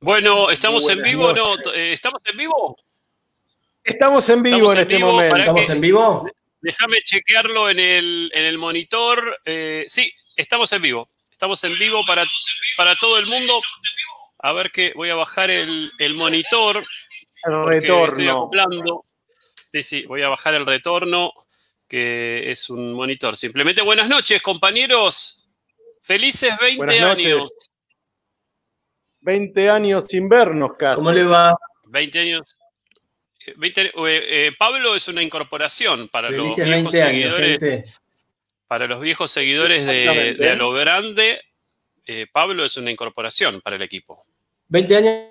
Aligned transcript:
Bueno, 0.00 0.50
¿estamos 0.50 0.88
en 0.90 1.02
vivo? 1.02 1.32
No, 1.32 1.54
eh, 1.74 1.92
¿Estamos 1.92 2.22
en 2.26 2.36
vivo? 2.36 2.76
Estamos 3.82 4.28
en 4.28 4.42
vivo 4.42 4.72
en, 4.72 4.78
este 4.80 4.98
momento. 4.98 5.36
¿Estamos 5.36 5.70
en 5.70 5.80
vivo? 5.80 6.30
Déjame 6.60 6.98
chequearlo 7.02 7.70
en 7.70 7.78
el, 7.78 8.30
en 8.34 8.44
el 8.44 8.58
monitor. 8.58 9.38
Eh, 9.44 9.84
sí, 9.88 10.12
estamos 10.36 10.72
en 10.72 10.82
vivo. 10.82 11.08
Estamos 11.30 11.62
en 11.64 11.78
vivo 11.78 12.04
para, 12.06 12.24
para 12.76 12.96
todo 12.96 13.18
el 13.18 13.26
mundo. 13.26 13.60
A 14.38 14.52
ver 14.52 14.70
que 14.70 14.92
voy 14.94 15.08
a 15.10 15.14
bajar 15.14 15.50
el, 15.50 15.90
monitor. 16.14 16.86
El 17.44 17.64
retorno. 17.64 18.50
Sí, 19.72 19.82
sí, 19.82 20.06
voy 20.06 20.22
a 20.22 20.28
bajar 20.28 20.54
el 20.54 20.66
retorno, 20.66 21.32
que 21.88 22.50
es 22.50 22.68
un 22.70 22.92
monitor. 22.92 23.36
Simplemente 23.36 23.82
buenas 23.82 24.08
noches, 24.08 24.42
compañeros. 24.42 25.48
Felices 26.02 26.56
20 26.58 27.00
años. 27.00 27.52
20 29.26 29.68
años 29.68 30.06
sin 30.08 30.28
vernos 30.28 30.76
casi. 30.78 30.98
¿Cómo 30.98 31.10
le 31.10 31.24
va? 31.24 31.58
20 31.88 32.18
años. 32.20 32.56
20, 33.56 33.82
eh, 33.82 33.92
eh, 33.96 34.50
Pablo 34.56 34.94
es 34.94 35.08
una 35.08 35.20
incorporación 35.20 36.08
para 36.08 36.30
los 36.30 36.54
viejos 36.54 36.92
seguidores. 36.92 38.00
para 38.68 38.86
los 38.86 39.00
viejos 39.00 39.30
seguidores 39.30 39.84
de, 39.84 40.34
de 40.34 40.50
A 40.50 40.54
lo 40.54 40.70
Grande, 40.70 41.40
eh, 42.06 42.26
Pablo 42.32 42.64
es 42.64 42.76
una 42.76 42.90
incorporación 42.92 43.60
para 43.60 43.74
el 43.74 43.82
equipo. 43.82 44.22
20 44.68 44.96
años. 44.96 45.26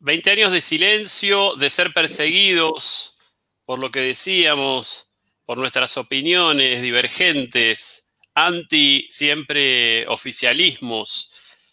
20 0.00 0.30
años 0.30 0.52
de 0.52 0.60
silencio, 0.60 1.54
de 1.54 1.70
ser 1.70 1.94
perseguidos 1.94 3.16
por 3.64 3.78
lo 3.78 3.90
que 3.90 4.00
decíamos, 4.00 5.10
por 5.46 5.56
nuestras 5.56 5.96
opiniones 5.96 6.82
divergentes, 6.82 8.01
anti 8.34 9.06
siempre 9.10 10.06
oficialismos, 10.08 11.30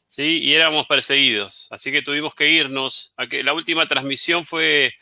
¿sí? 0.08 0.40
Y 0.44 0.54
éramos 0.54 0.86
perseguidos. 0.88 1.68
Así 1.72 1.92
que 1.92 2.02
tuvimos 2.02 2.36
que 2.36 2.50
irnos. 2.50 3.14
La 3.44 3.54
última 3.54 3.88
transmisión 3.88 4.46
fue 4.46 4.94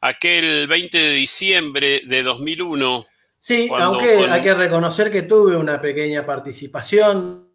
aquel 0.00 0.66
20 0.66 0.98
de 0.98 1.10
diciembre 1.10 2.02
de 2.04 2.22
2001. 2.22 3.04
Sí, 3.38 3.68
aunque 3.70 4.26
hay 4.28 4.42
que 4.42 4.54
reconocer 4.54 5.10
que 5.10 5.22
tuve 5.22 5.56
una 5.56 5.80
pequeña 5.80 6.26
participación. 6.26 7.48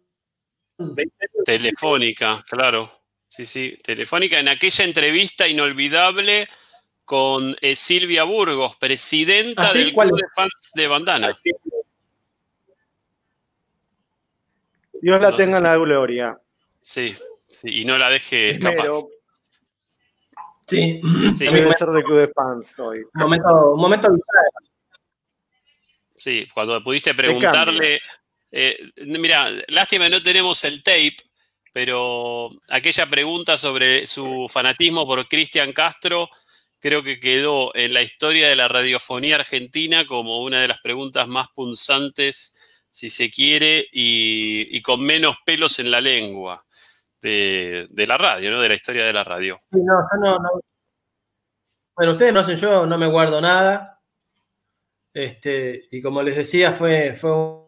Telefónica, 1.44 2.40
claro. 2.48 2.90
Sí, 3.28 3.46
sí, 3.46 3.78
telefónica 3.82 4.38
en 4.38 4.48
aquella 4.48 4.84
entrevista 4.84 5.48
inolvidable 5.48 6.48
con 7.04 7.56
eh, 7.60 7.76
Silvia 7.76 8.24
Burgos, 8.24 8.76
presidenta 8.76 9.68
¿Ah, 9.68 9.72
del 9.72 9.92
Club 9.92 10.16
de 10.16 10.24
Fans 10.34 10.70
de 10.74 10.86
Bandana. 10.86 11.38
Dios 15.02 15.20
la 15.20 15.34
tenga 15.34 15.58
en 15.58 15.64
la 15.64 15.76
gloria. 15.76 16.38
Sí, 16.80 17.12
y 17.64 17.84
no 17.84 17.98
la 17.98 18.08
deje 18.08 18.50
escapar. 18.50 18.88
Sí, 20.64 21.00
sí. 21.36 21.44
Debe 21.44 21.74
ser 21.74 21.88
de 21.88 22.04
club 22.04 22.20
de 22.20 22.28
fans 22.28 22.78
hoy. 22.78 22.98
Un 22.98 23.20
momento, 23.20 23.72
un 23.72 23.80
momento 23.80 24.08
Sí, 26.14 26.46
cuando 26.54 26.80
pudiste 26.84 27.14
preguntarle. 27.14 28.00
Eh, 28.52 28.76
mira, 29.06 29.48
lástima 29.68 30.08
no 30.08 30.22
tenemos 30.22 30.62
el 30.62 30.84
tape, 30.84 31.16
pero 31.72 32.50
aquella 32.68 33.10
pregunta 33.10 33.56
sobre 33.56 34.06
su 34.06 34.48
fanatismo 34.48 35.04
por 35.04 35.26
Cristian 35.26 35.72
Castro 35.72 36.30
creo 36.78 37.02
que 37.02 37.18
quedó 37.18 37.74
en 37.74 37.92
la 37.92 38.02
historia 38.02 38.48
de 38.48 38.54
la 38.54 38.68
radiofonía 38.68 39.34
argentina 39.34 40.06
como 40.06 40.42
una 40.42 40.60
de 40.60 40.68
las 40.68 40.80
preguntas 40.80 41.26
más 41.26 41.48
punzantes 41.54 42.54
si 42.92 43.10
se 43.10 43.30
quiere, 43.30 43.88
y, 43.90 44.80
con 44.82 45.00
menos 45.00 45.36
pelos 45.44 45.78
en 45.78 45.90
la 45.90 46.00
lengua 46.00 46.64
de, 47.20 47.88
la 48.06 48.18
radio, 48.18 48.52
¿no? 48.52 48.60
De 48.60 48.68
la 48.68 48.74
historia 48.74 49.04
de 49.04 49.12
la 49.12 49.24
radio. 49.24 49.58
no, 49.70 50.06
no, 50.20 50.38
no. 50.38 50.50
Bueno, 51.96 52.12
ustedes 52.12 52.32
no 52.32 52.40
hacen 52.40 52.56
yo, 52.56 52.86
no 52.86 52.98
me 52.98 53.06
guardo 53.06 53.40
nada. 53.40 54.00
Este, 55.12 55.86
y 55.90 56.00
como 56.00 56.22
les 56.22 56.36
decía, 56.36 56.72
fue, 56.72 57.14
fue 57.14 57.30
un 57.32 57.64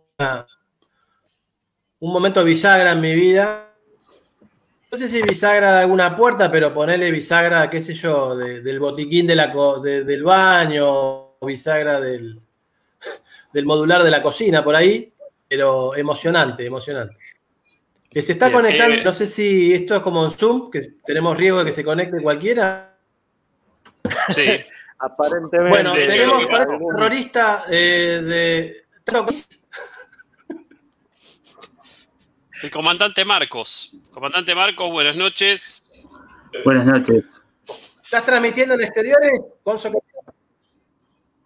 momento 2.00 2.44
bisagra 2.44 2.92
en 2.92 3.00
mi 3.00 3.14
vida. 3.14 3.70
No 4.90 4.98
sé 4.98 5.08
si 5.08 5.22
bisagra 5.22 5.74
de 5.74 5.80
alguna 5.80 6.16
puerta, 6.16 6.50
pero 6.50 6.72
ponerle 6.72 7.10
bisagra, 7.10 7.68
qué 7.68 7.82
sé 7.82 7.94
yo, 7.94 8.36
del 8.36 8.78
botiquín 8.80 9.26
de 9.26 9.36
la, 9.36 9.52
del 9.82 10.22
baño, 10.22 11.36
bisagra 11.40 12.00
del, 12.00 12.40
del 13.52 13.66
modular 13.66 14.02
de 14.02 14.10
la 14.10 14.22
cocina, 14.22 14.64
por 14.64 14.74
ahí 14.74 15.13
pero 15.54 15.94
emocionante, 15.94 16.66
emocionante. 16.66 17.14
Que 18.10 18.22
se 18.22 18.32
está 18.32 18.50
conectando, 18.50 18.96
eh, 18.96 19.04
no 19.04 19.12
sé 19.12 19.28
si 19.28 19.72
esto 19.72 19.94
es 19.94 20.02
como 20.02 20.24
en 20.24 20.32
Zoom, 20.32 20.68
que 20.68 20.80
tenemos 21.04 21.36
riesgo 21.36 21.60
de 21.60 21.66
que 21.66 21.70
se 21.70 21.84
conecte 21.84 22.20
cualquiera. 22.20 22.98
Sí. 24.30 24.46
Aparentemente. 24.98 25.70
Bueno, 25.70 25.92
tenemos 25.92 26.46
para 26.46 26.76
un 26.76 26.96
terrorista 26.96 27.66
eh, 27.70 28.20
de. 28.24 28.84
El 32.60 32.70
comandante 32.72 33.24
Marcos. 33.24 33.96
Comandante 34.10 34.56
Marcos, 34.56 34.90
buenas 34.90 35.14
noches. 35.14 35.84
Buenas 36.64 36.84
noches. 36.84 37.24
¿Estás 38.02 38.26
transmitiendo 38.26 38.74
en 38.74 38.80
exteriores? 38.80 39.40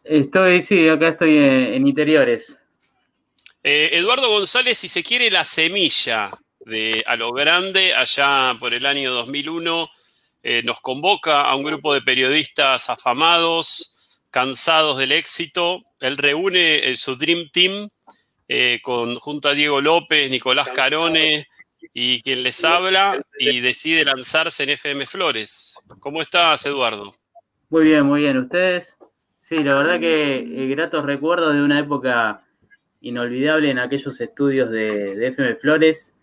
Estoy, 0.03 0.63
sí, 0.63 0.89
acá 0.89 1.09
estoy 1.09 1.37
en 1.37 1.87
interiores. 1.87 2.59
Eh, 3.71 3.99
Eduardo 3.99 4.31
González, 4.31 4.79
si 4.79 4.89
se 4.89 5.03
quiere, 5.03 5.31
la 5.31 5.45
semilla 5.45 6.31
de 6.61 7.05
A 7.07 7.17
lo 7.17 7.33
Grande, 7.33 7.93
allá 7.93 8.57
por 8.59 8.73
el 8.73 8.87
año 8.87 9.13
2001, 9.13 9.91
eh, 10.43 10.63
nos 10.63 10.81
convoca 10.81 11.43
a 11.43 11.55
un 11.55 11.65
grupo 11.65 11.93
de 11.93 12.01
periodistas 12.01 12.89
afamados, 12.89 14.09
cansados 14.31 14.97
del 14.97 15.13
éxito. 15.13 15.83
Él 16.01 16.17
reúne 16.17 16.77
eh, 16.77 16.97
su 16.97 17.17
Dream 17.17 17.51
Team 17.53 17.91
con, 18.83 19.17
junto 19.17 19.51
a 19.51 19.53
Diego 19.53 19.83
López, 19.83 20.31
Nicolás 20.31 20.71
Carone 20.71 21.47
y 21.93 22.23
quien 22.23 22.45
les 22.45 22.65
habla 22.65 23.21
y 23.39 23.61
decide 23.61 24.03
lanzarse 24.03 24.63
en 24.63 24.71
FM 24.71 25.05
Flores. 25.05 25.75
¿Cómo 26.01 26.23
estás, 26.23 26.65
Eduardo? 26.65 27.15
Muy 27.69 27.85
bien, 27.85 28.07
muy 28.07 28.23
bien. 28.23 28.39
¿Ustedes? 28.39 28.97
Sí, 29.43 29.63
la 29.63 29.75
verdad 29.75 30.01
que 30.01 30.43
gratos 30.71 31.05
recuerdos 31.05 31.53
de 31.53 31.63
una 31.63 31.79
época 31.79 32.48
inolvidable 33.01 33.71
en 33.71 33.79
aquellos 33.79 34.21
estudios 34.21 34.71
de, 34.71 35.27
FM 35.29 35.57
Flores, 35.57 36.15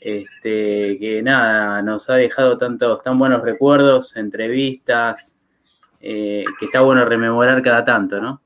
este, 0.00 0.98
que 0.98 1.20
nada, 1.22 1.82
nos 1.82 2.08
ha 2.10 2.14
dejado 2.14 2.58
tantos, 2.58 3.02
tan 3.02 3.18
buenos 3.18 3.42
recuerdos, 3.42 4.16
entrevistas, 4.16 5.36
eh, 6.00 6.44
que 6.58 6.66
está 6.66 6.80
bueno 6.80 7.04
rememorar 7.04 7.62
cada 7.62 7.84
tanto, 7.84 8.20
¿no? 8.20 8.42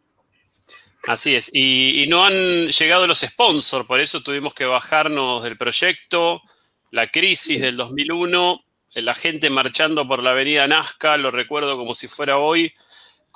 Así 1.06 1.36
es, 1.36 1.50
y, 1.52 2.04
no 2.08 2.24
han 2.24 2.68
llegado 2.68 3.06
los 3.06 3.20
sponsors, 3.20 3.86
por 3.86 4.00
eso 4.00 4.22
tuvimos 4.22 4.54
que 4.54 4.64
bajarnos 4.64 5.44
del 5.44 5.56
proyecto, 5.56 6.42
la 6.90 7.06
crisis 7.06 7.60
del 7.60 7.76
2001, 7.76 8.60
la 8.94 9.14
gente 9.14 9.48
marchando 9.48 10.08
por 10.08 10.24
la 10.24 10.30
avenida 10.30 10.66
Nazca, 10.66 11.16
lo 11.16 11.30
recuerdo 11.30 11.76
como 11.76 11.94
si 11.94 12.08
fuera 12.08 12.38
hoy, 12.38 12.72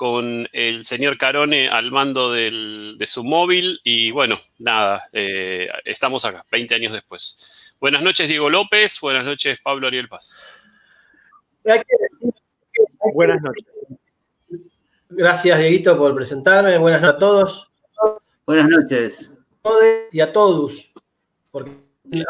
con 0.01 0.49
el 0.55 0.87
señor 0.87 1.19
Carone 1.19 1.69
al 1.69 1.91
mando 1.91 2.33
de 2.33 3.05
su 3.05 3.23
móvil 3.23 3.81
y 3.85 4.11
bueno, 4.13 4.39
nada, 4.59 5.07
eh, 5.13 5.69
estamos 5.85 6.25
acá, 6.25 6.43
20 6.51 6.75
años 6.75 6.95
después. 6.95 7.77
Buenas 7.79 8.01
noches 8.01 8.27
Diego 8.27 8.49
López, 8.49 8.99
buenas 9.03 9.27
noches 9.27 9.59
Pablo 9.63 9.89
Ariel 9.89 10.09
Paz. 10.09 10.43
Buenas 13.13 13.43
noches. 13.43 13.67
Gracias 15.11 15.59
Dieguito 15.59 15.99
por 15.99 16.15
presentarme, 16.15 16.79
buenas 16.79 17.03
noches 17.03 17.17
a 17.17 17.19
todos. 17.19 17.71
Buenas 18.47 18.71
noches. 18.71 19.31
y 20.13 20.21
a 20.21 20.33
todos, 20.33 20.95
porque 21.51 21.73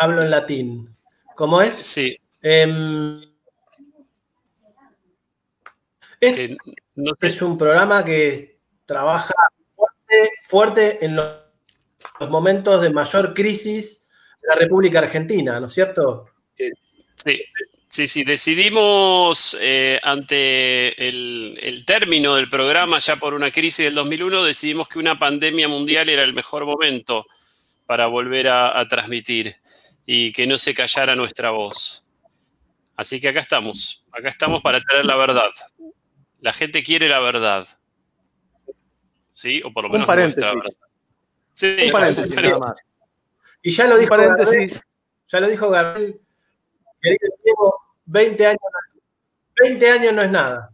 hablo 0.00 0.24
en 0.24 0.30
latín. 0.32 0.96
¿Cómo 1.36 1.62
es? 1.62 1.76
Sí. 1.76 2.18
Eh, 2.42 2.66
es 6.20 6.56
un 7.42 7.58
programa 7.58 8.04
que 8.04 8.58
trabaja 8.84 9.34
fuerte, 10.42 11.04
en 11.04 11.16
los, 11.16 11.40
momentos 12.28 12.82
de 12.82 12.90
mayor 12.90 13.34
crisis 13.34 14.06
de 14.42 14.48
la 14.48 14.54
República 14.56 14.98
Argentina, 14.98 15.60
¿no 15.60 15.66
es 15.66 15.72
cierto? 15.72 16.26
Sí, 17.24 17.42
sí, 17.88 18.08
sí. 18.08 18.24
Decidimos 18.24 19.56
eh, 19.60 20.00
ante 20.02 21.08
el, 21.08 21.84
término 21.86 22.34
del 22.34 22.48
programa, 22.48 22.98
ya 22.98 23.16
por 23.16 23.34
una 23.34 23.50
crisis 23.50 23.84
del 23.84 23.94
2001, 23.94 24.44
decidimos 24.44 24.88
que 24.88 24.98
una 24.98 25.18
pandemia 25.18 25.68
mundial 25.68 26.08
era 26.08 26.22
el 26.22 26.34
mejor 26.34 26.64
momento 26.64 27.26
para 27.86 28.06
volver 28.06 28.48
a 28.48 28.86
transmitir 28.88 29.56
y 30.06 30.32
que 30.32 30.46
no 30.46 30.58
se 30.58 30.74
callara 30.74 31.14
nuestra 31.14 31.50
voz. 31.50 32.04
Así 33.00 33.18
que 33.18 33.28
acá 33.28 33.40
estamos, 33.40 34.04
acá 34.12 34.28
estamos 34.28 34.60
para 34.60 34.78
traer 34.78 35.06
la 35.06 35.16
verdad. 35.16 35.48
La 36.40 36.52
gente 36.52 36.82
quiere 36.82 37.08
la 37.08 37.20
verdad. 37.20 37.66
¿Sí? 39.32 39.60
O 39.64 39.72
por 39.72 39.84
lo 39.84 39.90
menos 39.90 40.06
nuestra 40.06 40.54
verdad. 40.54 40.70
Sí, 41.54 41.76
un 41.86 41.92
paréntesis, 41.92 42.34
nada 42.34 42.58
más. 42.58 42.72
Y 43.62 43.70
ya 43.72 43.86
lo 43.86 43.96
dijo 43.98 44.08
paréntesis. 44.10 44.82
ya 45.28 45.40
lo 45.40 45.48
dijo 45.48 45.68
Gabriel, 45.68 46.20
querido 47.02 47.36
Diego, 47.44 47.74
20 48.06 48.46
años, 48.46 48.60
20 49.62 49.90
años 49.90 50.12
no 50.14 50.22
es 50.22 50.30
nada. 50.30 50.70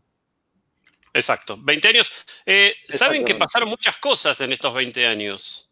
Exacto, 1.12 1.56
20 1.60 1.88
años. 1.88 2.24
Eh, 2.44 2.74
Saben 2.88 3.24
que 3.24 3.34
pasaron 3.34 3.68
muchas 3.68 3.96
cosas 3.96 4.40
en 4.40 4.52
estos 4.52 4.72
20 4.74 5.06
años. 5.06 5.70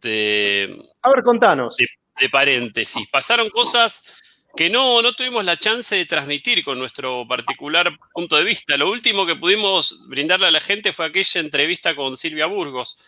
De, 0.00 0.76
A 1.02 1.10
ver, 1.10 1.22
contanos. 1.22 1.76
de- 1.76 1.86
de 2.18 2.28
paréntesis. 2.28 3.08
Pasaron 3.08 3.48
cosas 3.50 4.21
que 4.54 4.68
no, 4.68 5.00
no 5.00 5.12
tuvimos 5.14 5.44
la 5.44 5.56
chance 5.56 5.96
de 5.96 6.04
transmitir 6.04 6.62
con 6.64 6.78
nuestro 6.78 7.26
particular 7.26 7.90
punto 8.12 8.36
de 8.36 8.44
vista. 8.44 8.76
Lo 8.76 8.90
último 8.90 9.24
que 9.24 9.36
pudimos 9.36 10.06
brindarle 10.08 10.46
a 10.46 10.50
la 10.50 10.60
gente 10.60 10.92
fue 10.92 11.06
aquella 11.06 11.40
entrevista 11.40 11.94
con 11.94 12.16
Silvia 12.16 12.46
Burgos. 12.46 13.02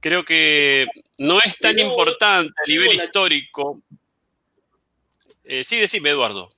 Creo 0.00 0.24
que 0.24 0.86
no 1.18 1.38
es 1.44 1.58
tan 1.58 1.78
importante 1.78 2.52
a 2.64 2.68
nivel 2.68 2.94
histórico. 2.94 3.82
Eh, 5.44 5.64
sí, 5.64 5.78
decime, 5.78 6.10
Eduardo. 6.10 6.48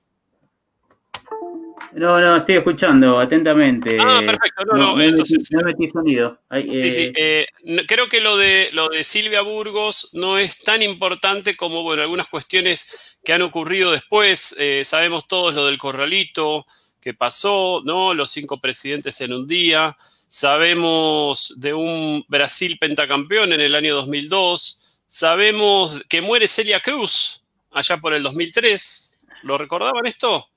No, 1.95 2.19
no, 2.19 2.37
estoy 2.37 2.55
escuchando 2.55 3.19
atentamente. 3.19 3.97
Ah, 3.99 4.21
perfecto. 4.25 4.65
No, 4.65 4.77
no, 4.77 4.95
no, 4.95 5.01
entonces- 5.01 5.37
metí, 5.51 5.55
no 5.55 5.61
metí 5.63 5.89
sonido. 5.91 6.39
Ay, 6.49 6.63
Sí, 6.63 6.87
eh, 6.87 6.91
sí. 6.91 7.11
eh, 7.15 7.45
no- 7.65 7.83
creo 7.87 8.07
que 8.07 8.19
lo 8.21 8.35
de, 8.37 8.69
lo 8.73 8.89
de 8.89 9.03
Silvia 9.03 9.41
Burgos 9.41 10.09
no 10.13 10.37
es 10.37 10.59
tan 10.59 10.81
importante 10.81 11.55
como, 11.55 11.83
bueno, 11.83 12.01
algunas 12.01 12.27
cuestiones 12.27 13.15
que 13.23 13.33
han 13.33 13.41
ocurrido 13.43 13.91
después. 13.91 14.55
Eh, 14.59 14.81
sabemos 14.85 15.27
todos 15.27 15.53
lo 15.55 15.65
del 15.65 15.77
corralito 15.77 16.65
que 16.99 17.13
pasó, 17.13 17.81
¿no? 17.85 18.13
Los 18.13 18.31
cinco 18.31 18.59
presidentes 18.59 19.19
en 19.21 19.33
un 19.33 19.47
día. 19.47 19.95
Sabemos 20.27 21.53
de 21.57 21.73
un 21.73 22.25
Brasil 22.27 22.77
pentacampeón 22.79 23.53
en 23.53 23.61
el 23.61 23.75
año 23.75 23.95
2002. 23.95 24.99
Sabemos 25.05 26.01
que 26.09 26.21
muere 26.21 26.47
Celia 26.47 26.79
Cruz 26.79 27.43
allá 27.71 27.97
por 27.97 28.13
el 28.15 28.23
2003. 28.23 29.19
¿Lo 29.43 29.57
recordaban 29.57 30.05
esto? 30.07 30.47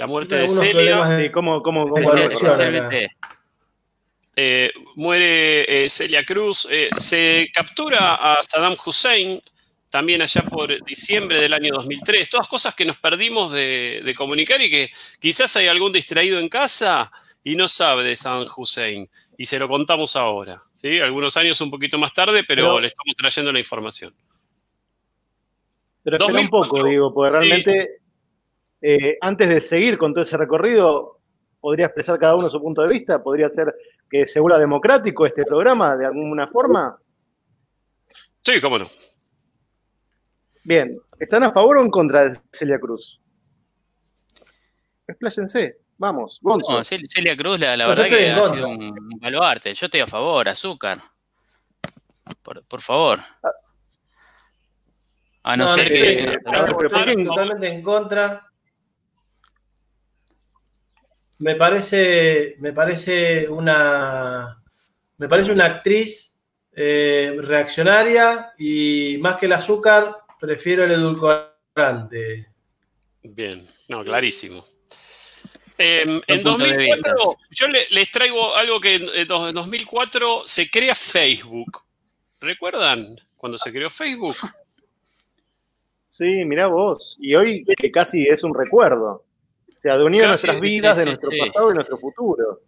La 0.00 0.06
muerte 0.06 0.34
de 0.36 0.46
Celia. 0.66 0.96
de- 1.18 1.22
Sí, 1.96 2.02
especialmente- 2.88 3.16
Eh, 4.36 4.72
muere 4.94 5.84
eh, 5.84 5.88
Celia 5.88 6.24
Cruz, 6.24 6.66
eh, 6.70 6.88
se 6.96 7.48
captura 7.52 8.14
a 8.14 8.42
Saddam 8.42 8.74
Hussein 8.84 9.40
también 9.90 10.22
allá 10.22 10.42
por 10.42 10.82
diciembre 10.84 11.40
del 11.40 11.52
año 11.52 11.72
2003. 11.74 12.30
Todas 12.30 12.46
cosas 12.48 12.74
que 12.74 12.84
nos 12.84 12.96
perdimos 12.96 13.52
de, 13.52 14.00
de 14.04 14.14
comunicar 14.14 14.62
y 14.62 14.70
que 14.70 14.90
quizás 15.18 15.54
hay 15.56 15.66
algún 15.66 15.92
distraído 15.92 16.38
en 16.38 16.48
casa 16.48 17.10
y 17.42 17.56
no 17.56 17.68
sabe 17.68 18.04
de 18.04 18.14
Saddam 18.16 18.46
Hussein. 18.56 19.10
Y 19.36 19.46
se 19.46 19.58
lo 19.58 19.68
contamos 19.68 20.14
ahora. 20.16 20.62
¿sí? 20.74 20.98
Algunos 21.00 21.36
años 21.36 21.60
un 21.60 21.70
poquito 21.70 21.98
más 21.98 22.14
tarde, 22.14 22.44
pero, 22.44 22.62
Pero- 22.62 22.80
le 22.80 22.86
estamos 22.86 23.14
trayendo 23.16 23.52
la 23.52 23.58
información. 23.58 24.14
Pero 26.02 26.16
espera 26.16 26.26
un 26.28 26.32
2004. 26.48 26.70
poco, 26.78 26.88
digo, 26.88 27.12
porque 27.12 27.36
Sí. 27.46 27.99
Eh, 28.82 29.18
antes 29.20 29.48
de 29.48 29.60
seguir 29.60 29.98
con 29.98 30.12
todo 30.12 30.22
ese 30.22 30.36
recorrido, 30.36 31.18
podría 31.60 31.86
expresar 31.86 32.18
cada 32.18 32.34
uno 32.36 32.48
su 32.48 32.60
punto 32.60 32.82
de 32.82 32.92
vista, 32.92 33.22
podría 33.22 33.50
ser 33.50 33.74
que 34.10 34.26
se 34.26 34.40
vuelva 34.40 34.58
democrático 34.58 35.26
este 35.26 35.44
programa 35.44 35.96
de 35.96 36.06
alguna 36.06 36.46
forma. 36.48 36.98
Sí, 38.40 38.60
cómo 38.60 38.78
no. 38.78 38.86
Bien, 40.64 40.98
¿están 41.18 41.42
a 41.44 41.52
favor 41.52 41.78
o 41.78 41.82
en 41.82 41.90
contra 41.90 42.28
de 42.28 42.40
Celia 42.52 42.78
Cruz? 42.80 43.20
Expláyense, 45.06 45.78
vamos, 45.98 46.38
Gonzo. 46.40 46.72
No, 46.72 46.78
Cel- 46.80 47.06
Celia 47.08 47.36
Cruz, 47.36 47.58
la, 47.58 47.76
verdad 47.86 48.04
que 48.08 48.30
ha 48.30 48.42
sido 48.44 48.68
un, 48.68 48.82
un 48.82 49.18
baluarte. 49.20 49.74
Yo 49.74 49.86
estoy 49.86 50.00
a 50.00 50.06
favor, 50.06 50.48
azúcar. 50.48 50.98
Por, 52.42 52.64
por 52.64 52.80
favor. 52.80 53.18
A 55.42 55.56
no, 55.56 55.64
No, 55.64 55.70
ser 55.70 55.88
que. 55.88 56.10
estoy- 56.24 56.26
a 56.28 56.30
ver, 56.30 56.40
pero 56.44 56.72
¿por 56.72 56.90
qué 56.90 56.96
estoy 57.00 57.12
en- 57.14 57.26
totalmente 57.26 57.68
en 57.68 57.82
contra. 57.82 58.46
Me 61.40 61.54
parece, 61.56 62.56
me 62.60 62.72
parece 62.72 63.48
una, 63.48 64.62
me 65.18 65.28
parece 65.28 65.52
una 65.52 65.64
actriz 65.64 66.38
eh, 66.72 67.34
reaccionaria 67.40 68.52
y 68.58 69.16
más 69.20 69.36
que 69.36 69.46
el 69.46 69.52
azúcar 69.54 70.16
prefiero 70.38 70.84
el 70.84 70.92
edulcorante. 70.92 72.46
Bien, 73.22 73.66
no, 73.88 74.02
clarísimo. 74.02 74.64
Eh, 75.78 76.02
en 76.26 76.42
punto 76.42 76.58
de 76.58 76.74
2004, 76.74 77.14
vista. 77.14 77.42
yo 77.50 77.68
le- 77.68 77.86
les 77.90 78.10
traigo 78.10 78.54
algo 78.54 78.78
que 78.78 78.96
en 78.96 79.08
eh, 79.14 79.24
dos- 79.24 79.48
en 79.48 79.54
2004 79.54 80.42
se 80.44 80.70
crea 80.70 80.94
Facebook. 80.94 81.70
¿Recuerdan 82.38 83.16
cuando 83.38 83.56
se 83.56 83.72
creó 83.72 83.88
Facebook? 83.88 84.36
Sí, 86.08 86.44
mirá 86.44 86.66
vos. 86.66 87.16
Y 87.18 87.34
hoy 87.34 87.64
que 87.78 87.90
casi 87.90 88.26
es 88.28 88.44
un 88.44 88.52
recuerdo. 88.54 89.24
O 89.80 89.82
sea, 89.82 89.96
de 89.96 90.04
unir 90.04 90.20
Casi, 90.20 90.28
nuestras 90.28 90.60
vidas, 90.60 90.96
sí, 90.96 91.00
de 91.00 91.06
nuestro 91.06 91.30
sí. 91.30 91.38
pasado 91.38 91.70
y 91.70 91.74
nuestro 91.74 91.98
futuro. 91.98 92.60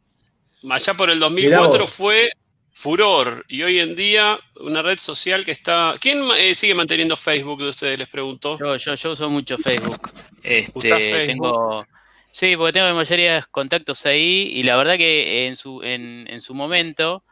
Allá 0.70 0.94
por 0.94 1.10
el 1.10 1.16
Mirá 1.16 1.58
2004 1.58 1.80
vos. 1.80 1.92
fue 1.92 2.30
furor 2.72 3.44
y 3.48 3.62
hoy 3.62 3.80
en 3.80 3.94
día 3.94 4.38
una 4.60 4.80
red 4.80 4.98
social 4.98 5.44
que 5.44 5.50
está... 5.50 5.96
¿Quién 6.00 6.24
eh, 6.38 6.54
sigue 6.54 6.74
manteniendo 6.74 7.14
Facebook 7.14 7.62
de 7.62 7.68
ustedes? 7.68 7.98
Les 7.98 8.08
pregunto. 8.08 8.58
Yo, 8.58 8.76
yo, 8.76 8.94
yo 8.94 9.12
uso 9.12 9.28
mucho 9.28 9.58
Facebook. 9.58 10.10
Este, 10.42 11.26
tengo. 11.26 11.86
Sí, 12.24 12.56
porque 12.56 12.72
tengo 12.72 12.86
la 12.86 12.94
mayoría 12.94 13.34
de 13.34 13.42
contactos 13.50 14.06
ahí. 14.06 14.50
Y 14.54 14.62
la 14.62 14.76
verdad 14.76 14.96
que 14.96 15.46
en 15.46 15.54
su, 15.54 15.82
en, 15.82 16.26
en 16.30 16.40
su 16.40 16.54
momento, 16.54 17.22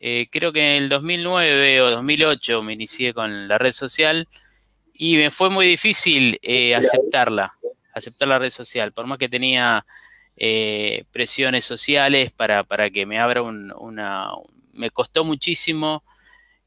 eh, 0.00 0.28
creo 0.30 0.50
que 0.50 0.76
en 0.76 0.84
el 0.84 0.88
2009 0.88 1.82
o 1.82 1.90
2008 1.90 2.62
me 2.62 2.72
inicié 2.72 3.12
con 3.12 3.48
la 3.48 3.58
red 3.58 3.72
social. 3.72 4.26
Y 4.94 5.18
me 5.18 5.30
fue 5.30 5.50
muy 5.50 5.66
difícil 5.66 6.38
eh, 6.40 6.74
aceptarla, 6.74 7.52
aceptar 7.94 8.28
la 8.28 8.38
red 8.38 8.50
social. 8.50 8.92
Por 8.92 9.06
más 9.06 9.18
que 9.18 9.28
tenía 9.28 9.86
eh, 10.36 11.04
presiones 11.12 11.64
sociales 11.64 12.32
para, 12.32 12.64
para 12.64 12.90
que 12.90 13.06
me 13.06 13.18
abra 13.20 13.42
un- 13.42 13.72
una. 13.78 14.30
Me 14.72 14.90
costó 14.90 15.24
muchísimo 15.24 16.04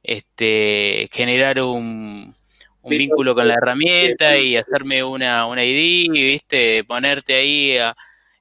este, 0.03 1.09
generar 1.11 1.61
un, 1.61 2.35
un 2.81 2.97
vínculo 2.97 3.35
con 3.35 3.47
la 3.47 3.55
herramienta 3.55 4.37
y 4.39 4.55
hacerme 4.57 5.03
una, 5.03 5.45
una 5.47 5.63
ID, 5.65 6.09
¿viste? 6.11 6.83
Ponerte 6.83 7.35
ahí, 7.35 7.77
a- 7.77 7.95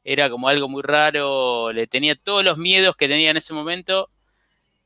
era 0.04 0.30
como 0.30 0.48
algo 0.48 0.68
muy 0.68 0.82
raro, 0.82 1.72
le 1.72 1.86
tenía 1.88 2.14
todos 2.16 2.44
los 2.44 2.58
miedos 2.58 2.96
que 2.96 3.08
tenía 3.08 3.30
en 3.30 3.36
ese 3.38 3.54
momento 3.54 4.10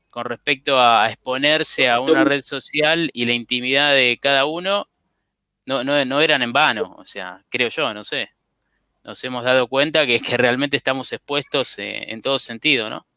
con 0.09 0.25
respecto 0.25 0.79
a, 0.79 1.05
a 1.05 1.09
exponerse 1.11 1.89
a 1.89 2.01
una 2.01 2.23
red 2.25 2.41
social 2.41 3.09
y 3.13 3.25
la 3.25 3.33
intimidad 3.33 3.93
de 3.93 4.17
cada 4.21 4.45
uno, 4.45 4.87
no, 5.65 5.83
no, 5.83 6.03
no 6.05 6.21
eran 6.21 6.41
en 6.41 6.53
vano, 6.53 6.95
o 6.97 7.05
sea, 7.05 7.43
creo 7.49 7.69
yo, 7.69 7.93
no 7.93 8.03
sé. 8.03 8.31
Nos 9.03 9.23
hemos 9.23 9.43
dado 9.43 9.67
cuenta 9.67 10.05
que, 10.05 10.19
que 10.19 10.37
realmente 10.37 10.77
estamos 10.77 11.11
expuestos 11.11 11.79
eh, 11.79 12.11
en 12.11 12.21
todo 12.21 12.39
sentido, 12.39 12.89
¿no? 12.89 13.07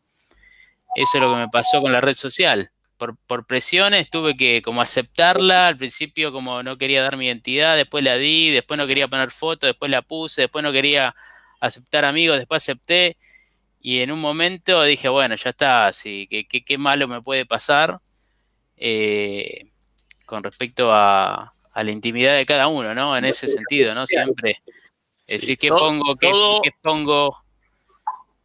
Eso 0.96 1.18
es 1.18 1.22
lo 1.22 1.30
que 1.30 1.40
me 1.40 1.48
pasó 1.48 1.82
con 1.82 1.92
la 1.92 2.00
red 2.00 2.14
social 2.14 2.70
por, 2.96 3.16
por 3.26 3.46
presiones 3.46 4.10
tuve 4.10 4.36
que 4.36 4.62
como 4.62 4.80
aceptarla, 4.80 5.68
al 5.68 5.76
principio 5.76 6.32
como 6.32 6.62
no 6.62 6.78
quería 6.78 7.02
dar 7.02 7.16
mi 7.16 7.26
identidad, 7.26 7.76
después 7.76 8.04
la 8.04 8.16
di, 8.16 8.50
después 8.50 8.78
no 8.78 8.86
quería 8.86 9.08
poner 9.08 9.30
foto, 9.30 9.66
después 9.66 9.90
la 9.90 10.02
puse, 10.02 10.42
después 10.42 10.62
no 10.62 10.72
quería 10.72 11.14
aceptar 11.60 12.04
amigos, 12.04 12.38
después 12.38 12.62
acepté 12.62 13.16
y 13.80 14.00
en 14.00 14.12
un 14.12 14.20
momento 14.20 14.82
dije, 14.84 15.08
bueno, 15.08 15.36
ya 15.36 15.50
está, 15.50 15.92
sí, 15.92 16.26
¿qué, 16.30 16.46
qué, 16.46 16.64
qué 16.64 16.78
malo 16.78 17.08
me 17.08 17.20
puede 17.20 17.46
pasar 17.46 18.00
eh, 18.76 19.70
con 20.26 20.42
respecto 20.42 20.92
a, 20.92 21.54
a 21.74 21.82
la 21.84 21.90
intimidad 21.90 22.36
de 22.36 22.46
cada 22.46 22.68
uno, 22.68 22.94
¿no? 22.94 23.16
En 23.16 23.24
ese 23.24 23.48
sentido, 23.48 23.94
¿no? 23.94 24.06
Siempre 24.06 24.62
Sí, 25.26 25.34
decir, 25.34 25.58
¿qué 25.58 25.68
todo- 25.68 25.78
pongo? 25.80 26.16
¿Qué, 26.16 26.30
todo- 26.30 26.60
qué 26.62 26.70
pongo? 26.80 27.44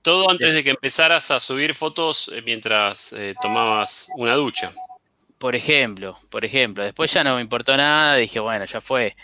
Todo 0.01 0.29
antes 0.29 0.53
de 0.53 0.63
que 0.63 0.69
empezaras 0.71 1.29
a 1.29 1.39
subir 1.39 1.75
fotos 1.75 2.31
eh, 2.33 2.41
mientras 2.41 3.11
eh, 3.13 3.33
tomabas 3.41 4.07
una 4.15 4.33
ducha. 4.35 4.73
Por 5.37 5.55
ejemplo, 5.55 6.17
por 6.29 6.43
ejemplo, 6.45 6.83
después 6.83 7.11
ya 7.13 7.23
no 7.23 7.35
me 7.35 7.41
importó 7.41 7.75
nada, 7.77 8.15
dije, 8.15 8.39
bueno, 8.39 8.65
ya 8.65 8.81
fue. 8.81 9.15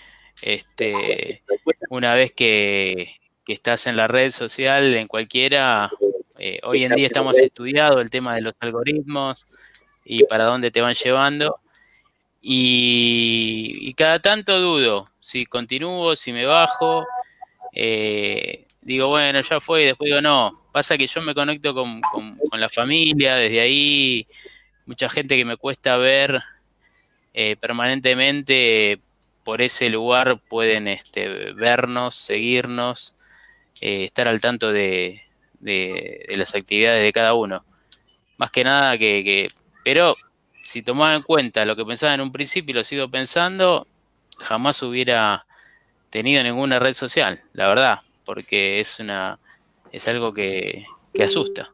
Este, 0.42 1.44
una 1.90 2.14
vez 2.14 2.34
que, 2.34 3.10
que 3.46 3.54
estás 3.54 3.88
en 3.88 3.96
la 3.96 4.08
red 4.08 4.32
social, 4.32 4.94
en 4.96 5.08
cualquiera, 5.08 5.90
eh, 6.38 6.60
hoy 6.64 6.84
en 6.84 6.94
día 6.96 7.08
estamos 7.08 7.38
estudiando 7.38 8.02
el 8.02 8.10
tema 8.10 8.36
de 8.36 8.42
los 8.42 8.54
algoritmos 8.60 9.48
y 10.04 10.26
para 10.26 10.44
dónde 10.46 10.72
te 10.72 10.82
van 10.82 10.94
llevando. 10.94 11.58
Y, 12.48 13.92
cada 13.96 14.20
tanto 14.20 14.60
dudo 14.60 15.06
si 15.20 15.48
continúo, 15.48 16.16
si 16.16 16.32
me 16.32 16.46
bajo. 16.46 17.06
eh, 17.74 18.66
digo, 18.82 19.08
bueno, 19.08 19.42
ya 19.42 19.60
fue, 19.60 19.82
y 19.82 19.86
después 19.86 20.08
digo, 20.10 20.22
no. 20.22 20.62
Pasa 20.72 20.96
que 20.98 21.08
yo 21.08 21.22
me 21.24 21.34
conecto 21.34 21.74
con, 21.74 22.02
con- 22.02 22.38
con 22.38 22.60
la 22.60 22.70
familia, 22.70 23.36
desde 23.36 23.62
ahí 23.62 24.28
mucha 24.86 25.10
gente 25.10 25.36
que 25.38 25.44
me 25.46 25.58
cuesta 25.58 25.98
ver 25.98 26.40
eh, 27.34 27.56
permanentemente 27.60 29.00
por 29.44 29.62
ese 29.62 29.90
lugar 29.90 30.40
pueden 30.48 30.88
este, 30.88 31.52
vernos, 31.54 32.14
seguirnos, 32.16 33.18
eh, 33.82 34.04
estar 34.04 34.28
al 34.28 34.40
tanto 34.40 34.72
de, 34.72 35.20
de- 35.60 36.25
de 36.30 36.38
las 36.38 36.54
actividades 36.54 37.04
de 37.04 37.12
cada 37.14 37.34
uno. 37.34 37.66
Más 38.38 38.52
que 38.52 38.64
nada 38.64 38.98
que, 39.00 39.24
que- 39.24 39.48
pero 39.84 40.16
si 40.66 40.82
tomaba 40.82 41.16
en 41.16 41.22
cuenta 41.22 41.64
lo 41.64 41.78
que 41.78 41.86
pensaba 41.86 42.14
en 42.14 42.22
un 42.22 42.34
principio 42.34 42.72
y 42.72 42.76
lo 42.76 42.84
sigo 42.84 43.10
pensando, 43.10 43.88
jamás 44.40 44.82
hubiera 44.84 45.46
tenido 46.10 46.44
ninguna 46.44 46.80
red 46.80 46.94
social, 46.94 47.42
la 47.54 47.70
verdad, 47.70 48.02
porque 48.26 48.82
es 48.82 49.00
una 49.00 49.40
es 49.92 50.08
algo 50.10 50.34
que, 50.34 50.84
que 51.14 51.24
asusta. 51.24 51.72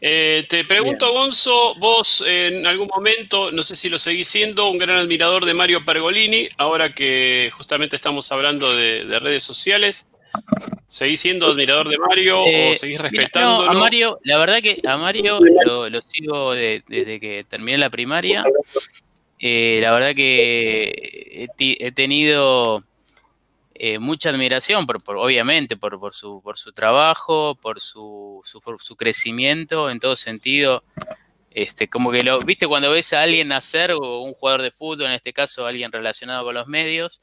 Eh, 0.00 0.44
te 0.48 0.64
pregunto, 0.64 1.12
Gonzo, 1.12 1.76
vos 1.76 2.24
en 2.26 2.66
algún 2.66 2.88
momento, 2.88 3.50
no 3.52 3.62
sé 3.62 3.76
si 3.76 3.88
lo 3.88 3.98
seguís 3.98 4.28
siendo, 4.28 4.68
un 4.68 4.76
gran 4.76 4.96
admirador 4.96 5.44
de 5.46 5.54
Mario 5.54 5.84
Pergolini, 5.84 6.48
ahora 6.58 6.92
que 6.92 7.50
justamente 7.54 7.96
estamos 7.96 8.30
hablando 8.32 8.74
de, 8.74 9.18
redes 9.20 9.44
sociales. 9.44 10.08
¿Seguís 10.88 11.20
siendo 11.20 11.46
admirador 11.48 11.88
de 11.88 11.98
Mario 11.98 12.40
o 12.42 12.46
Eh, 12.46 12.76
seguís 12.76 12.98
Mira, 13.00 13.08
respetándolo? 13.10 13.64
no, 13.66 13.70
a 13.70 13.74
Mario, 13.74 14.18
la 14.22 14.38
verdad 14.38 14.62
que 14.62 14.80
a 14.86 14.96
Mario 14.96 15.40
lo, 15.64 15.90
lo 15.90 16.00
sigo 16.00 16.52
de- 16.54 16.82
desde 16.86 17.18
que 17.18 17.44
terminé 17.48 17.78
la 17.78 17.90
primaria. 17.90 18.44
Eh, 19.40 19.78
la 19.82 19.90
verdad 19.92 20.14
que 20.14 21.48
he, 21.58 21.92
tenido 21.92 22.84
eh, 23.74 23.98
mucha 23.98 24.30
admiración, 24.30 24.86
por, 24.86 25.02
por- 25.02 25.16
obviamente, 25.16 25.76
por, 25.76 25.98
por 25.98 26.14
su, 26.14 26.40
por 26.42 26.56
su 26.58 26.72
trabajo, 26.72 27.56
por 27.56 27.80
su, 27.80 28.40
su 28.44 28.96
crecimiento 28.96 29.90
en 29.90 29.98
todo 29.98 30.14
sentido. 30.14 30.84
Este, 31.50 31.88
como 31.88 32.10
que 32.10 32.22
lo, 32.24 32.40
viste, 32.40 32.66
cuando 32.66 32.90
ves 32.90 33.12
a 33.12 33.22
alguien 33.22 33.48
nacer, 33.48 33.92
o 33.92 34.20
un 34.22 34.34
jugador 34.34 34.62
de 34.62 34.70
fútbol, 34.72 35.06
en 35.06 35.12
este 35.12 35.32
caso 35.32 35.66
alguien 35.66 35.92
relacionado 35.92 36.44
con 36.44 36.54
los 36.54 36.66
medios, 36.66 37.20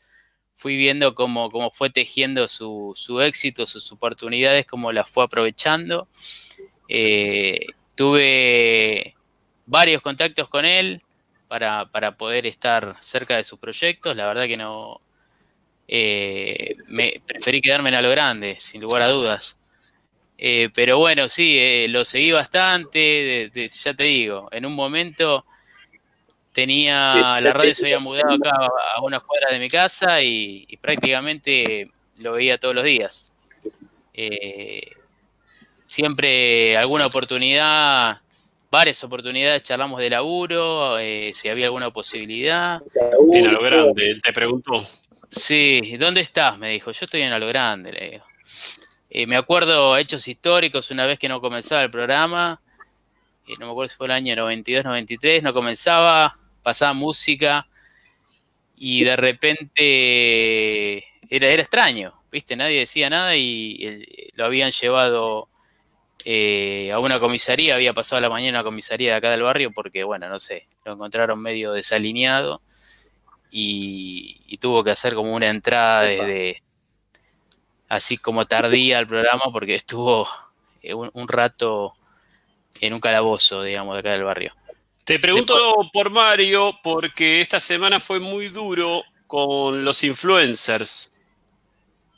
fui 0.55 0.77
viendo 0.77 1.15
cómo, 1.15 1.49
cómo 1.49 1.71
fue 1.71 1.89
tejiendo 1.89 2.47
su, 2.47 2.93
su 2.95 3.21
éxito, 3.21 3.65
sus 3.65 3.91
oportunidades, 3.91 4.65
cómo 4.65 4.91
las 4.91 5.09
fue 5.09 5.23
aprovechando. 5.23 6.07
Eh, 6.87 7.65
tuve 7.95 9.15
varios 9.65 10.01
contactos 10.01 10.49
con 10.49 10.65
él 10.65 11.01
para, 11.47 11.85
para 11.91 12.15
poder 12.17 12.45
estar 12.45 12.95
cerca 13.01 13.37
de 13.37 13.43
sus 13.43 13.59
proyectos. 13.59 14.15
La 14.15 14.27
verdad 14.27 14.47
que 14.47 14.57
no. 14.57 15.01
eh, 15.87 16.75
me 16.87 17.21
preferí 17.25 17.61
quedarme 17.61 17.89
en 17.89 17.95
a 17.95 18.01
lo 18.01 18.09
grande, 18.09 18.55
sin 18.59 18.81
lugar 18.81 19.01
a 19.01 19.07
dudas. 19.09 19.57
Eh, 20.37 20.69
pero 20.73 20.97
bueno, 20.97 21.29
sí, 21.29 21.57
eh, 21.59 21.87
lo 21.89 22.03
seguí 22.05 22.31
bastante. 22.31 23.51
ya 23.83 23.93
te 23.93 24.03
digo, 24.03 24.49
en 24.51 24.65
un 24.65 24.73
momento 24.75 25.45
tenía 26.53 27.39
la 27.41 27.53
radio 27.53 27.73
se 27.73 27.85
había 27.85 27.99
mudado 27.99 28.33
acá 28.33 28.51
a 28.95 29.01
unas 29.01 29.21
cuadras 29.23 29.51
de 29.51 29.59
mi 29.59 29.69
casa 29.69 30.21
y, 30.21 30.65
y 30.67 30.77
prácticamente 30.77 31.89
lo 32.17 32.33
veía 32.33 32.57
todos 32.57 32.75
los 32.75 32.83
días. 32.83 33.33
Eh, 34.13 34.91
siempre 35.87 36.77
alguna 36.77 37.05
oportunidad, 37.05 38.21
varias 38.69 39.03
oportunidades 39.03 39.63
charlamos 39.63 39.99
de 39.99 40.09
laburo, 40.09 40.97
eh, 40.97 41.31
si 41.33 41.49
había 41.49 41.65
alguna 41.65 41.91
posibilidad. 41.91 42.81
En 43.33 43.47
a 43.47 43.51
lo 43.51 43.61
grande, 43.61 44.09
él 44.09 44.21
te 44.21 44.31
preguntó. 44.31 44.83
Sí, 45.29 45.97
¿dónde 45.97 46.21
estás? 46.21 46.57
Me 46.57 46.69
dijo, 46.69 46.91
yo 46.91 47.05
estoy 47.05 47.21
en 47.21 47.33
a 47.33 47.39
lo 47.39 47.47
grande, 47.47 47.91
le 47.91 48.11
digo. 48.11 48.25
Eh, 49.09 49.27
me 49.27 49.35
acuerdo 49.35 49.97
hechos 49.97 50.27
históricos, 50.27 50.89
una 50.91 51.05
vez 51.05 51.19
que 51.19 51.27
no 51.27 51.41
comenzaba 51.41 51.83
el 51.83 51.91
programa, 51.91 52.61
eh, 53.45 53.53
no 53.59 53.65
me 53.65 53.71
acuerdo 53.73 53.89
si 53.89 53.97
fue 53.97 54.07
el 54.07 54.11
año 54.11 54.35
92, 54.37 54.85
93, 54.85 55.43
no 55.43 55.51
comenzaba, 55.51 56.39
pasaba 56.63 56.93
música 56.93 57.67
y 58.75 59.03
de 59.03 59.15
repente 59.15 60.97
era, 61.29 61.47
era 61.47 61.61
extraño, 61.61 62.13
¿viste? 62.31 62.55
Nadie 62.55 62.79
decía 62.79 63.09
nada 63.09 63.35
y 63.35 63.77
eh, 63.81 64.29
lo 64.35 64.45
habían 64.45 64.71
llevado 64.71 65.49
eh, 66.25 66.91
a 66.93 66.99
una 66.99 67.19
comisaría, 67.19 67.75
había 67.75 67.93
pasado 67.93 68.21
la 68.21 68.29
mañana 68.29 68.59
a 68.59 68.61
la 68.61 68.65
comisaría 68.65 69.11
de 69.11 69.17
acá 69.17 69.31
del 69.31 69.43
barrio 69.43 69.71
porque, 69.73 70.03
bueno, 70.03 70.29
no 70.29 70.39
sé, 70.39 70.67
lo 70.85 70.93
encontraron 70.93 71.41
medio 71.41 71.73
desalineado 71.73 72.61
y, 73.51 74.41
y 74.47 74.57
tuvo 74.57 74.83
que 74.83 74.91
hacer 74.91 75.13
como 75.15 75.33
una 75.35 75.47
entrada 75.49 76.03
desde 76.03 76.57
así 77.89 78.17
como 78.17 78.45
tardía 78.45 78.97
al 78.97 79.07
programa 79.07 79.43
porque 79.51 79.75
estuvo 79.75 80.27
eh, 80.81 80.93
un, 80.93 81.09
un 81.13 81.27
rato 81.27 81.93
en 82.81 82.93
un 82.93 82.99
calabozo, 82.99 83.63
digamos, 83.63 83.95
de 83.95 83.99
acá 83.99 84.11
del 84.13 84.23
barrio. 84.23 84.53
Te 85.11 85.19
pregunto 85.19 85.89
por 85.91 86.09
Mario 86.09 86.79
porque 86.81 87.41
esta 87.41 87.59
semana 87.59 87.99
fue 87.99 88.21
muy 88.21 88.47
duro 88.47 89.03
con 89.27 89.83
los 89.83 90.05
influencers. 90.05 91.11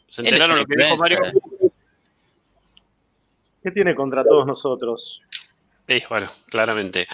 ¿Se 0.09 0.21
enteraron 0.21 0.59
lo 0.59 0.65
que 0.67 0.75
dijo 0.75 0.95
Mario? 0.97 1.17
¿Qué 3.63 3.71
tiene 3.71 3.95
contra 3.95 4.23
todos 4.23 4.45
nosotros? 4.45 5.19
Eh, 5.87 6.03
bueno, 6.07 6.27
claramente. 6.51 7.07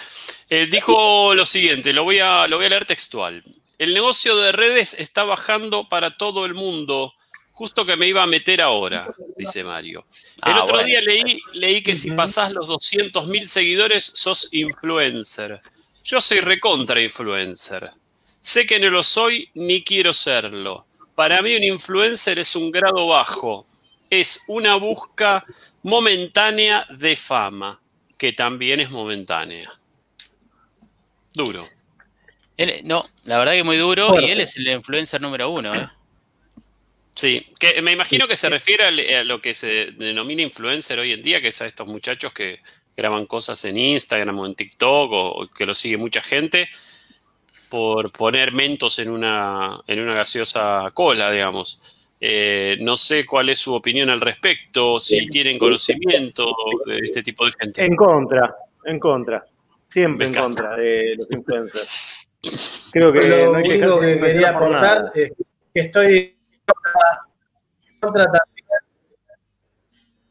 Eh, 0.50 0.68
dijo 0.70 1.34
lo 1.34 1.46
siguiente, 1.46 1.94
lo 1.94 2.04
voy, 2.04 2.18
a, 2.18 2.46
lo 2.46 2.58
voy 2.58 2.66
a 2.66 2.68
leer 2.68 2.84
textual. 2.84 3.42
El 3.78 3.94
negocio 3.94 4.36
de 4.36 4.52
redes 4.52 4.92
está 4.92 5.24
bajando 5.24 5.88
para 5.88 6.18
todo 6.18 6.44
el 6.44 6.52
mundo, 6.52 7.14
justo 7.52 7.84
que 7.84 7.96
me 7.96 8.06
iba 8.08 8.22
a 8.22 8.26
meter 8.26 8.60
ahora, 8.62 9.12
dice 9.36 9.62
Mario. 9.64 10.06
El 10.46 10.52
Ah, 10.52 10.62
otro 10.62 10.76
bueno. 10.76 10.86
día 10.88 11.00
leí, 11.00 11.40
leí 11.52 11.82
que 11.82 11.94
si 11.94 12.10
pasás 12.12 12.52
los 12.52 12.68
200.000 12.68 13.46
seguidores, 13.46 14.04
sos 14.14 14.48
influencer. 14.52 15.60
Yo 16.04 16.20
soy 16.20 16.40
recontra 16.40 17.02
influencer. 17.02 17.90
Sé 18.40 18.64
que 18.66 18.78
no 18.80 18.88
lo 18.88 19.02
soy 19.02 19.50
ni 19.54 19.84
quiero 19.84 20.12
serlo. 20.14 20.86
Para 21.14 21.42
mí 21.42 21.54
un 21.54 21.62
influencer 21.64 22.38
es 22.38 22.56
un 22.56 22.70
grado 22.70 23.06
bajo. 23.08 23.66
Es 24.08 24.42
una 24.48 24.76
busca 24.76 25.44
momentánea 25.82 26.86
de 26.88 27.14
fama, 27.16 27.80
que 28.16 28.32
también 28.32 28.80
es 28.80 28.90
momentánea. 28.90 29.70
Duro. 31.34 31.68
Él- 32.56 32.80
no, 32.84 33.04
la 33.24 33.38
verdad 33.38 33.52
que 33.52 33.64
muy 33.64 33.76
duro 33.76 34.08
Fuerte. 34.08 34.26
y 34.28 34.30
él 34.32 34.40
es 34.40 34.56
el 34.56 34.66
influencer 34.68 35.20
número 35.20 35.50
uno. 35.50 35.74
¿eh? 35.74 35.88
Sí, 37.14 37.46
que 37.58 37.82
me 37.82 37.92
imagino 37.92 38.26
que 38.28 38.36
se 38.36 38.48
refiere 38.48 38.84
al- 38.84 39.14
a 39.14 39.24
lo 39.24 39.40
que 39.42 39.52
se 39.54 39.92
denomina 39.92 40.42
influencer 40.42 40.98
hoy 40.98 41.12
en 41.12 41.22
día, 41.22 41.40
que 41.40 41.48
es 41.48 41.60
a 41.60 41.66
estos 41.66 41.86
muchachos 41.86 42.32
que 42.32 42.60
graban 42.96 43.26
cosas 43.26 43.64
en 43.64 43.76
Instagram 43.76 44.38
o 44.38 44.46
en 44.46 44.54
TikTok 44.54 45.12
o, 45.12 45.28
o 45.42 45.48
que 45.48 45.66
lo 45.66 45.74
sigue 45.74 45.96
mucha 45.96 46.22
gente 46.22 46.68
por 47.68 48.10
poner 48.10 48.52
mentos 48.52 48.98
en 48.98 49.10
una, 49.10 49.80
en 49.86 50.00
una 50.00 50.14
gaseosa 50.14 50.90
cola, 50.92 51.30
digamos. 51.30 51.80
Eh, 52.20 52.76
no 52.80 52.96
sé 52.96 53.24
cuál 53.24 53.48
es 53.48 53.58
su 53.58 53.72
opinión 53.74 54.10
al 54.10 54.20
respecto, 54.20 55.00
si 55.00 55.26
tienen 55.28 55.58
conocimiento 55.58 56.52
de 56.84 56.98
este 56.98 57.22
tipo 57.22 57.46
de 57.46 57.52
gente. 57.58 57.84
En 57.84 57.96
contra, 57.96 58.54
en 58.84 58.98
contra. 58.98 59.44
Siempre 59.88 60.26
en 60.26 60.34
contra 60.34 60.76
de 60.76 61.14
los 61.16 61.26
influencers. 61.30 62.28
Creo 62.92 63.12
que 63.12 63.26
Lo 63.28 63.52
no 63.52 63.58
hay 63.58 63.64
que 63.64 63.78
único 63.78 64.00
que 64.00 64.20
quería 64.20 64.52
por 64.52 64.64
aportar 64.64 65.10
es 65.14 65.32
que 65.72 65.80
estoy 65.80 66.36
contra 68.00 68.24
también. 68.24 68.66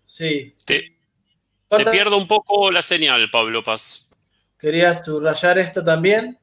Sí. 0.05 0.53
Te, 0.65 1.86
pierdo 1.91 2.17
un 2.17 2.27
poco 2.27 2.72
la 2.72 2.81
señal, 2.81 3.29
Pablo 3.31 3.63
Paz. 3.63 4.10
Quería 4.58 4.93
subrayar 4.96 5.58
esto 5.60 5.84
también. 5.84 6.38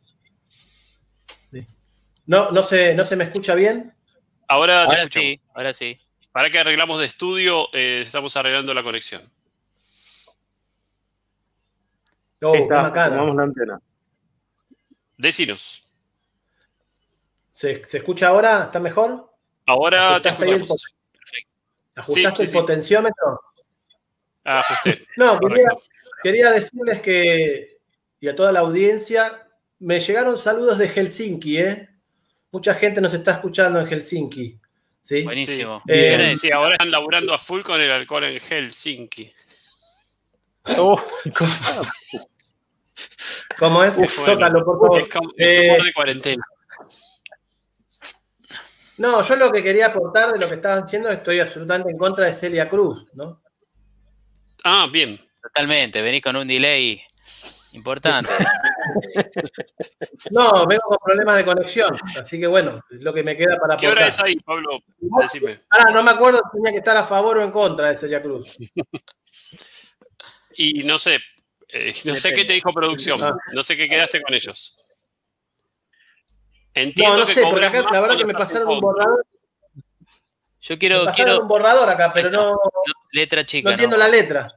Sí. 1.53 1.67
No, 2.27 2.51
no 2.53 2.63
se, 2.63 2.95
no 2.95 3.05
se 3.05 3.17
me 3.17 3.25
escucha 3.25 3.55
bien. 3.55 3.95
Ahora 4.49 4.85
te 4.85 4.91
Ahora 4.91 5.03
escuchamos. 5.03 5.29
sí, 5.29 5.41
ahora 5.55 5.75
sí. 5.75 6.01
Para 6.33 6.51
que 6.51 6.59
arreglamos 6.59 7.01
de 7.01 7.07
estudio, 7.07 7.69
eh, 7.73 8.03
estamos 8.07 8.37
arreglando 8.37 8.73
la 8.73 8.83
conexión. 8.83 9.23
Oh, 12.43 12.55
está, 12.55 12.83
la 12.93 13.43
antena. 13.43 13.81
Decinos. 15.17 15.83
¿Se, 17.51 17.85
se 17.85 17.99
escucha 17.99 18.29
ahora? 18.29 18.65
¿Está 18.65 18.79
mejor? 18.79 19.36
Ahora 19.67 20.21
te 20.21 20.29
¿Ajustaste 20.29 20.45
ahí 20.45 20.51
el 20.51 20.57
escuchamos. 20.63 20.95
¿Ajustaste 21.97 22.37
Sí, 22.37 22.43
el 22.43 22.49
sí, 22.49 22.55
potenciómetro? 22.55 23.41
Ah, 24.45 24.61
ajusté. 24.61 25.05
No, 25.17 25.39
quería, 26.23 26.51
decirles 26.53 27.01
que, 27.01 27.79
y 28.21 28.29
a 28.29 28.37
toda 28.37 28.53
la 28.53 28.61
audiencia, 28.61 29.49
me 29.81 29.99
llegaron 30.01 30.39
saludos 30.39 30.79
de 30.79 30.89
Helsinki, 30.89 31.59
¿eh? 31.59 31.89
Mucha 32.53 32.75
gente 32.75 33.01
nos 33.01 33.13
está 33.13 33.33
escuchando 33.33 33.81
en 33.81 33.87
Helsinki. 33.87 34.59
¿sí? 35.03 35.23
Buenísimo. 35.25 35.83
Eh, 35.89 36.17
Bien, 36.17 36.39
Sí, 36.39 36.51
ahora 36.51 36.75
están 36.75 36.91
laburando 36.91 37.35
a 37.35 37.39
full 37.39 37.63
con 37.63 37.81
el 37.81 37.91
alcohol 37.91 38.25
en 38.25 38.39
Helsinki. 38.41 39.33
Oh, 40.79 41.01
¿Cómo 43.59 43.85
es? 43.85 43.97
Tócalo, 44.25 44.65
por 44.65 44.81
favor. 44.81 45.01
Es 45.01 45.09
como- 45.09 45.33
es 45.37 45.59
Eh, 45.59 45.71
humor 45.71 45.85
de 45.85 45.93
cuarentena. 45.93 46.45
No, 48.99 49.23
yo 49.23 49.37
lo 49.37 49.53
que 49.53 49.63
quería 49.63 49.87
aportar 49.87 50.33
de 50.33 50.39
lo 50.39 50.49
que 50.49 50.55
estaban 50.55 50.85
diciendo, 50.85 51.11
estoy 51.11 51.41
absolutamente 51.41 51.91
en 51.91 51.99
contra 51.99 52.27
de 52.27 52.35
Celia 52.35 52.69
Cruz, 52.69 53.07
¿no? 53.15 53.43
Ah, 54.65 54.89
bien. 54.91 55.21
totalmente. 55.43 56.01
Venís 56.03 56.23
con 56.23 56.37
un 56.37 56.49
delay 56.49 57.01
importante. 57.73 58.31
No, 60.31 60.67
vengo 60.67 60.83
con 60.87 60.99
problemas 61.05 61.37
de 61.37 61.45
conexión, 61.45 61.97
así 62.19 62.41
que 62.41 62.47
bueno, 62.47 62.81
es 62.91 63.01
lo 63.01 63.13
que 63.13 63.23
me 63.23 63.37
queda 63.37 63.59
para 63.59 63.77
¿Qué 63.77 63.87
aportar. 63.87 64.05
hora 64.05 64.09
es 64.09 64.21
ahí, 64.21 64.37
Pablo? 64.37 64.81
Decime. 65.21 65.59
Ahora, 65.71 65.93
no 65.93 66.03
me 66.03 66.11
acuerdo 66.13 66.41
si 66.45 66.57
tenía 66.57 66.73
que 66.73 66.79
estar 66.79 66.97
a 66.97 67.05
favor 67.05 67.39
o 67.39 67.45
en 67.45 67.51
contra 67.51 67.89
de 67.91 67.97
Celia 67.97 68.23
Cruz. 68.23 68.57
Y 70.59 70.85
no 70.85 70.99
sé, 70.99 71.19
eh, 71.69 71.93
no 72.07 72.17
sé 72.17 72.33
qué 72.33 72.45
te 72.45 72.55
dijo 72.55 72.73
producción. 72.73 73.21
No 73.53 73.63
sé 73.63 73.77
qué 73.77 73.89
quedaste 73.89 74.23
con 74.23 74.33
ellos. 74.35 74.77
Entiendo 76.77 77.15
No, 77.15 77.21
no 77.21 77.27
que 77.27 77.33
sé, 77.33 77.43
porque 77.43 77.65
acá 77.65 77.83
la 77.91 78.01
verdad 78.01 78.19
que 78.19 78.25
me 78.27 78.35
pasaron 78.35 78.69
un 78.69 78.81
borrador. 78.81 79.27
Yo 80.61 80.79
quiero, 80.79 80.99
me 80.99 81.05
pasaron 81.07 81.15
quiero 81.15 81.43
un 81.43 81.49
borrador 81.49 81.89
acá, 81.89 82.13
pero 82.13 82.31
no, 82.31 82.51
no, 82.51 82.61
letra 83.13 83.47
chica. 83.47 83.69
no 83.69 83.73
entiendo 83.73 83.97
no. 83.97 84.03
la 84.03 84.09
letra. 84.09 84.53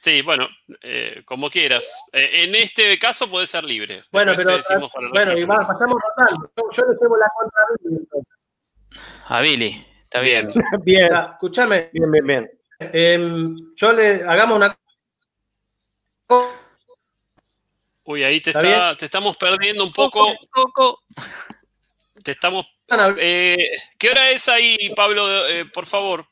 Sí, 0.00 0.22
bueno, 0.22 0.48
eh, 0.80 1.22
como 1.24 1.50
quieras. 1.50 2.04
Eh, 2.12 2.44
en 2.44 2.54
este 2.54 2.96
caso 3.00 3.28
puede 3.28 3.48
ser 3.48 3.64
libre. 3.64 4.04
Bueno, 4.12 4.30
Después 4.30 4.64
pero 4.68 4.88
bueno, 5.12 5.36
y 5.36 5.42
va, 5.42 5.66
pasamos 5.66 5.96
rotando. 6.00 6.52
Yo, 6.56 6.62
yo 6.70 6.82
le 6.86 6.96
llevo 7.00 7.16
la 7.16 7.26
contra 7.36 7.62
a 7.62 7.66
Billy, 7.82 7.96
entonces. 7.96 8.34
A 9.26 9.40
Billy, 9.40 9.86
está 10.04 10.20
bien. 10.20 10.52
Bien, 10.82 11.06
O 11.06 11.08
sea, 11.08 11.28
Escúchame, 11.32 11.90
bien, 11.92 12.12
bien, 12.12 12.26
bien. 12.26 12.50
em, 12.78 13.56
yo 13.74 13.92
le 13.92 14.22
hagamos 14.22 14.56
una 14.56 14.78
Uy, 18.08 18.24
ahí 18.24 18.40
te, 18.40 18.50
¿Está 18.50 18.60
está, 18.60 18.96
te 18.96 19.04
estamos 19.04 19.36
perdiendo 19.36 19.84
un 19.84 19.92
poco. 19.92 20.34
Te 22.24 22.30
estamos. 22.30 22.66
eh, 23.18 23.68
¿Qué 23.98 24.08
hora 24.08 24.30
es 24.30 24.48
ahí, 24.48 24.78
Pablo? 24.96 25.46
Eh, 25.46 25.66
por 25.66 25.84
favor. 25.84 26.26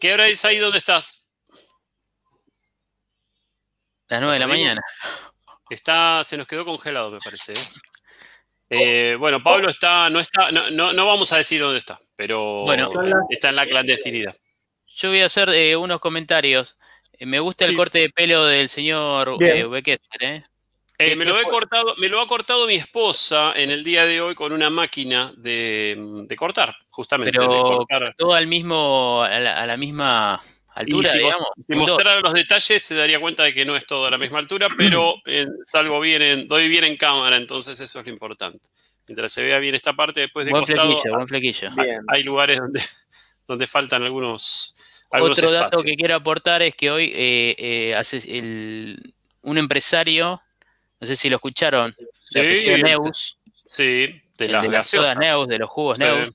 ¿Qué 0.00 0.12
hora 0.12 0.26
es 0.26 0.44
ahí 0.44 0.58
donde 0.58 0.78
estás? 0.78 1.28
Las 4.08 4.20
9 4.20 4.34
de 4.34 4.40
la 4.40 4.48
mañana. 4.48 4.82
Está, 5.70 6.24
se 6.24 6.36
nos 6.36 6.48
quedó 6.48 6.64
congelado, 6.64 7.12
me 7.12 7.20
parece. 7.20 7.52
¿eh? 7.52 7.66
Eh, 8.70 9.16
bueno, 9.20 9.40
Pablo 9.40 9.68
está, 9.68 10.10
no 10.10 10.18
está, 10.18 10.50
no, 10.50 10.68
no, 10.72 10.92
no 10.92 11.06
vamos 11.06 11.32
a 11.32 11.36
decir 11.36 11.60
dónde 11.60 11.78
está, 11.78 12.00
pero 12.16 12.62
Bueno. 12.62 12.90
Está 13.30 13.50
en 13.50 13.56
la 13.56 13.66
clandestinidad. 13.66 14.36
Yo 14.96 15.10
voy 15.10 15.20
a 15.20 15.26
hacer 15.26 15.48
eh, 15.50 15.76
unos 15.76 16.00
comentarios. 16.00 16.76
Eh, 17.18 17.26
me 17.26 17.38
gusta 17.40 17.64
Sí. 17.64 17.70
el 17.72 17.76
corte 17.76 17.98
de 18.00 18.10
pelo 18.10 18.44
del 18.44 18.68
señor 18.68 19.36
eh, 19.40 19.60
¿eh? 20.20 20.42
Eh, 20.96 21.08
¿Qué- 21.10 21.16
me 21.16 21.24
lo 21.24 21.40
he 21.40 21.44
cortado, 21.44 21.94
me 21.98 22.08
lo 22.08 22.20
ha 22.20 22.26
cortado 22.26 22.66
mi 22.66 22.76
esposa 22.76 23.52
en 23.56 23.70
el 23.70 23.82
día 23.82 24.06
de 24.06 24.20
hoy 24.20 24.34
con 24.34 24.52
una 24.52 24.70
máquina 24.70 25.32
de, 25.36 25.96
de 26.26 26.36
cortar, 26.36 26.76
justamente. 26.90 27.32
de 27.32 27.38
Pero 27.38 27.62
cortar. 27.62 28.14
todo 28.16 28.34
al 28.34 28.46
mismo, 28.46 29.22
a 29.22 29.38
la, 29.40 29.60
a 29.62 29.66
la 29.66 29.76
misma 29.76 30.40
altura, 30.68 31.08
Y 31.08 31.12
si, 31.12 31.18
digamos. 31.18 31.48
Si 31.66 31.74
mostrara 31.74 32.20
los 32.20 32.32
detalles 32.32 32.82
se 32.82 32.94
daría 32.94 33.18
cuenta 33.20 33.42
de 33.42 33.52
que 33.54 33.64
no 33.64 33.74
es 33.76 33.86
todo 33.86 34.06
a 34.06 34.10
la 34.10 34.18
misma 34.18 34.38
altura, 34.38 34.68
pero 34.76 35.16
eh, 35.26 35.46
salgo 35.64 35.98
bien, 36.00 36.22
en, 36.22 36.48
doy 36.48 36.68
bien 36.68 36.84
en 36.84 36.96
cámara, 36.96 37.36
entonces 37.36 37.78
eso 37.80 38.00
es 38.00 38.06
lo 38.06 38.12
importante. 38.12 38.68
Mientras 39.06 39.32
se 39.32 39.42
vea 39.42 39.58
bien 39.58 39.74
esta 39.74 39.92
parte, 39.94 40.20
después 40.20 40.46
de 40.46 40.52
Buen 40.52 40.64
costado, 40.64 40.90
flequillo, 40.92 41.14
buen 41.14 41.28
flequillo. 41.28 41.70
Hay 42.08 42.22
lugares 42.22 42.58
donde, 42.58 42.80
donde 43.46 43.66
faltan 43.66 44.02
algunos 44.04 44.73
Otro 45.22 45.50
dato 45.52 45.64
espacios. 45.66 45.82
que 45.84 45.96
quiero 45.96 46.14
aportar 46.16 46.62
es 46.62 46.74
que 46.74 46.90
hoy 46.90 47.12
eh, 47.14 47.54
eh, 47.58 47.94
hace 47.94 48.18
el- 48.38 49.14
un 49.42 49.58
empresario, 49.58 50.40
no 51.00 51.06
sé 51.06 51.16
si 51.16 51.28
lo 51.28 51.36
escucharon, 51.36 51.94
de 52.32 52.56
Sí, 52.58 52.68
el- 52.70 52.82
Neus, 52.82 53.38
Sí, 53.66 53.82
de 53.82 54.48
las 54.48 54.62
de 54.62 54.68
las 54.68 54.68
gaseosas. 54.70 55.16
Neus, 55.16 55.48
de 55.48 55.58
los 55.58 55.68
jugos 55.68 55.98
Sí. 55.98 56.04
Neus, 56.04 56.30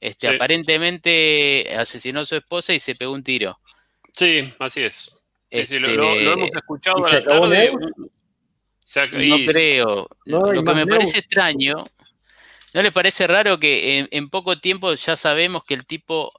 este, 0.00 0.28
Sí. 0.28 0.34
aparentemente 0.34 1.74
asesinó 1.76 2.20
a 2.20 2.24
su 2.24 2.36
esposa 2.36 2.72
y 2.74 2.80
se 2.80 2.94
pegó 2.94 3.12
un 3.12 3.22
tiro. 3.22 3.58
Sí, 4.12 4.52
así 4.58 4.82
es. 4.82 5.10
Sí, 5.50 5.64
sí, 5.66 5.78
lo, 5.78 5.88
Este, 5.88 5.96
lo- 5.98 6.14
lo 6.20 6.32
hemos 6.32 6.50
escuchado 6.54 6.96
¿y 7.04 7.10
a 7.10 7.12
la 7.14 7.24
tarde. 7.24 7.72
No 9.12 9.36
creo. 9.46 10.08
No 10.26 10.52
Lo 10.52 10.62
que 10.64 10.74
me 10.74 10.84
Neus. 10.84 10.88
parece 10.98 11.18
extraño, 11.20 11.84
¿no 12.74 12.82
les 12.82 12.92
parece 12.92 13.26
raro 13.26 13.58
que 13.58 13.98
en, 13.98 14.08
en 14.10 14.28
poco 14.28 14.58
tiempo 14.58 14.92
ya 14.94 15.16
sabemos 15.16 15.64
que 15.64 15.74
el 15.74 15.86
tipo 15.86 16.32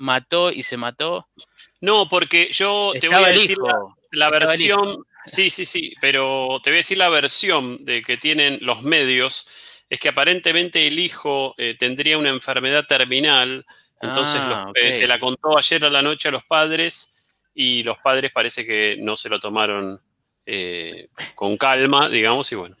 mató 0.00 0.50
y 0.50 0.62
se 0.62 0.76
mató? 0.76 1.28
No, 1.80 2.08
porque 2.08 2.48
yo 2.50 2.92
te 2.98 3.08
voy 3.08 3.22
a 3.24 3.28
decir 3.28 3.56
la, 4.10 4.30
versión. 4.30 5.04
Sí, 5.26 5.50
sí, 5.50 5.64
sí, 5.66 5.92
pero 6.00 6.58
te 6.62 6.70
voy 6.70 6.76
a 6.76 6.78
decir 6.78 6.98
la 6.98 7.10
versión 7.10 7.84
de 7.84 8.02
que 8.02 8.16
tienen 8.16 8.58
los 8.62 8.82
medios. 8.82 9.46
Es 9.88 10.00
que 10.00 10.08
aparentemente 10.08 10.86
el 10.86 10.98
hijo 10.98 11.54
eh, 11.58 11.76
tendría 11.78 12.16
una 12.18 12.30
enfermedad 12.30 12.86
terminal. 12.86 13.64
Entonces 14.00 14.40
Ah, 14.42 14.66
los- 14.74 14.76
eh, 14.82 14.88
ok. 14.88 14.94
se 14.94 15.06
la 15.06 15.20
contó 15.20 15.58
ayer 15.58 15.84
a 15.84 15.90
la 15.90 16.00
noche 16.02 16.28
a 16.28 16.32
los 16.32 16.44
padres 16.44 17.14
y 17.54 17.82
los 17.82 17.98
padres 17.98 18.32
parece 18.32 18.64
que 18.64 18.96
no 18.98 19.14
se 19.16 19.28
lo 19.28 19.38
tomaron 19.38 20.00
eh, 20.46 21.08
con 21.34 21.56
calma, 21.58 22.08
digamos, 22.08 22.50
y 22.50 22.54
bueno. 22.56 22.74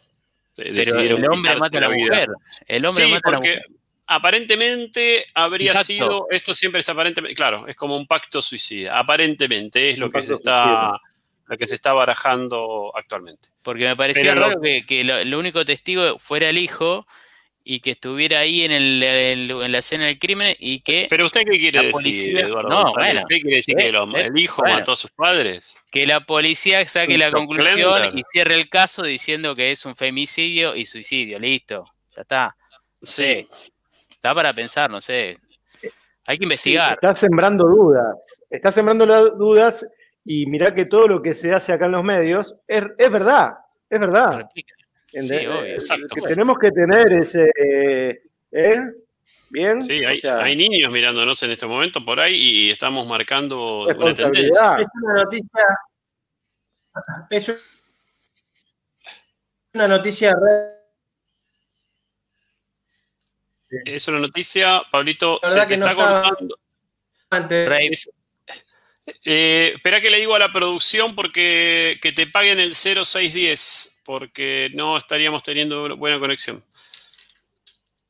Pero 0.56 0.98
el 1.00 1.24
hombre 1.28 1.56
mata 1.56 1.78
a 1.78 1.80
la 1.82 1.90
mujer. 1.90 2.28
El 2.66 2.84
hombre 2.86 3.04
Sí, 3.04 3.10
mata 3.12 3.28
a 3.28 3.32
la 3.32 3.36
porque 3.38 3.50
mujer. 3.56 3.66
Aparentemente 4.10 5.24
habría 5.34 5.74
sido, 5.82 6.26
esto 6.30 6.52
siempre 6.54 6.80
es 6.80 6.88
aparentemente, 6.88 7.34
claro, 7.34 7.66
es 7.68 7.76
como 7.76 7.96
un 7.96 8.06
pacto 8.06 8.42
suicida. 8.42 8.98
Aparentemente 8.98 9.90
es 9.90 9.98
lo 9.98 10.06
Un 10.06 10.12
que 10.12 10.22
se 10.24 10.34
está, 10.34 10.92
lo 11.46 11.56
que 11.58 11.66
se 11.66 11.74
está 11.76 11.92
barajando 11.92 12.92
actualmente. 12.94 13.48
Porque 13.62 13.84
me 13.86 13.96
parecía 13.96 14.32
Pero 14.34 14.40
lo- 14.40 14.48
raro 14.48 14.60
que, 14.60 14.84
que 14.86 15.04
lo, 15.04 15.16
el 15.18 15.34
único 15.34 15.64
testigo 15.64 16.18
fuera 16.18 16.48
el 16.48 16.58
hijo 16.58 17.06
y 17.62 17.80
que 17.80 17.90
estuviera 17.92 18.40
ahí 18.40 18.62
en, 18.64 18.72
el, 18.72 19.02
el- 19.02 19.50
en 19.50 19.70
la 19.72 19.78
escena 19.78 20.06
del 20.06 20.18
crimen 20.18 20.56
y 20.58 20.80
que, 20.80 21.06
Pero 21.10 21.26
usted 21.26 21.42
qué 21.44 21.58
quiere 21.58 21.78
decir, 21.78 21.92
policía- 21.92 22.40
Eduardo? 22.40 22.68
No, 22.68 22.92
bueno. 22.94 23.20
¿Usted 23.20 23.36
quiere 23.42 23.56
decir 23.56 23.74
Eh, 23.78 23.82
que 23.84 23.92
lo- 23.92 24.16
eh, 24.16 24.26
el 24.26 24.38
hijo 24.38 24.62
bueno. 24.62 24.78
mató 24.78 24.92
a 24.92 24.96
sus 24.96 25.10
padres? 25.10 25.76
que 25.92 26.06
la 26.06 26.20
policía 26.20 26.84
saque 26.86 27.16
la 27.18 27.30
conclusión 27.30 28.18
y 28.18 28.22
cierre 28.32 28.54
el 28.56 28.68
caso 28.68 29.02
diciendo 29.02 29.54
que 29.54 29.70
es 29.72 29.84
un 29.86 29.94
femicidio 29.94 30.74
y 30.74 30.86
suicidio. 30.86 31.38
Listo, 31.38 31.84
ya 32.16 32.22
está. 32.22 32.56
Sí. 33.02 33.46
Está 34.20 34.34
para 34.34 34.52
pensar, 34.52 34.90
no 34.90 35.00
sé. 35.00 35.38
Hay 36.26 36.36
que 36.36 36.44
investigar. 36.44 36.92
Está 36.92 37.14
sembrando 37.14 37.64
dudas. 37.66 38.16
Está 38.50 38.70
sembrando 38.70 39.06
las 39.06 39.22
dudas 39.38 39.88
y 40.26 40.44
mirá 40.44 40.74
que 40.74 40.84
todo 40.84 41.08
lo 41.08 41.22
que 41.22 41.32
se 41.32 41.54
hace 41.54 41.72
acá 41.72 41.86
en 41.86 41.92
los 41.92 42.04
medios 42.04 42.54
es, 42.68 42.84
es 42.98 43.10
verdad. 43.10 43.52
Es 43.88 43.98
verdad. 43.98 44.46
Sí, 45.06 45.22
obvio. 45.46 45.64
Exacto. 45.64 46.08
Que 46.14 46.20
tenemos 46.20 46.58
que 46.58 46.70
tener 46.70 47.10
ese. 47.14 47.50
¿Eh? 48.52 48.80
¿Bien? 49.48 49.80
Sí, 49.80 50.04
hay, 50.04 50.18
O 50.18 50.20
sea, 50.20 50.38
hay 50.40 50.54
niños 50.54 50.92
mirándonos 50.92 51.42
en 51.42 51.52
este 51.52 51.66
momento 51.66 52.04
por 52.04 52.20
ahí 52.20 52.34
y 52.34 52.70
estamos 52.70 53.06
marcando 53.06 53.86
una 53.86 54.12
tendencia. 54.12 54.76
Es 54.78 54.86
una 55.02 55.14
noticia. 55.14 55.64
Es 57.30 57.56
una 59.72 59.88
noticia 59.88 60.34
re- 60.34 60.79
Es 63.84 64.08
una 64.08 64.18
noticia, 64.18 64.82
Pablito, 64.90 65.38
La 65.42 65.48
se 65.50 65.60
te 65.60 65.66
que 65.68 65.76
no 65.76 65.86
está 65.86 65.90
estaba- 65.92 66.22
cortando. 66.28 66.58
antes. 67.30 67.68
Rey, 67.68 67.90
Eh, 69.24 69.72
espera 69.76 70.00
que 70.00 70.10
le 70.10 70.18
digo 70.18 70.34
a 70.34 70.38
la 70.38 70.52
producción 70.52 71.14
porque 71.16 71.98
que 72.00 72.12
te 72.12 72.26
paguen 72.28 72.60
el 72.60 72.74
0610, 72.76 74.00
porque 74.04 74.70
no 74.74 74.96
estaríamos 74.96 75.42
teniendo 75.42 75.96
buena 75.96 76.18
conexión. 76.20 76.64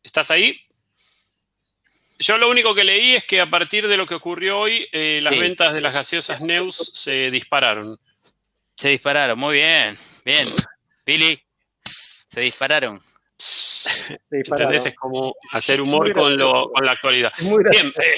¿Estás 0.03 0.31
ahí? 0.31 0.61
Yo 2.19 2.37
lo 2.37 2.51
único 2.51 2.75
que 2.75 2.85
leí 2.85 3.15
es 3.15 3.25
que 3.25 3.41
a 3.41 3.49
partir 3.49 3.89
de 3.89 3.97
lo 3.97 4.05
que 4.05 4.15
ocurrió 4.15 4.59
hoy, 4.59 4.87
eh, 4.93 5.21
las 5.23 5.35
Sí. 5.35 5.41
ventas 5.41 5.73
de 5.73 5.81
las 5.81 5.95
gaseosas 5.95 6.41
Neus 6.43 6.77
se 6.95 7.31
dispararon. 7.31 7.99
se 8.77 8.89
dispararon. 8.89 9.39
Muy 9.39 9.55
bien. 9.57 9.99
Bien. 10.25 10.47
Billy, 11.05 11.39
se 11.85 12.41
dispararon. 12.41 13.03
Dispararon. 13.41 14.19
¿Entendés? 14.31 14.87
Es 14.87 14.95
como 14.97 15.35
hacer 15.53 15.81
Muy 15.81 15.89
humor 15.89 16.13
con, 16.13 16.37
lo- 16.37 16.47
gracioso. 16.53 16.71
con 16.73 16.87
la 16.87 16.93
actualidad. 16.93 17.33
Bien, 17.41 17.93
eh, 17.97 18.15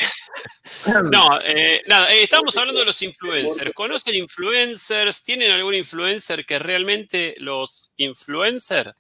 no, 1.11 1.40
eh, 1.44 1.82
nada, 1.87 2.12
eh, 2.12 2.22
estamos 2.22 2.56
hablando 2.56 2.80
de 2.80 2.87
los 2.87 3.00
influencers. 3.02 3.72
¿Conocen 3.74 4.14
influencers? 4.14 5.22
¿Tienen 5.22 5.50
algún 5.52 5.74
influencer 5.74 6.44
que 6.44 6.58
realmente 6.58 7.35
los 7.38 7.92
influencer? 7.96 8.94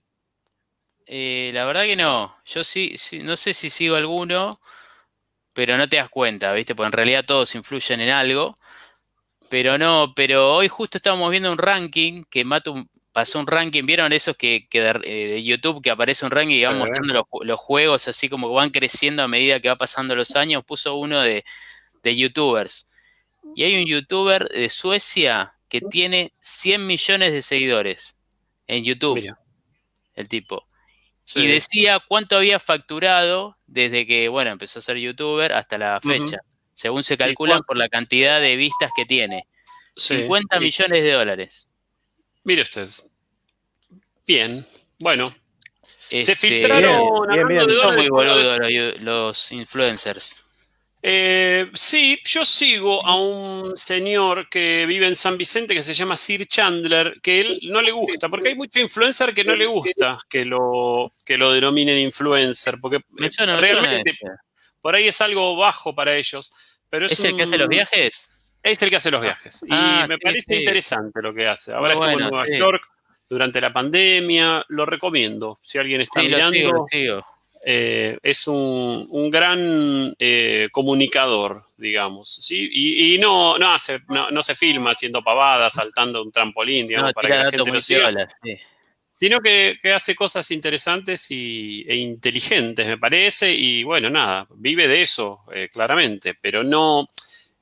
Eh, 1.06 1.50
la 1.52 1.64
verdad 1.64 1.84
que 1.84 1.96
no. 1.96 2.36
Yo 2.44 2.62
sí, 2.64 2.94
sí, 2.96 3.18
no 3.20 3.36
sé 3.36 3.54
si 3.54 3.70
sigo 3.70 3.96
alguno, 3.96 4.60
pero 5.52 5.76
no 5.76 5.88
te 5.88 5.96
das 5.96 6.08
cuenta, 6.08 6.52
¿viste? 6.52 6.74
Porque 6.74 6.86
en 6.86 6.92
realidad 6.92 7.24
todos 7.26 7.54
influyen 7.54 8.00
en 8.00 8.10
algo. 8.10 8.56
Pero 9.50 9.76
no, 9.76 10.12
pero 10.16 10.54
hoy 10.54 10.68
justo 10.68 10.96
estábamos 10.96 11.30
viendo 11.30 11.52
un 11.52 11.58
ranking 11.58 12.24
que 12.30 12.44
Matu 12.44 12.86
pasó 13.12 13.38
un 13.38 13.46
ranking, 13.46 13.84
¿vieron 13.84 14.12
esos 14.12 14.36
que, 14.36 14.66
que 14.68 14.80
de, 14.82 14.90
eh, 15.04 15.26
de 15.32 15.42
YouTube 15.44 15.82
que 15.82 15.90
aparece 15.90 16.24
un 16.24 16.30
ranking 16.30 16.56
y 16.56 16.64
van 16.64 16.78
mostrando 16.78 17.12
los, 17.14 17.24
los 17.42 17.58
juegos 17.60 18.08
así 18.08 18.28
como 18.28 18.48
que 18.48 18.54
van 18.54 18.70
creciendo 18.70 19.22
a 19.22 19.28
medida 19.28 19.60
que 19.60 19.68
va 19.68 19.76
pasando 19.76 20.14
los 20.16 20.34
años? 20.36 20.64
Puso 20.64 20.94
uno 20.96 21.20
de, 21.20 21.44
de 22.02 22.16
youtubers. 22.16 22.86
Y 23.54 23.64
hay 23.64 23.76
un 23.80 23.86
youtuber 23.86 24.48
de 24.48 24.68
Suecia 24.68 25.52
que 25.68 25.80
tiene 25.80 26.32
100 26.40 26.86
millones 26.86 27.32
de 27.32 27.42
seguidores 27.42 28.16
en 28.66 28.84
YouTube, 28.84 29.16
Mira, 29.16 29.38
el 30.14 30.28
tipo. 30.28 30.66
sí. 31.24 31.40
Y 31.40 31.46
decía 31.48 32.00
cuánto 32.06 32.36
había 32.36 32.58
facturado 32.60 33.56
desde 33.66 34.06
que, 34.06 34.28
bueno, 34.28 34.50
empezó 34.50 34.78
a 34.78 34.82
ser 34.82 34.96
youtuber 34.98 35.52
hasta 35.52 35.76
la 35.78 36.00
fecha. 36.00 36.38
Según 36.74 37.04
se 37.04 37.16
calculan 37.18 37.62
por 37.62 37.76
la 37.76 37.88
cantidad 37.88 38.40
de 38.40 38.56
vistas 38.56 38.90
que 38.96 39.04
tiene. 39.04 39.46
Sí. 39.96 40.18
50 40.18 40.56
Y- 40.56 40.60
millones 40.60 41.02
de 41.02 41.10
dólares. 41.12 41.68
Mire 42.44 42.62
usted. 42.62 42.88
Bien, 44.26 44.64
bueno. 44.98 45.34
Se 46.08 46.20
Este, 46.20 46.36
filtraron, 46.36 47.26
bien, 47.28 47.48
bien. 47.48 47.66
de 47.66 47.72
Son 47.72 47.96
muy 47.96 48.08
boludos 48.08 48.58
los, 48.58 49.02
los 49.02 49.52
influencers. 49.52 50.42
Eh, 51.04 51.68
sí, 51.74 52.20
yo 52.24 52.44
sigo 52.44 53.04
a 53.04 53.16
un 53.16 53.76
señor 53.76 54.48
que 54.48 54.86
vive 54.86 55.08
en 55.08 55.16
San 55.16 55.36
Vicente 55.36 55.74
que 55.74 55.82
se 55.82 55.94
llama 55.94 56.16
Sir 56.16 56.46
Chandler, 56.46 57.18
que 57.20 57.40
él 57.40 57.58
no 57.64 57.82
le 57.82 57.90
gusta, 57.90 58.28
porque 58.28 58.50
hay 58.50 58.54
mucho 58.54 58.78
influencer 58.78 59.34
que 59.34 59.42
no 59.42 59.56
le 59.56 59.66
gusta 59.66 60.18
que 60.28 60.44
lo, 60.44 61.12
que 61.24 61.36
lo 61.36 61.52
denominen 61.52 61.98
influencer, 61.98 62.76
porque 62.80 63.00
realmente 63.16 64.10
este. 64.10 64.26
por 64.80 64.94
ahí 64.94 65.08
es 65.08 65.20
algo 65.20 65.56
bajo 65.56 65.92
para 65.92 66.16
ellos. 66.16 66.52
Pero 66.88 67.06
es, 67.06 67.12
¿Es 67.12 67.24
el 67.24 67.36
que 67.36 67.44
hace 67.44 67.58
los 67.58 67.68
viajes? 67.68 68.30
Es 68.62 68.82
el 68.82 68.90
que 68.90 68.96
hace 68.96 69.10
los 69.10 69.20
viajes. 69.22 69.62
Y 69.64 69.68
Ah, 69.70 70.06
me 70.08 70.18
parece 70.18 70.54
interesante 70.56 71.20
lo 71.22 71.34
que 71.34 71.46
hace. 71.48 71.72
Ahora 71.72 71.94
estuvo 71.94 72.10
bueno, 72.12 72.26
en 72.26 72.30
Nueva 72.32 72.46
sí. 72.46 72.58
York 72.58 72.82
durante 73.28 73.60
la 73.60 73.72
pandemia. 73.72 74.64
Lo 74.68 74.86
recomiendo. 74.86 75.58
Si 75.62 75.78
alguien 75.78 76.00
está 76.02 76.20
Sí, 76.20 76.28
lo 76.28 76.36
mirando, 76.36 76.54
sigo, 76.56 76.72
lo 76.72 76.84
sigo. 76.86 77.26
eh, 77.64 78.18
es 78.22 78.46
un, 78.46 79.06
un 79.10 79.30
gran 79.30 80.14
eh, 80.18 80.68
comunicador, 80.70 81.64
digamos. 81.76 82.32
¿sí? 82.36 82.68
Y, 82.72 83.14
y 83.14 83.18
no, 83.18 83.58
no, 83.58 83.72
hace, 83.72 84.00
no, 84.08 84.30
no 84.30 84.42
se 84.42 84.54
filma 84.54 84.92
haciendo 84.92 85.22
pavadas, 85.24 85.74
saltando 85.74 86.22
un 86.22 86.30
trampolín, 86.30 86.86
digamos, 86.86 87.10
No, 87.10 87.14
para 87.14 87.28
que 87.28 87.34
la 87.44 87.50
gente 87.50 87.70
lo 87.72 87.80
siga 87.80 88.28
sí. 88.44 88.56
sino 89.12 89.40
que, 89.40 89.78
que 89.82 89.92
hace 89.92 90.14
cosas 90.16 90.50
interesantes 90.50 91.30
y, 91.30 91.84
e 91.88 91.96
inteligentes, 91.96 92.86
me 92.86 92.98
parece, 92.98 93.52
y 93.52 93.82
bueno, 93.84 94.10
nada, 94.10 94.46
vive 94.56 94.88
de 94.88 95.02
eso, 95.02 95.40
eh, 95.54 95.68
claramente, 95.72 96.34
pero 96.40 96.64
no, 96.64 97.08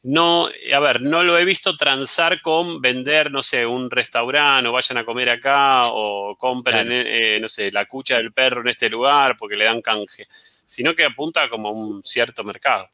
no, 0.03 0.49
a 0.75 0.79
ver, 0.81 1.03
no 1.03 1.23
lo 1.23 1.37
he 1.39 1.45
visto 1.45 1.77
transar 1.77 2.41
con 2.41 2.81
vender, 2.81 3.31
no 3.31 3.43
sé, 3.43 3.67
un 3.67 3.91
restaurante 3.91 4.69
o 4.69 4.73
vayan 4.73 4.99
a 4.99 5.05
comer 5.05 5.29
acá 5.31 5.83
o 5.91 6.37
compren, 6.39 6.87
Claro. 6.89 7.03
eh, 7.07 7.39
no 7.41 7.49
sé, 7.49 7.71
la 7.71 7.85
cucha 7.87 8.17
del 8.17 8.33
perro 8.33 8.63
en 8.63 8.69
este 8.69 8.89
lugar 8.89 9.37
porque 9.37 9.57
le 9.57 9.65
dan 9.67 9.83
canje, 9.83 10.25
sino 10.65 10.95
que 10.95 11.05
apunta 11.05 11.49
como 11.51 11.69
a 11.69 11.73
un 11.73 12.03
cierto 12.03 12.43
mercado. 12.45 12.89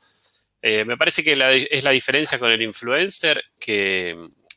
Eh, 0.61 0.85
me 0.85 0.97
parece 0.97 1.23
que 1.23 1.37
la- 1.37 1.53
es 1.53 1.85
la 1.85 1.93
diferencia 1.93 2.39
con 2.41 2.51
el 2.51 2.61
influencer, 2.63 3.45
que, 3.61 4.17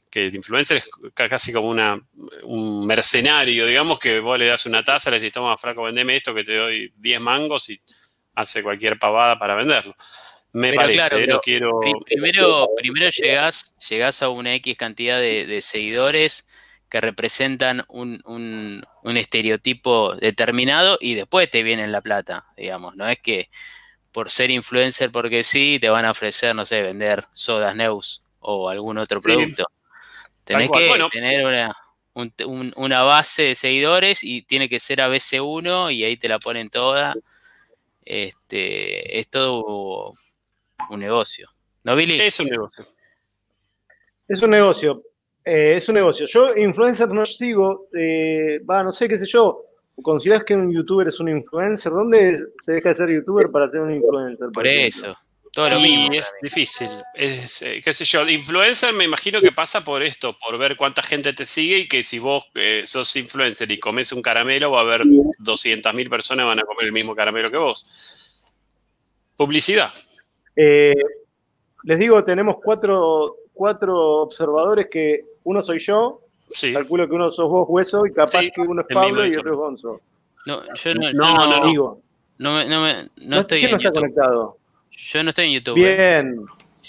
que 0.09 0.25
el 0.25 0.35
influencer 0.35 0.77
es 0.77 0.89
ca- 1.13 1.29
casi 1.29 1.53
como 1.53 1.69
una, 1.69 2.01
un 2.43 2.87
mercenario, 2.87 3.65
digamos, 3.67 3.99
que 3.99 4.19
vos 4.19 4.39
le 4.39 4.47
das 4.47 4.65
una 4.65 4.83
taza, 4.83 5.11
le 5.11 5.19
decís, 5.19 5.33
toma, 5.33 5.55
flaco, 5.57 5.83
vendeme 5.83 6.15
esto, 6.15 6.33
que 6.33 6.43
te 6.43 6.55
doy 6.55 6.91
10 6.95 7.21
mangos 7.21 7.69
y 7.69 7.79
hace 8.35 8.63
cualquier 8.63 8.97
pavada 8.97 9.37
para 9.37 9.53
venderlo. 9.55 9.95
Me 10.51 10.69
Pero 10.69 10.81
parece, 10.81 10.97
claro, 10.97 11.17
eh, 11.17 11.19
pero 11.21 11.33
no 11.35 11.41
quiero... 11.41 11.79
Pri- 11.79 11.93
Primero, 12.05 12.69
primero 12.75 13.09
llegás, 13.09 13.75
llegás 13.89 14.21
a 14.23 14.29
una 14.29 14.53
X 14.55 14.75
cantidad 14.77 15.19
de, 15.19 15.45
de 15.45 15.61
seguidores 15.61 16.47
que 16.89 16.99
representan 17.01 17.85
un, 17.87 18.21
un- 18.25 18.83
un 19.03 19.17
estereotipo 19.17 20.15
determinado 20.15 20.97
y 20.99 21.13
después 21.13 21.49
te 21.51 21.61
viene 21.61 21.87
la 21.87 22.01
plata, 22.01 22.47
digamos. 22.57 22.95
No 22.95 23.07
es 23.07 23.19
que 23.19 23.49
por 24.11 24.31
ser 24.31 24.49
influencer 24.49 25.11
porque 25.11 25.43
sí 25.43 25.77
te 25.79 25.89
van 25.89 26.05
a 26.05 26.11
ofrecer, 26.11 26.55
no 26.55 26.65
sé, 26.65 26.81
vender 26.81 27.25
sodas 27.31 27.75
Neus 27.75 28.23
o 28.39 28.69
algún 28.69 28.97
otro 28.97 29.19
Sí. 29.19 29.25
producto. 29.25 29.65
Tenés 30.45 30.71
que 30.71 30.87
Bueno. 30.87 31.09
tener 31.11 31.45
una, 31.45 31.75
un- 32.13 32.33
un- 32.47 32.73
una 32.75 33.03
base 33.03 33.43
de 33.43 33.55
seguidores 33.55 34.23
y 34.23 34.41
tiene 34.41 34.67
que 34.67 34.79
ser 34.79 34.99
ABC1 34.99 35.91
y 35.91 36.03
ahí 36.03 36.17
te 36.17 36.27
la 36.27 36.39
ponen 36.39 36.71
toda. 36.71 37.13
Este, 38.03 39.19
es 39.19 39.29
todo 39.29 40.13
un 40.89 40.99
negocio. 40.99 41.49
¿No, 41.83 41.95
Billy? 41.95 42.19
Es 42.21 42.39
un 42.39 42.47
negocio. 42.47 42.85
Es 44.27 44.41
un 44.41 44.49
negocio. 44.51 45.03
eh, 45.45 45.75
es 45.77 45.87
un 45.89 45.95
negocio. 45.95 46.25
Yo, 46.27 46.55
influencer, 46.55 47.09
no 47.09 47.25
sigo. 47.25 47.87
eh, 47.97 48.59
va, 48.69 48.83
no 48.83 48.91
sé, 48.91 49.07
qué 49.07 49.17
sé 49.17 49.25
yo. 49.25 49.63
¿Consideras 50.01 50.43
que 50.45 50.55
un 50.55 50.71
youtuber 50.73 51.07
es 51.07 51.19
un 51.19 51.27
influencer? 51.29 51.91
¿Dónde 51.91 52.39
se 52.63 52.73
deja 52.73 52.89
de 52.89 52.95
ser 52.95 53.09
youtuber 53.09 53.49
para 53.51 53.69
ser 53.69 53.81
un 53.81 53.93
influencer? 53.93 54.47
Por 54.53 54.65
eso. 54.67 55.17
Todo 55.51 55.67
lo 55.71 55.79
Y 55.79 55.81
mismo. 55.81 56.13
es 56.13 56.31
difícil. 56.43 56.89
Es, 57.15 57.63
eh, 57.63 57.81
qué 57.83 57.91
sé 57.91 58.05
yo, 58.05 58.27
influencer 58.29 58.93
me 58.93 59.03
imagino 59.03 59.41
que 59.41 59.51
pasa 59.51 59.83
por 59.83 60.03
esto, 60.03 60.37
por 60.37 60.57
ver 60.59 60.77
cuánta 60.77 61.01
gente 61.01 61.33
te 61.33 61.43
sigue 61.45 61.79
y 61.79 61.87
que 61.87 62.03
si 62.03 62.19
vos 62.19 62.45
eh, 62.53 62.83
sos 62.85 63.13
influencer 63.15 63.69
y 63.71 63.79
comes 63.79 64.11
un 64.13 64.21
caramelo, 64.21 64.69
va 64.71 64.79
a 64.81 64.83
haber 64.83 65.01
200.000 65.01 66.07
personas 66.07 66.43
que 66.43 66.47
van 66.49 66.59
a 66.59 66.63
comer 66.63 66.85
el 66.85 66.91
mismo 66.91 67.15
caramelo 67.15 67.49
que 67.49 67.57
vos. 67.57 67.83
Publicidad. 69.35 69.91
Eh, 70.61 70.93
les 71.83 71.97
digo, 71.99 72.21
tenemos 72.25 72.57
cuatro, 72.61 73.37
cuatro 73.53 74.23
observadores 74.23 74.87
que 74.91 75.23
uno 75.43 75.61
soy 75.61 75.79
yo, 75.79 76.19
Sí. 76.51 76.73
calculo 76.73 77.07
que 77.07 77.13
uno 77.15 77.31
sos 77.31 77.49
vos, 77.49 77.65
Hueso, 77.69 78.05
y 78.05 78.11
capaz 78.11 78.39
Sí, 78.41 78.51
que 78.53 78.59
uno 78.61 78.81
es 78.81 78.87
en 78.89 78.93
Pablo 78.93 79.25
y 79.25 79.29
otro 79.29 79.51
es 79.53 79.57
Gonzo. 79.57 80.01
No, 80.45 80.61
yo 80.73 80.93
no, 80.95 81.13
No, 81.13 81.35
no, 81.37 81.47
no, 81.47 81.59
no. 81.61 81.67
Digo, 81.69 82.01
no 82.39 82.55
me- 82.57 82.65
no 82.65 82.81
me- 82.81 83.09
no 83.25 83.39
estoy 83.39 83.59
¿quién 83.59 83.71
no 83.71 83.77
en 83.77 83.81
está 83.85 83.89
YouTube. 83.89 84.01
conectado? 84.01 84.57
Yo 84.91 85.23
no 85.23 85.29
estoy 85.29 85.45
en 85.45 85.51
YouTube. 85.53 85.77
¿eh? 85.77 85.81
Bien, 86.21 86.45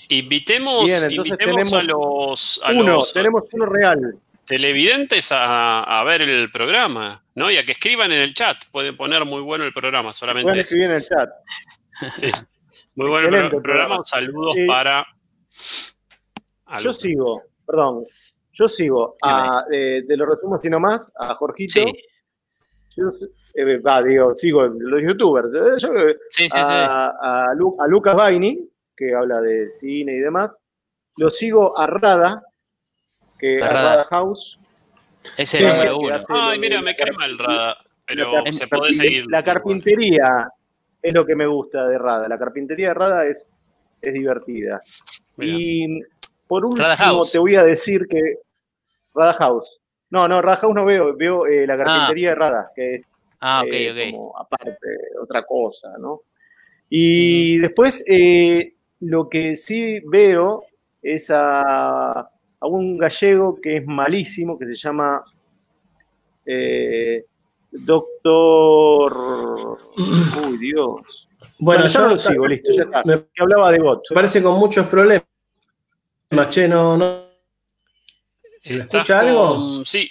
Invitemos, 0.09 0.87
Bien, 0.87 1.13
invitemos 1.13 1.73
a 1.73 1.83
los, 1.85 2.61
a 2.65 2.73
uno, 2.73 2.95
los 2.95 3.13
tenemos 3.13 3.45
uno 3.53 3.67
real. 3.67 4.17
televidentes 4.45 5.31
a, 5.31 5.85
a 6.01 6.03
ver 6.03 6.23
el 6.23 6.51
programa, 6.51 7.23
¿no? 7.37 7.49
Y 7.49 7.57
a 7.59 7.65
que 7.65 7.71
escriban 7.73 8.11
en 8.11 8.21
el 8.21 8.35
chat. 8.35 8.57
Pueden 8.73 8.97
poner 8.97 9.25
muy 9.25 9.41
bueno 9.41 9.65
el 9.65 9.73
programa, 9.73 10.13
solamente 10.13 10.49
Pueden 10.49 10.61
escribir 10.63 10.87
en 10.87 10.97
el 10.97 11.05
chat. 11.07 11.31
Sí. 12.17 12.31
Muy 12.95 13.09
bueno 13.09 13.37
el 13.39 13.49
programa. 13.51 13.99
Saludos 14.05 14.57
Eh, 14.57 14.67
para. 14.67 15.07
Yo 16.81 16.93
sigo, 16.93 17.43
perdón, 17.67 18.03
yo 18.53 18.69
sigo 18.69 19.17
a, 19.23 19.65
eh, 19.73 20.03
de 20.07 20.17
los 20.17 20.29
resumos 20.29 20.65
y 20.65 20.71
no 20.71 20.79
más, 20.79 21.13
a 21.19 21.35
Jorgito. 21.35 21.73
Sí, 21.73 21.85
Yo, 22.97 23.11
eh, 23.55 23.79
va, 23.79 24.03
digo, 24.03 24.35
sigo 24.37 24.65
los 24.67 25.03
youtubers. 25.03 25.49
Eh, 25.49 25.79
yo, 25.79 25.89
eh, 25.95 26.17
sí, 26.29 26.45
sí. 26.45 26.49
sí. 26.51 26.57
a, 26.59 27.49
a 27.51 27.55
Lu- 27.55 27.77
a 27.81 27.87
Lucas 27.89 28.15
Baini, 28.15 28.69
que 28.97 29.15
habla 29.15 29.41
de 29.41 29.71
cine 29.81 30.15
y 30.15 30.19
demás. 30.19 30.61
Lo 31.17 31.31
sigo 31.31 31.77
a 31.79 31.87
Rada, 31.87 32.43
que 33.39 33.61
A 33.63 33.69
Rada. 33.69 33.91
Rada 33.97 34.05
House. 34.05 34.59
Es 35.37 35.51
que 35.53 35.59
el 35.59 35.69
número 35.69 35.99
uno. 35.99 36.17
lo 36.19 36.25
Ay, 36.29 36.59
mira, 36.59 36.81
me 36.83 36.95
cae 36.95 37.13
mal 37.13 37.37
Rada, 37.39 37.77
pero 38.07 38.43
la 38.45 38.53
se 38.53 38.69
puede 38.69 38.95
seguir. 38.95 39.27
La 39.29 39.43
carpintería 39.43 40.49
es 41.03 41.15
lo 41.15 41.25
que 41.25 41.35
me 41.35 41.47
gusta 41.47 41.87
de 41.87 41.99
Rada. 41.99 42.29
La 42.29 42.39
carpintería 42.39 42.89
de 42.89 42.95
Rada 42.95 43.27
es, 43.27 43.53
es 44.01 44.13
divertida. 44.13 44.83
Mira. 45.37 45.57
Y 45.59 46.03
por 46.47 46.65
último, 46.65 46.87
House. 46.97 47.33
te 47.33 47.39
voy 47.39 47.57
a 47.57 47.63
decir 47.63 48.07
que. 48.09 48.37
Rada 49.15 49.35
House. 49.35 49.81
No, 50.11 50.27
no, 50.29 50.43
Rada 50.43 50.59
House 50.59 50.75
no 50.75 50.85
veo, 50.85 51.17
veo 51.17 51.47
eh, 51.47 51.67
la 51.67 51.77
carpintería 51.77 52.31
de 52.31 52.35
Rada, 52.35 52.71
que 52.75 52.95
es 52.97 53.07
Ah, 53.41 53.63
ok, 53.65 53.73
eh, 53.73 54.11
como 54.13 54.39
aparte, 54.39 54.89
otra 55.21 55.45
cosa, 55.45 55.97
¿no? 55.99 56.23
Y 56.91 57.59
después, 57.59 58.05
eh, 58.07 58.75
lo 59.01 59.29
que 59.31 59.57
sí 59.57 60.01
veo 60.01 60.65
es 61.01 61.31
a, 61.31 62.21
a 62.21 62.67
un 62.67 62.99
gallego 62.99 63.59
que 63.59 63.79
es 63.79 63.87
malísimo, 63.87 64.59
que 64.59 64.67
se 64.67 64.77
llama 64.77 65.25
eh, 66.45 67.25
Doctor... 67.71 69.13
Uy, 69.97 70.57
Dios. 70.59 71.01
Bueno, 71.59 71.87
yo 71.87 71.93
yo 71.93 72.09
lo 72.09 72.17
sigo, 72.19 72.47
listo, 72.47 72.73
ya 72.73 72.85
está. 72.85 73.03
Me 73.05 73.17
Que 73.17 73.43
hablaba 73.43 73.71
de 73.71 73.81
bot. 73.81 74.03
parece 74.15 74.43
con 74.43 74.59
muchos 74.59 74.87
problemas. 74.87 75.25
Che, 76.49 76.67
no, 76.69 76.97
no. 76.97 77.25
¿Se 78.63 78.77
escucha 78.77 79.21
algo? 79.21 79.85
Sí, 79.85 80.11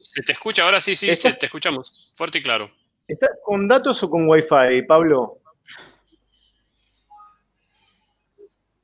se 0.00 0.22
te 0.22 0.32
escucha, 0.32 0.64
ahora 0.64 0.80
sí, 0.80 0.96
sí, 0.96 1.06
te 1.38 1.46
escuchamos, 1.46 2.12
fuerte 2.16 2.38
y 2.38 2.42
claro. 2.42 2.70
¿Estás 3.06 3.30
con 3.44 3.68
datos 3.68 4.02
o 4.02 4.10
con 4.10 4.28
wifi, 4.28 4.82
Pablo? 4.86 5.38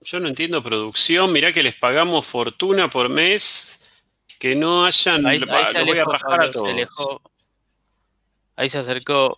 Yo 0.01 0.21
no 0.21 0.29
entiendo 0.29 0.63
producción, 0.63 1.33
mirá 1.33 1.51
que 1.53 1.63
les 1.63 1.75
pagamos 1.75 2.27
fortuna 2.27 2.89
por 2.89 3.09
mes, 3.09 3.81
que 4.39 4.55
no 4.55 4.85
hayan... 4.85 5.27
Ahí, 5.27 5.39
va, 5.41 5.59
ahí 5.59 5.67
se 5.67 5.79
los 5.79 5.87
voy 5.87 5.99
a 5.99 6.05
Pablo, 6.05 6.43
a 6.43 6.47
se 6.47 6.53
todos. 6.53 6.69
alejó. 6.69 7.23
Ahí 8.57 8.69
se 8.69 8.79
acercó. 8.79 9.37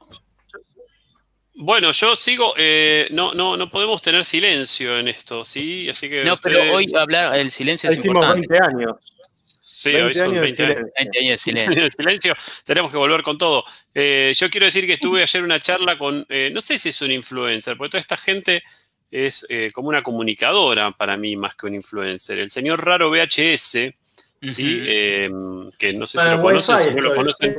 Bueno, 1.55 1.91
yo 1.93 2.15
sigo, 2.15 2.53
eh, 2.59 3.09
no, 3.13 3.33
no, 3.33 3.57
no 3.57 3.71
podemos 3.71 4.03
tener 4.03 4.25
silencio 4.25 4.99
en 4.99 5.09
esto, 5.09 5.43
¿sí? 5.43 5.89
Así 5.89 6.09
que 6.11 6.23
No, 6.23 6.37
pero 6.37 6.75
hoy 6.75 6.87
hablar, 6.95 7.35
el 7.39 7.51
silencio 7.51 7.89
es 7.89 7.99
Hicimos 7.99 8.23
importante. 8.23 8.47
20 8.49 8.67
años. 8.67 8.97
Sí, 9.33 9.93
20 9.93 10.07
hoy 10.07 10.15
son 10.15 10.25
años 10.25 10.35
de 10.35 10.41
20 10.41 10.63
años. 10.65 10.81
silencio. 10.87 11.05
20 11.05 11.19
años 11.19 11.31
de 11.31 11.39
silencio. 11.39 11.91
Silencio, 11.97 12.35
tenemos 12.65 12.91
que 12.91 12.99
volver 12.99 13.23
con 13.23 13.39
todo. 13.39 13.65
Eh, 13.95 14.33
yo 14.37 14.51
quiero 14.51 14.67
decir 14.67 14.87
que 14.87 14.99
tuve 14.99 15.23
ayer 15.23 15.43
una 15.43 15.59
charla 15.59 15.97
con, 15.97 16.27
eh, 16.29 16.51
no 16.53 16.61
sé 16.61 16.79
si 16.79 16.91
es 16.91 17.01
un 17.01 17.11
influencer, 17.11 17.77
porque 17.79 17.93
toda 17.93 18.01
esta 18.01 18.19
gente 18.19 18.63
es 19.11 19.47
eh, 19.49 19.71
como 19.73 19.89
una 19.89 20.03
comunicadora 20.03 20.91
para 20.93 21.17
mí 21.17 21.37
más 21.37 21.55
que 21.57 21.67
un 21.67 21.75
influencer. 21.75 22.39
El 22.39 22.51
señor 22.51 22.85
Raro 22.85 23.11
VHS, 23.11 23.95
¿sí? 24.43 24.83
Eh, 24.87 25.31
que 25.79 25.93
no 25.95 26.07
sé 26.07 26.21
si 26.21 26.29
lo 26.29 26.43
conocen, 26.43 26.79
si 26.79 26.95
no 26.95 27.01
lo 27.03 27.15
conocen. 27.15 27.57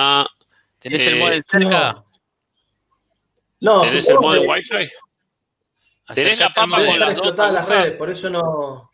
Ah, 0.00 0.24
¿Tenés 0.78 1.04
el 1.08 1.14
eh, 1.14 1.18
modem 1.18 1.42
cerca? 1.50 2.04
No, 3.58 3.80
¿tenés 3.82 4.08
el 4.08 4.18
modem 4.20 4.42
que 4.42 4.48
Wi-Fi? 4.48 4.88
tenés 6.14 6.38
la 6.38 6.50
papa 6.50 6.86
con 6.86 7.00
las 7.00 7.16
dos 7.16 7.36
las 7.36 7.68
redes, 7.68 7.94
por 7.94 8.08
eso 8.08 8.30
no. 8.30 8.92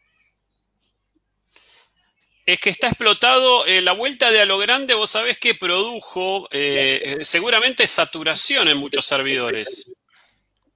Es 2.46 2.58
que 2.58 2.70
está 2.70 2.86
explotado. 2.88 3.66
eh, 3.66 3.82
la 3.82 3.92
vuelta 3.92 4.30
de 4.30 4.40
a 4.40 4.46
lo 4.46 4.56
grande, 4.56 4.94
vos 4.94 5.10
sabés 5.10 5.36
que 5.36 5.54
produjo 5.54 6.48
eh, 6.50 7.18
eh, 7.20 7.24
seguramente 7.26 7.86
saturación 7.86 8.68
en 8.68 8.78
muchos 8.78 9.04
servidores. 9.04 9.94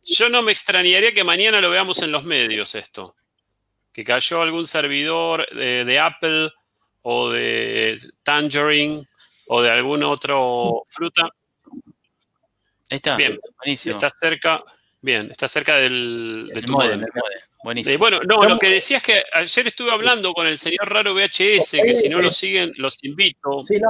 yo 0.05 0.29
no 0.29 0.43
me 0.43 0.53
extrañaría 0.53 1.15
que 1.15 1.25
mañana 1.25 1.63
lo 1.63 1.71
veamos 1.71 2.03
en 2.03 2.13
los 2.13 2.25
medios 2.25 2.75
esto. 2.75 3.17
Que 3.95 4.05
cayó 4.05 4.43
algún 4.43 4.67
servidor 4.67 5.49
de, 5.55 5.87
de 5.87 5.99
Apple 5.99 6.51
o 7.01 7.31
de 7.31 7.97
Tangerine 8.23 9.07
o 9.49 9.63
de 9.63 9.71
algún 9.71 10.03
otro 10.05 10.85
fruta. 10.89 11.29
Ahí 12.91 12.97
está. 12.97 13.17
Bien, 13.17 13.39
buenísimo. 13.59 13.95
Está 13.95 14.09
cerca, 14.11 14.63
bien, 15.03 15.31
está 15.31 15.49
cerca 15.49 15.77
del, 15.77 16.51
de 16.55 16.63
tu 16.63 16.73
modem. 16.73 17.03
Eh, 17.03 17.07
Buenísimo. 17.65 17.99
bueno, 17.99 18.21
no, 18.27 18.43
lo 18.45 18.59
que 18.59 18.69
decía 18.69 18.99
es 18.99 19.03
que 19.03 19.23
ayer 19.33 19.67
estuve 19.67 19.91
hablando 19.91 20.33
con 20.33 20.47
el 20.47 20.59
señor 20.59 20.89
Raro 20.91 21.13
VHS, 21.15 21.73
que 21.83 21.95
si 21.95 22.09
no 22.09 22.21
lo 22.21 22.31
siguen, 22.31 22.73
los 22.77 23.03
invito 23.05 23.63
Sí, 23.65 23.79
no, 23.81 23.89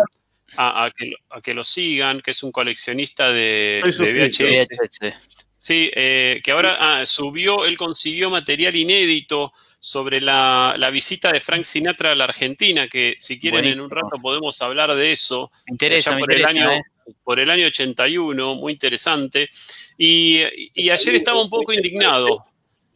a, 0.57 0.85
a 0.87 0.91
que, 0.91 1.05
lo- 1.07 1.17
a 1.31 1.41
que 1.43 1.53
lo 1.55 1.63
sigan, 1.63 2.21
que 2.21 2.31
es 2.33 2.43
un 2.43 2.51
coleccionista 2.51 3.31
de, 3.31 3.83
de. 3.99 4.13
VHS. 4.29 4.69
VHS. 4.71 5.48
Sí, 5.69 5.91
eh, 5.95 6.41
que 6.43 6.53
ahora 6.53 6.79
ah, 6.81 7.05
subió, 7.05 7.67
él 7.67 7.77
consiguió 7.77 8.31
material 8.31 8.75
inédito 8.75 9.53
sobre 9.79 10.19
la, 10.19 10.75
la 10.79 10.89
visita 10.89 11.31
de 11.31 11.41
Frank 11.41 11.63
Sinatra 11.65 12.13
a 12.13 12.15
la 12.15 12.25
Argentina, 12.25 12.89
que 12.89 13.17
si 13.21 13.39
quieren 13.39 13.67
en 13.67 13.79
un 13.79 13.91
rato 13.91 14.17
podemos 14.23 14.63
hablar 14.63 14.95
de 14.95 15.13
eso. 15.13 15.53
Me 15.67 15.73
interesa, 15.73 16.15
me 16.15 16.21
por 16.21 16.33
el 16.33 16.47
año, 16.47 16.73
¿eh? 16.73 16.83
por 17.23 17.39
el 17.39 17.51
año 17.51 17.67
81, 17.67 18.55
muy 18.55 18.73
interesante. 18.73 19.51
Y, 19.99 20.41
y 20.73 20.89
ayer 20.89 21.17
estaba 21.17 21.43
un 21.43 21.51
poco 21.51 21.75
indignado. 21.75 22.43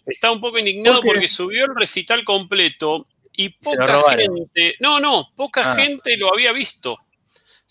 Estaba 0.07 0.33
un 0.33 0.41
poco 0.41 0.59
indignado 0.59 1.03
porque 1.03 1.29
subió 1.29 1.67
el 1.67 1.77
recital 1.77 2.25
completo 2.25 3.07
y 3.37 3.51
poca 3.51 4.03
gente, 4.17 4.77
no, 4.81 4.99
no, 4.99 5.31
poca 5.37 5.61
Ah. 5.73 5.77
gente 5.77 6.17
lo 6.17 6.33
había 6.33 6.53
visto. 6.53 6.97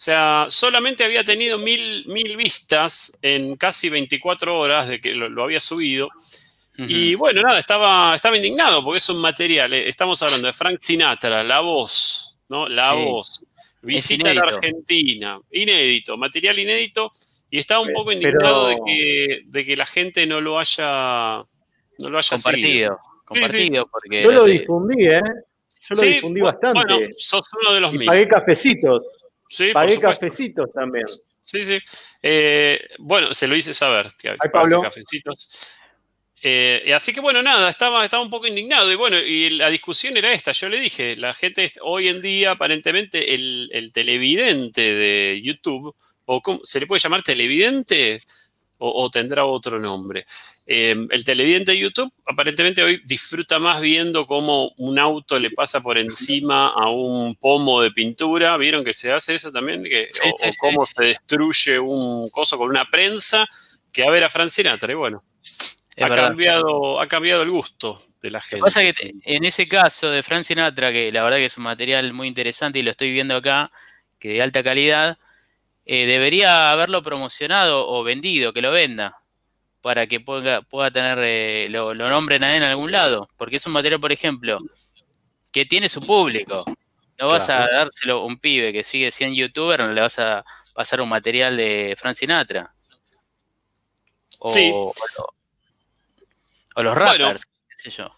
O 0.01 0.03
sea, 0.03 0.47
solamente 0.49 1.03
había 1.03 1.23
tenido 1.23 1.59
mil, 1.59 2.07
mil 2.07 2.35
vistas 2.35 3.15
en 3.21 3.55
casi 3.55 3.87
24 3.87 4.57
horas 4.57 4.87
de 4.89 4.99
que 4.99 5.13
lo, 5.13 5.29
lo 5.29 5.43
había 5.43 5.59
subido. 5.59 6.09
Y 6.75 7.13
bueno, 7.13 7.43
nada, 7.43 7.59
estaba, 7.59 8.15
estaba 8.15 8.35
indignado 8.35 8.83
porque 8.83 8.97
es 8.97 9.07
un 9.09 9.21
material. 9.21 9.71
eh, 9.75 9.87
Estamos 9.87 10.19
hablando 10.23 10.47
de 10.47 10.53
Frank 10.53 10.79
Sinatra, 10.79 11.43
la 11.43 11.59
voz, 11.59 12.35
¿no? 12.49 12.67
La 12.67 12.93
Sí. 12.95 13.05
voz. 13.05 13.45
Visita 13.83 14.31
a 14.31 14.33
la. 14.33 14.41
Argentina. 14.41 15.39
Inédito, 15.51 16.17
material 16.17 16.57
inédito. 16.57 17.11
Y 17.51 17.59
estaba 17.59 17.81
un 17.81 17.87
Pero- 17.89 17.99
poco 17.99 18.11
indignado 18.11 18.69
de, 18.69 18.77
que, 18.87 19.41
de 19.45 19.65
que 19.65 19.77
la 19.77 19.85
gente 19.85 20.25
no 20.25 20.41
lo 20.41 20.57
haya, 20.57 21.43
no 21.99 22.09
lo 22.09 22.17
haya 22.17 22.37
seguido. 22.39 22.97
compartido. 22.97 22.99
Compartido, 23.23 23.87
porque. 23.91 24.23
Yo 24.23 24.31
lo 24.31 24.43
te- 24.45 24.51
difundí, 24.53 25.05
¿eh? 25.05 25.21
Yo 25.21 25.87
lo 25.91 25.95
Sí, 25.95 26.07
difundí 26.07 26.41
bastante. 26.41 26.81
Bueno, 26.91 27.07
sos 27.17 27.45
uno 27.61 27.73
de 27.75 27.79
los 27.81 27.93
y 27.93 27.97
míos. 27.99 28.07
pagué 28.07 28.27
cafecitos. 28.27 29.03
Sí, 29.53 29.71
Pagué 29.73 29.99
cafecitos 29.99 30.71
también. 30.73 31.05
Sí, 31.41 31.65
sí. 31.65 31.77
Eh, 32.21 32.79
bueno, 32.99 33.33
se 33.33 33.47
lo 33.47 33.55
hice 33.57 33.73
saber. 33.73 34.07
que- 34.17 34.29
Ay, 34.29 34.37
Pablo. 34.51 34.81
cafecitos. 34.81 35.77
Eh, 36.41 36.91
así 36.95 37.13
que 37.13 37.19
bueno, 37.19 37.43
nada, 37.43 37.69
estaba, 37.69 38.03
estaba 38.05 38.23
un 38.23 38.29
poco 38.29 38.47
indignado. 38.47 38.89
Y 38.89 38.95
bueno, 38.95 39.19
y 39.19 39.49
la 39.49 39.69
discusión 39.69 40.15
era 40.15 40.31
esta. 40.31 40.53
Yo 40.53 40.69
le 40.69 40.79
dije, 40.79 41.17
la 41.17 41.33
gente 41.33 41.69
hoy 41.81 42.07
en 42.07 42.21
día, 42.21 42.51
aparentemente, 42.51 43.33
el, 43.33 43.69
el 43.73 43.91
televidente 43.91 44.81
de 44.81 45.41
YouTube, 45.43 45.95
o 46.25 46.41
cómo- 46.41 46.61
¿se 46.63 46.79
le 46.79 46.87
puede 46.87 47.01
llamar 47.01 47.21
televidente? 47.21 48.23
O, 48.83 49.03
o 49.03 49.09
tendrá 49.11 49.45
otro 49.45 49.79
nombre. 49.79 50.25
Eh, 50.65 50.95
el 51.11 51.23
televidente 51.23 51.73
de 51.73 51.77
YouTube 51.77 52.11
aparentemente 52.25 52.81
hoy 52.81 52.99
disfruta 53.05 53.59
más 53.59 53.79
viendo 53.79 54.25
cómo 54.25 54.73
un 54.77 54.97
auto 54.97 55.37
le 55.37 55.51
pasa 55.51 55.81
por 55.81 55.99
encima 55.99 56.69
a 56.69 56.89
un 56.89 57.35
pomo 57.35 57.79
de 57.83 57.91
pintura. 57.91 58.57
¿Vieron 58.57 58.83
que 58.83 58.93
se 58.93 59.11
hace 59.11 59.35
eso 59.35 59.51
también? 59.51 59.83
Que- 59.83 60.07
Sí, 60.11 60.21
o, 60.23 60.37
sí, 60.37 60.47
o 60.47 60.51
sí. 60.51 60.57
cómo 60.59 60.85
se 60.87 61.03
destruye 61.03 61.77
un 61.77 62.27
coso 62.29 62.57
con 62.57 62.69
una 62.69 62.85
prensa 62.89 63.47
que 63.91 64.03
a 64.03 64.09
ver 64.09 64.23
a 64.23 64.29
Frank 64.29 64.49
Sinatra. 64.49 64.91
Y 64.91 64.95
bueno, 64.95 65.23
es 65.43 66.03
ha 66.03 66.07
verdad. 66.09 66.29
cambiado, 66.29 66.99
ha 66.99 67.07
cambiado 67.07 67.43
el 67.43 67.51
gusto 67.51 67.97
de 68.19 68.31
la 68.31 68.39
Lo 68.39 68.41
gente. 68.41 68.55
que 68.55 68.61
pasa 68.63 68.81
es 68.81 68.97
que 68.97 69.13
en 69.25 69.45
ese 69.45 69.67
caso 69.67 70.09
de 70.09 70.23
Frank 70.23 70.43
Sinatra, 70.43 70.91
que 70.91 71.11
la 71.11 71.21
verdad 71.21 71.37
que 71.37 71.45
es 71.45 71.57
un 71.57 71.65
material 71.65 72.13
muy 72.13 72.27
interesante 72.27 72.79
y 72.79 72.81
lo 72.81 72.89
estoy 72.89 73.11
viendo 73.11 73.35
acá, 73.35 73.71
que 74.17 74.29
de 74.29 74.41
alta 74.41 74.63
calidad, 74.63 75.19
eh, 75.93 76.05
debería 76.05 76.71
haberlo 76.71 77.03
promocionado 77.03 77.85
o 77.87 78.01
vendido, 78.03 78.53
que 78.53 78.61
lo 78.61 78.71
venda, 78.71 79.17
para 79.81 80.07
que 80.07 80.19
pueda, 80.21 80.61
pueda 80.61 80.89
tener, 80.89 81.17
eh, 81.21 81.67
lo, 81.69 81.93
lo 81.93 82.07
nombren 82.09 82.43
a 82.45 82.55
él 82.55 82.63
en 82.63 82.69
algún 82.69 82.91
lado, 82.91 83.27
porque 83.37 83.57
es 83.57 83.65
un 83.65 83.73
material, 83.73 83.99
por 83.99 84.11
ejemplo, 84.13 84.59
que 85.51 85.65
tiene 85.65 85.89
su 85.89 86.01
público. 86.01 86.63
No 87.19 87.27
vas 87.27 87.49
a 87.49 87.67
dárselo 87.67 88.19
a 88.19 88.25
un 88.25 88.39
pibe 88.39 88.71
que 88.71 88.83
sigue 88.85 89.11
siendo 89.11 89.35
youtuber, 89.35 89.79
no 89.81 89.91
le 89.91 89.99
vas 90.01 90.17
a 90.19 90.45
pasar 90.73 91.01
un 91.01 91.09
material 91.09 91.57
de 91.57 91.95
Frank 91.99 92.15
Sinatra. 92.15 92.73
O, 94.39 94.49
Sí. 94.49 94.71
o 94.73 94.93
lo- 95.17 95.33
o 96.75 96.83
los 96.83 96.95
Bueno. 96.95 97.11
rappers, 97.25 97.45
qué 97.45 97.89
sé 97.89 97.89
yo. 97.97 98.15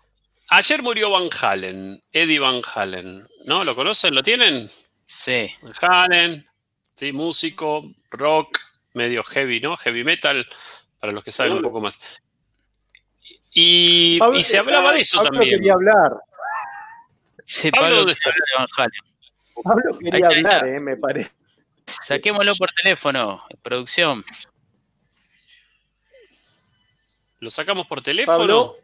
Ayer 0.49 0.83
murió 0.83 1.09
Van 1.09 1.27
Halen, 1.41 2.03
Eddie 2.11 2.39
Van 2.39 2.61
Halen. 2.75 3.27
¿No? 3.45 3.63
¿Lo 3.63 3.75
conocen? 3.75 4.13
¿Lo 4.13 4.21
tienen? 4.21 4.69
Sí. 5.05 5.49
Van 5.63 5.73
Halen, 5.81 6.47
sí, 6.93 7.11
músico, 7.11 7.83
rock, 8.11 8.59
medio 8.93 9.23
heavy, 9.23 9.59
¿no? 9.59 9.77
Heavy 9.77 10.03
metal, 10.03 10.47
para 10.99 11.13
los 11.13 11.23
que 11.23 11.31
saben 11.31 11.53
un 11.53 11.61
poco 11.61 11.81
más. 11.81 11.99
Y, 13.51 14.17
Pablo- 14.19 14.39
y 14.39 14.43
se 14.43 14.57
hablaba 14.57 14.93
de 14.93 15.01
eso 15.01 15.17
Pablo 15.17 15.31
también. 15.31 15.57
quería 15.57 15.73
hablar. 15.73 16.11
Sí, 17.45 17.69
Pablo, 17.71 17.83
Pablo, 17.85 17.97
¿dónde 17.99 18.15
quiere 18.15 18.31
hablar 18.31 18.47
de 18.47 18.55
Van 18.57 18.67
Halen. 18.77 19.63
Pablo 19.63 19.99
quería 19.99 20.27
ahí 20.27 20.37
hablar, 20.37 20.67
eh, 20.67 20.79
me 20.79 20.97
parece. 20.97 21.31
Saquémoslo 21.85 22.55
por 22.55 22.71
teléfono, 22.71 23.43
producción. 23.61 24.23
¿Lo 27.39 27.49
sacamos 27.49 27.85
por 27.87 28.01
teléfono? 28.01 28.37
Pablo. 28.37 28.75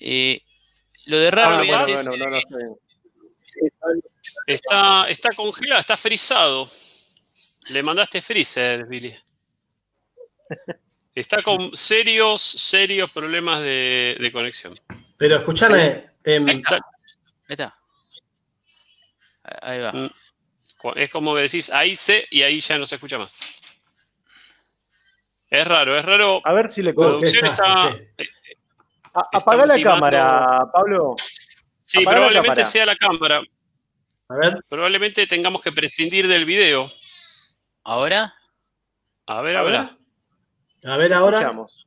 Eh, 0.00 0.42
lo 1.08 1.18
de 1.18 1.30
raro 1.30 1.50
Pablo, 1.56 1.66
voy 1.66 1.74
a 1.74 1.78
¿vas? 1.78 1.86
decir- 1.86 2.04
No, 2.10 2.16
no, 2.16 2.24
no, 2.24 2.30
no 2.30 2.40
sé. 2.40 4.00
Está, 4.46 5.08
está 5.10 5.30
congelado, 5.32 5.80
está 5.80 5.96
frisado. 5.96 6.68
Le 7.68 7.82
mandaste 7.82 8.22
freezer, 8.22 8.86
Billy. 8.86 9.14
Está 11.14 11.42
con 11.42 11.76
serios, 11.76 12.40
serios 12.40 13.10
problemas 13.10 13.60
de, 13.60 14.16
de 14.20 14.32
conexión. 14.32 14.78
Pero 15.16 15.36
escúchame, 15.36 16.10
em, 16.24 16.48
Ahí 16.48 16.56
está. 16.56 16.76
Ahí 16.76 16.80
está. 17.48 17.78
Ahí 19.62 19.80
va. 19.80 19.92
Mm. 19.92 20.10
Es 20.96 21.10
como 21.10 21.34
que 21.34 21.40
decís, 21.42 21.70
ahí 21.70 21.96
sé 21.96 22.26
y 22.30 22.42
ahí 22.42 22.60
ya 22.60 22.78
no 22.78 22.86
se 22.86 22.94
escucha 22.94 23.18
más. 23.18 23.40
Es 25.50 25.66
raro, 25.66 25.98
es 25.98 26.04
raro. 26.04 26.40
A 26.44 26.52
ver 26.52 26.70
si 26.70 26.82
le 26.82 26.92
Producción 26.94 27.46
está. 27.46 27.64
desastre, 27.64 28.12
A- 29.14 29.28
Apaga 29.32 29.66
la 29.66 29.74
ultimando- 29.74 29.94
cámara, 30.10 30.64
Pablo. 30.72 31.14
Sí, 31.84 32.02
Apaga 32.02 32.16
probablemente 32.16 32.64
sea 32.64 32.86
la 32.86 32.96
cámara. 32.96 33.40
a 34.28 34.34
ver, 34.36 34.64
Probablemente 34.68 35.26
tengamos 35.26 35.62
que 35.62 35.72
prescindir 35.72 36.28
del 36.28 36.44
video. 36.44 36.90
¿Ahora? 37.84 38.34
A 39.26 39.40
ver, 39.42 39.56
A 39.56 39.62
ver. 39.62 39.76
habla. 39.76 39.96
a 40.84 40.96
ver 40.96 41.12
ahora. 41.14 41.38
Escuchamos. 41.38 41.86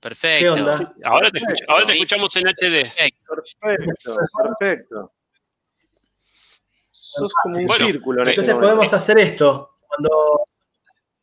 Perfecto. 0.00 0.54
¿Qué 0.54 0.60
onda? 0.60 0.94
Ahora 1.04 1.30
te, 1.30 1.40
ahora 1.68 1.86
te 1.86 1.92
escuchamos 1.92 2.34
en 2.36 2.48
HD. 2.48 2.92
Perfecto, 3.26 4.16
perfecto. 4.58 5.12
Sos 6.90 7.32
como 7.42 7.58
un 7.58 7.66
Bueno, 7.66 7.86
círculo 7.86 8.22
en 8.22 8.28
este 8.28 8.40
Entonces 8.40 8.54
podemos 8.68 8.92
hacer 8.92 9.18
esto. 9.18 9.78
Cuando, 9.86 10.48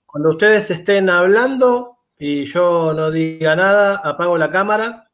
cuando 0.06 0.30
ustedes 0.32 0.70
estén 0.72 1.10
hablando 1.10 1.98
y 2.18 2.46
yo 2.46 2.94
no 2.94 3.10
diga 3.12 3.56
nada, 3.56 3.96
apago 4.04 4.38
la 4.38 4.50
cámara. 4.52 5.09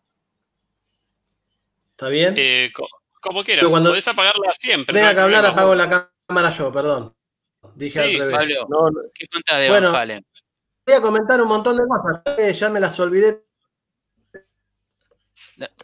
¿Está 1.96 2.10
bien? 2.10 2.34
Eh, 2.38 2.72
co- 2.74 2.90
como 3.22 3.42
quieras, 3.44 3.62
Pero 3.62 3.72
cuando- 3.72 3.92
podés 3.92 4.06
apagarla 4.08 4.52
siempre. 4.60 4.94
Tenga 4.94 5.10
no 5.12 5.16
que 5.16 5.22
hablar, 5.22 5.46
apago 5.46 5.74
la 5.76 6.12
cámara 6.28 6.52
yo, 6.52 6.72
perdón. 6.72 7.16
Dije 7.74 8.04
Sí, 8.04 8.16
al 8.18 8.32
revés. 8.32 8.38
Pablo, 8.38 8.68
No, 8.70 8.90
no, 8.92 9.00
¿qué 9.14 9.28
contás 9.28 9.60
de 9.62 9.70
Bueno. 9.70 9.92
Van 9.94 10.02
Halen? 10.02 10.26
Voy 10.86 10.96
a 10.96 11.02
comentar 11.02 11.42
un 11.42 11.48
montón 11.48 11.78
de 11.78 11.84
cosas. 11.88 12.36
que 12.36 12.54
Ya 12.54 12.70
me 12.70 12.80
las 12.82 13.00
olvidé. 13.00 13.42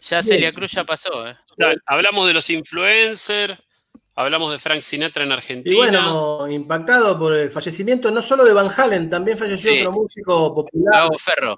Ya 0.02 0.22
Celia 0.22 0.52
Cruz 0.52 0.72
ya 0.72 0.84
pasó, 0.84 1.26
¿eh? 1.26 1.36
Dale, 1.56 1.76
hablamos 1.86 2.26
de 2.26 2.34
los 2.34 2.48
influencers, 2.50 3.58
hablamos 4.14 4.52
de 4.52 4.58
Frank 4.58 4.82
Sinatra 4.82 5.24
en 5.24 5.32
Argentina. 5.32 5.74
Y 5.74 5.76
bueno, 5.76 6.46
impactado 6.48 7.18
por 7.18 7.34
el 7.34 7.50
fallecimiento 7.50 8.10
no 8.10 8.20
solo 8.22 8.44
de 8.44 8.52
Van 8.52 8.68
Halen, 8.76 9.08
también 9.08 9.38
falleció 9.38 9.72
Sí. 9.72 9.80
otro 9.80 9.92
músico 9.92 10.54
popular 10.54 11.04
Gabo 11.04 11.18
Ferro. 11.18 11.56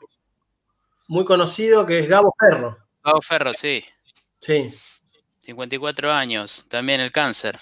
muy 1.09 1.25
conocido 1.25 1.85
que 1.85 1.99
es 1.99 2.09
Gabo 2.09 2.33
Ferro. 2.39 2.79
Gabo 3.03 3.21
Ferro, 3.21 3.53
sí. 3.53 3.85
Sí, 4.45 4.75
54 5.41 6.13
años. 6.13 6.67
También 6.69 7.01
el 7.01 7.11
cáncer. 7.11 7.59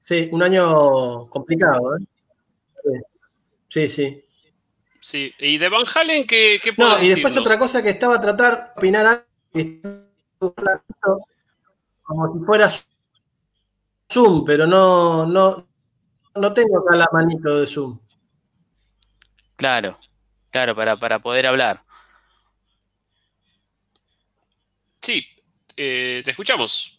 sí, 0.00 0.28
un 0.32 0.42
año 0.42 1.26
complicado. 1.30 1.96
¿eh? 1.96 3.00
Sí, 3.68 3.88
sí. 3.88 4.22
Sí, 5.00 5.32
y 5.38 5.56
de 5.56 5.68
Van 5.70 5.84
Halen, 5.94 6.26
¿qué, 6.26 6.60
qué 6.62 6.74
No, 6.76 6.98
y 6.98 7.08
después 7.08 7.32
decirnos? 7.32 7.38
otra 7.38 7.58
cosa 7.58 7.82
que 7.82 7.88
estaba 7.88 8.16
a 8.16 8.20
tratar 8.20 8.74
de 8.74 8.80
opinar 8.80 9.26
como 12.02 12.32
si 12.38 12.44
fuera 12.44 12.68
Zoom, 14.12 14.44
pero 14.44 14.66
no, 14.66 15.24
no, 15.24 15.66
no 16.34 16.52
tengo 16.52 16.80
acá 16.80 16.96
la 16.96 17.08
manito 17.12 17.60
de 17.60 17.66
Zoom. 17.66 17.98
Claro, 19.56 19.98
claro, 20.50 20.76
para, 20.76 20.96
para 20.96 21.18
poder 21.18 21.46
hablar. 21.46 21.82
Sí, 25.00 25.26
eh, 25.76 26.22
te 26.24 26.30
escuchamos. 26.32 26.98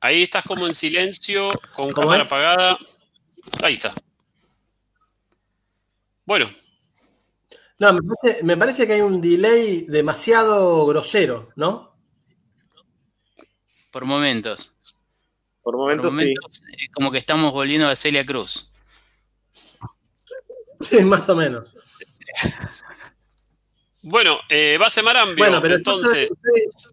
Ahí 0.00 0.22
estás 0.22 0.44
como 0.44 0.66
en 0.66 0.74
silencio, 0.74 1.50
con 1.74 1.90
¿Cómo 1.92 2.06
cámara 2.06 2.22
es? 2.22 2.26
apagada. 2.28 2.78
Ahí 3.62 3.74
está. 3.74 3.94
Bueno, 6.24 6.50
No, 7.78 7.92
me 7.94 8.00
parece, 8.02 8.42
me 8.42 8.56
parece 8.56 8.86
que 8.86 8.92
hay 8.94 9.00
un 9.00 9.20
delay 9.20 9.82
demasiado 9.86 10.84
grosero, 10.86 11.50
¿no? 11.56 11.96
Por 13.90 14.04
momentos. 14.04 14.74
Por 15.62 15.74
Por 15.74 15.76
momentos 15.76 16.16
sí. 16.16 16.34
es 16.78 16.88
como 16.92 17.10
que 17.10 17.18
estamos 17.18 17.52
volviendo 17.52 17.86
a 17.88 17.96
Celia 17.96 18.24
Cruz. 18.24 18.70
Sí, 20.80 21.04
más 21.04 21.28
o 21.28 21.34
menos. 21.36 21.74
bueno, 24.02 24.38
eh, 24.48 24.76
base 24.78 25.02
Marambio. 25.02 25.36
Bueno, 25.36 25.60
pero 25.62 25.76
entonces, 25.76 26.30
entonces- 26.30 26.92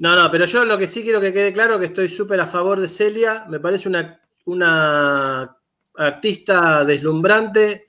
No, 0.00 0.14
no, 0.14 0.30
pero 0.30 0.44
yo 0.46 0.64
lo 0.64 0.78
que 0.78 0.86
sí 0.86 1.02
quiero 1.02 1.20
que 1.20 1.32
quede 1.32 1.52
claro 1.52 1.78
que 1.78 1.86
estoy 1.86 2.08
súper 2.08 2.40
a 2.40 2.46
favor 2.46 2.80
de 2.80 2.88
Celia. 2.88 3.46
Me 3.48 3.58
parece 3.60 3.88
una, 3.88 4.20
una 4.44 5.56
artista 5.94 6.84
deslumbrante, 6.84 7.88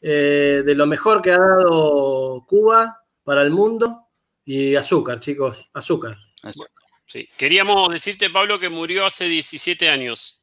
eh, 0.00 0.62
de 0.64 0.74
lo 0.74 0.86
mejor 0.86 1.20
que 1.20 1.32
ha 1.32 1.38
dado 1.38 2.44
Cuba 2.46 3.02
para 3.22 3.42
el 3.42 3.50
mundo. 3.50 4.02
Y 4.44 4.76
azúcar, 4.76 5.18
chicos, 5.20 5.68
azúcar. 5.72 6.16
Sí. 7.04 7.28
queríamos 7.36 7.88
decirte, 7.90 8.30
Pablo, 8.30 8.58
que 8.58 8.68
murió 8.68 9.04
hace 9.06 9.24
17 9.24 9.88
años. 9.88 10.42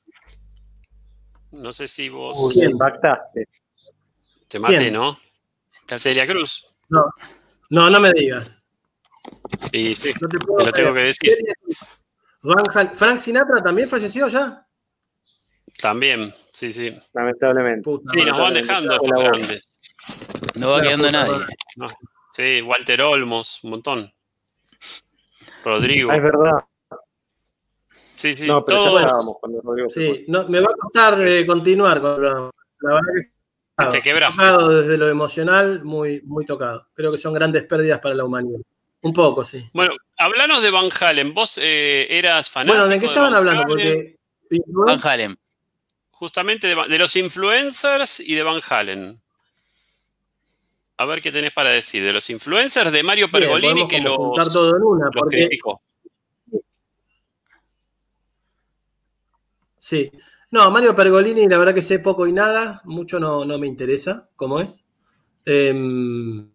No 1.51 1.71
sé 1.71 1.87
si 1.87 2.09
vos 2.09 2.37
Uy, 2.39 2.55
me 2.65 2.71
impactaste. 2.71 3.47
te 4.47 4.59
maté, 4.59 4.77
¿Quién? 4.77 4.93
¿no? 4.93 5.17
Está- 5.81 5.97
Celia 5.97 6.25
Cruz. 6.27 6.67
No, 6.89 7.05
no, 7.69 7.89
no 7.89 7.99
me 7.99 8.11
digas. 8.11 8.62
Y 9.71 9.95
sí, 9.95 10.13
No 10.21 10.27
te 10.29 10.39
puedo 10.39 10.57
te 10.59 10.65
lo 10.65 10.71
tengo 10.71 10.93
que 10.93 11.03
decir. 11.03 11.37
Van 12.43 12.63
Hal- 12.73 12.91
Frank 12.91 13.17
Sinatra 13.19 13.63
también 13.63 13.87
falleció 13.87 14.27
ya. 14.27 14.65
También, 15.81 16.31
sí, 16.51 16.71
sí. 16.71 16.95
Lamentablemente. 17.13 17.81
Puta 17.83 18.11
Sí, 18.13 18.25
nos 18.25 18.37
van 18.37 18.53
dejando 18.53 18.93
estos 18.93 19.09
grandes. 19.23 19.79
No 20.55 20.71
va 20.71 20.81
quedando 20.81 21.11
nadie. 21.11 21.45
Sí, 22.31 22.61
Walter 22.61 23.01
Olmos, 23.01 23.63
un 23.63 23.69
montón. 23.71 24.13
Rodrigo. 25.63 26.11
Ah, 26.11 26.17
es 26.17 26.23
verdad. 26.23 26.51
Sí, 28.15 28.33
sí, 28.33 28.47
No, 28.47 28.63
pero 28.63 28.77
todo. 28.85 28.95
ya 28.99 29.01
estábamos 29.05 29.37
cuando 29.39 29.61
Rodrigo. 29.61 29.89
Sí, 29.89 30.25
no, 30.27 30.47
me 30.47 30.59
va 30.59 30.67
a 30.71 30.75
costar 30.75 31.21
eh, 31.21 31.45
continuar 31.45 32.01
con 32.01 32.23
la, 32.23 32.31
la 32.81 32.89
verdad 32.93 33.01
que 33.79 33.89
Te 33.89 34.01
quebraste. 34.01 34.35
tocado 34.37 34.69
desde 34.69 34.97
lo 34.97 35.09
emocional, 35.09 35.83
muy, 35.83 36.21
muy 36.25 36.45
tocado. 36.45 36.87
Creo 36.93 37.11
que 37.11 37.17
son 37.17 37.33
grandes 37.33 37.63
pérdidas 37.63 37.99
para 37.99 38.15
la 38.15 38.23
humanidad. 38.25 38.59
Un 39.03 39.13
poco, 39.13 39.43
sí. 39.43 39.69
Bueno, 39.73 39.95
hablanos 40.17 40.63
de 40.63 40.71
Van 40.71 40.89
Halen. 40.99 41.33
Vos 41.33 41.59
eh, 41.61 42.07
eras 42.09 42.49
fanático. 42.49 42.77
Bueno, 42.77 42.89
¿de 42.89 42.99
qué 42.99 43.05
estaban 43.05 43.31
Van 43.31 43.37
hablando? 43.39 43.73
Halen, 43.73 44.17
Porque 44.49 44.63
Van 44.67 44.99
Halen. 45.03 45.37
Justamente 46.11 46.67
de, 46.67 46.75
de 46.87 46.97
los 46.97 47.15
influencers 47.15 48.21
y 48.21 48.33
de 48.33 48.43
Van 48.43 48.61
Halen. 48.67 49.21
A 50.97 51.05
ver 51.05 51.21
qué 51.21 51.31
tenés 51.31 51.51
para 51.51 51.71
decir. 51.71 52.03
De 52.03 52.13
los 52.13 52.29
influencers 52.29 52.91
de 52.91 53.03
Mario 53.03 53.29
Pergolini 53.29 53.87
que 53.87 53.97
como 53.97 54.09
los, 54.09 54.17
juntar 54.17 54.47
todo 54.49 54.75
en 54.77 54.83
una, 54.83 55.05
los 55.05 55.15
porque 55.15 55.37
criticó. 55.37 55.81
sí. 59.79 60.11
No, 60.49 60.69
Mario 60.69 60.95
Pergolini, 60.95 61.47
la 61.47 61.57
verdad 61.57 61.73
que 61.73 61.81
sé 61.81 61.97
poco 61.97 62.27
y 62.27 62.31
nada, 62.31 62.81
mucho 62.85 63.19
no, 63.19 63.43
no 63.43 63.57
me 63.57 63.65
interesa, 63.65 64.29
¿cómo 64.35 64.61
es? 64.61 64.83
Em, 65.45 66.47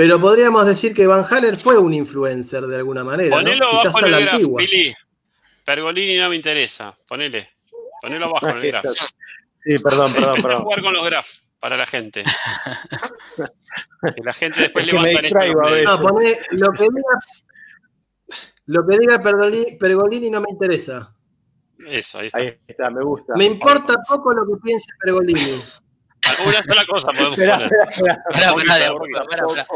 pero 0.00 0.18
podríamos 0.18 0.64
decir 0.64 0.94
que 0.94 1.06
Van 1.06 1.26
Halen 1.28 1.58
fue 1.58 1.76
un 1.76 1.92
influencer 1.92 2.66
de 2.66 2.74
alguna 2.74 3.04
manera, 3.04 3.36
¿no? 3.36 3.42
Ponelo 3.42 3.70
Quizás 3.72 3.94
abajo 3.96 4.06
a 4.06 4.08
en 4.08 4.28
el. 4.28 4.56
Billy. 4.56 4.94
Pergolini 5.62 6.16
no 6.16 6.30
me 6.30 6.36
interesa. 6.36 6.96
Ponele. 7.06 7.50
Ponelo 8.00 8.24
abajo 8.24 8.48
en 8.48 8.56
el 8.56 8.66
graph. 8.68 8.86
Sí, 9.62 9.78
perdón, 9.78 10.10
perdón, 10.14 10.36
Empecé 10.36 10.48
a 10.48 10.50
perdón. 10.52 10.62
jugar 10.62 10.80
con 10.80 10.94
los 10.94 11.04
graphs 11.04 11.42
para 11.58 11.76
la 11.76 11.84
gente. 11.84 12.24
que 14.16 14.22
la 14.24 14.32
gente 14.32 14.62
después 14.62 14.86
Es 14.86 14.90
que 14.90 14.96
levanta 14.96 15.38
a. 15.38 15.82
No, 15.82 16.00
poné 16.00 16.38
lo 16.52 16.72
que 16.72 16.84
diga, 16.84 17.18
lo 18.64 18.86
que 18.86 18.98
diga 19.00 19.22
Pergolini, 19.22 19.76
Pergolini 19.76 20.30
no 20.30 20.40
me 20.40 20.48
interesa. 20.48 21.14
Eso, 21.86 22.20
ahí 22.20 22.28
está. 22.28 22.38
Ahí 22.38 22.56
está, 22.66 22.88
me 22.88 23.04
gusta. 23.04 23.34
Me 23.36 23.44
importa 23.44 23.96
poco 24.08 24.32
lo 24.32 24.46
que 24.46 24.62
piense 24.62 24.86
Pergolini. 24.98 25.60
Una 26.46 26.62
sola 26.62 26.84
cosa 26.86 27.06
podemos 27.12 27.38
Espera, 27.38 27.56
poner. 27.58 27.70
espera. 27.90 29.66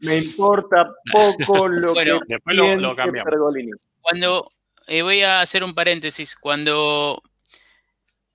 Me 0.00 0.18
importa 0.18 0.88
poco 1.12 1.68
lo 1.68 1.92
Bueno, 1.94 2.20
que 2.20 2.34
después 2.34 2.56
lo- 2.56 2.96
cambiamos. 2.96 3.30
Pergolini. 3.30 3.70
Cuando 4.00 4.50
eh, 4.86 5.02
voy 5.02 5.22
a 5.22 5.40
hacer 5.40 5.64
un 5.64 5.74
paréntesis, 5.74 6.36
cuando 6.36 7.22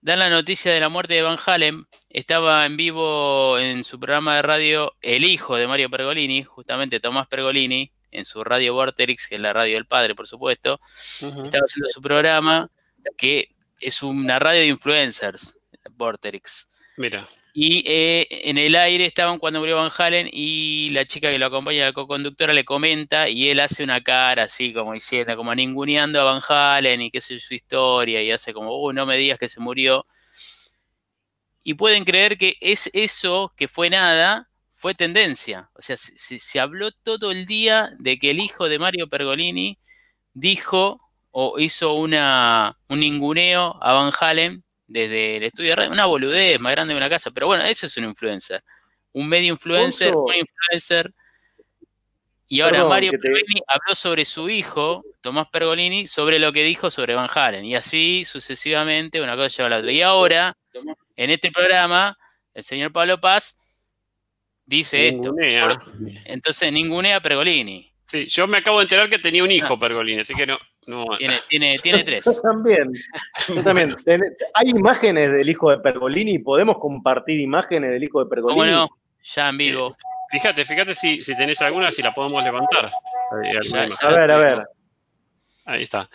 dan 0.02 0.20
la 0.20 0.30
noticia 0.30 0.72
de 0.74 0.80
la 0.80 0.89
muerte 0.89 1.13
de 1.15 1.22
Van 1.22 1.38
Halen, 1.46 1.86
estaba 2.10 2.65
en 2.65 2.78
vivo 2.78 3.60
en 3.60 3.84
su 3.84 4.00
programa 4.00 4.36
de 4.38 4.42
radio 4.42 4.94
el 5.02 5.26
hijo 5.26 5.56
de 5.58 5.68
Mario 5.68 5.89
Pergolini, 5.89 6.44
justamente 6.44 7.00
Tomás 7.00 7.28
Pergolini, 7.28 7.92
en 8.12 8.26
su 8.26 8.44
radio 8.44 8.74
Vorterix, 8.74 9.28
que 9.28 9.36
es 9.36 9.42
la 9.42 9.54
radio 9.54 9.76
del 9.76 9.86
padre, 9.86 10.15
por 10.15 10.26
supuesto, 10.26 10.80
estaba 11.20 11.63
haciendo 11.65 11.89
su 11.89 12.02
programa, 12.02 12.72
que 13.18 13.50
es 13.80 14.02
una 14.02 14.39
radio 14.39 14.62
de 14.62 14.68
influencers, 14.68 15.60
Vorterix. 15.92 16.72
Mira. 16.98 17.28
Y 17.54 17.84
eh, 17.88 18.28
en 18.50 18.58
el 18.58 18.76
aire 18.76 19.06
estaban 19.06 19.40
cuando 19.40 19.60
murió 19.60 19.78
Van 19.78 19.92
Halen 19.98 20.30
y 20.32 20.92
la 20.92 21.06
chica 21.06 21.32
que 21.32 21.40
lo 21.40 21.48
acompaña, 21.48 21.86
la 21.86 21.94
co-conductora, 21.94 22.54
le 22.54 22.64
comenta 22.64 23.28
y 23.28 23.50
él 23.50 23.60
hace 23.60 23.84
una 23.84 24.02
cara 24.02 24.44
así 24.44 24.72
como 24.74 24.94
diciendo, 24.94 25.36
como 25.36 25.54
ninguneando 25.56 26.22
a 26.22 26.26
Van 26.26 26.42
Halen 26.48 27.02
y 27.02 27.12
qué 27.12 27.22
sé 27.22 27.40
su 27.40 27.56
historia 27.56 28.22
y 28.22 28.32
hace 28.32 28.54
como, 28.54 28.78
uh, 28.84 28.94
no 28.94 29.06
me 29.06 29.18
digas 29.18 29.40
que 29.40 29.50
se 29.50 29.60
murió. 29.62 30.06
Y 31.64 31.76
pueden 31.76 32.06
creer 32.06 32.38
que 32.38 32.56
es 32.62 32.90
eso 32.94 33.54
que 33.58 33.68
fue 33.68 33.90
nada, 33.90 34.50
fue 34.72 34.96
tendencia. 34.96 35.70
O 35.76 35.82
sea, 35.82 35.98
se, 35.98 36.18
se- 36.18 36.40
se 36.40 36.60
habló 36.60 36.92
todo 36.92 37.32
el 37.32 37.46
día 37.46 37.92
de 38.00 38.18
que 38.18 38.32
el 38.32 38.40
hijo 38.40 38.70
de 38.70 38.80
Mario 38.80 39.10
Pergolini 39.10 39.78
dijo 40.34 41.02
o 41.32 41.60
hizo 41.60 41.96
una, 41.96 42.80
un 42.90 43.00
ninguneo 43.02 43.78
a 43.84 43.94
Van 43.94 44.14
Halen 44.20 44.64
desde 44.89 45.38
el 45.38 45.43
estudio 45.43 45.69
de 45.69 45.75
radio, 45.75 45.91
una 45.91 46.06
boludez 46.06 46.60
más 46.60 46.71
grande 46.71 46.93
de 46.93 46.97
una 46.97 47.10
casa, 47.10 47.30
pero 47.32 47.47
bueno, 47.47 47.63
eso 47.63 47.86
es 47.86 47.95
un 47.97 48.06
influencer. 48.06 48.63
Un 49.13 49.28
medio 49.28 49.54
influencer, 49.54 50.10
Oso. 50.10 50.23
un 50.25 50.36
influencer. 50.36 51.13
Y 52.47 52.62
ahora 52.62 52.78
Perdón, 52.78 52.89
Mario 52.89 53.12
que 53.12 53.17
te- 53.17 53.21
Pergolini 53.21 53.62
habló 53.67 53.93
sobre 53.95 54.25
su 54.25 54.49
hijo, 54.49 55.04
Tomás 55.21 55.47
Pergolini, 55.52 56.08
sobre 56.08 56.39
lo 56.39 56.52
que 56.52 56.63
dijo 56.63 56.89
sobre 56.89 57.13
Van 57.13 57.30
Halen. 57.32 57.63
Y 57.65 57.75
así 57.75 58.25
sucesivamente, 58.25 59.21
una 59.21 59.36
cosa 59.36 59.49
lleva 59.49 59.67
a 59.67 59.69
la 59.69 59.78
otra. 59.78 59.91
Y 59.91 60.02
ahora, 60.02 60.58
en 61.15 61.30
este 61.30 61.52
programa, 61.52 62.17
el 62.56 62.63
señor 62.63 62.91
Pablo 62.91 63.19
Paz 63.21 63.60
dice 64.65 65.10
esto. 65.10 65.36
Entonces, 66.25 66.73
ningunea 66.73 67.17
a 67.17 67.21
Pergolini. 67.21 67.93
Sí, 68.08 68.25
yo 68.25 68.47
me 68.47 68.58
acabo 68.58 68.80
de 68.80 68.84
enterar 68.84 69.08
que 69.10 69.19
tenía 69.19 69.43
un 69.43 69.52
hijo 69.52 69.78
Pergolini, 69.78 70.21
así 70.21 70.34
que 70.34 70.47
no. 70.47 70.58
No 70.89 71.06
Tiene, 71.17 71.38
tiene, 71.47 71.78
tiene 71.78 72.04
tres. 72.04 72.25
Yo 72.25 72.41
también. 72.41 72.91
Yo 73.47 73.63
también. 73.63 73.95
Hay 74.56 74.69
imágenes 74.69 75.32
del 75.32 75.47
hijo 75.47 75.69
de 75.69 75.78
Pergolini. 75.78 76.39
¿Podemos 76.39 76.80
compartir 76.80 77.39
imágenes 77.39 77.91
del 77.91 78.04
hijo 78.04 78.23
de 78.23 78.30
Pergolini? 78.30 78.60
¿Cómo 78.60 78.65
no? 78.65 78.89
Ya 79.36 79.49
en 79.49 79.58
vivo. 79.58 79.95
Fíjate, 80.32 80.65
fíjate 80.65 80.95
si, 80.95 81.21
si 81.21 81.38
tenés 81.38 81.62
alguna, 81.62 81.91
si 81.91 82.02
la 82.02 82.13
podemos 82.13 82.43
levantar. 82.43 82.89
Ahí, 83.32 83.54
Ya. 83.69 83.88
A 84.02 84.12
ver, 84.12 84.32
a 84.32 84.38
ver. 84.38 84.63
Ahí 85.65 85.83
está. 85.83 86.10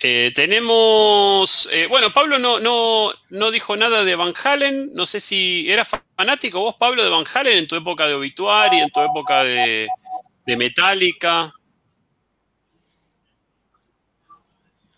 Eh, 0.00 0.32
tenemos. 0.34 1.68
eh, 1.72 1.86
bueno, 1.88 2.10
Pablo 2.12 2.38
no, 2.38 2.60
no, 2.60 3.10
no 3.30 3.50
dijo 3.50 3.76
nada 3.76 4.04
de 4.04 4.14
Van 4.16 4.32
Halen. 4.42 4.90
No 4.94 5.04
sé 5.04 5.20
si 5.20 5.70
eras 5.70 5.90
fanático 6.16 6.60
vos, 6.60 6.76
Pablo, 6.76 7.04
de 7.04 7.10
Van 7.10 7.24
Halen 7.34 7.58
en 7.58 7.68
tu 7.68 7.76
época 7.76 8.06
de 8.06 8.14
Obituary, 8.14 8.78
en 8.78 8.90
tu 8.90 9.00
época 9.00 9.44
de, 9.44 9.88
de 10.46 10.56
Metallica. 10.56 11.52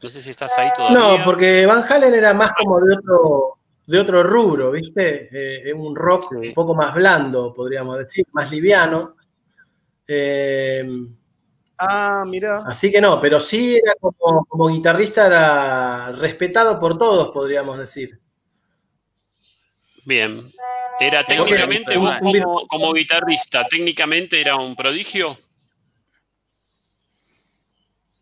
No 0.02 0.08
sé 0.08 0.22
si 0.22 0.30
estás 0.30 0.56
ahí 0.58 0.70
todavía. 0.74 0.98
No, 0.98 1.24
porque 1.24 1.66
Van 1.66 1.82
Halen 1.88 2.14
era 2.14 2.32
más 2.34 2.52
como 2.52 2.80
de 2.80 2.94
otro, 2.96 3.58
de 3.86 3.98
otro 3.98 4.22
rubro, 4.22 4.70
¿viste? 4.70 5.28
Eh, 5.30 5.68
es 5.68 5.74
un 5.74 5.94
rock 5.94 6.22
Sí. 6.30 6.48
un 6.48 6.54
poco 6.54 6.74
más 6.74 6.94
blando, 6.94 7.52
podríamos 7.52 7.98
decir, 7.98 8.24
más 8.32 8.50
liviano. 8.50 9.14
Eh, 10.06 10.88
Ah, 11.78 12.24
mira. 12.26 12.62
así 12.66 12.90
que 12.90 13.00
no, 13.00 13.20
pero 13.20 13.40
sí 13.40 13.76
era 13.76 13.94
como, 14.00 14.44
como 14.46 14.68
guitarrista, 14.68 15.26
era 15.26 16.12
respetado 16.12 16.78
por 16.80 16.98
todos, 16.98 17.30
podríamos 17.30 17.78
decir. 17.78 18.18
Bien. 20.04 20.44
Era 20.98 21.24
técnicamente, 21.26 21.96
vos 21.96 22.10
un- 22.20 22.26
un- 22.28 22.42
como, 22.42 22.66
como 22.66 22.92
guitarrista, 22.92 23.66
técnicamente 23.66 24.40
era 24.40 24.56
un 24.56 24.74
prodigio. 24.76 25.36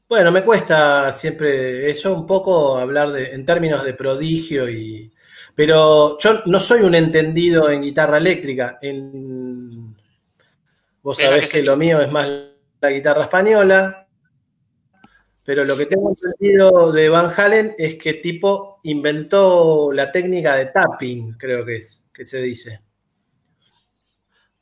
Bueno, 0.08 0.32
me 0.32 0.42
cuesta 0.42 1.12
siempre 1.12 1.90
eso 1.90 2.14
un 2.14 2.26
poco 2.26 2.78
hablar 2.78 3.12
de, 3.12 3.32
en 3.32 3.44
términos 3.44 3.84
de 3.84 3.92
prodigio 3.92 4.68
y. 4.68 5.12
Pero 5.54 6.18
yo 6.18 6.42
no 6.46 6.60
soy 6.60 6.80
un 6.82 6.94
entendido 6.94 7.68
en 7.68 7.82
guitarra 7.82 8.16
eléctrica. 8.16 8.78
En... 8.80 9.94
Vos 11.02 11.18
sabés 11.18 11.50
que 11.50 11.60
que, 11.60 11.66
lo 11.66 11.76
mío 11.76 12.00
es 12.00 12.10
más 12.10 12.28
la 12.80 12.90
guitarra 12.90 13.24
española. 13.24 14.06
Pero 15.44 15.64
lo 15.64 15.76
que 15.76 15.86
tengo 15.86 16.10
entendido 16.10 16.92
de 16.92 17.08
Van 17.08 17.32
Halen 17.36 17.74
es 17.76 17.96
que 17.96 18.14
tipo 18.14 18.80
inventó 18.84 19.92
la 19.92 20.12
técnica 20.12 20.54
de 20.54 20.66
tapping, 20.66 21.32
creo 21.32 21.64
que 21.64 21.76
es, 21.76 22.08
que 22.12 22.24
se 22.24 22.40
dice. 22.40 22.80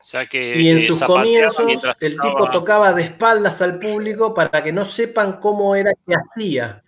O 0.07 0.09
sea 0.09 0.25
que. 0.29 0.57
Y 0.63 0.71
en 0.71 0.79
eh, 0.79 0.87
sus 0.87 1.03
comienzos 1.03 1.67
el 1.99 2.13
tipo 2.13 2.49
tocaba. 2.53 2.93
de 2.93 3.03
espaldas 3.03 3.61
al 3.61 3.81
público 3.81 4.33
para 4.33 4.63
que 4.63 4.73
no 4.73 4.85
sepan 4.87 5.41
cómo 5.41 5.75
era 5.75 5.91
que 6.07 6.15
hacía. 6.15 6.85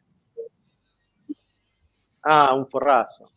Ah, 2.23 2.55
un 2.55 2.69
forrazo. 2.69 3.29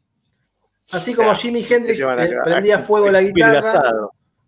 Así 0.91 1.15
como 1.15 1.33
Jimi 1.33 1.65
Hendrix 1.67 1.99
eh, 1.99 2.35
prendía 2.43 2.75
a- 2.75 2.79
fuego 2.87 3.09
la 3.09 3.23
guitarra. 3.23 3.81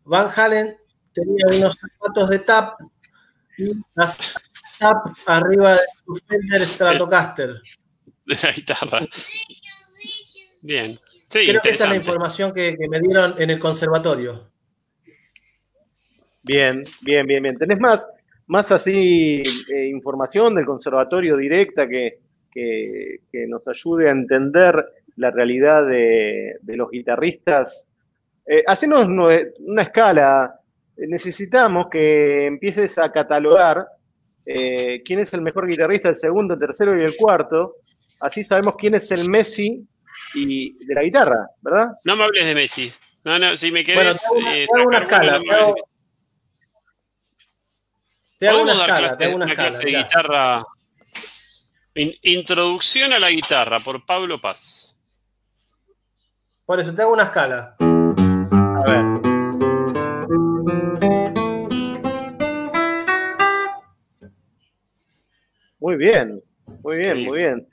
Van 0.03 0.29
Halen 0.35 0.77
tenía 1.11 1.45
unos 1.57 1.79
zapatos 1.79 2.29
de 2.29 2.37
tap 2.37 2.79
y 3.57 3.71
las 3.95 4.19
tap 4.77 5.07
arriba 5.25 5.71
de 5.71 5.79
su 6.05 6.15
Fender 6.27 6.67
Stratocaster. 6.67 7.59
de 8.23 8.37
la 8.43 8.51
guitarra. 8.51 8.99
Bien. 10.61 10.95
Sí, 11.27 11.47
Creo 11.47 11.59
que 11.59 11.69
esa 11.69 11.85
es 11.85 11.89
la 11.89 11.95
información 11.95 12.53
que, 12.53 12.77
que 12.77 12.87
me 12.87 12.99
dieron 12.99 13.41
en 13.41 13.49
el 13.49 13.57
conservatorio. 13.57 14.52
Bien, 16.43 16.83
bien, 17.01 17.25
bien, 17.25 17.41
bien. 17.43 17.57
¿Tenés 17.57 17.79
más, 17.79 18.07
más 18.47 18.71
así 18.71 19.41
eh, 19.73 19.87
información 19.87 20.55
del 20.55 20.65
conservatorio 20.65 21.37
directa 21.37 21.87
que, 21.87 22.19
que- 22.51 23.21
que 23.31 23.47
nos 23.47 23.67
ayude 23.67 24.09
a 24.09 24.11
entender 24.11 24.85
la 25.15 25.31
realidad 25.31 25.85
de, 25.87 26.57
de 26.61 26.75
los 26.77 26.89
guitarristas? 26.91 27.87
Eh, 28.45 28.63
hacenos 28.67 29.05
una 29.07 29.81
escala. 29.83 30.59
Necesitamos 30.97 31.87
que 31.89 32.45
empieces 32.45 32.97
a 32.99 33.11
catalogar 33.11 33.85
eh, 34.45 35.01
quién 35.05 35.19
es 35.19 35.33
el 35.33 35.41
mejor 35.41 35.67
guitarrista, 35.67 36.09
el 36.09 36.15
segundo, 36.15 36.53
el 36.55 36.59
tercero 36.59 36.99
y 36.99 37.03
el 37.03 37.15
cuarto. 37.17 37.77
Así 38.19 38.43
sabemos 38.43 38.75
quién 38.77 38.95
es 38.95 39.09
el 39.11 39.29
Messi 39.29 39.87
y 40.35 40.85
de 40.85 40.93
la 40.93 41.03
guitarra, 41.03 41.47
¿verdad? 41.61 41.87
No 42.05 42.15
me 42.15 42.23
hables 42.25 42.45
de 42.45 42.53
Messi. 42.53 42.91
No, 43.23 43.39
no, 43.39 43.55
si 43.55 43.71
me 43.71 43.83
Bueno, 43.85 44.11
te 44.11 44.17
hago 44.27 44.37
una, 44.37 44.57
eh, 44.57 44.65
te 44.67 44.79
hago 44.79 44.87
una 44.89 44.99
sacar 44.99 45.23
uno, 45.23 45.31
escala. 45.31 45.37
no 45.37 45.39
me 45.39 45.45
Te 45.49 45.55
hago, 45.55 45.69
hables. 45.69 45.83
Te 48.43 48.49
hago 48.49 48.61
una 48.63 48.73
Podemos 48.73 48.87
dar 48.87 48.89
escala, 48.89 49.07
clase- 49.07 49.17
te 49.17 49.23
hago 49.25 49.35
una 49.35 49.45
una 49.45 49.53
escala. 49.53 49.69
clase 49.69 49.83
de 49.83 49.91
mirá. 49.91 50.03
guitarra. 50.03 50.63
In- 51.95 52.15
introducción 52.23 53.13
a 53.13 53.19
la 53.19 53.29
guitarra 53.29 53.77
por 53.79 54.05
Pablo 54.05 54.41
Paz. 54.41 54.95
Por 56.65 56.79
eso 56.79 56.93
te 56.93 57.01
hago 57.03 57.13
una 57.13 57.23
escala. 57.23 57.75
A 57.79 58.83
ver. 58.85 59.03
Muy 65.79 65.95
bien, 65.97 66.41
muy 66.81 66.97
bien, 66.97 67.17
Sí. 67.17 67.25
muy 67.25 67.37
bien. 67.39 67.67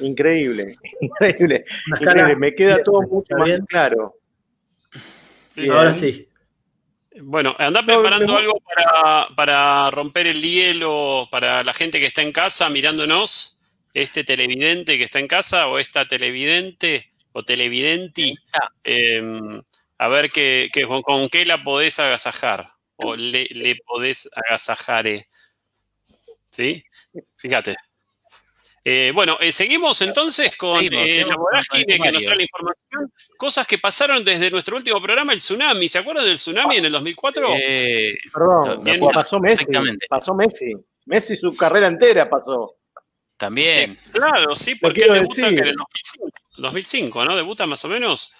Increíble, 0.00 0.74
increíble. 1.00 1.64
Me 2.38 2.54
queda 2.54 2.82
todo 2.82 3.02
mucho 3.02 3.22
¿Está 3.24 3.36
más 3.36 3.46
bien? 3.48 3.66
claro. 3.66 4.14
Sí. 5.52 5.62
Bien. 5.62 5.72
Ahora 5.72 5.94
sí. 5.94 6.28
Bueno, 7.22 7.54
anda 7.58 7.82
preparando 7.84 8.26
no. 8.32 8.38
algo 8.38 8.60
para, 8.60 9.28
para 9.34 9.90
romper 9.90 10.26
el 10.26 10.42
hielo 10.42 11.28
para 11.30 11.62
la 11.64 11.72
gente 11.72 11.98
que 12.00 12.06
está 12.06 12.22
en 12.22 12.32
casa 12.32 12.68
mirándonos, 12.68 13.60
este 13.94 14.24
televidente 14.24 14.98
que 14.98 15.04
está 15.04 15.18
en 15.18 15.28
casa 15.28 15.68
o 15.68 15.78
esta 15.78 16.06
televidente 16.06 17.10
o 17.32 17.42
televidenti, 17.42 18.34
eh, 18.84 19.22
a 19.98 20.08
ver 20.08 20.30
qué, 20.30 20.68
qué- 20.72 20.86
con, 20.86 21.02
con 21.02 21.28
qué 21.28 21.44
la 21.46 21.62
podés 21.62 21.98
agasajar 21.98 22.70
o 22.96 23.16
le, 23.16 23.46
le 23.50 23.76
podés 23.76 24.28
agasajar. 24.34 25.06
eh. 25.06 25.28
¿Sí? 26.50 26.82
Fíjate. 27.36 27.76
Eh, 28.88 29.10
bueno, 29.12 29.36
eh, 29.40 29.50
seguimos 29.50 30.00
entonces 30.02 30.56
con 30.56 30.78
Seguimos, 30.78 31.04
eh, 31.04 31.08
seguimos 31.08 31.28
la 31.30 31.34
con 31.34 31.42
vorágine 31.44 31.98
que 31.98 32.12
nos 32.12 32.22
trae 32.22 32.36
la 32.36 32.42
información. 32.42 33.12
Cosas 33.36 33.66
que 33.66 33.78
pasaron 33.78 34.24
desde 34.24 34.48
nuestro 34.48 34.76
último 34.76 35.02
programa, 35.02 35.32
el 35.32 35.40
tsunami. 35.40 35.88
¿Se 35.88 35.98
acuerdan 35.98 36.24
del 36.24 36.36
tsunami 36.36 36.76
en 36.76 36.84
el 36.84 36.92
2004? 36.92 37.48
eh, 37.56 38.14
Perdón, 38.32 38.84
Bien, 38.84 39.00
pasó 39.12 39.40
Messi, 39.40 39.66
pasó 40.08 40.34
Messi. 40.34 40.72
Messi 41.06 41.34
su 41.34 41.54
carrera 41.56 41.88
entera 41.88 42.30
pasó. 42.30 42.76
también. 43.36 43.98
Claro, 44.12 44.54
sí, 44.54 44.76
porque 44.76 45.02
él 45.04 45.14
debuta 45.14 45.48
en 45.48 45.58
el 45.58 45.74
2005, 45.74 46.28
2005, 46.58 47.24
¿no? 47.24 47.36
Debuta 47.36 47.66
más 47.66 47.84
o 47.84 47.88
menos. 47.88 48.32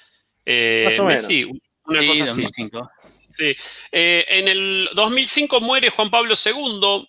Eh, 0.45 0.85
Más 0.89 0.99
o 1.01 1.05
menos. 1.05 1.23
Messi, 1.23 1.45
una 1.87 2.01
Sí, 2.03 2.07
cosa 2.07 2.25
así. 2.25 2.43
2005. 2.43 2.91
Sí. 3.29 3.57
Eh, 3.91 4.25
en 4.29 4.47
el 4.47 4.89
2005 4.95 5.61
muere 5.61 5.91
Juan 5.91 6.09
Pablo 6.09 6.35
II, 6.35 7.09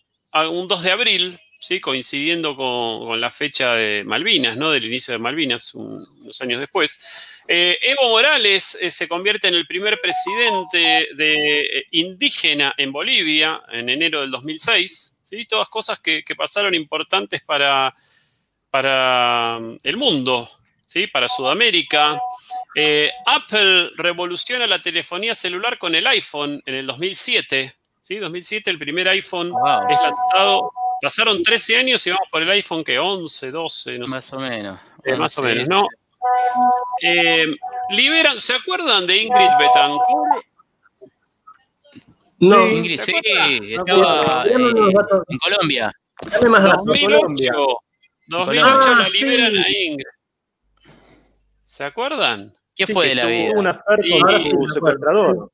un 0.50 0.68
2 0.68 0.84
de 0.84 0.92
abril, 0.92 1.40
¿sí? 1.68 1.82
coincidiendo 1.82 2.55
con, 2.55 3.05
con 3.05 3.20
la 3.20 3.30
fecha 3.30 3.74
de 3.74 4.03
Malvinas, 4.05 4.55
¿no? 4.55 4.72
del 4.72 4.86
inicio 4.86 5.11
de 5.13 5.18
Malvinas, 5.18 5.74
un- 5.76 6.07
unos 6.22 6.41
años 6.41 6.59
después. 6.61 7.05
Eh, 7.47 7.78
Evo 7.82 8.09
Morales 8.09 8.78
eh, 8.82 8.89
se 8.91 9.07
convierte 9.07 9.47
en 9.49 9.55
el 9.55 9.68
primer 9.68 9.99
presidente 10.01 11.09
de, 11.15 11.34
eh, 11.80 11.84
indígena 11.91 12.74
en 12.78 12.91
Bolivia 12.91 13.61
en 13.70 13.89
enero 13.89 14.22
del 14.22 14.32
2006. 14.32 15.20
¿sí? 15.24 15.45
Todas 15.45 15.68
cosas 15.70 15.99
que, 15.99 16.24
que 16.24 16.36
pasaron 16.36 16.74
importantes 16.74 17.41
para, 17.41 17.93
para 18.70 19.59
mm, 19.59 19.78
el 19.84 19.97
mundo, 19.97 20.49
¿sí? 20.86 21.07
para 21.07 21.28
Sudamérica. 21.28 22.18
Apple 23.26 23.91
revoluciona 23.97 24.68
la 24.68 24.82
telefonía 24.82 25.34
celular 25.34 25.78
con 25.78 25.95
el 25.95 26.05
iPhone 26.07 26.61
en 26.65 26.76
el 26.76 26.86
2007. 26.88 27.76
¿sí? 28.03 28.15
2007, 28.18 28.70
el 28.70 28.78
primer 28.80 29.07
iPhone 29.09 29.49
Wow. 29.51 29.88
es 29.89 29.99
lanzado. 30.01 30.72
Pasaron 31.02 31.41
13 31.43 31.78
años 31.78 32.06
y 32.08 32.10
vamos 32.12 32.28
por 32.32 32.41
el 32.41 32.50
iPhone 32.52 32.84
que 32.84 32.98
11, 33.00 33.52
12, 33.52 33.98
no 34.00 34.08
sé. 34.08 34.16
Más 34.16 34.34
o 34.34 34.39
menos. 34.39 34.78
Eh, 34.80 34.82
Bueno, 35.06 35.18
más 35.20 35.38
o 35.38 35.41
sí. 35.41 35.48
menos, 35.48 35.70
¿no? 35.70 35.88
Eh, 37.02 37.45
liberan, 37.91 38.39
¿se 38.39 38.54
acuerdan 38.56 39.06
de 39.08 39.18
Ingrid 39.18 39.50
Betancourt? 39.60 40.43
No, 42.39 42.68
Ingrid, 42.68 43.00
¿se 43.00 43.06
sí, 43.12 43.12
estaba 43.72 44.45
eh, 44.45 44.52
en 44.54 45.38
Colombia. 45.39 45.91
dame 46.32 46.50
más 46.50 46.64
datos. 46.64 46.86
2008. 46.86 47.52
2008 48.28 48.70
Ah, 48.91 48.95
la 49.00 49.10
liberan 49.10 49.52
sí. 49.52 49.58
a 49.58 49.70
Ingrid. 49.86 50.06
¿Se 51.66 51.84
acuerdan? 51.84 52.56
¿Qué 52.76 52.86
Sí, 52.86 52.93
fue 52.93 53.08
de 53.08 53.16
la 53.16 53.26
vida? 53.26 53.52
una 53.56 53.84
Y- 54.04 54.20
con 54.20 54.68
sí, 54.68 54.74
secuestrador. 54.74 55.52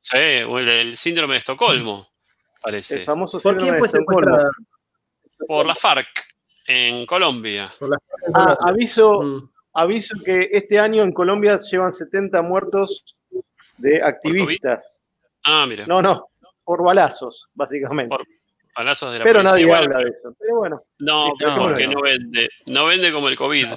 Sí, 0.00 0.16
o 0.46 0.58
el, 0.58 0.68
el 0.68 0.96
síndrome 0.96 1.34
de 1.34 1.38
Estocolmo, 1.40 2.08
parece. 2.60 3.00
El 3.00 3.04
famoso 3.04 3.40
¿Por 3.40 3.56
quién 3.56 3.76
fue 3.76 3.88
secuestrada? 3.88 4.50
Por 5.48 5.64
la 5.66 5.74
FARC 5.74 6.06
en 6.66 7.06
Colombia. 7.06 7.72
Por 7.78 7.88
la- 7.88 7.96
Ah, 8.34 8.56
aviso, 8.60 9.22
Mm. 9.22 9.50
aviso 9.72 10.14
que 10.22 10.50
este 10.52 10.78
año 10.78 11.02
en 11.02 11.12
Colombia 11.12 11.58
llevan 11.62 11.90
70 11.94 12.42
muertos 12.42 13.16
de 13.78 14.02
activistas. 14.02 15.00
Ah, 15.44 15.64
mira, 15.66 15.86
No, 15.86 16.02
no, 16.02 16.28
por 16.62 16.82
balazos, 16.84 17.48
básicamente. 17.54 18.14
Por 18.14 18.26
palazos 18.74 19.10
de 19.14 19.18
la 19.20 19.24
Pero 19.24 19.38
policía. 19.40 19.52
nadie 19.54 19.66
Bueno, 19.66 19.82
habla 19.84 19.98
de 20.04 20.10
eso. 20.10 20.36
Pero 20.38 20.56
bueno, 20.58 20.82
No, 20.98 21.28
No, 21.28 21.56
porque 21.56 21.86
bueno. 21.86 21.92
no 21.94 22.02
vende. 22.02 22.48
No 22.66 22.84
vende 22.86 23.10
como 23.10 23.28
el 23.28 23.36
COVID. 23.36 23.68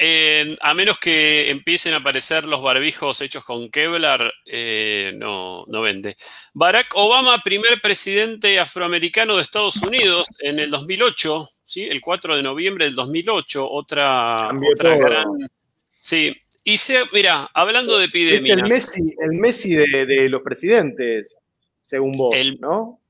Eh, 0.00 0.56
a 0.60 0.74
menos 0.74 1.00
que 1.00 1.50
empiecen 1.50 1.92
a 1.92 1.96
aparecer 1.96 2.46
los 2.46 2.62
barbijos 2.62 3.20
hechos 3.20 3.44
con 3.44 3.68
Kevlar, 3.68 4.32
eh, 4.46 5.12
no, 5.16 5.64
no 5.66 5.82
vende. 5.82 6.16
Barack 6.54 6.92
Obama, 6.94 7.38
primer 7.42 7.80
presidente 7.80 8.60
afroamericano 8.60 9.34
de 9.36 9.42
Estados 9.42 9.76
Unidos 9.82 10.28
en 10.38 10.60
el 10.60 10.70
2008, 10.70 11.46
¿sí? 11.64 11.82
el 11.84 12.00
4 12.00 12.36
de 12.36 12.42
noviembre 12.44 12.84
del 12.84 12.94
2008, 12.94 13.68
otra, 13.68 14.50
otra 14.72 14.96
gran... 14.96 15.26
Sí, 15.98 16.32
y 16.62 16.76
se, 16.76 17.00
mira, 17.12 17.50
hablando 17.52 17.98
de 17.98 18.04
es 18.04 18.10
epidemias... 18.10 18.56
el 18.58 18.62
Messi, 18.62 19.14
el 19.20 19.32
Messi 19.32 19.74
de, 19.74 20.06
de 20.06 20.28
los 20.28 20.42
presidentes, 20.42 21.38
según 21.82 22.16
vos, 22.16 22.36
El- 22.36 22.60
¿no? 22.60 23.00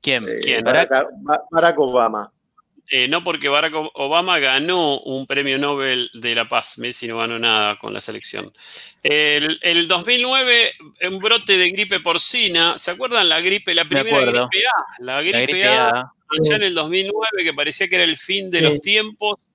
¿Quién? 0.00 0.28
Eh, 0.28 0.38
¿Quién? 0.40 0.62
Barack, 0.62 0.88
Ba- 1.22 1.42
Barack 1.50 1.78
Obama. 1.80 2.32
Eh, 2.90 3.06
no 3.06 3.22
porque 3.22 3.48
Barack 3.50 3.74
Obama 3.94 4.38
ganó 4.38 4.98
un 5.00 5.26
premio 5.26 5.58
Nobel 5.58 6.10
de 6.14 6.34
la 6.34 6.48
Paz. 6.48 6.78
Messi 6.78 7.06
no 7.06 7.18
ganó 7.18 7.38
nada 7.38 7.76
con 7.76 7.92
la 7.92 8.00
selección. 8.00 8.50
El, 9.02 9.58
el 9.62 9.86
2009, 9.86 10.72
un 11.10 11.18
brote 11.18 11.58
de 11.58 11.70
gripe 11.70 12.00
porcina. 12.00 12.78
¿Se 12.78 12.90
acuerdan 12.92 13.28
la 13.28 13.40
gripe, 13.40 13.74
la 13.74 13.84
primera 13.84 14.20
gripe 14.20 14.66
A? 14.66 14.84
La 15.00 15.20
gripe, 15.20 15.38
La 15.38 15.42
gripe 15.46 15.64
A, 15.68 15.88
A. 15.88 16.12
allá 16.38 16.56
en 16.56 16.62
el 16.62 16.74
2009, 16.74 17.28
que 17.44 17.52
parecía 17.52 17.88
que 17.88 17.96
era 17.96 18.04
el 18.04 18.16
fin 18.16 18.50
de 18.50 18.58
Sí. 18.60 18.64
los 18.64 18.80
tiempos, 18.80 19.46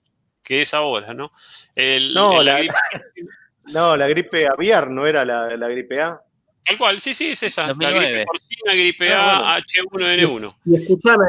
que 0.44 0.62
es 0.62 0.74
ahora, 0.76 1.14
¿no? 1.16 1.32
El- 1.74 2.14
No, 2.14 2.40
el- 2.40 2.46
la 2.46 2.54
la- 2.54 2.60
gripe- 2.60 2.74
No, 3.74 3.96
la 3.98 4.08
gripe 4.10 4.46
aviar 4.48 4.90
no 4.92 5.08
era 5.08 5.24
la, 5.26 5.56
la 5.58 5.68
gripe 5.70 6.00
A. 6.02 6.20
tal 6.66 6.78
cual, 6.78 7.00
sí, 7.02 7.14
sí, 7.14 7.32
es 7.32 7.42
esa. 7.44 7.64
La 7.64 7.68
2009. 7.70 8.06
gripe 8.12 8.26
porcina, 8.26 8.74
gripe 8.74 9.14
Ah, 9.14 9.56
A, 9.56 9.58
H1N1. 9.60 10.56
Y 10.66 10.76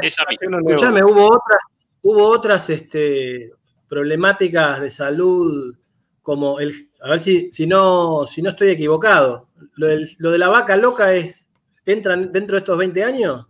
Esa 0.06 0.24
no 0.50 0.60
leo. 0.60 0.68
escúchame, 0.74 1.02
hubo 1.04 1.26
otras, 1.28 1.60
hubo 2.04 2.26
otras 2.28 2.70
este, 2.70 3.50
problemáticas 3.88 4.80
de 4.80 4.90
salud 4.90 5.74
como 6.22 6.60
el. 6.60 6.72
A 7.02 7.10
ver 7.10 7.18
si, 7.18 7.50
si, 7.50 7.66
no, 7.66 8.24
si 8.26 8.40
no 8.42 8.50
estoy 8.50 8.68
equivocado. 8.68 9.48
Lo, 9.74 9.88
del- 9.88 10.08
lo 10.18 10.30
de 10.30 10.38
la 10.38 10.48
vaca 10.48 10.76
loca 10.76 11.12
es. 11.14 11.48
¿Entran 11.86 12.32
dentro 12.32 12.54
de 12.54 12.60
estos 12.60 12.78
20 12.78 13.04
años? 13.04 13.46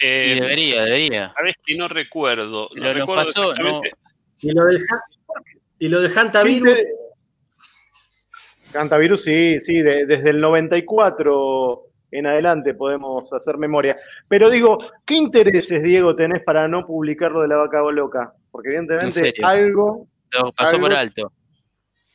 Eh, 0.00 0.38
debería, 0.40 0.84
debería. 0.84 1.32
Sabes 1.34 1.56
que 1.66 1.76
no 1.76 1.86
recuerdo. 1.88 2.68
No 2.74 2.82
Pero 2.82 2.92
recuerdo 2.94 3.24
pasó, 3.24 3.50
exactamente. 3.50 3.90
Y 4.40 4.52
lo 4.52 4.64
del, 4.64 4.86
y 5.80 5.88
lo 5.88 6.00
del 6.00 6.12
Hantavirus. 6.16 6.78
Cantavirus, 8.72 9.22
sí, 9.24 9.60
sí, 9.60 9.80
de- 9.80 10.06
desde 10.06 10.30
el 10.30 10.40
94 10.40 11.87
en 12.10 12.26
adelante 12.26 12.74
podemos 12.74 13.32
hacer 13.32 13.58
memoria. 13.58 13.96
Pero 14.28 14.48
digo, 14.50 14.78
¿qué 15.04 15.14
intereses, 15.14 15.82
Diego, 15.82 16.14
tenés 16.16 16.42
para 16.42 16.66
no 16.68 16.86
publicar 16.86 17.30
lo 17.32 17.42
de 17.42 17.48
la 17.48 17.56
vaca 17.56 17.80
loca? 17.90 18.32
Porque 18.50 18.70
¿En 18.70 18.84
evidentemente 18.90 19.34
algo... 19.44 20.06
Lo 20.30 20.52
pasó 20.52 20.76
Algo- 20.76 20.88
por 20.88 20.94
alto. 20.96 21.32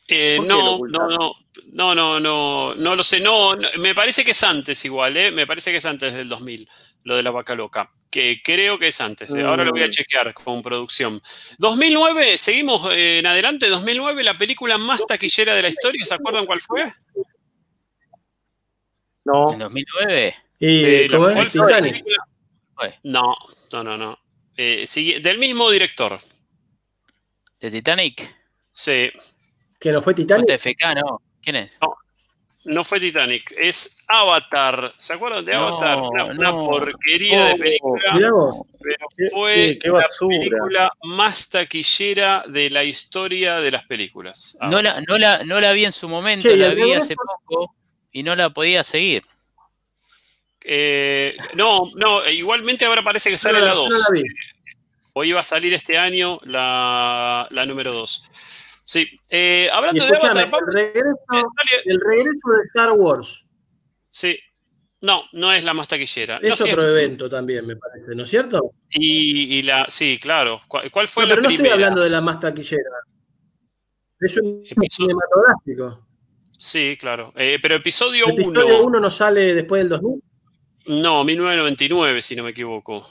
Eh, 0.07 0.35
¿Por 0.37 0.45
qué 0.47 0.53
lo 0.53 0.57
no, 0.79 0.79
no, 0.87 1.33
no, 1.73 1.95
no, 1.95 1.95
no, 1.95 2.19
no, 2.19 2.75
no 2.75 2.95
lo 2.95 3.03
sé. 3.03 3.19
No, 3.21 3.55
no, 3.55 3.67
me 3.79 3.95
parece 3.95 4.23
que 4.23 4.31
es 4.31 4.43
antes 4.43 4.83
igual, 4.85 5.15
¿eh? 5.15 5.31
Me 5.31 5.47
parece 5.47 5.71
que 5.71 5.77
es 5.77 5.85
antes 5.85 6.13
del 6.13 6.27
2000, 6.27 6.67
lo 7.05 7.15
de 7.15 7.23
la 7.23 7.31
vaca 7.31 7.55
loca. 7.55 7.89
Que 8.11 8.41
creo 8.43 8.77
que 8.77 8.89
es 8.89 8.99
antes. 9.01 9.33
¿eh? 9.33 9.41
Ahora 9.43 9.63
lo 9.63 9.71
voy 9.71 9.81
a 9.83 9.87
Mm. 9.87 9.91
chequear 9.91 10.33
con 10.33 10.61
producción. 10.61 11.21
2009, 11.57 12.37
seguimos 12.37 12.87
eh, 12.91 13.19
en 13.19 13.25
adelante. 13.25 13.69
2009, 13.69 14.23
la 14.23 14.37
película 14.37 14.77
más 14.77 15.05
taquillera 15.07 15.55
de 15.55 15.61
la 15.63 15.69
historia. 15.69 16.05
¿Se 16.05 16.13
acuerdan 16.13 16.45
cuál 16.45 16.59
fue? 16.59 16.93
No, 19.26 19.51
En 19.53 19.59
2009. 19.59 20.36
Y 20.59 20.86
Eh, 20.86 21.07
¿cómo 21.11 21.30
es? 21.30 21.36
¿cuál 21.36 21.49
fue 21.49 21.71
la 21.71 21.82
Titanic. 21.82 22.05
No, 23.03 23.36
no, 23.71 23.84
no, 23.84 23.97
no. 23.97 24.19
Eh, 24.57 24.86
sigue- 24.88 25.19
del 25.19 25.38
mismo 25.39 25.69
director. 25.69 26.19
¿De 27.59 27.71
Titanic? 27.71 28.36
Sí, 28.71 29.11
Que 29.80 29.91
no 29.91 30.01
fue 30.01 30.13
Titanic. 30.13 30.47
JFK, 30.47 30.95
no. 30.95 31.21
¿Quién 31.41 31.55
es? 31.57 31.71
no 32.65 32.86
fue 32.86 32.97
Titanic, 32.99 33.53
es 33.57 33.97
Avatar. 34.07 34.93
¿Se 34.97 35.13
acuerdan 35.13 35.43
de 35.43 35.51
No, 35.53 35.67
Avatar? 35.67 36.01
Una, 36.01 36.24
una 36.26 36.51
no. 36.51 36.65
porquería 36.69 37.47
de 37.47 37.53
Oh, 37.53 37.57
película. 37.57 38.01
Pero 38.82 39.30
fue 39.32 39.53
qué- 39.55 39.80
qué 39.80 39.89
la 39.89 40.07
película 40.19 40.91
más 41.03 41.49
taquillera 41.49 42.43
de 42.47 42.69
la 42.69 42.84
historia 42.86 43.57
de 43.57 43.71
las 43.71 43.86
películas. 43.86 44.57
No 44.61 44.82
la, 44.82 45.01
no, 45.01 45.17
la, 45.17 45.43
no 45.43 45.59
la 45.59 45.74
vi 45.74 45.84
en 45.86 45.91
su 45.91 46.07
momento, 46.07 46.47
Che, 46.47 46.55
¿y 46.55 46.57
la 46.59 46.69
vi 46.69 46.93
hace 46.93 47.15
poco 47.15 47.76
y 48.14 48.24
no 48.24 48.36
la 48.36 48.49
podía 48.51 48.84
seguir. 48.86 49.24
eh, 50.66 51.36
no, 51.55 51.91
no, 51.95 52.26
igualmente 52.30 52.86
ahora 52.86 53.03
parece 53.03 53.30
que 53.30 53.38
sale 53.38 53.59
No, 53.59 53.66
la 53.66 53.74
no 53.74 53.84
2. 53.84 53.89
la 53.91 54.05
vi. 54.14 54.24
o 55.14 55.24
iba 55.26 55.41
a 55.41 55.43
salir 55.43 55.74
este 55.74 55.97
año 55.97 56.39
la, 56.45 57.47
la 57.51 57.66
número 57.66 57.91
2. 57.93 58.30
Sí, 58.86 59.09
eh, 59.30 59.70
hablando 59.74 60.05
de 60.05 60.16
Avatar, 60.16 60.49
el 60.68 60.74
regreso, 60.74 61.18
el 61.86 61.99
regreso 62.01 62.49
de 62.55 62.61
Star 62.68 62.91
Wars 62.91 63.45
sí, 64.09 64.38
no, 65.01 65.24
no 65.34 65.51
es 65.51 65.64
la 65.64 65.74
más 65.74 65.88
taquillera. 65.88 66.38
es 66.41 66.59
No 66.59 66.66
otro 66.66 66.88
evento 66.88 67.28
también, 67.30 67.66
me 67.66 67.76
parece, 67.76 68.16
¿no 68.16 68.24
es 68.24 68.30
cierto? 68.30 68.72
Y, 68.89 69.57
y 69.59 69.61
la, 69.64 69.86
sí, 69.89 70.18
claro. 70.22 70.61
¿Cuál, 70.68 70.89
cuál 70.91 71.07
fue 71.09 71.24
No, 71.24 71.30
la 71.30 71.36
pero 71.36 71.41
no 71.41 71.49
estoy 71.49 71.57
primera? 71.57 71.74
hablando 71.76 72.01
de 72.01 72.09
la 72.09 72.22
más 72.22 72.39
taquillera. 72.39 72.84
Es 74.20 74.38
un 74.38 74.64
Episodio- 74.66 74.89
cinematográfico. 74.89 76.07
Sí, 76.66 76.95
claro. 76.97 77.34
Eh, 77.36 77.59
pero 77.61 77.76
episodio 77.76 78.26
¿El 78.28 78.32
1. 78.39 78.41
episodio 78.61 78.84
1 78.86 78.99
no 79.01 79.11
sale 79.11 79.53
después 79.53 79.82
del 79.82 79.89
2000? 79.89 80.24
No, 81.03 81.26
1999, 81.26 82.22
si 82.22 82.38
no 82.38 82.43
me 82.43 82.51
equivoco. 82.51 83.05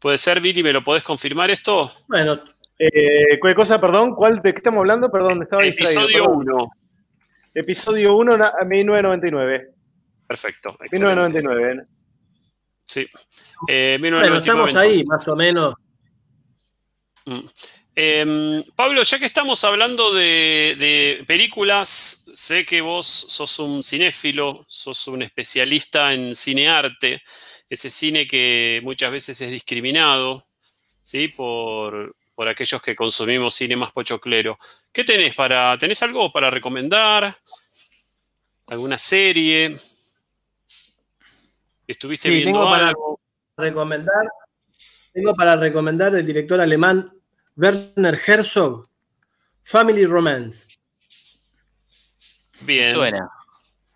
¿Puede 0.00 0.16
ser, 0.16 0.40
Billy? 0.40 0.62
¿Me 0.62 0.72
lo 0.72 0.82
podés 0.82 1.02
confirmar 1.02 1.50
esto? 1.50 1.92
Bueno, 2.08 2.42
Eh, 2.78 3.38
¿Qué 3.42 3.54
cosa, 3.54 3.78
perdón? 3.78 4.14
¿Cuál, 4.14 4.40
¿De 4.40 4.52
qué 4.52 4.58
estamos 4.60 4.78
hablando? 4.78 5.10
Perdón, 5.10 5.42
estaba. 5.42 5.62
Episodio 5.62 6.24
perdón. 6.24 6.36
1. 6.48 6.70
Episodio 7.54 8.16
1, 8.16 8.38
na- 8.38 8.52
1999. 8.66 9.74
Perfecto. 10.26 10.70
excelente. 10.80 10.96
1999. 11.20 11.84
Sí. 12.86 13.06
Eh, 13.68 13.98
bueno, 14.00 14.20
1999. 14.22 14.40
estamos 14.40 14.74
ahí, 14.76 15.04
más 15.04 15.28
o 15.28 15.36
menos. 15.36 15.74
Mm. 17.26 17.40
Eh, 17.96 18.60
Pablo, 18.76 19.02
ya 19.02 19.18
que 19.18 19.24
estamos 19.26 19.62
hablando 19.64 20.12
de, 20.14 20.76
de 20.78 21.24
películas, 21.26 22.24
sé 22.34 22.64
que 22.64 22.80
vos 22.80 23.06
sos 23.06 23.58
un 23.58 23.82
cinéfilo, 23.82 24.64
sos 24.68 25.06
un 25.08 25.22
especialista 25.22 26.14
en 26.14 26.34
cinearte, 26.34 27.22
ese 27.68 27.90
cine 27.90 28.26
que 28.26 28.80
muchas 28.82 29.12
veces 29.12 29.40
es 29.40 29.50
discriminado, 29.50 30.44
¿sí? 31.02 31.28
Por, 31.28 32.16
por 32.34 32.48
aquellos 32.48 32.80
que 32.80 32.96
consumimos 32.96 33.54
cine 33.54 33.76
más 33.76 33.92
pochoclero. 33.92 34.58
¿Qué 34.92 35.04
tenés 35.04 35.34
para, 35.34 35.76
tenés 35.76 36.02
algo 36.02 36.32
para 36.32 36.50
recomendar? 36.50 37.36
¿Alguna 38.68 38.96
serie? 38.98 39.76
¿Estuviste 41.86 42.28
Sí, 42.28 42.34
viendo 42.36 42.52
tengo 42.60 42.70
para- 42.70 42.88
algo? 42.88 43.20
Recomendar, 43.56 44.24
tengo 45.12 45.34
para 45.34 45.54
recomendar 45.56 46.12
del 46.12 46.24
director 46.24 46.60
alemán 46.60 47.12
Werner 47.56 48.18
Herzog, 48.26 48.86
Family 49.62 50.04
Romance. 50.06 50.76
Bien. 52.62 52.94
Suena. 52.94 53.28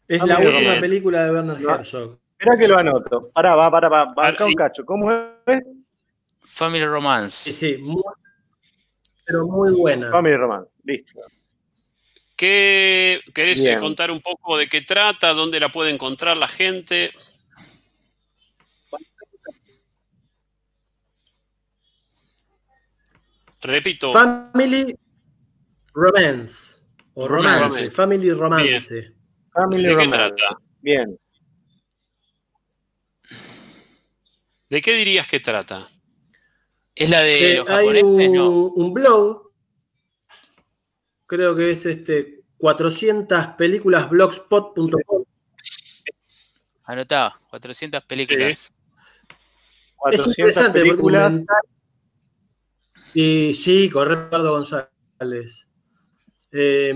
Es 0.08 0.22
la 0.24 0.38
última 0.38 0.80
película 0.80 1.24
de 1.24 1.30
Werner. 1.32 1.56
Herzog. 1.60 2.18
Espera 2.38 2.58
que 2.58 2.68
lo 2.68 2.78
anoto. 2.78 3.30
Pará, 3.32 3.54
va, 3.54 3.70
para, 3.70 3.88
va, 3.88 4.04
va, 4.12 4.28
acá 4.28 4.44
un 4.44 4.54
cacho. 4.54 4.84
¿Cómo 4.84 5.10
es? 5.12 5.62
Family 6.46 6.80
Sí, 6.80 6.86
Romance. 6.86 7.52
sí, 7.52 7.76
muy- 7.78 8.02
pero 9.24 9.46
muy 9.46 9.72
buena. 9.72 10.10
Family 10.10 10.36
Romance. 10.36 10.70
Listo. 10.84 11.20
¿Qué 12.36 13.20
querés 13.34 13.62
Bien. 13.62 13.78
contar 13.78 14.10
un 14.10 14.20
poco 14.20 14.56
de 14.58 14.68
qué 14.68 14.82
trata? 14.82 15.32
¿Dónde 15.32 15.60
la 15.60 15.70
puede 15.70 15.90
encontrar 15.90 16.36
la 16.36 16.48
gente? 16.48 17.12
Repito, 23.64 24.12
Family 24.12 24.94
Romance. 25.94 26.80
O 27.14 27.26
Romance. 27.26 27.58
Romance. 27.60 27.90
Family 27.90 28.30
Romance. 28.32 29.14
Family 29.52 29.82
¿de 29.82 29.88
qué 29.88 29.94
Romance. 29.94 30.16
trata? 30.18 30.58
Bien. 30.82 31.18
¿De 34.68 34.80
qué 34.82 34.94
dirías 34.94 35.26
que 35.26 35.40
trata? 35.40 35.86
¿Es 36.94 37.08
la 37.10 37.20
de 37.22 37.52
Eh, 37.52 37.56
los 37.58 37.68
hay 37.70 38.02
un, 38.02 38.32
No. 38.32 38.50
un 38.50 38.92
blog, 38.92 39.50
creo 41.26 41.54
que 41.56 41.70
es 41.70 41.86
este 41.86 42.42
400 42.58 43.46
películas 43.58 44.08
blogspot.com. 44.10 45.24
Anotá, 46.84 47.40
400 47.50 48.04
películas. 48.04 48.50
Es 48.50 48.72
400 49.96 50.28
interesante 50.38 50.78
porque 50.80 50.90
películas. 50.90 51.32
comentar- 51.32 51.56
Y 53.14 53.54
sí, 53.54 53.88
con 53.88 54.08
Ricardo 54.08 54.50
González. 54.50 55.68
Eh, 56.50 56.92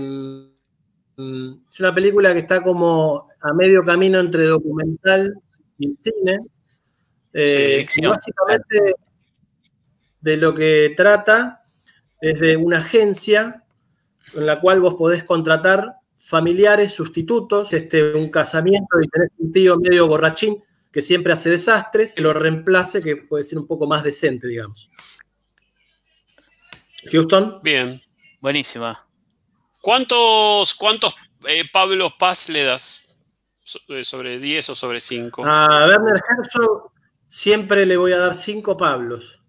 mm, 1.17 1.51
es 1.65 1.79
una 1.79 1.95
película 1.95 2.33
que 2.33 2.39
está 2.39 2.61
como 2.61 3.27
a 3.41 3.53
medio 3.53 3.83
camino 3.83 4.19
entre 4.19 4.45
documental 4.45 5.33
y 5.77 5.95
cine. 6.01 6.39
Eh, 7.33 7.75
Sí, 7.75 7.75
y 7.75 7.79
ficción. 7.81 8.11
básicamente 8.11 8.95
de 10.21 10.37
lo 10.37 10.53
que 10.53 10.93
trata 10.97 11.63
es 12.21 12.39
de 12.39 12.57
una 12.57 12.79
agencia 12.79 13.63
en 14.33 14.45
la 14.45 14.59
cual 14.59 14.81
vos 14.81 14.95
podés 14.95 15.23
contratar 15.23 15.95
familiares, 16.17 16.91
sustitutos, 16.93 17.73
este, 17.73 18.13
un 18.13 18.29
casamiento 18.29 18.99
y 19.01 19.07
tenés 19.07 19.31
un 19.37 19.51
tío 19.51 19.77
medio 19.79 20.07
borrachín 20.07 20.61
que 20.91 21.01
siempre 21.01 21.33
hace 21.33 21.49
desastres, 21.49 22.15
que 22.15 22.21
lo 22.21 22.33
reemplace, 22.33 23.01
que 23.01 23.15
puede 23.15 23.43
ser 23.43 23.59
un 23.59 23.67
poco 23.67 23.87
más 23.87 24.03
decente, 24.03 24.47
digamos. 24.47 24.89
Houston, 27.11 27.59
Bien. 27.63 28.01
Buenísima. 28.41 29.07
¿Cuántos, 29.81 30.73
cuántos 30.73 31.15
eh, 31.47 31.63
Pablo 31.71 32.13
Paz 32.17 32.49
le 32.49 32.63
das? 32.63 33.03
Eh, 33.89 34.03
¿Sobre 34.03 34.39
10 34.39 34.69
o 34.69 34.75
sobre 34.75 34.99
5? 34.99 35.45
a 35.45 35.85
Werner 35.87 36.21
Herzog 36.27 36.91
siempre 37.27 37.85
le 37.85 37.97
voy 37.97 38.11
a 38.13 38.17
dar 38.17 38.35
cinco 38.35 38.75
Pablos. 38.75 39.39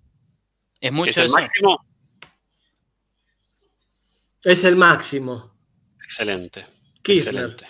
¿Es 0.81 0.93
mucho 0.93 1.11
¿Es 1.11 1.19
el 1.19 1.27
eso? 1.27 1.35
máximo? 1.35 1.87
Es 4.45 4.65
el 4.65 4.77
máximo. 4.77 5.55
Excelente. 6.03 6.63
Kirchner. 7.03 7.51
Excelente. 7.51 7.67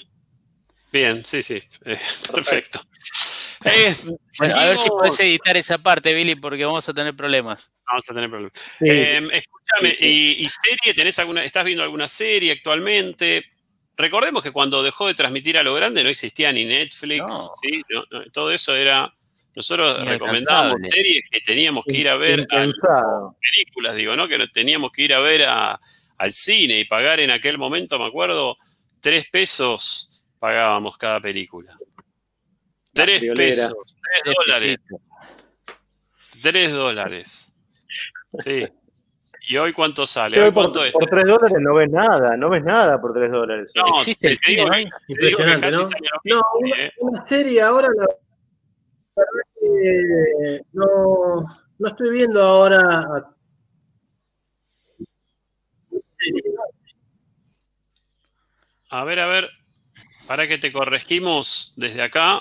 Bien, 0.92 1.24
sí, 1.24 1.42
sí. 1.42 1.54
eh, 1.84 2.00
perfecto. 2.32 2.80
Bueno, 3.62 4.54
a 4.56 4.66
ver 4.66 4.78
si 4.78 4.88
podés 4.88 5.20
editar 5.20 5.56
esa 5.56 5.78
parte, 5.78 6.14
Billy, 6.14 6.34
porque 6.34 6.64
vamos 6.64 6.88
a 6.88 6.94
tener 6.94 7.14
problemas. 7.14 7.70
Vamos 7.86 8.04
a 8.08 8.14
tener 8.14 8.30
problemas. 8.30 8.52
Sí. 8.54 8.86
Eh, 8.88 9.18
escúchame, 9.18 9.96
y, 10.00 10.44
y 10.44 10.48
serie? 10.48 10.94
¿Tenés 10.94 11.18
alguna, 11.18 11.44
¿Estás 11.44 11.64
viendo 11.64 11.82
alguna 11.82 12.08
serie 12.08 12.52
actualmente? 12.52 13.44
Recordemos 13.96 14.42
que 14.42 14.50
cuando 14.50 14.82
dejó 14.82 15.08
de 15.08 15.14
transmitir 15.14 15.58
a 15.58 15.62
lo 15.62 15.74
grande 15.74 16.02
no 16.02 16.08
existía 16.08 16.52
ni 16.52 16.64
Netflix, 16.64 17.18
No. 17.18 17.50
¿sí? 17.60 17.82
No, 17.90 18.04
no, 18.10 18.24
todo 18.32 18.50
eso 18.50 18.74
era. 18.74 19.12
Nosotros 19.54 20.06
recomendábamos 20.06 20.80
series 20.88 21.22
que 21.30 21.40
teníamos 21.40 21.84
que 21.84 21.96
ir 21.98 22.08
a 22.08 22.16
ver, 22.16 22.46
a 22.50 22.66
películas, 23.40 23.96
digo, 23.96 24.16
¿no? 24.16 24.28
Que 24.28 24.38
teníamos 24.46 24.92
que 24.92 25.02
ir 25.02 25.12
a 25.12 25.18
ver 25.18 25.44
a, 25.44 25.78
al 26.16 26.32
cine 26.32 26.78
y 26.78 26.84
pagar 26.84 27.18
en 27.20 27.30
aquel 27.30 27.58
momento, 27.58 27.98
me 27.98 28.06
acuerdo, 28.06 28.56
tres 29.00 29.26
pesos 29.30 30.24
pagábamos 30.38 30.96
cada 30.96 31.20
película. 31.20 31.76
Tres 33.04 33.20
friolera. 33.20 33.46
pesos, 33.46 33.96
tres 34.22 34.34
dólares. 34.34 34.78
Tres 36.42 36.72
dólares. 36.72 37.54
Sí. 38.38 38.68
¿Y 39.48 39.56
hoy 39.56 39.72
cuánto 39.72 40.06
sale? 40.06 40.40
¿Hoy 40.40 40.52
por, 40.52 40.64
cuánto 40.64 40.84
es? 40.84 40.92
por 40.92 41.08
3 41.10 41.24
dólares 41.24 41.58
no 41.60 41.74
ves 41.74 41.90
nada, 41.90 42.36
no 42.36 42.50
ves 42.50 42.62
nada 42.62 43.00
por 43.00 43.12
3 43.12 43.32
dólares. 43.32 43.72
No, 43.74 43.96
¿Existe 43.96 44.36
te 44.36 44.50
digo 44.50 44.70
que 44.70 44.86
Impresionante, 45.08 45.70
¿no? 45.72 45.88
No, 46.24 46.40
una, 46.60 46.84
¿eh? 46.84 46.92
una 46.98 47.20
serie 47.20 47.60
ahora, 47.60 47.88
la 47.96 48.06
verdad 49.16 49.42
que 49.60 50.60
no, 50.72 51.46
no 51.78 51.88
estoy 51.88 52.10
viendo 52.12 52.40
ahora. 52.40 53.04
A 58.90 59.04
ver, 59.04 59.18
a 59.20 59.26
ver, 59.26 59.50
para 60.28 60.46
que 60.46 60.58
te 60.58 60.70
corregimos 60.70 61.72
desde 61.76 62.02
acá. 62.02 62.40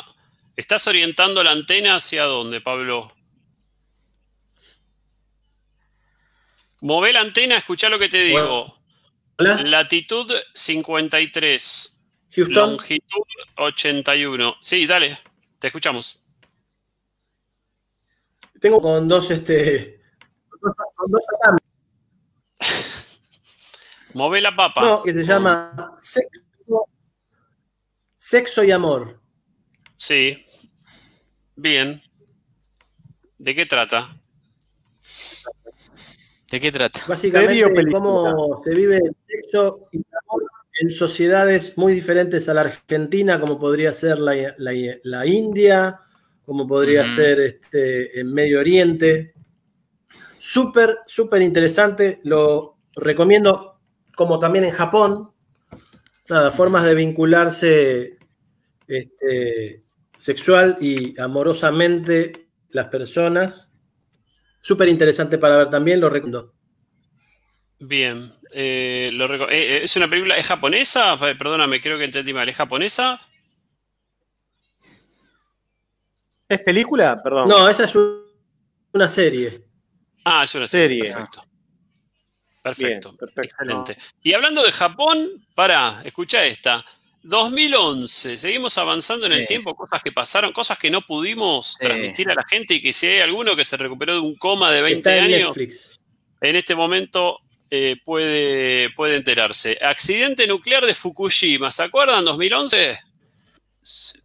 ¿Estás 0.60 0.86
orientando 0.88 1.42
la 1.42 1.52
antena 1.52 1.96
hacia 1.96 2.26
dónde, 2.26 2.60
Pablo? 2.60 3.10
Mové 6.82 7.14
la 7.14 7.22
antena, 7.22 7.56
escuchá 7.56 7.88
lo 7.88 7.98
que 7.98 8.10
te 8.10 8.18
digo. 8.18 8.78
Hola, 9.38 9.64
Latitud 9.64 10.30
53, 10.54 12.02
Houston. 12.36 12.72
longitud 12.72 13.24
81. 13.56 14.58
Sí, 14.60 14.86
dale, 14.86 15.18
te 15.60 15.68
escuchamos. 15.68 16.26
Tengo 18.60 18.82
con 18.82 19.08
dos, 19.08 19.32
este, 19.32 20.02
con 20.50 20.74
dos, 20.76 20.86
con 20.94 21.12
dos 21.12 21.26
Mové 24.14 24.42
la 24.42 24.54
papa. 24.54 24.82
¿no? 24.82 25.04
que 25.04 25.14
se 25.14 25.24
llama 25.24 25.96
sexo, 25.98 26.90
sexo 28.18 28.62
y 28.66 28.72
amor. 28.72 29.22
Sí. 29.96 30.46
Bien. 31.62 32.02
¿De 33.38 33.54
qué 33.54 33.66
trata? 33.66 34.18
¿De 36.52 36.60
qué 36.60 36.72
trata? 36.72 37.02
Básicamente, 37.08 37.92
cómo 37.92 38.62
se 38.64 38.74
vive 38.74 38.96
el 38.98 39.16
sexo 39.28 39.88
y 39.92 39.98
el 39.98 40.06
amor 40.24 40.44
en 40.82 40.90
sociedades 40.90 41.78
muy 41.78 41.94
diferentes 41.94 42.48
a 42.48 42.54
la 42.54 42.62
Argentina, 42.62 43.42
como 43.42 43.60
podría 43.60 43.92
ser 43.92 44.20
la, 44.20 44.34
la- 44.58 44.98
la 45.04 45.26
India, 45.26 46.00
como 46.46 46.66
podría 46.66 47.06
ser 47.06 47.42
este, 47.42 48.20
en 48.22 48.34
Medio 48.34 48.62
Oriente. 48.62 49.34
Súper, 50.38 51.00
súper 51.06 51.42
interesante. 51.42 52.20
Lo 52.24 52.78
recomiendo, 52.96 53.82
como 54.16 54.40
también 54.40 54.64
en 54.64 54.72
Japón. 54.72 55.32
Nada, 56.30 56.52
formas 56.52 56.86
de 56.86 56.96
vincularse 56.96 58.18
este, 58.88 59.84
sexual 60.20 60.78
y 60.80 61.20
amorosamente 61.20 62.50
las 62.70 62.88
personas. 62.88 63.74
Súper 64.62 64.90
interesante 64.90 65.38
para 65.40 65.58
ver 65.58 65.70
también, 65.70 66.00
lo 66.00 66.10
recomiendo. 66.10 66.54
Bien. 67.80 68.32
eh, 68.54 69.10
lo 69.14 69.28
reco- 69.28 69.50
eh, 69.50 69.78
eh, 69.78 69.84
¿Es 69.84 69.96
una 69.96 70.10
película? 70.10 70.36
¿Es 70.36 70.46
japonesa? 70.48 71.18
Perdóname, 71.20 71.80
creo 71.80 71.98
que 71.98 72.04
entendí 72.06 72.34
mal. 72.34 72.50
¿Es 72.50 72.56
japonesa? 72.58 73.20
¿Es 76.48 76.60
película? 76.62 77.22
Perdón. 77.22 77.48
No, 77.48 77.70
esa 77.70 77.84
es 77.86 77.96
un- 77.96 78.24
una 78.94 79.08
serie. 79.08 79.64
Ah, 80.26 80.44
es 80.44 80.56
una 80.56 80.68
serie. 80.68 80.98
Serie. 80.98 81.14
Perfecto. 81.14 81.46
Perfecto. 82.64 83.10
Bien, 83.10 83.18
perfecto. 83.18 83.42
Excelente. 83.42 83.98
Y 84.24 84.34
hablando 84.34 84.64
de 84.64 84.72
Japón, 84.72 85.46
para, 85.56 86.02
escucha 86.04 86.44
esta. 86.46 86.84
2011, 87.24 88.38
seguimos 88.38 88.78
avanzando 88.78 89.26
en 89.26 89.34
el 89.34 89.42
Sí. 89.42 89.48
tiempo, 89.48 89.76
cosas 89.76 90.02
que 90.02 90.12
pasaron, 90.12 90.52
cosas 90.54 90.78
que 90.80 90.90
no 90.90 91.02
pudimos 91.02 91.74
Sí. 91.80 91.86
transmitir 91.86 92.30
a 92.30 92.36
la 92.36 92.44
gente 92.50 92.76
y 92.76 92.82
que 92.82 92.94
si 92.94 93.08
hay 93.08 93.20
alguno 93.20 93.56
que 93.56 93.66
se 93.66 93.78
recuperó 93.78 94.14
de 94.16 94.20
un 94.22 94.36
coma 94.36 94.72
de 94.72 94.82
20 94.82 94.98
Está 95.10 95.18
en 95.18 95.24
años, 95.34 95.48
Netflix. 95.58 96.00
en 96.42 96.56
este 96.56 96.76
momento 96.76 97.40
eh, 97.72 97.98
puede, 98.04 98.90
puede 98.96 99.16
enterarse. 99.18 99.78
Accidente 99.80 100.48
nuclear 100.48 100.84
de 100.86 100.96
Fukushima, 100.96 101.72
¿se 101.72 101.84
acuerdan? 101.84 102.26
2011. 102.26 102.98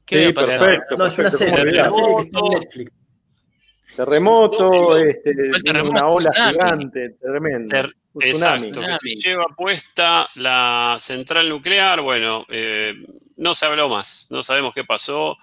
¿Qué 0.07 0.15
había 0.17 0.27
Sí, 0.29 0.33
pasado? 0.33 0.65
perfecto. 0.65 0.97
No, 0.97 1.07
es 1.07 1.19
una 1.19 1.31
perfecto, 1.31 1.57
serie, 1.57 1.61
¿cómo 1.61 1.67
es 1.67 1.73
una 1.75 1.83
olvidar? 1.83 1.91
serie 1.91 2.15
que 2.17 2.23
está 2.23 2.39
en 2.39 2.45
Terremoto. 2.45 2.59
Netflix. 2.61 2.93
Terremoto, 3.97 4.97
este, 4.97 5.35
terremoto, 5.63 5.91
una 5.93 6.09
ola 6.09 6.31
gigante, 6.51 7.11
tremendo. 7.21 7.69
Ter- 7.69 7.95
Tsunami. 8.19 8.69
Exacto, 8.69 8.81
que 9.03 9.09
se 9.11 9.17
lleva 9.17 9.45
puesta 9.57 10.29
la 10.35 10.97
central 11.01 11.49
nuclear. 11.49 12.01
Bueno, 12.01 12.47
eh, 12.49 12.95
no 13.37 13.55
se 13.55 13.67
habló 13.67 13.89
más, 13.89 14.27
no 14.31 14.43
sabemos 14.43 14.73
qué 14.75 14.85
pasó. 14.85 15.37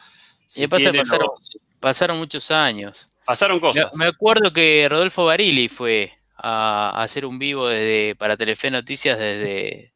Y 0.55 0.67
pasa, 0.67 0.83
tiene 0.91 0.99
pasaron, 0.99 1.27
los- 1.27 1.57
pasaron 1.79 2.17
muchos 2.17 2.51
años. 2.51 3.09
pasaron 3.25 3.57
Me, 3.57 3.61
cosas. 3.61 3.89
me 3.97 4.05
acuerdo 4.05 4.51
que 4.53 4.87
Rodolfo 4.89 5.25
Barili 5.25 5.69
fue 5.69 6.13
a, 6.35 6.89
a 6.89 7.03
hacer 7.03 7.25
un 7.25 7.39
vivo 7.39 7.67
desde, 7.67 8.15
para 8.15 8.35
Telefe 8.37 8.71
Noticias 8.71 9.17
desde, 9.19 9.93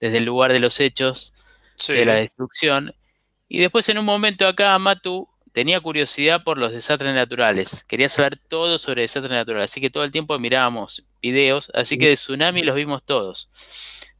desde 0.00 0.18
el 0.18 0.24
lugar 0.24 0.52
de 0.52 0.60
los 0.60 0.78
hechos 0.80 1.34
Sí. 1.76 1.92
de 1.94 2.04
la 2.04 2.14
destrucción. 2.14 2.94
Y 3.48 3.58
después 3.58 3.88
en 3.88 3.98
un 3.98 4.04
momento 4.04 4.46
acá 4.46 4.78
Matu 4.78 5.28
tenía 5.52 5.80
curiosidad 5.80 6.42
por 6.42 6.58
los 6.58 6.72
desastres 6.72 7.14
naturales. 7.14 7.84
Quería 7.84 8.08
saber 8.08 8.36
todo 8.36 8.78
sobre 8.78 9.02
desastres 9.02 9.32
naturales. 9.32 9.70
Así 9.70 9.80
que 9.80 9.90
todo 9.90 10.04
el 10.04 10.10
tiempo 10.10 10.38
mirábamos 10.38 11.04
videos. 11.20 11.70
Así 11.74 11.98
que 11.98 12.08
de 12.08 12.14
tsunami 12.14 12.62
los 12.62 12.74
vimos 12.74 13.02
todos. 13.04 13.50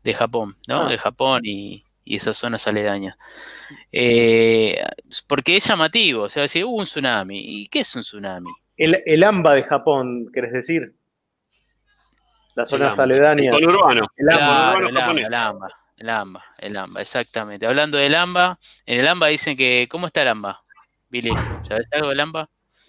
De 0.04 0.14
Japón, 0.14 0.56
¿no? 0.68 0.86
Ah. 0.86 0.88
De 0.90 0.98
Japón 0.98 1.42
y, 1.44 1.84
y 2.04 2.16
esas 2.16 2.36
zonas 2.36 2.66
aledañas. 2.66 3.16
Eh, 3.90 4.82
porque 5.26 5.56
es 5.56 5.66
llamativo. 5.66 6.24
O 6.24 6.28
sea, 6.28 6.46
si 6.48 6.62
hubo 6.62 6.76
un 6.76 6.84
tsunami. 6.84 7.40
¿Y 7.40 7.68
qué 7.68 7.80
es 7.80 7.94
un 7.96 8.02
tsunami? 8.02 8.50
El, 8.76 9.02
el 9.06 9.22
AMBA 9.22 9.54
de 9.54 9.62
Japón, 9.64 10.30
¿querés 10.32 10.52
decir? 10.52 10.94
Las 12.54 12.68
zonas 12.68 12.96
El 12.98 13.04
aledañas. 13.04 13.54
El 13.54 13.64
AMBA. 13.64 14.08
Claro, 14.16 14.74
conurbano 14.74 14.88
el 14.88 14.98
AMBA, 14.98 15.00
japonés. 15.00 15.26
el 15.26 15.34
AMBA, 15.34 15.68
el 15.96 16.08
AMBA, 16.08 16.44
el 16.58 16.76
AMBA, 16.76 17.00
exactamente. 17.00 17.66
Hablando 17.66 17.96
del 17.96 18.14
AMBA, 18.14 18.58
en 18.86 18.98
el 18.98 19.08
AMBA 19.08 19.28
dicen 19.28 19.56
que, 19.56 19.86
¿cómo 19.90 20.06
está 20.06 20.22
el 20.22 20.28
AMBA? 20.28 20.62
Billy, 21.12 21.30
¿sabes 21.68 21.86
algo 21.92 22.08
del 22.08 22.20
AMBA? 22.20 22.48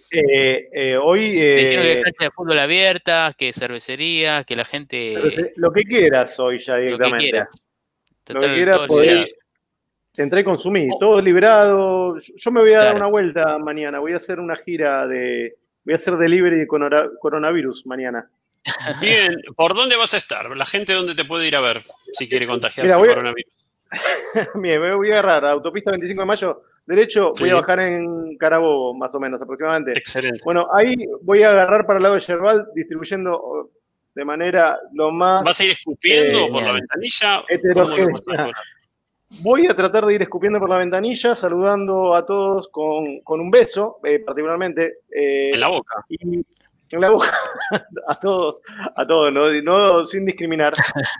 Eh, 0.09 0.69
eh, 0.71 0.97
hoy 0.97 1.33
Me 1.33 1.55
dijeron 1.55 1.83
que 1.83 1.91
eh, 1.91 1.95
hay 1.97 2.03
cancha 2.03 2.25
de 2.25 2.31
fútbol 2.31 2.59
abierta, 2.59 3.35
que 3.37 3.51
cervecería, 3.51 4.45
que 4.45 4.55
la 4.55 4.63
gente 4.63 5.13
lo 5.57 5.73
que 5.73 5.83
quieras 5.83 6.39
hoy 6.39 6.59
ya 6.59 6.75
lo 6.75 6.79
que 6.79 6.85
directamente. 6.85 7.23
quieras. 7.25 7.67
Lo 8.29 8.39
que 8.39 8.53
quieras 8.53 8.79
podés 8.87 9.37
entrar 10.15 10.39
y 10.41 10.43
consumir. 10.45 10.89
Todo 10.99 11.21
liberado. 11.21 12.17
Yo 12.17 12.51
me 12.51 12.61
voy 12.61 12.73
a 12.73 12.83
dar 12.83 12.95
una 12.95 13.07
vuelta 13.07 13.57
mañana. 13.57 13.99
Voy 13.99 14.13
a 14.13 14.17
hacer 14.17 14.39
una 14.39 14.55
gira 14.55 15.05
de. 15.05 15.55
Voy 15.83 15.93
a 15.93 15.97
hacer 15.97 16.15
delivery 16.15 16.59
de 16.59 16.67
coronavirus 16.67 17.85
mañana. 17.87 18.29
Bien, 19.01 19.35
¿por 19.57 19.73
dónde 19.73 19.97
vas 19.97 20.13
a 20.13 20.17
estar? 20.17 20.55
La 20.55 20.65
gente 20.65 20.93
dónde 20.93 21.15
te 21.15 21.25
puede 21.25 21.45
ir 21.49 21.57
a 21.57 21.61
ver 21.61 21.81
si 22.13 22.29
quiere 22.29 22.47
contagiarse 22.47 22.83
Mira, 22.83 22.95
por 22.97 22.99
voy 22.99 23.09
a- 23.09 23.15
coronavirus. 23.15 23.53
Bien, 24.61 24.79
me 24.81 24.95
voy 24.95 25.11
a 25.11 25.19
agarrar 25.19 25.49
autopista 25.49 25.91
25 25.91 26.21
de 26.21 26.25
mayo, 26.25 26.63
derecho, 26.85 27.33
voy 27.39 27.49
a 27.49 27.55
bajar 27.55 27.79
en 27.79 28.37
Carabobo, 28.37 28.93
más 28.93 29.13
o 29.15 29.19
menos, 29.19 29.41
aproximadamente. 29.41 29.97
Excelente. 29.97 30.39
Bueno, 30.43 30.67
ahí 30.73 30.95
voy 31.21 31.43
a 31.43 31.49
agarrar 31.51 31.85
para 31.85 31.97
el 31.97 32.03
lado 32.03 32.15
de 32.15 32.21
Yerbal, 32.21 32.65
distribuyendo 32.75 33.69
de 34.15 34.25
manera 34.25 34.77
lo 34.93 35.11
más... 35.11 35.43
¿Vas 35.43 35.59
a 35.59 35.63
ir 35.65 35.71
escupiendo 35.71 36.45
Eh, 36.45 36.49
por 36.51 36.63
la 36.63 36.71
ventanilla? 36.73 37.37
¿Cómo 37.37 37.45
lo 37.49 37.55
Heterogénea. 37.55 38.11
vas 38.13 38.21
a 38.27 38.31
lograr? 38.31 38.51
Voy 39.41 39.65
a 39.65 39.75
tratar 39.75 40.05
de 40.05 40.13
ir 40.13 40.21
escupiendo 40.21 40.59
por 40.59 40.69
la 40.69 40.77
ventanilla, 40.77 41.33
saludando 41.33 42.13
a 42.13 42.23
todos 42.23 42.67
con, 42.67 43.19
con 43.21 43.39
un 43.41 43.49
beso, 43.49 43.97
eh, 44.03 44.19
particularmente. 44.19 44.97
eh, 45.09 45.49
En 45.53 45.59
la 45.59 45.69
boca. 45.69 46.05
y 46.07 46.35
en 46.91 47.01
la 47.01 47.09
boca 47.09 47.35
a 48.07 48.15
todos, 48.19 48.61
a 48.95 49.05
todos, 49.07 49.33
no, 49.33 49.49
no 49.63 50.05
sin 50.05 50.25
discriminar. 50.25 50.73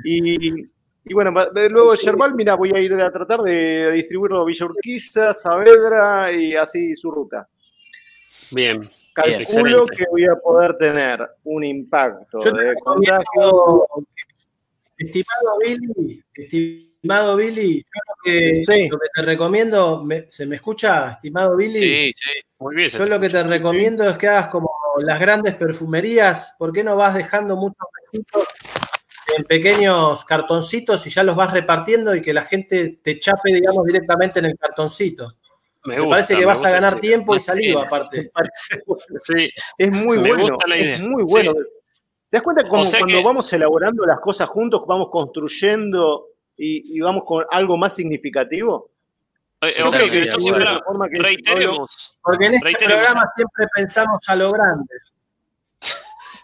Y, 0.04 0.52
y 1.06 1.14
bueno, 1.14 1.32
de- 1.54 1.70
luego 1.70 1.96
Yerbal, 1.96 2.34
mira, 2.36 2.56
voy 2.56 2.72
a 2.74 2.80
ir 2.80 2.94
a 2.94 3.12
tratar 3.12 3.42
de 3.42 3.92
distribuirlo 3.92 4.46
Villa 4.46 4.66
Urquiza, 4.66 5.34
Saavedra 5.34 6.32
y 6.32 6.56
así 6.56 6.96
su 6.96 7.12
ruta. 7.12 7.48
Bien. 8.52 8.88
Calculo 9.14 9.40
excelente. 9.42 9.96
que 9.96 10.06
voy 10.12 10.26
a 10.26 10.36
poder 10.36 10.78
tener 10.78 11.28
un 11.44 11.64
impacto 11.64 12.40
Yo 12.44 12.52
de 12.52 12.76
contagio. 12.76 13.86
estimado 14.98 15.58
Billy, 15.64 16.24
estimado 16.34 17.36
Billy, 17.36 17.78
yo 17.80 17.84
lo 18.08 18.16
que, 18.24 18.60
Sí. 18.60 18.88
lo 18.88 19.00
que 19.00 19.08
te 19.14 19.22
recomiendo, 19.24 20.04
me- 20.06 20.28
¿se 20.28 20.46
me 20.46 20.56
escucha, 20.58 21.12
estimado 21.14 21.56
Billy? 21.58 21.78
Sí, 21.78 22.14
sí. 22.16 22.40
Muy 22.60 22.76
bien. 22.76 22.90
Yo 22.90 23.06
lo 23.06 23.20
que 23.20 23.30
te 23.30 23.44
recomiendo 23.44 24.08
es 24.08 24.16
que 24.18 24.28
hagas 24.28 24.48
como 24.48 24.70
las 25.00 25.20
grandes 25.20 25.56
perfumerías, 25.56 26.56
¿por 26.58 26.72
qué 26.72 26.84
no 26.84 26.96
vas 26.96 27.16
dejando 27.16 27.56
muchos 27.58 27.88
besitos 28.04 28.48
en 29.38 29.44
pequeños 29.44 30.24
cartoncitos 30.26 31.06
y 31.08 31.10
ya 31.10 31.24
los 31.24 31.36
vas 31.36 31.52
repartiendo 31.54 32.14
y 32.16 32.22
que 32.22 32.34
la 32.34 32.44
gente 32.44 33.00
te 33.04 33.20
chape, 33.20 33.54
digamos, 33.54 33.86
directamente 33.86 34.40
en 34.40 34.46
el 34.46 34.58
cartoncito? 34.58 35.34
Me, 35.86 35.96
Me, 35.96 36.02
gusta, 36.02 36.16
parece 36.16 36.34
que 36.36 36.40
me 36.40 36.46
vas 36.46 36.64
a 36.64 36.70
ganar 36.72 37.00
tiempo 37.00 37.36
y 37.36 37.40
saliva 37.40 37.82
bien. 37.82 37.88
aparte. 37.88 38.32
Sí, 39.24 39.50
Es 39.78 39.92
muy 39.92 40.18
Me 40.18 40.30
bueno, 40.30 40.50
gusta 40.50 40.68
la 40.68 40.78
idea. 40.78 40.96
es 40.96 41.02
muy 41.02 41.24
bueno. 41.24 41.54
¿Te 41.54 42.38
das 42.38 42.42
cuenta 42.42 42.68
como 42.68 42.82
O 42.82 42.86
sea 42.86 43.00
cuando 43.02 43.18
que- 43.18 43.24
vamos 43.24 43.52
elaborando 43.54 44.06
las 44.06 44.20
cosas 44.20 44.48
juntos, 44.50 44.84
vamos 44.88 45.10
construyendo 45.12 46.28
y, 46.58 46.98
y 46.98 47.00
vamos 47.02 47.24
con 47.26 47.46
algo 47.52 47.78
más 47.78 47.96
significativo? 47.96 48.90
Eh, 49.62 49.74
Yo 49.78 49.88
ok, 49.90 49.96
creo 49.96 50.12
que 50.12 50.82
forma 50.86 51.10
que 51.10 51.20
reiteremos. 51.20 52.18
Porque 52.22 52.46
en 52.48 52.54
este 52.56 52.66
Reiteremos. 52.66 53.04
programa 53.06 53.32
siempre 53.36 53.68
pensamos 53.76 54.22
a 54.28 54.36
lo 54.36 54.52
grande. 54.52 54.94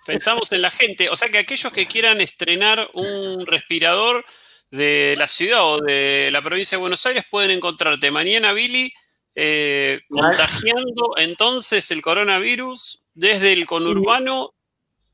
Pensamos 0.05 0.51
en 0.51 0.61
la 0.61 0.71
gente. 0.71 1.09
O 1.09 1.15
sea 1.15 1.29
que 1.29 1.37
aquellos 1.37 1.71
que 1.71 1.87
quieran 1.87 2.21
estrenar 2.21 2.87
un 2.93 3.45
respirador 3.45 4.25
de 4.71 5.15
la 5.17 5.27
ciudad 5.27 5.65
o 5.65 5.79
de 5.79 6.29
la 6.31 6.41
provincia 6.41 6.77
de 6.77 6.81
Buenos 6.81 7.05
Aires 7.05 7.25
pueden 7.29 7.51
encontrarte 7.51 8.11
mañana, 8.11 8.53
Billy, 8.53 8.93
eh, 9.35 10.01
contagiando 10.09 11.13
entonces 11.17 11.91
el 11.91 12.01
coronavirus 12.01 13.03
desde 13.13 13.53
el 13.53 13.65
conurbano. 13.65 14.53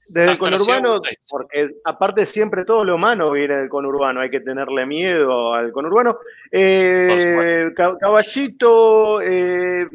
Desde 0.07 0.33
el 0.33 0.37
conurbano, 0.37 1.01
porque 1.27 1.69
aparte 1.83 2.27
siempre 2.27 2.63
todo 2.63 2.83
lo 2.83 2.93
humano 2.93 3.31
viene 3.31 3.55
del 3.55 3.69
conurbano, 3.69 4.21
hay 4.21 4.29
que 4.29 4.39
tenerle 4.39 4.85
miedo 4.85 5.53
al 5.55 5.71
conurbano. 5.71 6.19
Eh, 6.51 7.71
Caballito, 7.75 9.19
eh, 9.21 9.87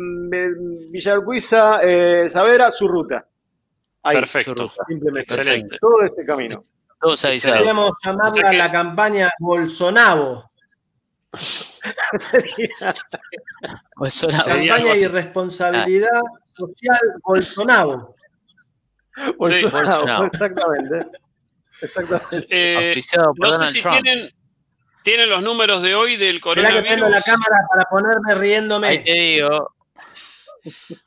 Villarcuiza, 0.91 1.78
eh, 1.84 2.28
Savera, 2.28 2.72
su 2.72 2.88
ruta. 2.88 3.24
Ahí, 4.03 4.16
Perfecto. 4.16 4.70
simplemente. 4.88 5.34
Excelente. 5.34 5.78
Todo 5.80 6.03
este 6.05 6.24
camino. 6.24 6.61
Todos 7.01 7.24
avisados. 7.24 7.59
Podríamos 7.59 7.92
llamarla 8.05 8.30
O 8.30 8.34
sea 8.34 8.51
que- 8.51 8.57
la 8.59 8.70
campaña 8.72 9.30
Bolsonaro. 9.38 10.44
Bolsonaro. 13.96 14.44
Campaña 14.44 14.92
así. 14.92 15.03
y 15.03 15.07
responsabilidad 15.07 16.20
social 16.57 16.98
Bolsonaro. 17.24 18.14
Bolsonaro, 19.38 19.86
Bolsonaro. 19.86 20.26
Exactamente. 20.26 21.07
Exactamente. 21.82 22.46
Eh, 22.51 22.94
no 22.96 23.03
sé 23.03 23.16
Donald 23.36 23.70
si 23.72 23.82
Trump. 23.82 24.03
tienen, 24.03 24.30
tienen 25.03 25.28
los 25.30 25.42
números 25.42 25.82
de 25.82 25.94
hoy 25.94 26.16
del 26.16 26.36
Esperá 26.36 26.55
que 26.55 26.62
coronavirus. 26.74 27.11
la 27.11 27.22
cámara 27.22 27.57
para 27.70 27.84
ponerme 27.84 28.32
Ahí 28.32 28.38
riéndome. 28.38 28.98
te 28.98 29.12
digo. 29.12 29.74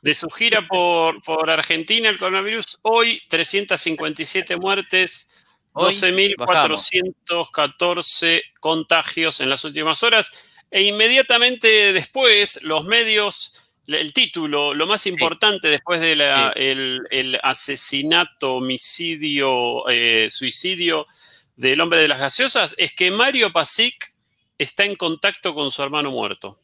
De 0.00 0.14
su 0.14 0.30
gira 0.30 0.66
por, 0.66 1.20
por 1.22 1.50
Argentina, 1.50 2.08
el 2.08 2.18
coronavirus. 2.18 2.78
Hoy, 2.82 3.20
357 3.28 4.56
muertes, 4.56 5.44
Hoy 5.72 5.92
12.414 5.92 8.42
contagios 8.60 9.40
en 9.40 9.50
las 9.50 9.64
últimas 9.64 10.04
horas. 10.04 10.30
E 10.70 10.82
inmediatamente 10.82 11.92
después, 11.92 12.62
los 12.62 12.84
medios, 12.84 13.72
el 13.86 14.12
título, 14.12 14.72
lo 14.72 14.86
más 14.86 15.06
importante 15.06 15.66
después 15.68 16.00
del 16.00 16.20
el 16.20 17.40
asesinato, 17.42 18.54
homicidio, 18.54 19.88
eh, 19.88 20.28
suicidio 20.30 21.08
del 21.56 21.80
hombre 21.80 22.00
de 22.00 22.08
las 22.08 22.20
gaseosas, 22.20 22.74
es 22.78 22.92
que 22.92 23.10
Mario 23.10 23.52
Pasic 23.52 24.14
está 24.58 24.84
en 24.84 24.94
contacto 24.94 25.54
con 25.54 25.72
su 25.72 25.82
hermano 25.82 26.10
muerto. 26.10 26.60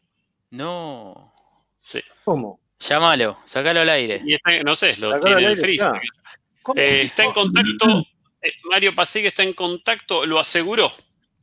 No. 0.50 1.32
Sí. 1.80 2.02
¿Cómo? 2.24 2.59
Llámalo, 2.80 3.38
sacalo 3.44 3.80
al 3.80 3.88
aire. 3.90 4.20
Y 4.24 4.34
está, 4.34 4.62
no 4.62 4.74
sé, 4.74 4.96
lo 4.96 5.12
Sacalo 5.12 5.20
tiene 5.20 5.40
el 5.42 5.46
aire, 5.48 5.60
freezer. 5.60 5.92
Eh, 6.76 7.02
está 7.04 7.24
en 7.24 7.32
contacto, 7.32 8.04
eh, 8.42 8.52
Mario 8.64 8.94
Pasic 8.94 9.26
está 9.26 9.42
en 9.42 9.52
contacto, 9.52 10.24
lo 10.26 10.38
aseguró. 10.38 10.90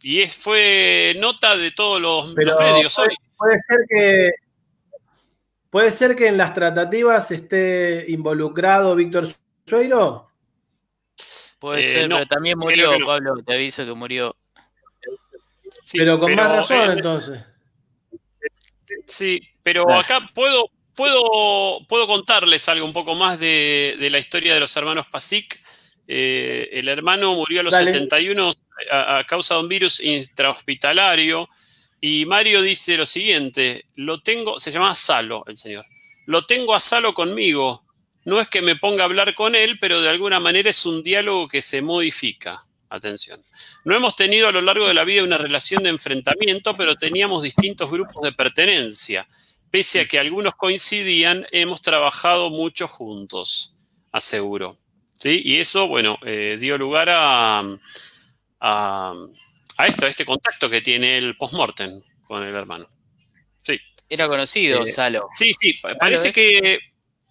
Y 0.02 0.22
es, 0.22 0.36
fue 0.36 1.16
nota 1.20 1.56
de 1.56 1.72
todos 1.72 2.02
los, 2.02 2.34
Pero 2.36 2.52
los 2.52 2.60
medios 2.60 2.98
hoy. 3.00 3.10
puede 3.36 3.58
ser 3.68 3.78
que 3.90 4.32
puede 5.70 5.92
ser 5.92 6.16
que 6.16 6.28
en 6.28 6.38
las 6.38 6.54
tratativas 6.54 7.30
esté 7.32 8.06
involucrado 8.10 8.96
Víctor 8.96 9.28
Sueiro. 9.66 10.30
Puede 11.60 11.82
Eh, 11.82 11.86
ser, 11.86 12.10
no, 12.10 12.18
pero 12.18 12.28
también 12.28 12.58
murió, 12.58 12.98
no. 12.98 13.06
Pablo. 13.06 13.36
Te 13.44 13.54
aviso 13.54 13.86
que 13.86 13.94
murió. 13.94 14.36
Sí, 15.84 15.98
pero 16.00 16.20
con 16.20 16.34
más 16.36 16.52
razón 16.52 16.90
eh, 16.90 16.94
entonces. 16.94 17.44
Sí, 19.06 19.42
pero 19.64 19.84
Claro. 19.86 20.00
acá 20.02 20.30
puedo, 20.34 20.70
puedo, 20.98 21.86
puedo 21.88 22.08
contarles 22.08 22.68
algo 22.68 22.86
un 22.86 22.92
poco 22.92 23.16
más 23.16 23.40
de, 23.40 23.96
de 24.00 24.10
la 24.10 24.18
historia 24.18 24.54
de 24.54 24.60
los 24.60 24.76
hermanos 24.76 25.06
Pasic. 25.10 25.62
Eh, 26.08 26.70
el 26.74 26.90
hermano 26.90 27.36
murió 27.36 27.62
a 27.62 27.64
los 27.64 27.74
Dale. 27.74 27.92
71 27.94 28.52
a, 28.92 29.20
a 29.20 29.24
causa 29.26 29.56
de 29.56 29.62
un 29.62 29.70
virus 29.70 30.02
intrahospitalario. 30.02 31.48
Y 32.02 32.26
Mario 32.26 32.62
dice 32.62 32.98
lo 32.98 33.06
siguiente: 33.06 33.86
lo 33.96 34.22
tengo, 34.22 34.60
se 34.60 34.72
llama 34.72 34.94
Salo, 34.96 35.44
el 35.48 35.56
señor. 35.56 35.86
Lo 36.26 36.46
tengo 36.46 36.76
a 36.76 36.80
Salo 36.80 37.14
conmigo. 37.14 37.84
No 38.26 38.42
es 38.42 38.50
que 38.50 38.62
me 38.62 38.76
ponga 38.76 39.04
a 39.04 39.06
hablar 39.06 39.34
con 39.36 39.56
él, 39.56 39.78
pero 39.80 40.02
de 40.02 40.10
alguna 40.10 40.40
manera 40.42 40.70
es 40.70 40.86
un 40.86 41.02
diálogo 41.02 41.48
que 41.48 41.62
se 41.62 41.82
modifica. 41.82 42.64
Atención. 42.90 43.44
No 43.84 43.96
hemos 43.96 44.16
tenido 44.16 44.48
a 44.48 44.52
lo 44.52 44.62
largo 44.62 44.88
de 44.88 44.94
la 44.94 45.04
vida 45.04 45.24
una 45.24 45.38
relación 45.38 45.84
de 45.84 45.90
enfrentamiento, 45.90 46.76
pero 46.78 46.96
teníamos 46.96 47.44
distintos 47.44 47.92
grupos 47.92 48.24
de 48.24 48.32
pertenencia. 48.32 49.28
Pese 49.72 50.02
a 50.02 50.08
que 50.08 50.18
algunos 50.20 50.56
coincidían, 50.56 51.46
hemos 51.52 51.82
trabajado 51.82 52.50
mucho 52.50 52.88
juntos, 52.88 53.76
aseguro. 54.12 54.78
¿Sí? 55.14 55.42
Y 55.44 55.58
eso, 55.60 55.88
bueno, 55.88 56.18
eh, 56.24 56.56
dio 56.60 56.78
lugar 56.78 57.10
a, 57.12 57.60
a, 58.60 59.14
a 59.78 59.88
esto, 59.88 60.06
a 60.06 60.10
este 60.10 60.26
contacto 60.26 60.70
que 60.70 60.82
tiene 60.82 61.18
el 61.18 61.36
postmortem 61.36 62.02
con 62.24 62.44
el 62.44 62.56
hermano. 62.56 62.88
Era 64.10 64.28
conocido, 64.30 64.86
Eh, 64.86 64.88
Salo. 64.88 65.28
Sí, 65.38 65.52
sí, 65.60 65.74
pa- 65.74 65.94
parece 65.96 66.30
¿ves? 66.30 66.34
que. 66.34 66.80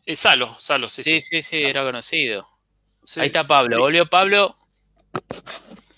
eh, 0.05 0.15
Salo, 0.17 0.55
Salo, 0.61 0.91
sí, 0.91 1.03
sí. 1.03 1.21
Sí, 1.23 1.27
sí, 1.37 1.43
sí, 1.43 1.63
era 1.63 1.83
conocido. 1.85 2.47
sí. 3.03 3.21
Ahí 3.21 3.27
está 3.29 3.47
Pablo. 3.47 3.79
Volvió 3.79 4.05
Pablo. 4.11 4.55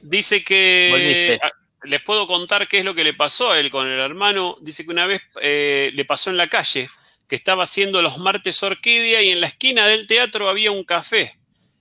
Dice 0.00 0.44
que 0.44 0.88
Volviste. 0.92 1.40
Les 1.88 2.02
puedo 2.02 2.26
contar 2.26 2.68
qué 2.68 2.78
es 2.80 2.84
lo 2.84 2.94
que 2.94 3.04
le 3.04 3.14
pasó 3.14 3.50
a 3.50 3.58
él 3.58 3.70
con 3.70 3.86
el 3.86 3.98
hermano. 3.98 4.56
Dice 4.60 4.84
que 4.84 4.90
una 4.90 5.06
vez 5.06 5.22
eh, 5.40 5.90
le 5.94 6.04
pasó 6.04 6.30
en 6.30 6.36
la 6.36 6.48
calle, 6.48 6.88
que 7.28 7.36
estaba 7.36 7.64
haciendo 7.64 8.00
los 8.02 8.18
martes 8.18 8.62
orquídea 8.62 9.22
y 9.22 9.30
en 9.30 9.40
la 9.40 9.48
esquina 9.48 9.86
del 9.86 10.06
teatro 10.06 10.48
había 10.48 10.70
un 10.70 10.84
café. 10.84 11.38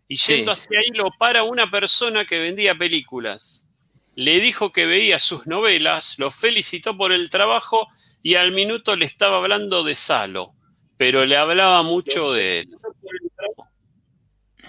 Y 0.07 0.15
Sí. 0.17 0.37
yendo 0.37 0.51
hacia 0.53 0.79
ahí 0.79 0.89
lo 0.93 1.09
para 1.19 1.43
una 1.43 1.69
persona 1.69 2.25
que 2.25 2.39
vendía 2.39 2.75
películas. 2.75 3.69
Le 4.15 4.39
dijo 4.39 4.71
que 4.71 4.85
veía 4.85 5.19
sus 5.19 5.47
novelas, 5.47 6.17
lo 6.17 6.31
felicitó 6.31 6.97
por 6.97 7.11
el 7.11 7.29
trabajo 7.29 7.87
y 8.23 8.35
al 8.35 8.51
minuto 8.51 8.95
le 8.95 9.05
estaba 9.05 9.37
hablando 9.37 9.83
de 9.83 9.93
Salo, 9.95 10.53
pero 10.97 11.25
le 11.25 11.37
hablaba 11.37 11.83
mucho 11.83 12.31
de 12.33 12.59
él. 12.61 12.69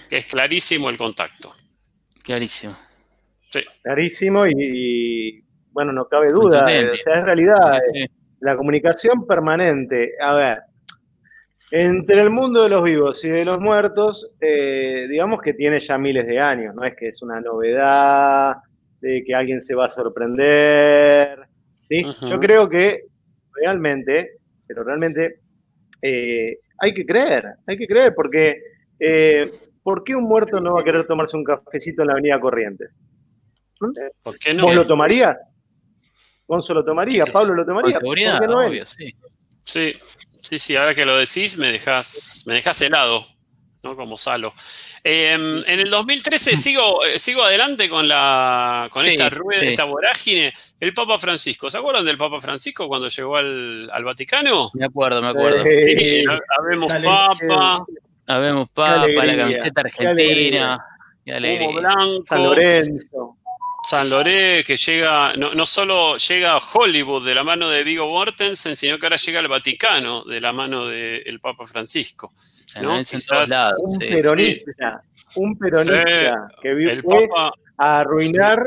Que 0.09 0.17
es 0.17 0.25
clarísimo 0.25 0.89
el 0.89 0.97
contacto. 0.97 1.55
Clarísimo. 2.23 2.77
Clarísimo 3.83 4.45
y, 4.45 4.53
y, 4.57 5.43
bueno, 5.71 5.91
no 5.91 6.05
cabe 6.05 6.31
duda. 6.31 6.65
Eh, 6.69 6.89
o 6.91 6.95
sea, 6.95 7.19
es 7.19 7.25
realidad. 7.25 7.61
Sí, 7.63 7.99
eh, 8.01 8.07
sí. 8.07 8.13
La 8.41 8.55
comunicación 8.55 9.25
permanente. 9.25 10.13
A 10.21 10.33
ver, 10.33 10.59
entre 11.71 12.21
el 12.21 12.31
mundo 12.31 12.63
de 12.63 12.69
los 12.69 12.83
vivos 12.83 13.23
y 13.25 13.29
de 13.29 13.45
los 13.45 13.59
muertos, 13.59 14.31
eh, 14.41 15.05
digamos 15.07 15.41
que 15.41 15.53
tiene 15.53 15.79
ya 15.79 15.97
miles 15.97 16.25
de 16.25 16.39
años, 16.39 16.73
no 16.73 16.83
es 16.83 16.95
que 16.95 17.09
es 17.09 17.21
una 17.21 17.39
novedad, 17.39 18.55
de 19.01 19.23
que 19.23 19.35
alguien 19.35 19.61
se 19.61 19.75
va 19.75 19.85
a 19.85 19.89
sorprender. 19.89 21.39
¿sí? 21.87 22.03
Yo 22.27 22.39
creo 22.39 22.67
que 22.67 23.03
realmente, 23.53 24.37
pero 24.65 24.83
realmente 24.83 25.41
eh, 26.01 26.57
hay 26.79 26.93
que 26.93 27.05
creer, 27.05 27.45
hay 27.67 27.77
que 27.77 27.87
creer, 27.87 28.15
porque 28.15 28.61
eh, 28.99 29.43
¿por 29.83 30.03
qué 30.03 30.15
un 30.15 30.23
muerto 30.23 30.59
no 30.59 30.73
va 30.73 30.81
a 30.81 30.83
querer 30.83 31.05
tomarse 31.05 31.37
un 31.37 31.43
cafecito 31.43 32.01
en 32.01 32.07
la 32.07 32.13
Avenida 32.13 32.39
Corrientes? 32.39 32.89
¿Por 34.21 34.37
qué 34.39 34.53
no? 34.53 34.63
¿Vos 34.63 34.75
lo 34.75 34.85
tomarías? 34.87 35.37
Gonzo 36.47 36.73
lo 36.73 36.83
tomaría, 36.83 37.25
Pablo 37.27 37.53
lo 37.53 37.65
tomaría. 37.65 37.99
¿Por 37.99 38.15
qué 38.17 38.25
no 38.25 38.65
obvio, 38.65 38.85
sí. 38.85 39.13
Sí, 39.63 39.95
sí, 40.41 40.57
sí, 40.57 40.75
ahora 40.75 40.95
que 40.95 41.05
lo 41.05 41.15
decís 41.17 41.57
me 41.57 41.71
dejas, 41.71 42.43
me 42.47 42.55
dejas 42.55 42.81
helado, 42.81 43.23
¿no? 43.83 43.95
Como 43.95 44.17
Salo. 44.17 44.53
Eh, 45.03 45.33
en 45.33 45.79
el 45.79 45.89
2013 45.89 46.57
sigo, 46.57 47.05
eh, 47.05 47.19
sigo 47.19 47.43
adelante 47.43 47.87
con 47.87 48.07
la 48.07 48.89
con 48.91 49.03
Sí, 49.03 49.11
esta 49.11 49.29
rueda, 49.29 49.61
sí. 49.61 49.67
esta 49.67 49.83
vorágine. 49.85 50.51
El 50.79 50.93
Papa 50.93 51.19
Francisco, 51.19 51.69
¿se 51.69 51.77
acuerdan 51.77 52.03
del 52.05 52.17
Papa 52.17 52.41
Francisco 52.41 52.87
cuando 52.87 53.07
llegó 53.09 53.37
al, 53.37 53.89
al 53.93 54.03
Vaticano? 54.03 54.71
Me 54.73 54.85
acuerdo, 54.85 55.21
me 55.21 55.27
acuerdo. 55.29 55.63
Eh, 55.65 55.95
Sí, 55.97 56.23
habemos 56.59 56.91
Papa, 56.91 57.85
Habemos 58.27 58.69
papa, 58.71 59.01
alegría, 59.03 59.23
la 59.25 59.37
camiseta 59.37 59.83
qué 59.83 60.07
alegría. 60.07 60.73
argentina. 60.73 60.85
Qué 61.25 61.33
alegría. 61.33 61.69
Humo 61.69 61.79
Blanco, 61.79 62.25
San 62.25 62.43
Lorenzo. 62.43 63.37
San 63.83 64.09
Loré, 64.09 64.63
que 64.63 64.77
llega, 64.77 65.33
no, 65.37 65.53
no 65.53 65.65
solo 65.65 66.17
llega 66.17 66.53
a 66.53 66.59
Hollywood 66.59 67.25
de 67.25 67.33
la 67.33 67.43
mano 67.43 67.69
de 67.69 67.83
Vigo 67.83 68.07
Mortensen, 68.11 68.75
sino 68.75 68.99
que 68.99 69.05
ahora 69.05 69.17
llega 69.17 69.39
al 69.39 69.47
Vaticano 69.47 70.23
de 70.23 70.39
la 70.41 70.51
mano 70.53 70.85
del 70.87 71.39
Papa 71.39 71.65
Francisco. 71.65 72.33
San 72.65 72.83
¿no? 72.83 72.89
Lorenzo 72.89 73.15
en 73.15 73.19
Quizás 73.19 73.27
todos 73.37 73.49
lados. 73.49 73.81
Un 73.83 73.91
sí. 73.93 74.07
peronista, 74.09 75.03
un 75.35 75.57
peronista 75.57 76.47
que 76.61 76.73
vi- 76.75 76.89
El 76.89 77.01
fue 77.03 77.27
Papa, 77.27 77.51
a 77.77 77.99
arruinar 78.01 78.59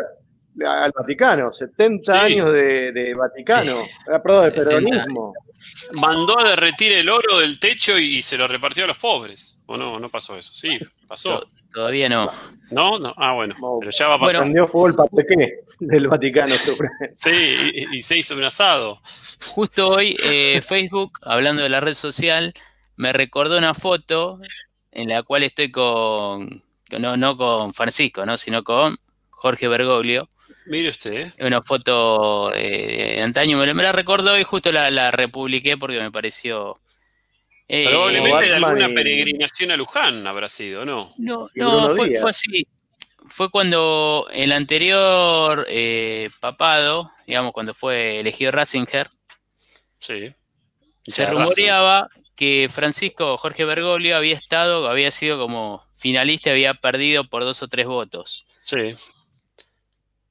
al 0.67 0.93
Vaticano, 0.93 1.53
70 1.53 2.13
Sí. 2.13 2.19
años 2.35 2.53
de, 2.53 2.93
de 2.93 3.15
Vaticano, 3.15 3.79
ah, 4.13 4.21
perdón, 4.23 4.45
de 4.45 4.51
70 4.51 4.69
peronismo. 4.71 5.35
mandó 6.01 6.39
a 6.41 6.49
derretir 6.49 6.93
el 6.93 7.09
oro 7.09 7.39
del 7.39 7.59
techo 7.61 7.97
y, 7.99 8.23
se 8.23 8.37
lo 8.37 8.49
repartió 8.49 8.85
a 8.85 8.87
los 8.89 8.99
pobres. 8.99 9.61
¿O 9.67 9.77
no? 9.77 10.01
No 10.01 10.09
pasó 10.11 10.37
eso. 10.37 10.53
Sí, 10.53 10.79
pasó. 11.07 11.47
To- 11.73 11.81
Todavía 11.81 12.09
no. 12.09 12.31
No, 12.71 12.99
no. 12.99 13.13
Ah, 13.17 13.33
bueno. 13.35 13.55
No. 13.61 13.79
Pero 13.81 13.91
ya 13.91 14.09
va 14.09 14.15
a 14.15 14.17
Bueno. 14.19 14.29
pasar. 14.29 14.43
Prendió 14.43 14.67
fuego 14.67 14.87
el 14.89 14.95
papequé 14.95 15.61
del 15.81 16.09
Vaticano. 16.09 16.55
Sí, 17.17 17.31
y, 17.91 17.99
y 17.99 18.03
se 18.03 18.17
hizo 18.17 18.35
un 18.37 18.45
asado. 18.45 19.01
Justo 19.55 19.89
hoy 19.89 20.17
eh, 20.23 20.63
Facebook, 20.63 21.19
hablando 21.23 21.63
de 21.63 21.69
la 21.69 21.81
red 21.81 21.95
social, 21.95 22.55
me 22.97 23.13
recordó 23.13 23.59
una 23.59 23.75
foto 23.75 24.41
en 24.93 25.09
la 25.09 25.23
cual 25.23 25.43
estoy 25.43 25.71
con, 25.71 26.63
no, 26.99 27.17
no 27.17 27.37
con 27.37 27.75
Francisco, 27.75 28.25
¿no? 28.25 28.39
sino 28.39 28.63
con 28.65 28.99
Jorge 29.31 29.69
Bergoglio. 29.69 30.29
Mire 30.67 30.91
usted, 30.91 31.13
¿eh? 31.13 31.33
Una 31.45 31.61
foto 31.63 32.55
eh, 32.55 33.15
de 33.17 33.23
antaño, 33.23 33.59
me, 33.59 33.67
la- 33.67 33.75
me 33.75 33.83
la 33.83 33.91
recordó 33.93 34.39
y 34.39 34.45
justo 34.45 34.71
la, 34.71 34.91
la 34.93 35.11
republiqué 35.11 35.77
porque 35.77 36.01
me 36.01 36.13
pareció... 36.13 36.79
eh, 37.69 37.89
Probablemente 37.89 38.47
de 38.49 38.55
alguna 38.55 38.89
y- 38.89 38.95
peregrinación 38.95 39.71
a 39.71 39.77
Luján 39.77 40.27
habrá 40.27 40.49
sido, 40.49 40.85
¿no? 40.85 41.13
No, 41.19 41.49
no, 41.55 41.91
fue, 41.97 42.17
fue 42.17 42.31
así. 42.31 42.67
Fue 43.29 43.51
cuando 43.51 44.27
el 44.33 44.53
anterior 44.53 45.65
eh, 45.69 46.29
papado, 46.41 47.11
digamos, 47.27 47.53
cuando 47.53 47.73
fue 47.73 48.21
elegido 48.21 48.51
Ratzinger, 48.51 49.11
Sí. 49.99 50.35
se 51.07 51.27
rumoreaba 51.27 52.09
que 52.37 52.69
Francisco 52.71 53.39
Jorge 53.39 53.65
Bergoglio 53.65 54.17
había 54.17 54.35
estado, 54.35 54.89
había 54.89 55.11
sido 55.13 55.39
como 55.39 55.87
finalista, 55.95 56.51
había 56.51 56.75
perdido 56.75 57.25
por 57.29 57.45
dos 57.45 57.63
o 57.63 57.69
tres 57.69 57.87
votos. 57.87 58.45
Sí. 58.63 58.95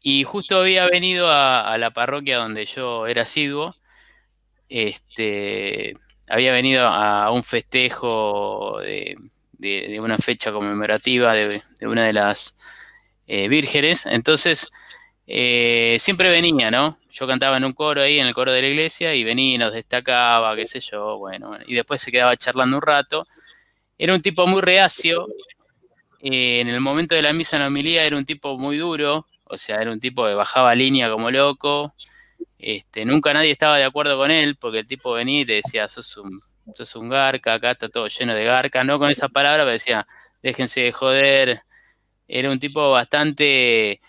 Y 0.02 0.24
justo 0.26 0.60
había 0.60 0.86
venido 0.88 1.30
a, 1.30 1.72
a 1.72 1.78
la 1.78 1.92
parroquia 1.92 2.38
donde 2.38 2.66
yo 2.66 3.08
era 3.08 3.22
asiduo. 3.22 3.76
Este, 4.68 5.96
había 6.32 6.54
venido 6.54 6.88
a 6.88 7.30
un 7.32 7.44
festejo 7.44 8.80
de, 8.80 9.18
una 10.00 10.18
fecha 10.18 10.54
conmemorativa 10.54 11.34
de, 11.34 11.62
una 11.82 12.06
de 12.06 12.14
las 12.14 12.58
eh, 13.28 13.50
vírgenes. 13.50 14.06
Entonces, 14.06 14.72
eh, 15.28 15.98
siempre 16.00 16.30
venía, 16.30 16.72
¿no? 16.72 16.98
Yo 17.12 17.28
cantaba 17.28 17.58
en 17.58 17.66
un 17.66 17.74
coro 17.74 18.02
ahí, 18.02 18.18
en 18.20 18.28
el 18.28 18.34
coro 18.34 18.54
de 18.54 18.62
la 18.62 18.70
iglesia, 18.70 19.14
y 19.14 19.26
venía 19.26 19.56
y 19.56 19.58
nos 19.58 19.74
destacaba, 19.74 20.56
qué 20.56 20.66
sé 20.66 20.80
yo, 20.80 21.18
bueno, 21.18 21.50
bueno. 21.50 21.66
y 21.68 21.76
después 21.76 22.02
se 22.02 22.12
quedaba 22.12 22.38
charlando 22.38 22.78
un 22.78 22.82
rato. 22.82 23.28
Era 23.98 24.14
un 24.14 24.22
tipo 24.22 24.48
muy 24.48 24.62
reacio. 24.62 25.28
eh, 26.22 26.62
en 26.62 26.70
el 26.70 26.80
momento 26.80 27.16
de 27.16 27.24
la 27.24 27.34
misa 27.34 27.58
en 27.58 27.64
la 27.64 27.68
homilía 27.68 28.06
era 28.06 28.18
un 28.18 28.26
tipo 28.26 28.58
muy 28.58 28.78
duro, 28.78 29.28
o 29.44 29.58
sea, 29.58 29.78
era 29.82 29.92
un 29.92 30.00
tipo 30.00 30.26
que 30.26 30.34
bajaba 30.34 30.74
línea 30.76 31.10
como 31.12 31.30
loco. 31.30 31.94
Este, 32.64 33.06
nunca 33.06 33.34
nadie 33.34 33.50
estaba 33.50 33.78
de 33.78 33.86
acuerdo 33.86 34.18
con 34.18 34.30
él, 34.30 34.56
porque 34.56 34.80
el 34.80 34.88
tipo 34.88 35.14
venía 35.14 35.42
y 35.42 35.46
te 35.46 35.54
decía, 35.54 35.90
sos 35.90 36.16
un, 36.18 36.40
sos 36.76 36.96
un 36.96 37.10
garca, 37.10 37.56
acá 37.56 37.72
está 37.72 37.90
todo 37.90 38.08
lleno 38.08 38.36
de 38.36 38.46
garca, 38.46 38.84
no 38.84 39.00
con 39.00 39.10
esa 39.10 39.30
palabra, 39.30 39.64
pero 39.64 39.72
decía, 39.72 40.08
déjense 40.44 40.82
de 40.82 40.92
joder. 40.92 41.62
Era 42.28 42.52
un 42.52 42.60
tipo 42.60 42.92
bastante 42.92 44.00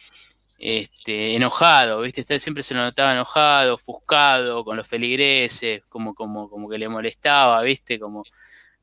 este, 0.59 1.35
enojado, 1.37 2.03
¿viste? 2.03 2.21
Este 2.23 2.41
Siempre 2.41 2.63
se 2.63 2.75
lo 2.75 2.83
notaba 2.83 3.13
enojado, 3.15 3.75
ofuscado, 3.77 4.65
con 4.65 4.77
los 4.77 4.87
feligreses, 4.87 5.83
como, 5.89 6.15
como, 6.15 6.51
como 6.51 6.69
que 6.69 6.79
le 6.79 6.89
molestaba, 6.91 7.63
¿viste? 7.63 7.99
Como, 7.99 8.23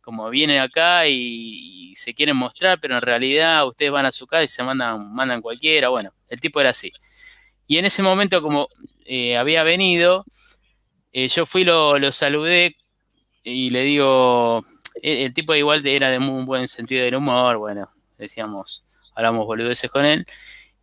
como 0.01 0.29
vienen 0.31 0.61
acá 0.61 1.07
y, 1.07 1.91
y 1.91 1.95
se 1.95 2.15
quieren 2.15 2.37
mostrar, 2.37 2.79
pero 2.81 2.95
en 2.95 3.01
realidad 3.01 3.67
ustedes 3.67 3.91
van 3.91 4.07
a 4.07 4.11
su 4.11 4.27
casa 4.27 4.43
y 4.43 4.47
se 4.47 4.63
mandan, 4.63 5.13
mandan 5.13 5.41
cualquiera. 5.41 5.89
Bueno, 5.89 6.11
el 6.27 6.41
tipo 6.41 6.59
era 6.59 6.71
así. 6.71 6.91
Y 7.67 7.77
en 7.77 7.85
ese 7.85 8.01
momento, 8.03 8.41
como 8.41 8.67
eh, 9.09 9.37
había 9.37 9.63
venido, 9.63 10.25
eh, 11.11 11.27
yo 11.29 11.45
fui, 11.45 11.63
lo, 11.63 11.99
lo 11.99 12.11
saludé 12.11 12.75
y 13.43 13.69
le 13.71 13.83
digo, 13.83 14.63
el, 15.01 15.19
el 15.23 15.33
tipo 15.33 15.55
igual 15.55 15.85
era 15.87 16.09
de 16.11 16.19
muy 16.19 16.43
buen 16.45 16.67
sentido 16.67 17.03
del 17.05 17.15
humor, 17.15 17.57
bueno, 17.57 17.89
decíamos, 18.17 18.85
hablamos 19.15 19.45
boludeces 19.45 19.89
con 19.91 20.05
él. 20.05 20.25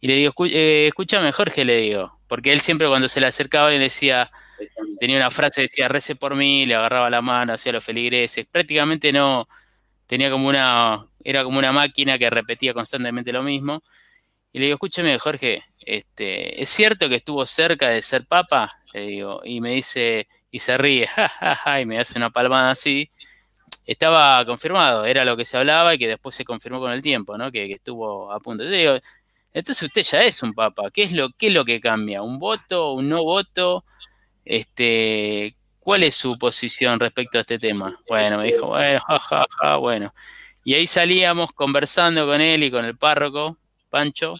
Y 0.00 0.08
le 0.08 0.16
digo, 0.16 0.32
"Escu- 0.34 0.50
eh, 0.52 0.88
escúchame, 0.88 1.32
Jorge, 1.32 1.64
le 1.64 1.78
digo, 1.78 2.20
porque 2.28 2.52
él 2.52 2.60
siempre 2.60 2.88
cuando 2.88 3.08
se 3.08 3.20
le 3.20 3.26
acercaba 3.28 3.70
le 3.70 3.78
decía, 3.80 4.30
tenía 5.00 5.16
una 5.16 5.30
frase, 5.30 5.62
decía, 5.62 5.88
rece 5.88 6.16
por 6.16 6.34
mí, 6.36 6.66
le 6.66 6.74
agarraba 6.74 7.10
la 7.10 7.22
mano, 7.22 7.52
hacía 7.54 7.72
los 7.72 7.84
feligreses, 7.84 8.46
prácticamente 8.50 9.12
no, 9.12 9.48
tenía 10.06 10.30
como 10.30 10.48
una, 10.48 11.06
era 11.24 11.44
como 11.44 11.58
una 11.58 11.72
máquina 11.72 12.18
que 12.18 12.30
repetía 12.30 12.74
constantemente 12.74 13.32
lo 13.32 13.42
mismo. 13.44 13.82
Y 14.52 14.58
le 14.58 14.66
digo, 14.66 14.74
escúchame, 14.76 15.18
Jorge, 15.18 15.62
este, 15.86 16.60
¿es 16.60 16.68
cierto 16.68 17.08
que 17.08 17.14
estuvo 17.16 17.46
cerca 17.46 17.88
de 17.88 18.02
ser 18.02 18.26
papa? 18.26 18.82
Le 18.92 19.06
digo, 19.06 19.40
y 19.44 19.60
me 19.60 19.70
dice, 19.70 20.28
y 20.50 20.58
se 20.58 20.76
ríe, 20.76 21.06
ja, 21.16 21.28
ja, 21.28 21.54
ja, 21.54 21.80
y 21.80 21.86
me 21.86 21.98
hace 21.98 22.18
una 22.18 22.30
palmada 22.30 22.72
así. 22.72 23.10
Estaba 23.86 24.44
confirmado, 24.44 25.04
era 25.04 25.24
lo 25.24 25.36
que 25.36 25.44
se 25.44 25.56
hablaba 25.56 25.94
y 25.94 25.98
que 25.98 26.08
después 26.08 26.34
se 26.34 26.44
confirmó 26.44 26.80
con 26.80 26.92
el 26.92 27.02
tiempo, 27.02 27.38
¿no? 27.38 27.52
Que, 27.52 27.72
estuvo 27.72 28.32
a 28.32 28.40
punto. 28.40 28.64
Yo 28.64 28.70
digo, 28.70 28.98
entonces 29.52 29.84
usted 29.84 30.02
ya 30.02 30.22
es 30.24 30.42
un 30.42 30.54
papa, 30.54 30.90
¿qué 30.92 31.04
es 31.04 31.12
lo, 31.12 31.30
qué 31.38 31.48
es 31.48 31.54
lo 31.54 31.64
que 31.64 31.80
cambia? 31.80 32.22
¿Un 32.22 32.38
voto, 32.38 32.92
un 32.94 33.08
no 33.08 33.22
voto? 33.22 33.84
Este, 34.44 35.56
¿cuál 35.78 36.02
es 36.02 36.16
su 36.16 36.38
posición 36.38 36.98
respecto 37.00 37.38
a 37.38 37.42
este 37.42 37.58
tema? 37.58 37.98
Bueno, 38.08 38.38
me 38.38 38.46
dijo, 38.46 38.66
bueno, 38.68 39.00
ja, 39.06 39.18
ja, 39.20 39.46
ja, 39.60 39.76
bueno. 39.76 40.12
Y 40.64 40.74
ahí 40.74 40.86
salíamos 40.88 41.52
conversando 41.52 42.26
con 42.26 42.40
él 42.40 42.64
y 42.64 42.70
con 42.72 42.84
el 42.84 42.98
párroco, 42.98 43.58
Pancho, 43.90 44.36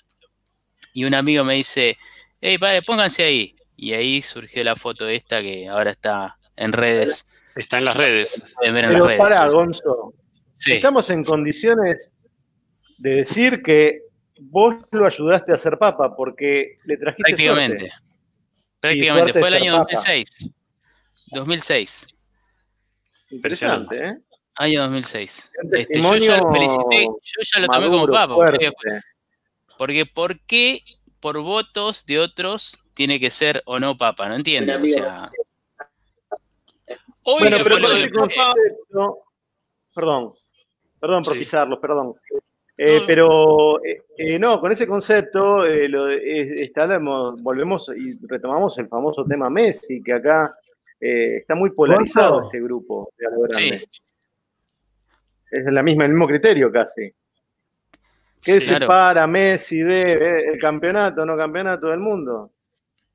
y 0.96 1.04
un 1.04 1.14
amigo 1.14 1.44
me 1.44 1.52
dice, 1.52 1.98
hey, 2.40 2.56
padre, 2.56 2.80
pónganse 2.80 3.22
ahí. 3.22 3.54
Y 3.76 3.92
ahí 3.92 4.22
surgió 4.22 4.64
la 4.64 4.74
foto 4.74 5.06
esta 5.06 5.42
que 5.42 5.68
ahora 5.68 5.90
está 5.90 6.38
en 6.56 6.72
redes. 6.72 7.28
Está 7.54 7.76
en 7.76 7.84
las 7.84 7.98
redes. 7.98 8.54
Pero 8.62 9.04
redes. 9.04 9.18
para, 9.18 9.46
sí. 9.46 9.54
Gonzo, 9.54 10.14
Sí. 10.54 10.72
estamos 10.72 11.10
en 11.10 11.22
condiciones 11.22 12.10
de 12.96 13.10
decir 13.10 13.60
que 13.62 14.00
vos 14.40 14.74
lo 14.90 15.04
ayudaste 15.04 15.52
a 15.52 15.58
ser 15.58 15.76
papa 15.76 16.16
porque 16.16 16.78
le 16.84 16.96
trajiste 16.96 17.24
Prácticamente. 17.28 17.78
suerte. 17.90 17.96
Prácticamente. 18.80 19.32
suerte 19.32 19.40
Fue 19.40 19.48
el 19.48 19.62
año 19.62 19.72
papa. 19.76 19.92
2006. 19.92 20.50
2006. 21.32 22.06
Interesante, 23.32 23.98
¿eh? 24.02 24.16
Año 24.54 24.80
2006. 24.80 25.50
Un 25.62 25.76
Este, 25.76 26.00
yo 26.00 26.16
ya 26.16 26.38
lo 26.38 26.52
felicité, 26.52 27.04
yo 27.04 27.40
ya 27.52 27.60
lo 27.60 27.66
tomé 27.66 27.86
como 27.88 28.06
papa. 28.08 28.34
Porque- 29.78 30.06
¿por 30.06 30.38
qué 30.40 30.80
por 31.20 31.40
votos 31.40 32.06
de 32.06 32.18
otros 32.20 32.78
tiene 32.94 33.18
que 33.20 33.30
ser 33.30 33.62
o 33.66 33.78
no 33.80 33.96
papa? 33.96 34.28
No 34.28 34.34
entiendo. 34.36 34.72
O 34.82 34.86
sea, 34.86 35.30
Hoy 37.28 37.40
Bueno, 37.40 37.56
pero 37.64 37.76
ese 37.92 38.08
concepto, 38.10 39.18
perdón, 39.92 40.32
perdón 41.00 41.22
por 41.24 41.32
Sí. 41.32 41.38
pisarlos, 41.40 41.78
perdón. 41.80 42.14
Eh, 42.78 43.00
pero 43.04 43.82
eh, 43.84 44.02
eh, 44.16 44.38
no, 44.38 44.60
con 44.60 44.70
ese 44.70 44.86
concepto 44.86 45.64
eh, 45.64 45.88
lo 45.88 46.04
de- 46.04 46.16
eh, 46.18 46.54
está- 46.58 46.86
volvemos 46.98 47.90
y 47.96 48.16
retomamos 48.28 48.78
el 48.78 48.86
famoso 48.86 49.24
tema 49.24 49.50
Messi, 49.50 50.00
que 50.04 50.12
acá 50.12 50.54
eh, 51.00 51.38
está 51.38 51.54
muy 51.56 51.70
polarizado 51.70 52.42
este 52.42 52.60
grupo 52.60 53.10
de 53.18 53.26
algo 53.26 53.42
grande. 53.42 53.78
sí, 53.80 54.00
Es 55.50 55.64
la 55.64 55.82
misma, 55.82 56.04
el 56.04 56.12
mismo 56.12 56.26
criterio 56.28 56.70
casi. 56.70 57.12
¿Qué 58.42 58.60
Sí, 58.60 58.60
se 58.60 58.66
claro. 58.66 58.86
para 58.86 59.26
Messi 59.26 59.78
de 59.78 60.12
eh, 60.12 60.48
el 60.54 60.58
campeonato, 60.60 61.24
no 61.26 61.36
campeonato 61.36 61.88
del 61.88 61.98
mundo? 62.00 62.52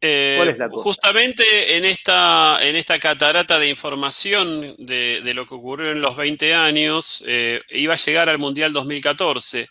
Eh, 0.03 0.33
¿Cuál 0.37 0.49
es 0.49 0.57
la 0.57 0.67
cosa? 0.69 0.83
Justamente 0.83 1.77
en 1.77 1.85
esta, 1.85 2.57
en 2.61 2.75
esta 2.75 2.99
catarata 2.99 3.59
de 3.59 3.69
información 3.69 4.75
de, 4.79 5.21
de 5.23 5.33
lo 5.33 5.45
que 5.45 5.53
ocurrió 5.53 5.91
en 5.91 6.01
los 6.01 6.15
20 6.15 6.53
años, 6.55 7.23
eh, 7.27 7.61
iba 7.69 7.93
a 7.93 7.97
llegar 7.97 8.27
al 8.27 8.39
Mundial 8.39 8.73
2014, 8.73 9.69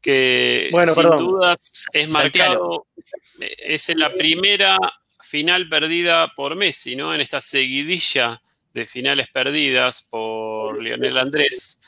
que 0.00 0.68
Bueno, 0.72 0.92
sin 0.92 1.02
perdón. 1.04 1.18
dudas 1.18 1.86
es 1.92 2.08
marcado, 2.08 2.86
es 3.38 3.96
la 3.96 4.12
primera 4.12 4.76
final 5.22 5.68
perdida 5.68 6.32
por 6.34 6.56
Messi, 6.56 6.96
¿no? 6.96 7.14
En 7.14 7.20
esta 7.20 7.40
seguidilla 7.40 8.42
de 8.74 8.86
finales 8.86 9.28
perdidas 9.28 10.06
por 10.10 10.82
Lionel 10.82 11.16
Andrés. 11.16 11.78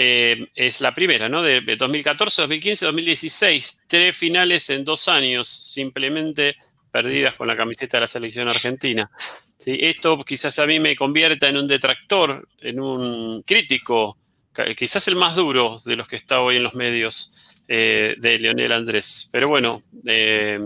Eh, 0.00 0.46
es 0.54 0.80
la 0.80 0.94
primera, 0.94 1.28
¿no? 1.28 1.42
De, 1.42 1.60
de 1.60 1.74
2014, 1.74 2.42
2015, 2.42 2.86
2016. 2.86 3.82
Tres 3.88 4.16
finales 4.16 4.70
en 4.70 4.84
dos 4.84 5.08
años, 5.08 5.48
simplemente 5.48 6.54
perdidas 6.92 7.34
con 7.34 7.48
la 7.48 7.56
camiseta 7.56 7.96
de 7.96 8.02
la 8.02 8.06
selección 8.06 8.48
argentina. 8.48 9.10
¿Sí? 9.58 9.76
Esto 9.80 10.16
quizás 10.24 10.56
a 10.60 10.66
mí 10.66 10.78
me 10.78 10.94
convierta 10.94 11.48
en 11.48 11.56
un 11.56 11.66
detractor, 11.66 12.48
en 12.60 12.78
un 12.78 13.42
crítico, 13.42 14.16
quizás 14.76 15.08
el 15.08 15.16
más 15.16 15.34
duro 15.34 15.78
de 15.84 15.96
los 15.96 16.06
que 16.06 16.14
está 16.14 16.42
hoy 16.42 16.58
en 16.58 16.62
los 16.62 16.76
medios 16.76 17.64
eh, 17.66 18.14
de 18.18 18.38
Leonel 18.38 18.70
Andrés. 18.70 19.28
Pero 19.32 19.48
bueno, 19.48 19.82
eh, 20.06 20.60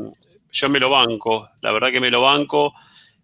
yo 0.51 0.68
me 0.68 0.78
lo 0.78 0.91
banco, 0.91 1.49
la 1.62 1.72
verdad 1.72 1.91
que 1.91 2.01
me 2.01 2.11
lo 2.11 2.20
banco, 2.20 2.74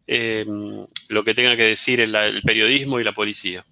lo 0.07 1.23
que 1.23 1.35
tenga 1.35 1.55
que 1.55 1.65
decir 1.65 2.01
el 2.01 2.41
periodismo 2.43 2.99
y 2.99 3.05
la 3.05 3.13
policía. 3.13 3.63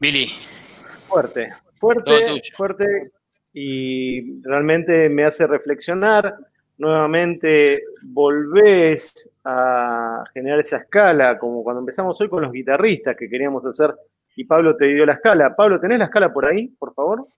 Billy, 0.00 0.28
Fuerte, 1.08 1.52
fuerte, 1.78 2.40
fuerte 2.56 3.12
y 3.52 4.40
realmente 4.40 5.10
me 5.10 5.26
hace 5.26 5.46
reflexionar. 5.46 6.36
Nuevamente 6.78 7.82
volvés 8.04 9.28
a 9.44 10.24
generar 10.32 10.60
esa 10.60 10.78
escala, 10.78 11.38
como 11.38 11.62
cuando 11.62 11.80
empezamos 11.80 12.18
hoy 12.18 12.30
con 12.30 12.40
los 12.40 12.50
guitarristas 12.50 13.14
que 13.14 13.28
queríamos 13.28 13.62
hacer 13.66 13.94
y 14.36 14.44
Pablo 14.44 14.74
te 14.74 14.86
dio 14.86 15.04
la 15.04 15.12
escala. 15.12 15.54
Pablo, 15.54 15.78
¿tenés 15.78 15.98
la 15.98 16.06
escala 16.06 16.32
por 16.32 16.48
ahí, 16.48 16.68
por 16.68 16.94
favor? 16.94 17.28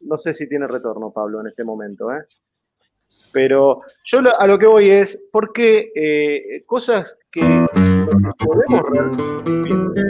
No 0.00 0.16
sé 0.16 0.32
si 0.32 0.48
tiene 0.48 0.66
retorno, 0.66 1.10
Pablo, 1.10 1.42
en 1.42 1.48
este 1.48 1.62
momento, 1.62 2.10
¿eh? 2.10 2.24
Pero 3.32 3.80
yo 4.04 4.20
a 4.38 4.46
lo 4.46 4.58
que 4.58 4.66
voy 4.66 4.90
es, 4.90 5.22
¿por 5.30 5.52
qué 5.52 5.90
eh, 5.94 6.64
cosas 6.66 7.16
que 7.30 7.40
podemos 7.40 8.82
realmente... 8.90 10.02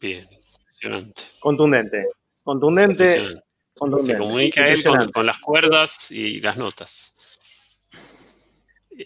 Bien, 0.00 0.26
impresionante. 0.32 1.22
Contundente, 1.40 2.06
contundente. 2.42 3.04
Impresionante. 3.04 3.42
contundente. 3.78 4.12
Se 4.12 4.18
comunica 4.18 4.68
él 4.68 4.82
con, 4.82 5.12
con 5.12 5.26
las 5.26 5.38
cuerdas 5.38 6.10
y 6.10 6.40
las 6.40 6.56
notas. 6.56 7.16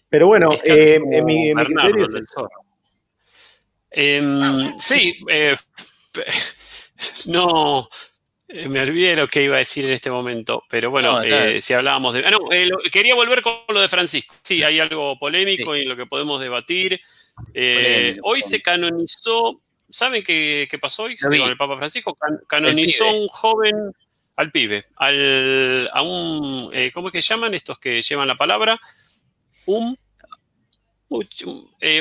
Pero 0.09 0.29
bueno, 0.29 0.53
Es 0.53 0.63
eh, 0.65 0.95
en 0.97 1.25
mi, 1.25 1.51
en 1.51 1.57
mi 1.57 1.65
criterio 1.65 2.07
del 2.09 2.27
zorro. 2.27 2.67
Em, 3.91 4.77
sí, 4.79 5.19
eh, 5.29 5.57
no, 7.27 7.89
eh, 8.49 8.69
me 8.69 8.81
olvidé 8.81 9.17
lo 9.17 9.27
que 9.29 9.43
iba 9.43 9.57
a 9.57 9.59
decir 9.59 9.85
en 9.85 9.93
este 9.93 10.11
momento, 10.11 10.65
pero 10.69 10.91
bueno, 10.91 11.15
No, 11.15 11.23
eh, 11.23 11.61
si 11.61 11.75
hablábamos 11.75 12.15
de... 12.15 12.25
ah, 12.27 12.31
no, 12.31 12.51
eh, 12.53 12.67
lo- 12.67 12.79
quería 12.93 13.15
volver 13.15 13.43
con 13.43 13.59
lo 13.69 13.81
de 13.81 13.89
Francisco. 13.89 14.35
Sí, 14.43 14.63
hay 14.63 14.79
algo 14.81 15.19
polémico 15.19 15.75
en 15.75 15.89
lo 15.89 15.97
que 15.97 16.07
podemos 16.07 16.41
debatir. 16.41 17.01
Eh, 17.53 18.17
hoy 18.23 18.41
se 18.43 18.63
canonizó, 18.63 19.61
¿saben 19.91 20.23
qué, 20.23 20.67
qué 20.71 20.79
pasó 20.79 21.05
hoy 21.05 21.17
con 21.17 21.33
el 21.35 21.57
Papa 21.57 21.77
Francisco? 21.77 22.15
Can- 22.15 22.41
canonizó 22.49 23.09
un 23.11 23.29
joven, 23.29 23.75
al 24.37 24.51
pibe, 24.51 24.85
al, 24.97 25.89
a 25.93 26.03
un, 26.03 26.71
¿cómo 26.93 27.09
es 27.09 27.13
que 27.13 27.21
llaman 27.21 27.55
estos 27.55 27.79
que 27.79 28.01
llevan 28.03 28.29
la 28.29 28.37
palabra? 28.37 28.79
Un... 29.67 29.99
un, 31.09 31.27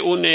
un, 0.03 0.25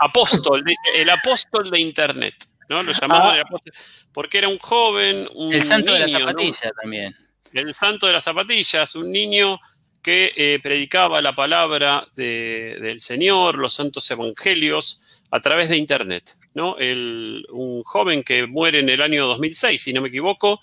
apóstol, 0.00 0.64
el 0.94 1.10
apóstol 1.10 1.70
de 1.70 1.80
Internet, 1.80 2.34
¿no? 2.68 2.82
Lo 2.82 2.92
llamaban 2.92 3.38
Ah. 3.38 3.42
apóstol, 3.42 3.72
porque 4.12 4.38
era 4.38 4.48
un 4.48 4.58
joven, 4.58 5.28
un 5.34 5.52
El 5.52 5.62
santo 5.62 5.92
de 5.92 5.98
la 6.00 6.06
niño, 6.06 6.18
¿no? 6.20 6.26
zapatilla 6.26 6.72
también. 6.80 7.16
el 7.52 7.74
santo 7.74 8.06
de 8.06 8.12
las 8.14 8.24
zapatillas, 8.24 8.94
un 8.96 9.12
niño 9.12 9.60
que 10.02 10.32
eh, 10.36 10.58
predicaba 10.62 11.20
la 11.22 11.34
palabra 11.34 12.04
de- 12.16 12.78
del 12.80 13.00
Señor, 13.00 13.58
los 13.58 13.74
santos 13.74 14.10
evangelios, 14.10 15.22
a 15.30 15.40
través 15.40 15.68
de 15.68 15.76
Internet. 15.76 16.36
¿no? 16.54 16.76
El- 16.78 17.46
un 17.50 17.82
joven 17.82 18.22
que 18.22 18.46
muere 18.46 18.80
en 18.80 18.88
el 18.90 19.00
año 19.00 19.26
2006, 19.26 19.80
si 19.82 19.92
no 19.94 20.02
me 20.02 20.08
equivoco, 20.08 20.60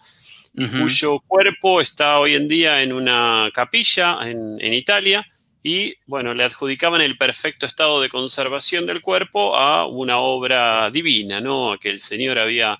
cuyo 0.81 1.19
cuerpo 1.21 1.79
está 1.81 2.19
hoy 2.19 2.35
en 2.35 2.47
día 2.47 2.81
en 2.83 2.91
una 2.91 3.49
capilla 3.53 4.17
en, 4.23 4.57
en 4.59 4.73
Italia 4.73 5.25
y, 5.63 5.95
bueno, 6.05 6.33
le 6.33 6.43
adjudicaban 6.45 7.01
el 7.01 7.17
perfecto 7.17 7.65
estado 7.65 7.99
de 8.01 8.09
conservación 8.09 8.85
del 8.85 9.01
cuerpo 9.01 9.55
a 9.57 9.85
una 9.85 10.17
obra 10.19 10.89
divina, 10.89 11.41
¿no? 11.41 11.73
A 11.73 11.77
que 11.77 11.89
el 11.89 11.99
Señor 11.99 12.39
había 12.39 12.77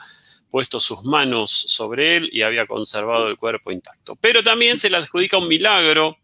puesto 0.50 0.80
sus 0.80 1.04
manos 1.04 1.52
sobre 1.52 2.16
él 2.16 2.30
y 2.32 2.42
había 2.42 2.66
conservado 2.66 3.28
el 3.28 3.38
cuerpo 3.38 3.72
intacto. 3.72 4.16
Pero 4.16 4.42
también 4.42 4.78
se 4.78 4.90
le 4.90 4.98
adjudica 4.98 5.38
un 5.38 5.48
milagro 5.48 6.18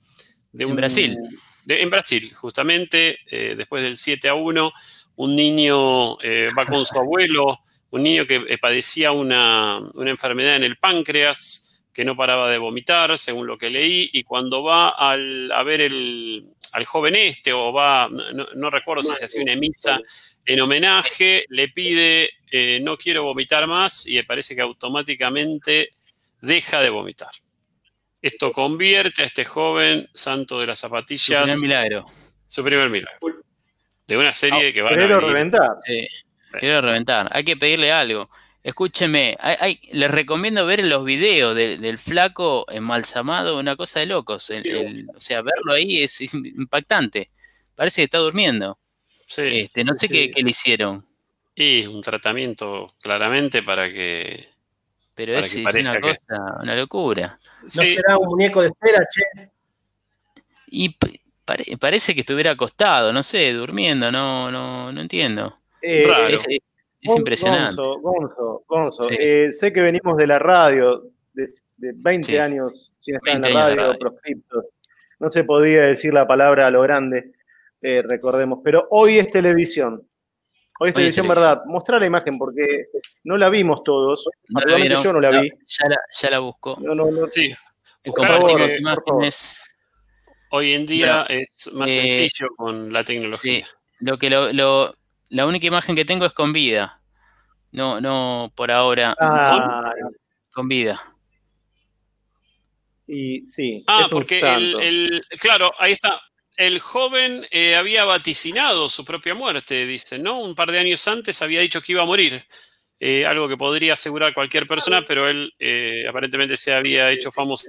de 0.52 0.64
En 0.64 0.70
un, 0.72 0.76
Brasil. 0.78 1.18
de- 1.66 1.82
en 1.82 1.90
Brasil, 1.90 2.34
justamente, 2.34 3.20
eh, 3.30 3.54
después 3.58 3.84
del 3.84 3.98
7 3.98 4.30
a 4.30 4.34
1, 4.34 4.72
un 5.18 5.36
niño 5.36 6.20
eh, 6.22 6.50
va 6.58 6.66
con 6.66 6.86
su 6.86 6.98
abuelo, 6.98 7.60
un 7.92 8.04
niño 8.04 8.26
que 8.26 8.36
eh, 8.48 8.58
padecía 8.58 9.12
una, 9.12 9.80
una 9.96 10.10
enfermedad 10.10 10.56
en 10.56 10.64
el 10.64 10.78
páncreas, 10.78 11.65
que 11.96 12.04
no 12.06 12.16
paraba 12.18 12.52
de 12.52 12.58
vomitar, 12.58 13.18
según 13.18 13.48
lo 13.48 13.58
que 13.58 13.70
leí, 13.70 14.10
y 14.12 14.24
cuando 14.24 14.62
va 14.62 14.90
al- 14.90 15.50
a 15.54 15.64
ver 15.64 15.80
el, 15.80 16.46
al 16.74 16.84
joven 16.86 17.16
este, 17.16 17.54
o 17.54 17.72
va, 17.72 18.10
no, 18.12 18.46
no- 18.54 18.70
recuerdo 18.70 19.02
si 19.02 19.16
se 19.16 19.26
hacía 19.26 19.42
una 19.44 19.56
misa 19.56 20.02
en 20.46 20.60
homenaje, 20.60 21.46
le 21.48 21.70
pide, 21.70 22.30
eh, 22.52 22.80
no 22.84 22.98
quiero 22.98 23.24
vomitar 23.24 23.66
más, 23.66 24.06
y 24.08 24.16
me 24.16 24.26
parece 24.26 24.56
que 24.56 24.62
automáticamente 24.62 25.92
deja 26.42 26.82
de 26.82 26.90
vomitar. 26.90 27.30
Esto 28.22 28.52
convierte 28.52 29.22
a 29.24 29.26
este 29.26 29.46
joven 29.46 30.10
santo 30.14 30.60
de 30.60 30.68
las 30.68 30.80
Su 30.80 30.88
zapatillas 30.88 31.44
primer 31.44 31.60
milagro. 31.62 32.06
su 32.48 32.62
primer 32.64 32.90
milagro. 32.90 33.20
De 34.08 34.18
una 34.18 34.34
serie 34.34 34.74
que 34.74 34.82
va 34.82 34.90
a 34.90 34.96
venir. 34.96 35.16
reventar. 35.16 35.78
Sí. 35.86 36.08
Quiero 36.60 36.82
reventar. 36.82 37.30
Hay 37.32 37.44
que 37.46 37.56
pedirle 37.58 37.92
algo. 37.92 38.30
Escúcheme, 38.66 39.38
hay- 39.40 39.58
hay- 39.60 39.80
les 39.92 40.10
recomiendo 40.10 40.66
ver 40.66 40.84
los 40.84 41.06
videos 41.06 41.56
de- 41.56 41.78
del 41.78 42.00
flaco 42.00 42.66
embalsamado, 42.68 43.60
una 43.60 43.76
cosa 43.76 44.00
de 44.00 44.08
locos. 44.08 44.50
El- 44.50 44.66
el- 44.66 45.08
o 45.16 45.22
sea, 45.22 45.44
verlo 45.44 45.74
ahí 45.74 46.02
es, 46.02 46.20
es 46.22 46.34
impactante. 46.34 47.30
Parece 47.76 48.02
que 48.02 48.06
está 48.06 48.18
durmiendo. 48.18 48.80
Sí. 49.28 49.44
Este, 49.60 49.84
no 49.84 49.94
sé 49.94 50.08
sí. 50.08 50.14
qué, 50.14 50.32
qué 50.32 50.42
le 50.42 50.50
hicieron, 50.50 51.06
Y 51.56 51.86
un 51.86 52.02
tratamiento 52.02 52.92
claramente 53.02 53.62
para 53.62 53.88
que. 53.88 54.50
pero 55.14 55.34
Para 55.34 55.46
es, 55.46 55.54
que 55.54 55.62
es 55.62 55.76
una 55.76 55.94
que- 55.94 56.02
cosa, 56.02 56.44
una 56.64 56.76
locura. 56.76 57.40
No 57.62 57.70
Sí, 57.70 57.96
será 57.96 58.18
un 58.18 58.28
muñeco 58.30 58.62
de 58.64 58.72
cera, 58.84 59.08
che. 59.14 59.50
Y 60.68 60.98
pare- 61.46 61.78
parece 61.80 62.16
que 62.16 62.22
estuviera 62.22 62.50
acostado, 62.52 63.14
no 63.14 63.22
sé, 63.22 63.54
durmiendo, 63.54 64.12
no, 64.12 64.50
no, 64.50 64.92
no 64.92 65.02
entiendo. 65.02 65.60
Eh, 65.84 66.04
Raro. 66.08 66.28
Es, 66.30 66.46
es 67.06 67.12
Gon- 67.12 67.18
impresionante. 67.20 67.76
Gonzo, 67.76 68.00
Gonzo, 68.02 68.64
Gonzo, 68.68 69.04
Sí. 69.04 69.16
eh, 69.20 69.52
sé 69.52 69.72
que 69.72 69.82
venimos 69.82 70.18
de 70.18 70.28
la 70.28 70.40
radio, 70.40 71.04
de, 71.34 71.46
de 71.78 71.92
20 71.96 72.32
Sí. 72.32 72.38
años 72.38 72.92
sin 72.98 73.16
estar 73.16 73.34
20 73.34 73.48
en 73.50 73.54
la 73.54 73.66
radio, 73.68 73.76
radio. 73.78 74.00
proscriptos. 74.00 74.66
No 75.20 75.32
se 75.32 75.44
podía 75.44 75.82
decir 75.84 76.14
la 76.14 76.28
palabra 76.28 76.68
a 76.68 76.72
lo 76.72 76.82
grande, 76.82 77.32
eh, 77.82 78.02
recordemos. 78.06 78.60
Pero 78.64 78.88
hoy 78.92 79.20
es 79.20 79.28
televisión. 79.32 80.02
Hoy 80.78 80.90
es 80.90 80.92
Hoy 80.92 80.94
televisión, 80.94 81.26
televisión. 81.28 81.28
verdad. 81.50 81.64
Mostrar 81.68 82.02
la 82.02 82.08
imagen 82.08 82.38
porque 82.38 82.88
no 83.24 83.38
la 83.38 83.48
vimos 83.50 83.82
todos. 83.84 84.26
¿No 84.50 84.60
lo 84.60 84.66
Particularmente 84.66 84.88
vieron? 84.88 85.04
yo 85.04 85.14
no 85.14 85.22
la 85.22 85.42
vi. 85.42 85.50
Ya 85.68 85.88
la, 85.90 85.98
ya 86.22 86.30
la 86.32 86.40
busco. 86.40 86.78
No, 86.82 86.94
no, 86.96 87.10
no. 87.12 87.28
sí. 87.32 87.54
Favor, 88.16 88.52
imágenes. 88.78 89.62
Hoy 90.52 90.74
en 90.74 90.86
día 90.86 91.26
es 91.30 91.72
más 91.74 91.90
Eh, 91.90 92.08
sencillo 92.08 92.50
con 92.56 92.94
la 92.94 93.04
tecnología. 93.04 93.66
Sí, 93.66 93.72
lo 94.00 94.18
que 94.18 94.30
lo, 94.30 94.54
lo- 94.54 94.96
la 95.30 95.46
única 95.46 95.68
imagen 95.68 95.96
que 95.96 96.06
tengo 96.06 96.26
es 96.26 96.34
con 96.34 96.54
vida. 96.54 97.02
No, 97.72 98.00
no 98.00 98.52
por 98.56 98.72
ahora. 98.72 99.16
Ah, 99.20 99.92
Con 100.54 100.68
vida. 100.70 101.02
y 103.08 103.48
sí. 103.48 103.84
Ah, 103.88 104.08
porque 104.10 104.40
el, 104.40 105.24
claro, 105.42 105.72
ahí 105.80 105.92
está. 105.92 106.20
El 106.58 106.80
joven 106.80 107.46
eh, 107.52 107.76
había 107.76 108.06
vaticinado 108.06 108.88
su 108.90 109.04
propia 109.04 109.34
muerte, 109.36 109.86
dice, 109.86 110.18
¿no? 110.18 110.40
Un 110.40 110.56
par 110.56 110.72
de 110.72 110.80
años 110.80 111.06
antes 111.08 111.42
había 111.42 111.60
dicho 111.60 111.82
que 111.82 111.92
iba 111.92 112.04
a 112.04 112.06
morir. 112.06 112.46
Eh, 112.98 113.26
algo 113.26 113.50
que 113.50 113.58
podría 113.58 113.92
asegurar 113.94 114.34
cualquier 114.34 114.66
persona, 114.66 115.04
pero 115.06 115.28
él 115.28 115.52
eh, 115.60 116.06
aparentemente 116.08 116.56
se 116.56 116.74
había 116.74 117.12
hecho 117.12 117.30
famoso. 117.30 117.68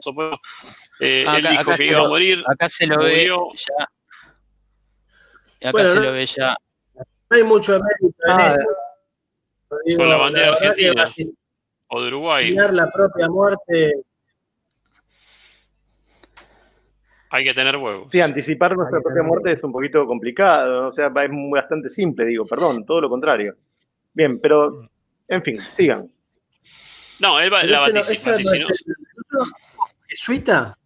eh, 1.00 1.24
Acá- 1.26 1.38
él 1.38 1.46
dijo 1.50 1.70
que 1.72 1.76
se 1.78 1.84
iba 1.84 1.98
a 1.98 2.02
lo- 2.04 2.08
morir. 2.10 2.44
Acá 2.46 2.68
se 2.68 2.86
lo 2.86 2.94
Murió. 2.96 3.48
ve 3.50 3.58
ya. 3.58 3.84
Acá 5.68 5.72
Bueno, 5.72 5.88
se 5.88 5.94
no- 5.96 6.00
lo 6.02 6.12
ve 6.12 6.26
ya. 6.26 6.56
No 7.30 7.36
hay 7.36 7.42
mucho 7.44 7.72
mérito 7.72 8.18
en 8.26 8.32
Ah, 8.32 8.48
eso. 8.48 8.58
Digo, 9.84 9.98
Con 9.98 10.08
la 10.08 10.16
bandera 10.16 10.56
que 10.58 10.66
argentina. 10.68 11.12
O 11.88 12.00
de 12.02 12.08
Uruguay. 12.08 12.50
la 12.52 12.90
propia 12.90 13.28
muerte. 13.28 13.92
Hay 17.30 17.44
que 17.44 17.52
tener 17.54 17.76
huevos. 17.76 18.10
Sí, 18.10 18.20
anticipar 18.20 18.76
nuestra 18.76 19.00
propia 19.00 19.22
muerte 19.22 19.52
es 19.52 19.62
un 19.64 19.72
poquito 19.72 20.06
complicado, 20.06 20.86
o 20.88 20.92
sea, 20.92 21.08
es 21.08 21.30
bastante 21.50 21.90
simple, 21.90 22.24
digo, 22.26 22.46
perdón, 22.46 22.86
todo 22.86 23.00
lo 23.00 23.08
contrario. 23.08 23.56
Bien, 24.14 24.38
pero, 24.40 24.88
en 25.28 25.42
fin, 25.42 25.56
sigan. 25.74 26.10
No, 27.18 27.40
él 27.40 27.52
va, 27.52 27.64
la 27.64 27.86
ese 27.86 28.28
no- 28.60 28.68
¿Jesuita? 30.06 30.78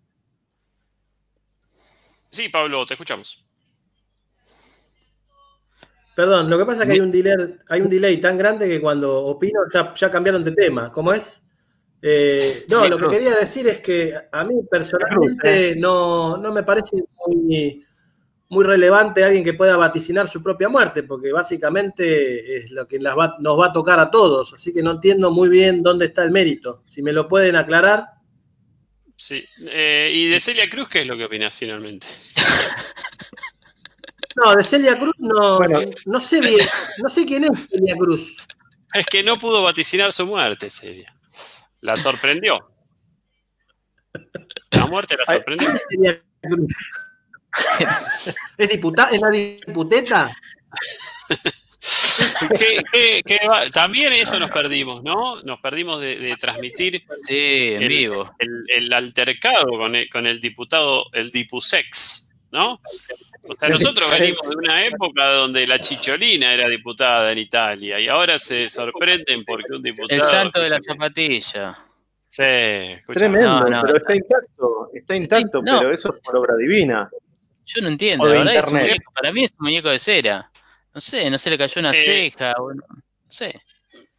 Sí, 2.31 2.49
Pablo, 2.49 2.87
te 2.87 2.95
escuchamos. 2.95 3.45
Perdón, 6.21 6.51
lo 6.51 6.59
que 6.59 6.67
pasa 6.67 6.83
es 6.83 6.87
que 6.87 6.93
hay 6.93 7.01
un 7.01 7.11
delay, 7.11 7.57
hay 7.71 7.81
un 7.81 7.89
delay 7.89 8.21
tan 8.21 8.37
grande 8.37 8.69
que 8.69 8.79
cuando 8.79 9.25
opino 9.25 9.61
ya, 9.73 9.95
ya 9.95 10.11
cambiaron 10.11 10.45
de 10.45 10.53
tema. 10.53 10.93
¿Cómo 10.93 11.15
es? 11.15 11.49
Eh, 12.03 12.67
no, 12.71 12.83
Sí, 12.85 12.91
lo 12.91 12.99
que 12.99 13.09
quería 13.09 13.35
decir 13.37 13.67
es 13.69 13.79
que 13.81 14.13
a 14.31 14.45
mí 14.45 14.55
personalmente 14.71 15.77
no, 15.77 16.37
no 16.37 16.53
me 16.53 16.63
parece 16.63 16.99
muy, 17.27 17.87
muy 18.51 18.65
relevante 18.67 19.25
alguien 19.25 19.43
que 19.45 19.55
pueda 19.55 19.79
vaticinar 19.79 20.29
su 20.29 20.43
propia 20.43 20.69
muerte, 20.69 21.05
porque 21.05 21.33
básicamente 21.33 22.57
es 22.59 22.71
lo 22.71 22.87
que 22.87 22.99
las 22.99 23.17
va- 23.17 23.37
nos 23.39 23.59
va 23.59 23.69
a 23.69 23.73
tocar 23.73 23.99
a 23.99 24.11
todos. 24.11 24.53
Así 24.53 24.75
que 24.75 24.83
no 24.83 24.91
entiendo 24.91 25.31
muy 25.31 25.49
bien 25.49 25.83
dónde 25.83 26.05
está 26.05 26.23
el 26.23 26.33
mérito. 26.33 26.83
Si 26.87 27.01
me 27.01 27.15
lo 27.15 27.27
pueden 27.29 27.57
aclarar. 27.57 28.05
Sí. 29.17 29.43
Eh, 29.71 30.11
¿Y 30.13 30.29
de 30.29 30.39
Celia 30.39 30.69
Cruz 30.69 30.87
qué 30.91 31.01
es 31.01 31.07
lo 31.07 31.17
que 31.17 31.25
opinas 31.25 31.55
finalmente? 31.55 32.07
No, 34.43 34.55
de 34.55 34.65
Celia 34.65 34.99
Cruz 34.99 35.15
no, 35.19 35.59
Bueno. 35.59 35.81
no 36.07 36.21
sé 36.21 36.41
bien, 36.41 36.67
no 37.03 37.09
sé 37.09 37.27
quién 37.27 37.45
es 37.45 37.69
Celia 37.69 37.95
Cruz. 37.97 38.37
Es 38.95 39.07
que 39.07 39.23
no 39.23 39.39
pudo 39.39 39.63
vaticinar 39.63 40.13
su 40.13 40.27
muerte, 40.27 40.71
Celia. 40.71 41.13
La 41.81 41.97
sorprendió. 41.97 42.71
La 44.71 44.87
muerte 44.87 45.17
la 45.17 45.25
sorprendió. 45.35 45.67
¿Quién 45.69 45.77
es 45.77 45.87
Celia 45.89 46.23
¿Es, 48.59 48.69
diputada, 48.69 49.11
¿Es 49.11 49.21
la 49.21 49.31
diputeta? 49.31 50.31
¿Qué- 52.59 52.83
qué- 52.93 53.23
qué 53.25 53.39
va? 53.49 53.67
También 53.71 54.13
eso 54.13 54.39
nos 54.39 54.51
perdimos, 54.51 55.03
¿no? 55.03 55.43
Nos 55.43 55.61
perdimos 55.61 56.01
de, 56.01 56.17
de 56.17 56.37
transmitir 56.37 57.03
Sí, 57.27 57.73
en 57.73 57.83
El- 57.83 57.89
vivo. 57.89 58.35
el, 58.39 58.65
el 58.69 58.93
altercado 58.93 59.67
con 59.71 59.97
el, 59.97 60.09
con 60.09 60.27
el 60.27 60.41
diputado, 60.41 61.07
el 61.13 61.31
dipusex, 61.31 62.30
¿no? 62.51 62.81
O 63.49 63.55
sea, 63.59 63.69
nosotros 63.69 64.11
venimos 64.19 64.49
de 64.49 64.57
una 64.57 64.85
época 64.87 65.31
donde 65.33 65.67
la 65.67 65.79
chicholina 65.81 66.53
era 66.53 66.69
diputada 66.69 67.31
en 67.33 67.39
Italia 67.39 67.99
y 68.01 68.09
ahora 68.09 68.39
se 68.39 68.69
sorprenden 68.71 69.45
porque 69.45 69.73
un 69.73 69.83
diputado... 69.83 70.21
El 70.21 70.27
santo 70.27 70.61
de 70.61 70.69
la 70.71 70.81
zapatilla. 70.81 71.79
Sí, 72.29 72.43
escucha, 72.43 73.19
Tremendo, 73.21 73.61
No, 73.61 73.69
no. 73.69 73.83
pero 73.83 73.97
está 73.99 74.15
intacto, 74.15 74.91
está 74.95 75.17
intacto, 75.17 75.63
pero 75.65 75.93
eso 75.93 76.15
es 76.15 76.21
por 76.23 76.37
obra 76.37 76.55
divina. 76.57 77.11
Yo 77.67 77.83
no 77.83 77.89
entiendo, 77.89 78.25
la 78.27 78.39
verdad 78.39 78.55
es 78.57 78.65
un 78.65 78.69
internet. 78.79 78.99
muñeco- 79.03 79.13
para 79.15 79.33
mí 79.33 79.45
es 79.45 79.51
un 79.53 79.65
muñeco 79.67 79.89
de 79.91 79.99
cera. 79.99 80.51
No 80.95 81.01
sé, 81.01 81.31
no 81.31 81.39
se 81.39 81.51
le 81.51 81.59
cayó 81.59 81.81
una 81.81 81.93
Eh, 81.93 81.95
ceja, 81.95 82.53
o 82.59 82.73
no, 82.75 82.83
no 82.89 83.03
sé. 83.33 83.61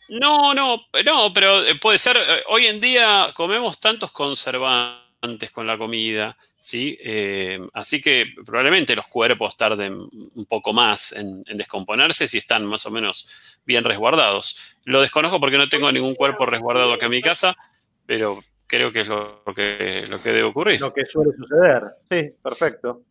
No, 0.10 0.54
no, 0.54 0.78
no, 1.06 1.34
pero 1.34 1.64
eh, 1.66 1.76
puede 1.76 1.98
ser. 1.98 2.18
eh, 2.18 2.44
Hoy 2.48 2.68
en 2.68 2.82
día 2.82 3.30
comemos 3.34 3.80
tantos 3.80 4.12
conservantes 4.12 5.52
con 5.52 5.66
la 5.68 5.78
comida, 5.78 6.38
¿sí? 6.62 6.98
Eh, 7.02 7.60
así 7.74 8.00
que 8.00 8.28
probablemente 8.46 8.96
los 8.96 9.08
cuerpos 9.08 9.58
tarden 9.58 9.94
un 9.96 10.46
poco 10.48 10.72
más 10.72 11.12
en, 11.12 11.44
en 11.48 11.58
descomponerse 11.58 12.28
si 12.28 12.38
están 12.38 12.66
más 12.66 12.86
o 12.86 12.92
menos 12.92 13.60
bien 13.66 13.84
resguardados. 13.84 14.76
Lo 14.86 15.02
desconozco 15.02 15.40
porque 15.42 15.58
no 15.58 15.68
tengo 15.68 15.92
ningún 15.92 16.16
cuerpo 16.16 16.46
resguardado 16.46 16.94
acá 16.94 17.08
en 17.08 17.12
mi 17.12 17.22
casa, 17.22 17.58
pero 18.06 18.40
creo 18.68 18.92
que 18.92 19.02
es 19.02 19.08
lo, 19.08 19.44
lo 19.46 19.54
que, 19.54 20.06
lo 20.08 20.22
que 20.22 20.30
debe 20.30 20.44
ocurrir. 20.44 20.80
Lo 20.80 20.94
que 20.94 21.06
suele 21.06 21.34
suceder. 21.36 21.82
Sí, 22.08 22.38
perfecto. 22.42 23.02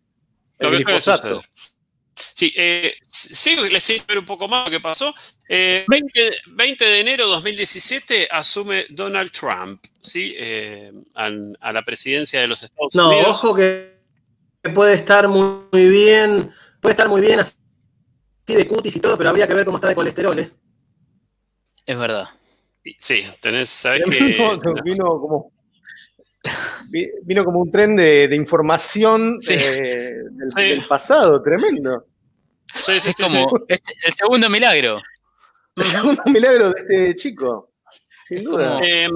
Lo 0.61 0.71
que 0.71 0.81
suele 0.81 1.01
suceder. 1.01 1.41
Sí, 2.35 2.53
eh, 2.57 2.95
sí, 3.03 3.57
les 3.57 3.83
sigo 3.83 4.05
ver 4.09 4.19
un 4.19 4.27
poco 4.27 4.49
más 4.49 4.65
lo 4.67 4.71
que 4.71 4.81
pasó. 4.81 5.15
Eh, 5.49 5.85
20, 5.89 6.31
20 6.49 6.85
de 6.85 7.01
enero 7.01 7.25
de 7.27 7.31
2017 7.33 8.29
asume 8.31 8.87
Donald 8.91 9.31
Trump 9.33 9.83
¿sí? 10.01 10.33
Eh, 10.39 10.93
a 11.15 11.73
la 11.73 11.83
presidencia 11.83 12.41
de 12.41 12.47
los 12.47 12.63
Estados 12.63 12.95
No, 12.95 13.09
Unidos. 13.11 13.29
ojo 13.45 13.55
que 13.57 13.99
que 14.63 14.71
puede 14.71 14.93
estar 14.95 15.27
muy, 15.27 15.63
muy 15.73 15.89
bien, 15.89 16.53
puede 16.81 16.93
estar 16.93 17.09
muy 17.09 17.23
bien 17.23 17.41
así 17.41 17.55
de 18.47 18.67
cutis 18.67 18.95
y 18.97 19.01
todo, 19.01 19.17
pero 19.17 19.31
habría 19.31 19.49
que 19.49 19.55
ver 19.55 19.65
cómo 19.65 19.79
está 19.79 19.89
de 19.89 19.95
colesterol, 19.95 20.39
¿eh? 20.39 20.51
Es 21.87 21.99
verdad. 21.99 22.29
Sí, 22.99 23.25
tenés, 23.41 23.71
sabés 23.71 24.03
que. 24.05 24.11
Vino, 24.23 24.59
vino 24.85 25.05
como 25.21 25.53
vi- 26.91 27.09
vino 27.23 27.45
como 27.45 27.61
un 27.61 27.71
tren 27.71 27.97
de, 27.97 28.29
de 28.29 28.37
información 28.37 29.39
Sí. 29.41 29.55
eh, 29.55 30.15
del, 30.31 30.51
Sí. 30.55 30.63
del 30.63 30.83
pasado, 30.83 31.41
tremendo. 31.43 32.07
Sí, 32.75 33.01
sí, 33.01 33.09
Es 33.11 33.17
sí, 33.17 33.23
como 33.23 33.51
sí. 33.51 33.65
es 33.69 33.83
el 34.05 34.13
segundo 34.13 34.49
milagro. 34.51 35.01
El 35.77 35.85
segundo 35.85 36.23
milagro 36.27 36.71
de 36.71 36.81
este 36.81 37.17
chico, 37.17 37.73
sin 38.29 38.45
duda. 38.45 38.81
Eh, 38.83 39.09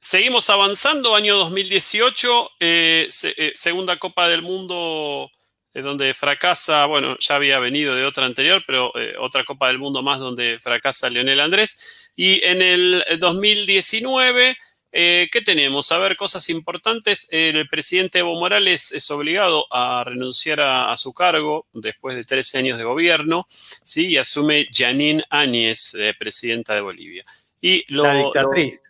seguimos 0.00 0.48
avanzando, 0.50 1.14
año 1.14 1.36
2018, 1.36 2.50
eh, 2.60 3.06
se- 3.10 3.34
eh, 3.36 3.52
segunda 3.54 3.96
Copa 3.98 4.28
del 4.28 4.42
Mundo, 4.42 5.30
eh, 5.74 5.82
donde 5.82 6.12
fracasa, 6.14 6.86
bueno, 6.86 7.16
ya 7.20 7.36
había 7.36 7.58
venido 7.58 7.94
de 7.94 8.04
otra 8.04 8.26
anterior, 8.26 8.62
pero 8.66 8.92
eh, 8.98 9.14
otra 9.18 9.44
Copa 9.44 9.68
del 9.68 9.78
Mundo 9.78 10.02
más 10.02 10.18
donde 10.18 10.58
fracasa 10.60 11.08
Leonel 11.10 11.40
Andrés. 11.40 12.10
Y 12.16 12.42
en 12.44 12.62
el 12.62 13.04
2019, 13.18 14.56
eh, 14.98 15.28
¿qué 15.30 15.42
tenemos? 15.42 15.92
A 15.92 15.98
ver, 15.98 16.16
cosas 16.16 16.48
importantes. 16.48 17.28
El 17.30 17.68
presidente 17.68 18.18
Evo 18.20 18.34
Morales 18.40 18.92
es 18.92 19.10
obligado 19.10 19.66
a 19.70 20.02
renunciar 20.04 20.60
a, 20.62 20.90
a 20.90 20.96
su 20.96 21.12
cargo 21.12 21.66
después 21.72 22.16
de 22.16 22.24
13 22.24 22.58
años 22.58 22.78
de 22.78 22.84
gobierno, 22.84 23.44
¿sí? 23.48 24.08
Y 24.08 24.16
asume 24.16 24.66
Janine 24.72 25.22
Áñez, 25.30 25.94
eh, 25.94 26.14
presidenta 26.18 26.74
de 26.74 26.80
Bolivia. 26.80 27.22
Y 27.60 27.84
lo, 27.92 28.04
la 28.04 28.14
lo- 28.14 28.24
dictatriz. 28.24 28.80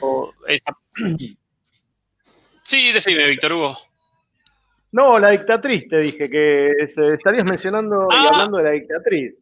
o 0.00 0.32
esa- 0.46 0.78
Sí, 2.62 2.92
decime, 2.92 3.26
Víctor 3.26 3.52
Hugo. 3.52 3.76
No, 4.92 5.18
la 5.18 5.30
dictatriz, 5.30 5.88
te 5.88 5.98
dije, 5.98 6.30
que 6.30 6.70
estarías 6.80 7.44
mencionando 7.44 8.08
y 8.10 8.14
Ah. 8.14 8.28
hablando 8.32 8.58
de 8.58 8.64
la 8.64 8.70
dictatriz 8.70 9.34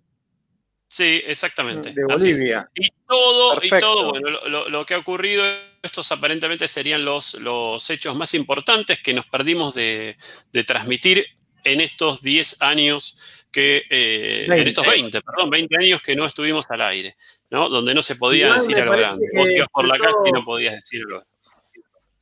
Sí, 0.91 1.23
exactamente. 1.27 1.93
de. 1.93 2.03
Bolivia. 2.05 2.71
Y 2.75 2.89
todo, 3.07 3.59
y 3.63 3.69
todo, 3.79 4.11
bueno, 4.11 4.31
lo, 4.31 4.69
lo- 4.71 4.87
que 4.87 4.95
ha 4.95 4.99
ocurrido, 4.99 5.45
estos 5.83 6.11
aparentemente 6.13 6.67
serían 6.67 7.05
los, 7.05 7.35
los 7.35 7.89
hechos 7.91 8.17
más 8.17 8.33
importantes 8.33 8.99
que 9.01 9.13
nos 9.13 9.27
perdimos 9.27 9.75
de, 9.75 10.17
de 10.51 10.65
transmitir 10.65 11.27
en 11.65 11.83
estos 11.83 12.23
10 12.23 12.63
años 12.63 13.45
que, 13.53 13.83
eh, 13.91 14.45
en 14.45 14.51
20. 14.51 14.69
estos 14.71 14.87
20, 14.87 15.21
perdón, 15.21 15.51
20 15.51 15.77
años 15.77 16.01
que 16.01 16.17
no 16.17 16.25
estuvimos 16.25 16.65
al 16.71 16.81
aire, 16.81 17.17
¿no? 17.51 17.69
Donde 17.69 17.95
no 17.95 18.01
se 18.03 18.17
podía 18.17 18.55
decir 18.55 18.77
me 18.77 18.83
a 18.83 18.85
lo 18.87 18.91
parece 18.93 19.07
grande. 19.09 19.27
Vos 19.35 19.51
ibas 19.51 19.69
por 19.69 19.87
la 19.87 19.99
calle 19.99 20.15
y 20.27 20.33
no 20.33 20.43
podías 20.45 20.75
decir 20.75 21.03
lo 21.07 21.23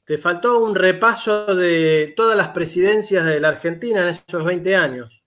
Te 0.05 0.19
faltó 0.19 0.59
un 0.59 0.75
repaso 0.75 1.55
de 1.55 2.15
todas 2.17 2.37
las 2.37 2.49
presidencias 2.49 3.25
de 3.25 3.39
la 3.39 3.49
Argentina 3.49 4.03
en 4.03 4.09
esos 4.09 4.45
20 4.45 4.75
años. 4.75 5.23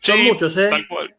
Son 0.00 0.18
muchos, 0.22 0.56
¿eh? 0.56 0.68
Tal 0.68 0.86
cual. 0.88 1.14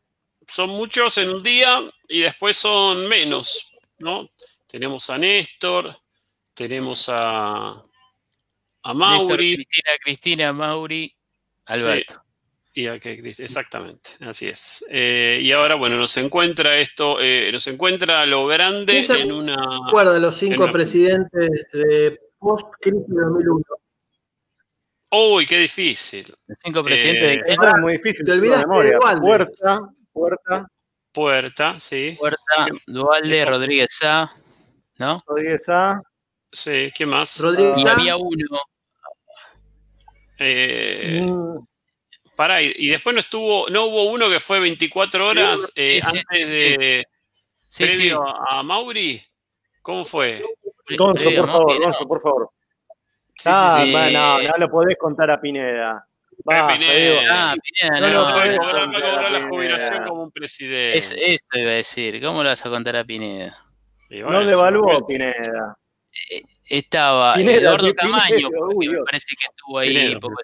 Son 0.47 0.69
muchos 0.69 1.17
en 1.17 1.29
un 1.29 1.43
día 1.43 1.81
y 2.07 2.21
después 2.21 2.55
son 2.57 3.07
menos, 3.07 3.67
¿no? 3.99 4.29
Tenemos 4.67 5.09
a 5.09 5.17
Néstor, 5.17 5.95
tenemos 6.53 7.09
a, 7.09 7.69
a 7.69 8.93
Néstor, 8.93 8.95
Mauri 8.95 9.55
Cristina, 9.55 9.91
Cristina, 10.03 10.53
Mauri, 10.53 11.15
Alberto. 11.65 12.21
y 12.73 12.87
a 12.87 12.99
que 12.99 13.13
exactamente, 13.39 14.11
así 14.21 14.47
es. 14.47 14.85
Eh, 14.89 15.39
y 15.41 15.51
ahora, 15.51 15.75
bueno, 15.75 15.95
nos 15.97 16.15
encuentra 16.17 16.77
esto, 16.77 17.17
eh, 17.21 17.49
nos 17.51 17.65
encuentra 17.67 18.25
lo 18.25 18.45
grande 18.47 18.93
¿Quién 18.93 19.03
se 19.03 19.19
en 19.21 19.31
una. 19.31 19.55
acuerda 19.87 20.13
de 20.13 20.19
los 20.19 20.35
cinco 20.35 20.63
una- 20.63 20.71
presidentes 20.71 21.67
de 21.71 22.19
post-crisis 22.37 23.07
de 23.07 23.21
2001? 23.21 23.63
Uy, 25.11 25.45
qué 25.45 25.57
difícil. 25.59 26.25
Los 26.47 26.57
cinco 26.61 26.83
presidentes 26.83 27.23
Eh, 27.37 27.41
de 27.47 27.53
es 27.53 27.57
muy 27.79 27.93
difícil. 27.93 28.25
Te 28.25 28.35
memoria. 28.35 28.91
de. 28.91 29.21
Puerta, 29.21 29.79
puerta, 30.15 30.67
Puerta, 31.11 31.77
sí. 31.79 32.15
Puerta, 32.17 32.67
Dualde, 32.87 33.45
Rodríguez 33.45 33.89
Sá, 33.91 34.29
¿no? 34.97 35.21
Rodríguez 35.27 35.67
A. 35.69 36.01
Sí, 36.51 36.89
¿qué 36.95 37.05
más? 37.05 37.39
Rodríguez 37.39 37.77
Y 37.77 37.83
Sá. 37.83 37.93
había 37.93 38.15
uno, 38.17 38.59
Eh, 40.37 41.21
Mm, 41.25 41.65
Pará, 42.35 42.61
y, 42.61 42.73
y 42.75 42.87
después 42.89 43.13
no 43.13 43.19
estuvo, 43.21 43.69
no 43.69 43.85
hubo 43.85 44.11
uno 44.11 44.29
que 44.29 44.39
fue 44.41 44.59
24 44.59 45.27
horas 45.27 45.71
eh, 45.75 46.01
Sí, 46.03 46.09
sí, 46.11 46.17
antes 46.17 46.45
sí. 46.45 46.51
de 46.51 47.05
sí, 47.69 47.87
sí. 47.87 47.97
previo 47.97 48.23
a 48.49 48.61
Mauri. 48.63 49.21
¿Cómo 49.81 50.03
fue? 50.03 50.43
Gonzo, 50.97 51.23
Previo 51.23 51.41
por 51.41 51.49
a 51.49 51.53
favor. 51.53 51.79
Gonzo, 51.79 52.07
por 52.07 52.21
favor. 52.21 52.49
Sí, 53.37 53.49
ah, 53.51 53.79
sí, 53.83 53.91
sí. 53.91 54.13
no, 54.13 54.41
no 54.41 54.57
lo 54.57 54.69
podés 54.69 54.97
contar 54.97 55.31
a 55.31 55.39
Pineda. 55.39 56.05
Va, 56.47 56.67
Pineda. 56.67 57.21
Ah, 57.51 57.55
Pineda, 57.61 57.99
No, 58.01 58.07
no, 58.07 58.13
no, 58.13 58.21
No, 58.23 58.29
no, 58.29 58.35
puede 58.35 58.55
no, 58.55 58.61
cobrar, 58.61 58.75
va 58.75 58.83
a 58.83 58.87
no, 58.87 58.93
cobrar 59.01 59.31
la 59.31 59.39
no, 59.39 59.47
jubilación 59.49 60.03
no. 60.03 60.09
como 60.09 60.23
un 60.23 60.31
presidente. 60.31 60.97
Es- 60.97 61.11
eso 61.11 61.43
iba 61.53 61.71
a 61.71 61.73
decir. 61.73 62.21
¿Cómo 62.21 62.43
lo 62.43 62.49
vas 62.49 62.65
a 62.65 62.69
contar 62.69 62.95
a 62.97 63.03
Pineda? 63.03 63.55
No 64.11 64.25
bueno, 64.25 64.41
le 64.43 64.51
evaluó 64.51 64.91
yo 64.93 65.05
creo- 65.05 65.07
Pineda. 65.07 65.77
Estaba 66.69 67.35
Pineda, 67.35 67.57
Eduardo 67.57 67.93
Camaño, 67.95 68.25
Pineda, 68.35 68.49
porque 68.57 68.75
uy, 68.75 68.89
me 68.89 69.03
parece 69.03 69.25
que 69.39 69.47
estuvo 69.47 69.79
ahí. 69.79 69.89
Pineda. 69.95 70.19
poco- 70.19 70.41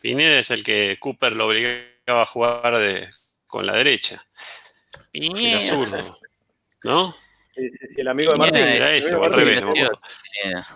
Pineda 0.00 0.38
es 0.38 0.50
el 0.50 0.64
que 0.64 0.96
Cooper 1.00 1.34
lo 1.34 1.46
obligaba 1.46 2.22
a 2.22 2.26
jugar 2.26 2.78
de, 2.78 3.08
con 3.46 3.66
la 3.66 3.74
derecha. 3.74 4.24
Pineda. 5.12 5.60
zurdo. 5.60 6.18
¿No? 6.84 7.16
Sí, 7.54 7.70
sí, 7.70 7.86
sí, 7.94 8.00
el 8.00 8.08
amigo 8.08 8.32
de 8.32 8.38
Pineda 8.38 8.58
Martín. 8.60 8.76
Era 8.76 8.94
ese, 8.94 9.14
o 9.14 9.24
al 9.24 9.30
de 9.30 9.36
revés, 9.36 9.60
no 9.62 9.72
me 9.72 9.80
acuerdo. 9.82 10.00
Pineda. 10.42 10.66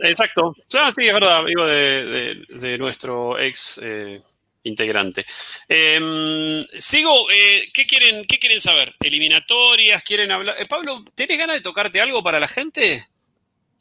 Exacto. 0.00 0.54
Ah, 0.78 0.90
sí, 0.94 1.06
es 1.08 1.12
verdad, 1.14 1.38
amigo 1.38 1.66
de, 1.66 2.04
de- 2.04 2.58
de 2.58 2.78
nuestro 2.78 3.38
ex 3.38 3.80
eh, 3.82 4.20
integrante. 4.64 5.24
Eh, 5.68 6.64
sigo, 6.78 7.12
eh, 7.32 7.68
¿qué, 7.72 7.86
quieren, 7.86 8.24
¿qué 8.26 8.38
quieren 8.38 8.60
saber? 8.60 8.94
¿Eliminatorias? 9.00 10.02
¿Quieren 10.02 10.30
hablar? 10.32 10.54
Eh, 10.58 10.66
Pablo, 10.66 11.04
¿tenés 11.14 11.38
ganas 11.38 11.56
de 11.56 11.62
tocarte 11.62 12.00
algo 12.00 12.22
para 12.22 12.38
la 12.40 12.48
gente? 12.48 13.06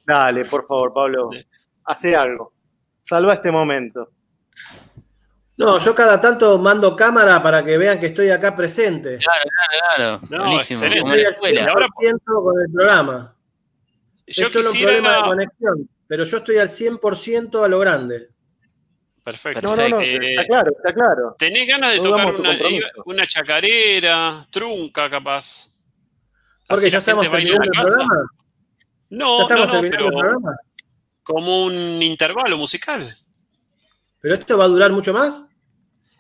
Dale, 0.06 0.46
por 0.46 0.66
favor, 0.68 0.94
Pablo. 0.94 1.30
Hace 1.86 2.16
algo. 2.16 2.54
Salva 3.04 3.34
este 3.36 3.52
momento. 3.52 4.10
No, 5.58 5.80
yo 5.80 5.96
cada 5.96 6.22
tanto 6.22 6.60
mando 6.60 6.96
cámara 6.96 7.42
para 7.42 7.64
que 7.66 7.78
vean 7.78 8.00
que 8.00 8.08
estoy 8.08 8.30
acá 8.30 8.56
presente. 8.56 9.18
Claro, 9.18 10.22
No, 10.30 10.44
buenísimo. 10.46 10.84
excelente. 10.84 11.10
Estoy 11.10 11.26
al 11.26 11.34
escuela. 11.34 11.66
ahora- 11.72 11.88
100% 12.00 12.44
con 12.44 12.62
el 12.62 12.72
programa. 12.72 13.36
Yo 14.28 14.46
es 14.46 14.52
solo 14.52 14.66
un 14.68 14.72
quisiera. 14.72 14.92
problema 14.94 15.16
de 15.16 15.22
conexión, 15.24 15.90
pero 16.08 16.24
yo 16.24 16.38
estoy 16.38 16.58
al 16.58 16.70
100% 16.70 17.64
a 17.64 17.68
lo 17.68 17.80
grande. 17.80 18.30
Perfecto. 19.24 19.62
No, 19.62 19.76
no, 19.76 19.90
no, 19.90 20.02
Eh, 20.02 20.18
está 20.32 20.46
claro, 20.46 20.72
está 20.78 20.94
claro. 20.94 21.36
¿Tenés 21.38 21.68
ganas 21.68 21.92
de 21.94 21.98
No 21.98 22.04
tocar 22.04 22.26
una, 22.28 22.34
compromiso. 22.50 22.88
una 23.06 23.28
chacarera, 23.28 24.48
trunca, 24.50 25.10
capaz? 25.10 25.76
Porque 26.68 26.82
Así 26.86 26.90
ya 26.92 26.98
estamos 27.00 27.30
terminando 27.30 27.64
el 27.64 27.70
casa. 27.72 27.84
programa. 27.98 28.30
No, 29.10 29.38
Ya 29.38 29.44
estamos 29.44 29.68
no, 29.68 29.74
no, 29.74 29.82
terminando 29.82 29.98
pero 29.98 30.06
el 30.08 30.14
programa. 30.32 30.56
como 31.24 31.64
un 31.66 31.74
intervalo 32.02 32.58
musical. 32.58 33.06
¿Pero 34.22 34.34
esto 34.34 34.58
va 34.58 34.64
a 34.66 34.70
durar 34.70 34.92
mucho 34.92 35.14
más? 35.14 35.46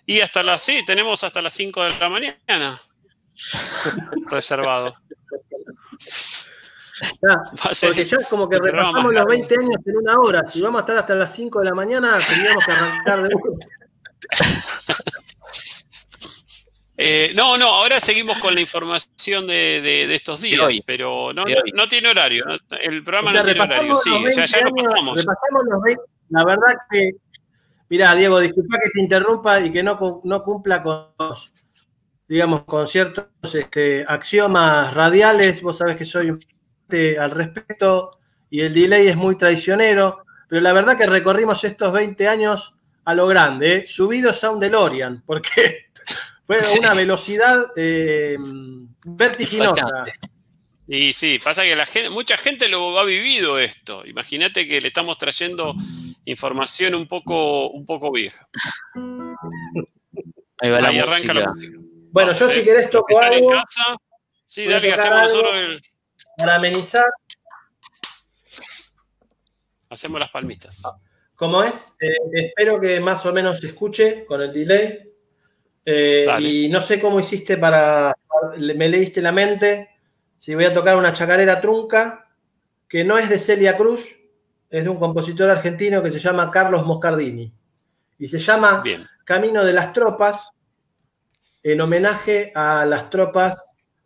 Y 0.06 0.20
hasta 0.22 0.44
las, 0.44 0.62
sí, 0.62 0.84
tenemos 0.86 1.24
hasta 1.24 1.42
las 1.42 1.54
5 1.54 1.84
de 1.84 1.90
la 1.98 2.10
mañana 2.10 2.82
reservado. 4.30 4.96
Porque 7.82 8.06
ya 8.06 8.18
es 8.18 8.28
como 8.28 8.50
que 8.50 8.58
repasamos 8.60 9.14
los 9.14 9.26
20 9.26 9.56
años 9.56 9.78
en 9.86 9.98
una 9.98 10.16
hora. 10.20 10.46
Si 10.46 10.62
vamos 10.62 10.80
a 10.80 10.82
estar 10.82 10.98
hasta 10.98 11.16
las 11.16 11.34
5 11.36 11.60
de 11.60 11.66
la 11.66 11.76
mañana, 11.76 12.18
tendríamos 12.28 12.66
que 12.66 12.72
arrancar 12.72 13.22
de 13.24 13.30
nuevo. 13.30 13.58
Eh, 17.00 17.32
no, 17.36 17.60
no, 17.60 17.68
ahora 17.68 18.00
seguimos 18.00 18.40
con 18.40 18.56
la 18.56 18.62
información 18.62 19.46
de, 19.46 19.82
de, 19.84 20.08
de 20.08 20.16
estos 20.16 20.42
días, 20.42 20.60
hoy. 20.62 20.82
pero 20.84 21.32
no, 21.32 21.46
no, 21.76 21.88
tiene 21.88 22.10
horario. 22.10 22.44
no- 22.46 22.58
el 22.82 23.04
programa 23.04 23.30
O 23.30 23.32
sea, 23.34 23.42
no 23.44 23.46
tiene 23.46 23.62
horario. 23.62 23.96
Sí, 23.98 24.10
o 24.10 24.14
sea, 24.14 24.22
20 24.24 24.48
ya 24.48 24.58
lo 24.62 24.66
años, 24.66 24.84
pasamos. 24.90 25.18
repasamos 25.20 25.64
los 25.70 25.82
20 25.84 26.02
La 26.30 26.44
verdad 26.44 26.78
que, 26.90 27.12
mira, 27.90 28.16
Diego, 28.16 28.40
disculpa 28.40 28.80
que 28.84 28.90
te 28.90 29.00
interrumpa 29.00 29.60
y 29.62 29.72
que 29.72 29.84
no, 29.84 30.22
no 30.24 30.44
cumpla 30.44 30.82
con, 30.82 31.10
los, 31.20 31.54
digamos, 32.28 32.64
con 32.64 32.88
ciertos 32.88 33.28
este, 33.54 34.04
axiomas 34.08 34.92
radiales. 34.96 35.62
Vos 35.62 35.78
sabés 35.78 35.98
que 35.98 36.06
soy 36.06 36.32
un 36.32 36.40
al 37.20 37.32
respecto 37.32 38.20
y 38.50 38.62
el 38.62 38.74
delay 38.74 39.08
es 39.08 39.16
muy 39.16 39.38
traicionero, 39.38 40.24
pero 40.48 40.62
la 40.62 40.74
verdad 40.74 40.98
que 40.98 41.06
recorrimos 41.06 41.64
estos 41.64 41.92
20 41.92 42.28
años 42.28 42.74
a 43.06 43.14
lo 43.14 43.28
grande, 43.28 43.78
¿eh? 43.78 43.88
subidos 43.88 44.44
a 44.44 44.52
un 44.52 44.60
DeLorean, 44.60 45.24
porque 45.26 45.88
fue 46.46 46.64
Sí. 46.64 46.80
una 46.80 46.94
velocidad 46.94 47.66
eh, 47.76 48.38
vertiginosa. 49.06 49.86
Y 50.90 51.12
sí, 51.12 51.38
pasa 51.44 51.64
que 51.64 51.76
la 51.76 51.86
gente, 51.86 52.10
mucha 52.10 52.38
gente 52.38 52.70
lo 52.70 52.98
ha 52.98 53.04
vivido 53.04 53.60
esto. 53.60 54.06
Imagínate 54.06 54.66
que 54.66 54.80
le 54.80 54.88
estamos 54.88 55.18
trayendo 55.18 55.76
información 56.24 56.96
un 56.96 57.08
poco, 57.08 57.70
un 57.72 57.86
poco 57.86 58.10
vieja. 58.12 58.48
Ahí 60.60 60.70
va 60.72 60.82
la 60.82 60.90
Ahí 60.90 61.00
arranca 61.00 61.34
la 61.34 61.48
música. 61.50 61.54
música. 61.54 61.78
Bueno, 62.12 62.32
Vamos, 62.32 62.40
yo 62.40 62.50
¿eh? 62.50 62.52
si 62.52 62.64
querés 62.64 62.82
Los 62.84 62.86
que 62.86 62.92
toco 63.14 63.20
algo 63.20 63.48
casa, 63.50 63.84
sí, 64.48 64.66
dale, 64.66 64.88
que 64.88 64.94
hacemos 64.94 65.20
algo. 65.20 65.34
nosotros 65.36 65.56
el- 65.58 65.82
para 66.38 66.56
amenizar. 66.56 67.10
hacemos 69.90 70.20
las 70.20 70.30
palmitas. 70.30 70.84
Como 71.36 71.64
es, 71.64 71.98
eh, 72.00 72.14
espero 72.34 72.80
que 72.80 73.00
más 73.00 73.26
o 73.26 73.34
menos 73.34 73.60
se 73.60 73.68
escuche 73.68 74.26
con 74.26 74.42
el 74.42 74.54
delay. 74.54 75.12
Eh, 75.86 76.28
y 76.40 76.70
no 76.70 76.82
sé 76.82 77.00
cómo 77.00 77.20
hiciste 77.20 77.58
para. 77.58 78.16
Me 78.58 78.90
leíste 78.90 79.22
la 79.22 79.32
mente. 79.32 79.90
Si 80.38 80.54
voy 80.54 80.66
a 80.66 80.74
tocar 80.74 80.98
una 80.98 81.14
chacarera 81.14 81.60
trunca, 81.60 82.30
que 82.88 83.04
no 83.04 83.18
es 83.18 83.30
de 83.30 83.40
Celia 83.40 83.76
Cruz, 83.78 84.16
es 84.70 84.84
de 84.84 84.90
un 84.90 85.00
compositor 85.00 85.50
argentino 85.50 86.04
que 86.04 86.12
se 86.12 86.20
llama 86.20 86.50
Carlos 86.50 86.86
Moscardini. 86.86 87.52
Y 88.20 88.28
se 88.28 88.40
llama 88.40 88.82
Bien. 88.82 89.08
Camino 89.26 89.64
de 89.64 89.74
las 89.74 89.94
Tropas, 89.94 90.52
en 91.64 91.82
homenaje 91.82 92.52
a 92.56 92.86
las 92.86 93.10
tropas 93.10 93.66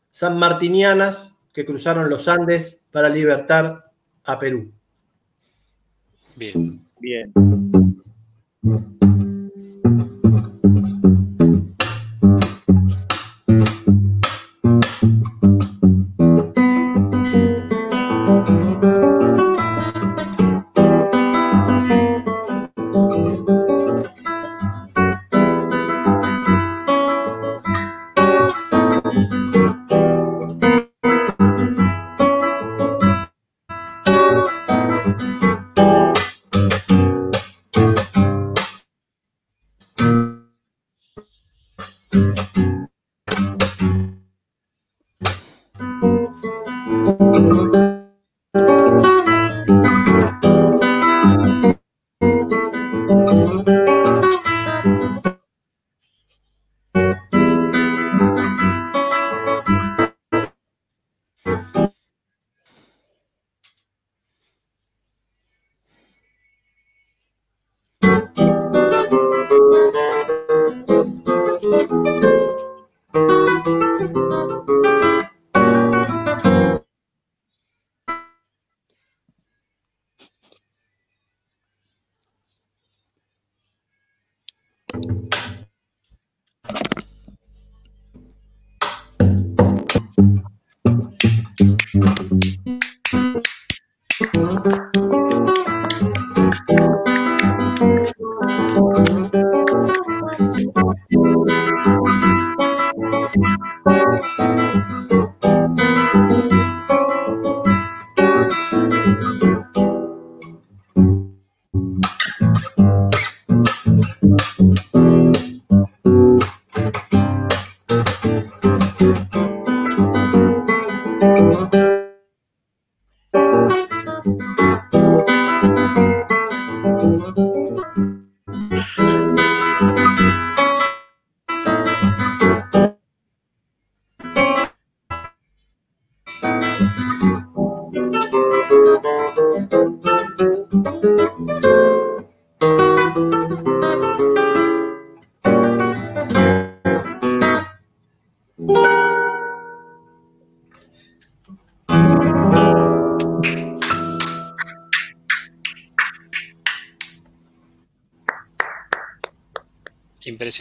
sanmartinianas 0.09 1.31
que 1.53 1.65
cruzaron 1.65 2.09
los 2.09 2.27
Andes 2.27 2.81
para 2.91 3.09
libertar 3.09 3.91
a 4.23 4.39
Perú. 4.39 4.71
Bien. 6.35 6.81
Bien. 6.99 7.31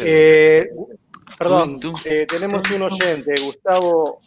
Eh, 0.06 0.70
perdón, 1.38 1.80
Tum, 1.80 1.92
tum. 1.92 2.00
eh, 2.10 2.26
tenemos 2.26 2.70
un 2.70 2.82
oyente, 2.82 3.34
Gustavo 3.42 4.20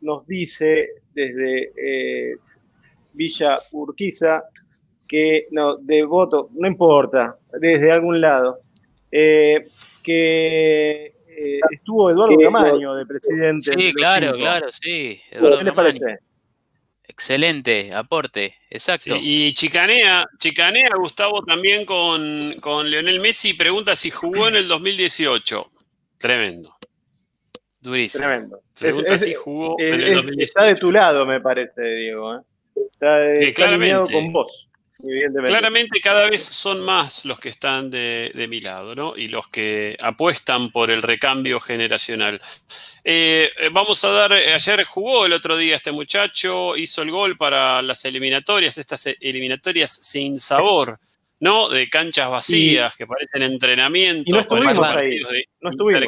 nos 0.00 0.26
dice 0.26 0.88
desde 1.14 1.72
eh, 1.76 2.36
Villa 3.12 3.58
Urquiza 3.72 4.42
que, 5.06 5.46
no, 5.50 5.76
de 5.76 6.02
voto, 6.04 6.48
no 6.54 6.66
importa, 6.66 7.36
desde 7.60 7.92
algún 7.92 8.20
lado, 8.20 8.58
eh, 9.10 9.64
que 10.02 11.14
eh, 11.28 11.60
estuvo 11.70 12.10
Eduardo 12.10 12.36
Camaño 12.38 12.94
de 12.94 13.06
presidente. 13.06 13.74
de 13.76 13.82
Sí, 13.82 13.92
claro, 13.94 14.26
cinco. 14.28 14.38
claro, 14.38 14.66
sí. 14.70 15.20
Eduardo 15.30 15.58
¿Qué 15.58 15.64
les 15.64 15.74
parece? 15.74 16.18
Excelente 17.14 17.94
aporte, 17.94 18.56
exacto. 18.68 19.14
Sí, 19.14 19.20
y 19.48 19.54
chicanea, 19.54 20.26
chicanea 20.38 20.90
Gustavo 20.98 21.44
también 21.44 21.84
con, 21.86 22.54
con 22.60 22.90
Leonel 22.90 23.20
Messi 23.20 23.50
y 23.50 23.54
pregunta 23.54 23.94
si 23.94 24.10
jugó 24.10 24.48
en 24.48 24.56
el 24.56 24.66
2018. 24.66 25.70
Tremendo. 26.18 26.74
Durísimo. 27.80 28.24
Tremendo. 28.24 28.60
Pregunta 28.78 29.14
Es- 29.14 29.22
es- 29.22 29.28
si 29.28 29.34
jugó 29.34 29.76
en 29.78 29.94
el 29.94 30.04
es- 30.08 30.14
2018. 30.16 30.42
está 30.44 30.64
de 30.64 30.74
tu 30.74 30.90
lado, 30.90 31.24
me 31.24 31.40
parece, 31.40 31.82
Diego. 31.82 32.34
¿eh? 32.34 32.40
Está, 32.92 33.24
Eh, 33.24 33.48
está 33.50 34.02
con 34.10 34.32
vos. 34.32 34.68
Claramente 35.46 36.00
cada 36.00 36.28
vez 36.28 36.42
son 36.42 36.80
más 36.80 37.24
los 37.24 37.38
que 37.38 37.48
están 37.48 37.90
de, 37.90 38.32
de 38.34 38.48
mi 38.48 38.60
lado, 38.60 38.94
¿no? 38.94 39.16
Y 39.16 39.28
los 39.28 39.48
que 39.48 39.96
apuestan 40.00 40.70
por 40.70 40.90
el 40.90 41.02
recambio 41.02 41.60
generacional. 41.60 42.40
Eh, 43.04 43.50
eh, 43.58 43.68
vamos 43.70 44.02
a 44.04 44.10
dar, 44.10 44.32
eh, 44.32 44.54
ayer 44.54 44.84
jugó 44.84 45.26
el 45.26 45.32
otro 45.34 45.56
día 45.56 45.76
este 45.76 45.92
muchacho, 45.92 46.76
hizo 46.76 47.02
el 47.02 47.10
gol 47.10 47.36
para 47.36 47.82
las 47.82 48.04
eliminatorias, 48.04 48.78
estas 48.78 49.06
e- 49.06 49.16
eliminatorias 49.20 49.90
sin 50.02 50.38
sabor, 50.38 50.98
¿no? 51.40 51.68
De 51.68 51.88
canchas 51.88 52.30
vacías 52.30 52.96
que 52.96 53.06
parecen 53.06 53.42
entrenamientos, 53.42 54.32
no 54.32 54.40
estuvimos 54.40 54.88
parecen 54.88 55.12
ahí, 55.12 55.18
de 55.34 55.48
no 55.60 55.70
estuvimos. 55.70 56.00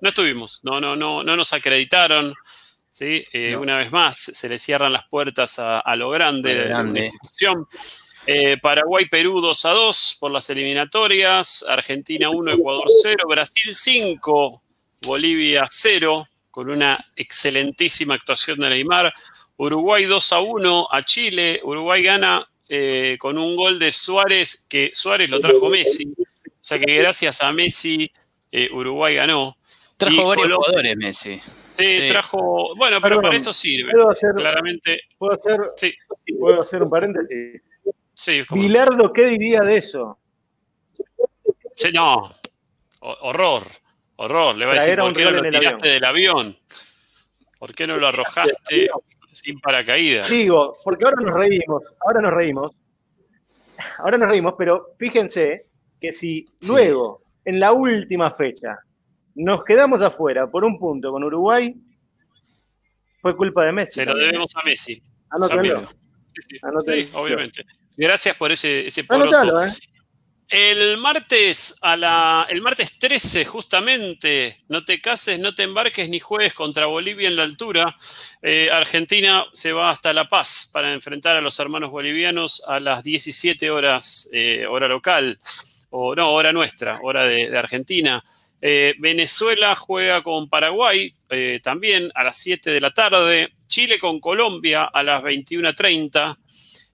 No 0.00 0.08
estuvimos, 0.08 0.60
no, 0.62 0.80
no, 0.80 0.96
no, 0.96 1.22
no 1.22 1.36
nos 1.36 1.52
acreditaron. 1.52 2.34
¿Sí? 2.92 3.24
Eh, 3.32 3.52
No. 3.54 3.60
Una 3.62 3.78
vez 3.78 3.90
más, 3.90 4.16
se 4.18 4.48
le 4.48 4.58
cierran 4.60 4.92
las 4.92 5.08
puertas 5.08 5.58
a, 5.58 5.80
a 5.80 5.96
lo 5.96 6.10
grande 6.10 6.54
lo 6.54 6.60
de 6.62 6.68
grande. 6.68 6.90
una 6.92 7.04
institución. 7.06 7.66
Eh, 8.24 8.56
Paraguay-Perú 8.62 9.40
2 9.40 9.64
a 9.64 9.70
2 9.70 10.16
por 10.20 10.30
las 10.30 10.48
eliminatorias, 10.50 11.64
Argentina 11.68 12.30
1, 12.30 12.52
Ecuador 12.52 12.84
0, 13.02 13.24
Brasil 13.28 13.74
5, 13.74 14.62
Bolivia 15.04 15.64
0, 15.68 16.28
con 16.50 16.70
una 16.70 17.04
excelentísima 17.16 18.14
actuación 18.14 18.58
de 18.60 18.70
Neymar, 18.70 19.12
Uruguay 19.56 20.04
2 20.04 20.32
a 20.34 20.40
1 20.40 20.88
a 20.90 21.02
Chile, 21.02 21.60
Uruguay 21.64 22.02
gana 22.02 22.46
eh, 22.68 23.16
con 23.18 23.38
un 23.38 23.56
gol 23.56 23.78
de 23.80 23.90
Suárez, 23.90 24.66
que 24.68 24.90
Suárez 24.92 25.28
lo 25.28 25.40
trajo 25.40 25.68
Messi, 25.68 26.04
o 26.06 26.50
sea 26.60 26.78
que 26.78 26.94
gracias 26.94 27.42
a 27.42 27.52
Messi 27.52 28.10
eh, 28.52 28.68
Uruguay 28.72 29.16
ganó. 29.16 29.56
Trajo 29.96 30.14
Y 30.14 30.24
varios 30.24 30.46
Colo- 30.46 30.56
jugadores 30.58 30.96
Messi. 30.96 31.40
Sí, 31.74 32.00
Sí. 32.00 32.08
trajo, 32.08 32.74
bueno, 32.76 32.96
pero 33.00 33.16
Perdón, 33.16 33.22
para 33.22 33.36
eso 33.36 33.52
sirve, 33.52 33.92
¿Puedo 33.92 34.10
hacer, 34.10 34.32
claramente, 34.34 35.00
puedo 35.18 35.32
hacer, 35.32 35.58
sí, 35.76 35.94
puedo 36.38 36.60
hacer 36.60 36.82
un 36.82 36.90
paréntesis? 36.90 37.62
sí, 38.14 38.44
como- 38.44 38.62
Bilardo, 38.62 39.12
¿qué 39.12 39.24
diría 39.26 39.60
de 39.62 39.76
eso? 39.78 40.18
Sí, 41.74 41.90
no, 41.92 42.28
ho- 43.00 43.16
horror, 43.22 43.62
horror. 44.16 44.54
Le 44.56 44.66
va 44.66 44.72
a 44.72 44.74
decir, 44.74 44.96
¿por 44.98 45.08
un 45.08 45.14
qué 45.14 45.24
no 45.24 45.30
lo 45.30 45.42
tiraste 45.42 45.88
del 45.88 46.04
avión? 46.04 46.56
¿Por 47.58 47.74
qué 47.74 47.86
no 47.86 47.96
lo 47.96 48.06
arrojaste 48.08 48.88
sin 49.32 49.58
paracaídas? 49.60 50.28
Digo, 50.28 50.76
porque 50.84 51.04
ahora 51.04 51.22
nos 51.22 51.34
reímos, 51.34 51.82
ahora 52.06 52.20
nos 52.20 52.34
reímos, 52.34 52.72
ahora 53.98 54.18
nos 54.18 54.28
reímos, 54.28 54.54
pero 54.58 54.88
fíjense 54.98 55.66
que 56.00 56.12
si 56.12 56.44
luego, 56.68 57.22
en 57.44 57.58
la 57.58 57.72
última 57.72 58.30
fecha, 58.32 58.78
nos 59.34 59.64
quedamos 59.64 60.00
afuera 60.00 60.46
por 60.50 60.64
un 60.64 60.78
punto 60.78 61.10
con 61.10 61.24
Uruguay, 61.24 61.74
fue 63.20 63.36
culpa 63.36 63.64
de 63.64 63.72
Messi. 63.72 63.94
Se 63.94 64.04
lo 64.04 64.12
también. 64.12 64.30
debemos 64.30 64.56
a 64.56 64.62
Messi. 64.64 65.02
Anótenlo. 65.30 65.80
Sí, 65.80 66.58
sí, 66.60 67.10
obviamente. 67.14 67.64
Gracias 67.96 68.36
por 68.36 68.50
ese, 68.52 68.86
ese 68.86 69.04
poroto. 69.04 69.36
Anótalo, 69.36 69.64
¿eh? 69.66 69.72
El 70.52 70.98
martes 70.98 71.78
a 71.80 71.96
la, 71.96 72.46
el 72.50 72.60
martes 72.60 72.98
13, 72.98 73.46
justamente, 73.46 74.62
no 74.68 74.84
te 74.84 75.00
cases, 75.00 75.38
no 75.38 75.54
te 75.54 75.62
embarques 75.62 76.10
ni 76.10 76.20
juegues 76.20 76.52
contra 76.52 76.84
Bolivia 76.84 77.28
en 77.28 77.36
la 77.36 77.44
altura. 77.44 77.96
Eh, 78.42 78.68
Argentina 78.70 79.46
se 79.54 79.72
va 79.72 79.88
hasta 79.88 80.12
La 80.12 80.28
Paz 80.28 80.68
para 80.70 80.92
enfrentar 80.92 81.38
a 81.38 81.40
los 81.40 81.58
hermanos 81.58 81.90
bolivianos 81.90 82.62
a 82.66 82.80
las 82.80 83.02
17 83.02 83.70
horas, 83.70 84.28
eh, 84.30 84.66
hora 84.66 84.88
local, 84.88 85.38
o 85.88 86.14
no, 86.14 86.30
hora 86.32 86.52
nuestra, 86.52 87.00
hora 87.02 87.24
de, 87.24 87.48
de 87.48 87.58
Argentina. 87.58 88.22
Eh, 88.64 88.94
Venezuela 89.00 89.74
juega 89.74 90.22
con 90.22 90.48
Paraguay 90.48 91.10
eh, 91.30 91.58
también 91.62 92.10
a 92.14 92.22
las 92.22 92.36
7 92.36 92.70
de 92.70 92.80
la 92.80 92.92
tarde. 92.92 93.52
Chile 93.66 93.98
con 93.98 94.20
Colombia 94.20 94.84
a 94.84 95.02
las 95.02 95.22
21.30. 95.22 96.38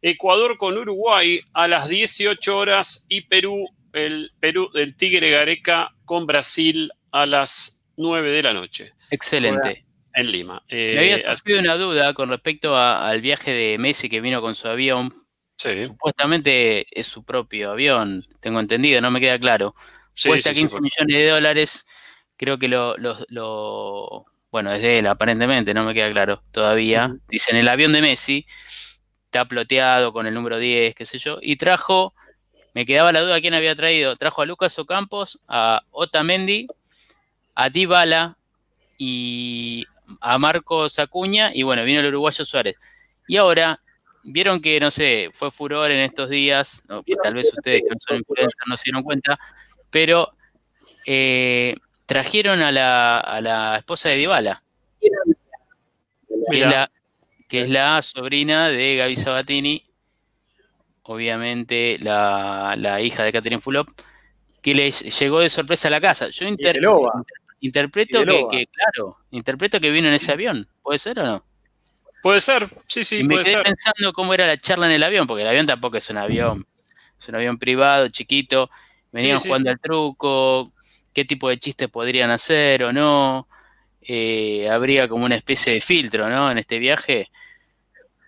Ecuador 0.01 0.57
con 0.57 0.79
Uruguay 0.79 1.41
a 1.53 1.69
las 1.69 1.89
18 1.89 2.57
horas 2.57 3.05
y 3.09 3.23
Perú, 3.23 3.69
el 3.93 4.33
Perú 4.41 4.71
del 4.73 4.97
Tigre 4.97 5.31
Gareca 5.31 5.95
con 6.05 6.25
Brasil 6.27 6.91
a 7.11 7.27
las 7.27 7.85
9 7.97 8.31
de 8.31 8.43
la 8.43 8.53
noche 8.55 8.93
Excelente. 9.11 9.85
en 10.15 10.31
Lima. 10.33 10.63
Eh, 10.69 10.93
Me 10.95 11.01
había 11.15 11.31
así- 11.33 11.41
surgido 11.41 11.61
una 11.61 11.75
duda 11.77 12.15
con 12.15 12.29
respecto 12.31 12.77
a- 12.77 13.09
al 13.09 13.21
viaje 13.21 13.51
de 13.53 13.77
Messi 13.79 14.09
que 14.09 14.21
vino 14.21 14.41
con 14.41 14.55
su 14.55 14.69
avión. 14.69 15.27
sí, 15.61 15.85
Supuestamente 15.87 16.87
es 16.99 17.09
su 17.09 17.25
propio 17.25 17.73
avión, 17.73 18.25
tengo 18.41 18.61
entendido, 18.61 19.01
no 19.01 19.11
me 19.11 19.19
queda 19.21 19.39
claro. 19.41 19.75
Sí, 20.19 20.29
Cuesta 20.29 20.51
sí, 20.51 20.57
sí, 20.57 20.61
15 20.63 20.73
por- 20.73 20.83
millones 20.83 21.17
de 21.17 21.29
dólares. 21.29 21.87
Creo 22.37 22.59
que 22.59 22.69
lo, 22.69 22.97
lo- 22.99 23.17
lo- 23.29 24.25
Bueno, 24.51 24.71
es 24.71 24.81
de 24.83 24.99
él, 25.01 25.07
aparentemente, 25.07 25.75
no 25.75 25.85
me 25.85 25.95
queda 25.95 26.11
claro 26.11 26.43
todavía. 26.53 27.15
Dicen 27.29 27.57
el 27.57 27.69
avión 27.69 27.93
de 27.93 28.01
Messi 28.03 28.47
está 29.27 29.45
ploteado 29.45 30.13
con 30.13 30.27
el 30.27 30.33
número 30.35 30.59
10, 30.59 30.95
qué 30.95 31.05
sé 31.05 31.19
yo. 31.19 31.39
Y 31.43 31.57
trajo, 31.57 32.15
me 32.75 32.87
quedaba 32.87 33.13
la 33.13 33.21
duda 33.21 33.41
quién 33.41 33.55
había 33.55 33.75
traído. 33.77 34.17
Trajo 34.17 34.41
a 34.43 34.47
Lucas 34.47 34.79
Ocampos, 34.79 35.41
a 35.49 35.83
Otamendi, 35.91 36.67
a 37.55 37.69
Dybala 37.71 38.37
y 38.97 39.85
a 40.21 40.39
Marcos 40.39 40.99
Acuña. 40.99 41.51
Y 41.53 41.63
bueno, 41.63 41.85
vino 41.85 42.01
el 42.01 42.07
uruguayo 42.07 42.45
Suárez. 42.47 42.77
Y 43.27 43.37
ahora, 43.37 43.81
vieron 44.23 44.61
que, 44.63 44.81
no 44.81 44.91
sé, 44.91 45.29
fue 45.35 45.51
furor 45.51 45.91
en 45.91 46.01
estos 46.01 46.31
días, 46.31 46.83
tal 47.23 47.35
vez 47.35 47.53
ustedes 47.53 47.83
que 47.83 47.89
no 47.91 47.97
son 48.07 48.17
influencers 48.19 48.55
no 48.67 48.77
se 48.77 48.83
dieron 48.87 49.03
cuenta, 49.03 49.39
pero 49.91 50.33
eh, 51.07 51.75
trajeron 52.07 52.63
a 52.63 52.73
la, 52.73 53.19
a 53.19 53.41
la 53.41 53.77
esposa 53.77 54.09
de 54.09 54.17
Dybala, 54.17 54.63
que 56.51 56.61
es, 56.61 56.67
la, 56.67 56.91
que 57.49 57.61
es 57.63 57.71
la 57.71 58.01
sobrina 58.03 58.69
de 58.69 58.97
Gaby 58.97 59.17
Sabatini, 59.17 59.85
obviamente 61.03 61.99
la, 62.01 62.75
la 62.79 63.01
hija 63.01 63.25
de 63.25 63.33
Catherine 63.33 63.63
Fulop, 63.63 63.89
que 64.63 64.75
le 64.75 64.91
llegó 64.91 65.41
de 65.41 65.49
sorpresa 65.49 65.89
a 65.89 65.91
la 65.91 66.01
casa. 66.01 66.29
Yo 66.29 66.47
inter- 66.47 66.81
interpreto 67.61 68.25
que, 68.25 68.67
claro, 68.67 69.19
interpreto 69.31 69.81
que 69.81 69.91
vino 69.91 70.09
en 70.09 70.15
ese 70.15 70.33
avión, 70.33 70.69
¿puede 70.83 70.99
ser 70.99 71.19
o 71.21 71.25
no? 71.25 71.45
Puede 72.23 72.41
ser, 72.41 72.69
sí, 72.89 73.05
sí, 73.05 73.19
y 73.19 73.23
me 73.23 73.35
puede 73.35 73.45
quedé 73.45 73.55
ser. 73.55 73.63
pensando 73.63 74.13
cómo 74.13 74.35
era 74.35 74.47
la 74.47 74.57
charla 74.59 74.87
en 74.87 74.93
el 74.93 75.03
avión, 75.03 75.27
porque 75.27 75.43
el 75.43 75.49
avión 75.49 75.67
tampoco 75.67 75.97
es 75.97 76.11
un 76.11 76.17
avión, 76.19 76.67
es 77.19 77.29
un 77.29 77.37
avión 77.37 77.59
privado, 77.59 78.09
chiquito. 78.09 78.71
Venían 79.13 79.39
Sí, 79.39 79.43
sí. 79.45 79.49
jugando 79.49 79.71
al 79.71 79.81
truco, 79.81 80.73
qué 81.13 81.25
tipo 81.25 81.49
de 81.49 81.59
chistes 81.59 81.89
podrían 81.89 82.31
hacer 82.31 82.85
o 82.85 82.93
no. 82.93 83.49
Eh, 84.01 84.69
habría 84.71 85.09
como 85.09 85.25
una 85.25 85.35
especie 85.37 85.73
de 85.75 85.81
filtro, 85.81 86.29
¿no? 86.29 86.51
En 86.51 86.59
este 86.59 86.79
viaje. 86.79 87.27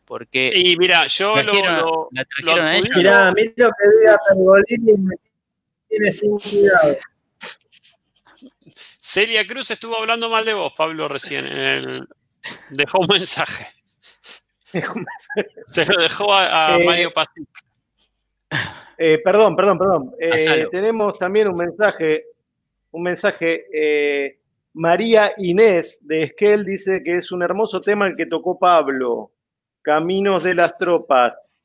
Porque 0.05 0.53
Y 0.55 0.77
mira, 0.77 1.07
yo 1.07 1.37
lo, 1.37 1.43
trajeron, 1.43 1.75
a- 1.75 1.79
lo- 1.81 2.09
la 2.13 2.23
lo 2.23 2.29
trajeron 2.45 2.67
a 2.67 2.77
ella. 2.77 2.83
adjudico- 2.89 2.97
Mirá, 2.99 3.33
mira 3.33 3.53
lo 3.57 3.69
que 3.71 3.99
diga 4.01 4.19
Pergolini 4.29 4.91
y 4.93 4.97
me 4.99 5.17
tiene 5.89 6.13
sin 6.13 6.37
cuidado. 6.37 6.97
Celia 8.99 9.47
Cruz 9.47 9.71
estuvo 9.71 9.97
hablando 9.97 10.29
mal 10.29 10.45
de 10.45 10.55
vos, 10.55 10.73
Pablo, 10.77 11.09
recién. 11.09 11.47
en 11.47 11.59
el- 11.59 12.09
dejó 12.71 12.99
un 13.01 13.07
mensaje. 13.09 13.67
Se 15.67 15.85
lo 15.85 16.01
dejó 16.03 16.33
a, 16.33 16.75
a 16.75 16.79
Eh, 16.79 16.85
Mario 16.85 17.13
Pasic. 17.13 17.49
Eh, 19.03 19.19
perdón, 19.25 19.57
perdón, 19.57 19.79
perdón. 19.79 20.15
Eh, 20.21 20.67
tenemos 20.71 21.19
también 21.19 21.49
un 21.49 21.57
mensaje, 21.57 22.25
un 22.91 23.03
mensaje. 23.03 23.65
eh, 23.73 24.37
María 24.75 25.33
Inés 25.39 25.99
de 26.03 26.25
Esquel 26.25 26.65
dice 26.67 27.03
que 27.03 27.17
es 27.17 27.33
un 27.33 27.43
hermoso 27.43 27.81
tema 27.81 28.07
el 28.07 28.15
que 28.15 28.27
tocó 28.27 28.59
Pablo. 28.59 29.33
Caminos 29.81 30.43
de 30.43 30.55
las 30.55 30.77
tropas. 30.77 31.57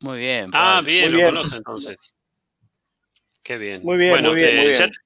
Muy 0.00 0.18
bien. 0.18 0.50
Ah, 0.52 0.82
bien, 0.84 1.04
Muy 1.04 1.12
lo 1.12 1.16
bien. 1.18 1.28
conoce 1.30 1.56
entonces. 1.56 2.14
Qué 3.42 3.56
bien. 3.56 3.80
Muy 3.82 3.96
bien, 3.96 4.10
Bueno, 4.10 4.28
muy 4.32 4.36
bien, 4.42 4.50
eh, 4.50 4.56
muy 4.56 4.64
bien. 4.66 4.76
ya 4.78 4.86
t- 4.88 4.98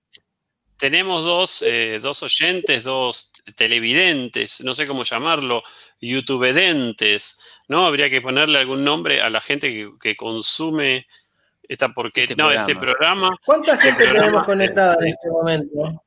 tenemos 0.77 1.23
dos, 1.23 1.63
eh, 1.67 2.01
dos 2.03 2.21
oyentes, 2.25 2.83
dos 2.83 3.33
televidentes, 3.57 4.61
no 4.61 4.75
sé 4.75 4.87
cómo 4.89 5.05
llamarlo, 5.05 5.63
youtubedentes, 6.01 7.39
¿no? 7.69 7.87
Habría 7.87 8.11
que 8.11 8.21
ponerle 8.21 8.59
algún 8.59 8.85
nombre 8.85 9.21
a 9.21 9.31
la 9.31 9.41
gente 9.41 9.69
que, 9.69 9.91
que 10.01 10.17
consume 10.17 11.07
esta 11.69 11.89
porque 11.89 12.23
Este 12.25 12.37
no, 12.37 12.51
este 12.51 12.77
programa. 12.77 13.37
¿Cuánta 13.45 13.77
gente 13.77 14.05
programa, 14.05 14.21
tenemos 14.27 14.45
conectada 14.45 14.97
en 15.01 15.09
este 15.09 15.31
momento? 15.31 16.03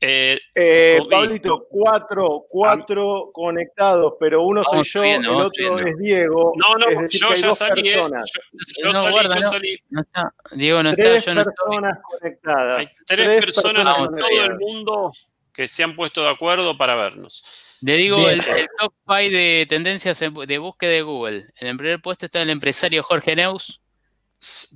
eh, 0.00 0.38
Eh, 0.54 1.00
Pablito, 1.10 1.66
cuatro, 1.68 2.44
cuatro 2.48 3.30
conectados, 3.32 4.14
pero 4.20 4.42
uno 4.44 4.62
soy 4.64 4.84
yo, 4.84 5.02
el 5.02 5.26
otro 5.28 5.78
es 5.80 5.96
Diego. 5.98 6.52
no, 6.56 6.74
no, 6.76 7.00
decir, 7.02 7.20
yo 7.20 7.34
ya 7.34 7.52
salí, 7.52 7.88
eh, 7.88 7.92
personas. 7.94 8.30
yo, 8.32 8.40
yo 8.84 8.86
No, 8.92 8.94
salí, 8.94 9.10
guarda, 9.12 9.34
yo 9.34 9.40
no. 9.40 9.48
salí. 9.48 9.78
No 9.90 10.00
está, 10.02 10.34
Diego 10.52 10.82
no 10.84 10.90
está, 10.90 11.02
yo 11.18 11.34
no 11.34 11.40
estoy. 11.40 11.54
personas 11.56 11.98
conectadas. 12.04 12.78
Hay 12.78 12.86
tres, 13.06 13.44
personas 13.44 13.98
en 13.98 14.06
conectadas. 14.06 14.30
todo 14.30 14.44
el 14.44 14.58
mundo 14.60 15.10
que 15.52 15.66
se 15.66 15.82
han 15.82 15.96
puesto 15.96 16.22
de 16.22 16.30
acuerdo 16.30 16.76
para 16.78 16.94
vernos. 16.94 17.42
Le 17.80 17.94
digo 17.96 18.28
el, 18.28 18.40
el 18.40 18.68
top 18.78 18.92
5 19.06 19.14
de 19.14 19.66
tendencias 19.68 20.20
en- 20.22 20.34
de 20.34 20.58
búsqueda 20.58 20.90
de 20.90 21.02
Google. 21.02 21.44
En 21.60 21.68
el 21.68 21.76
primer 21.76 22.00
puesto 22.00 22.26
está 22.26 22.40
el 22.42 22.50
empresario 22.50 23.02
Jorge 23.02 23.34
Neus. 23.34 23.80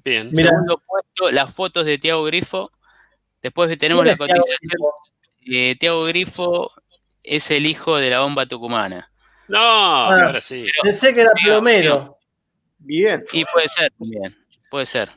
Bien. 0.04 0.30
Mira. 0.32 0.50
Segundo 0.50 0.82
puesto, 0.86 1.30
las 1.30 1.54
fotos 1.54 1.84
de 1.86 1.98
Tiago 1.98 2.24
Grifo. 2.24 2.70
Después 3.40 3.76
tenemos 3.78 4.04
la 4.04 4.16
¿Quién 4.16 4.30
es 4.30 4.36
Thiago 4.36 4.44
cotización. 4.44 4.92
Eh, 5.52 5.76
Tiago 5.78 6.04
Grifo 6.04 6.72
es 7.22 7.50
el 7.50 7.66
hijo 7.66 7.96
de 7.96 8.10
la 8.10 8.20
bomba 8.20 8.46
tucumana. 8.46 9.10
No, 9.48 9.58
Ah. 9.60 10.24
ahora 10.26 10.40
sí. 10.40 10.66
Pensé 10.82 11.12
que 11.14 11.22
era 11.22 11.30
Diga, 11.34 11.54
plomero. 11.54 12.18
Bien. 12.78 13.24
Y 13.32 13.44
puede 13.44 13.68
ser 13.68 13.92
también, 13.98 14.36
puede 14.70 14.86
ser. 14.86 15.10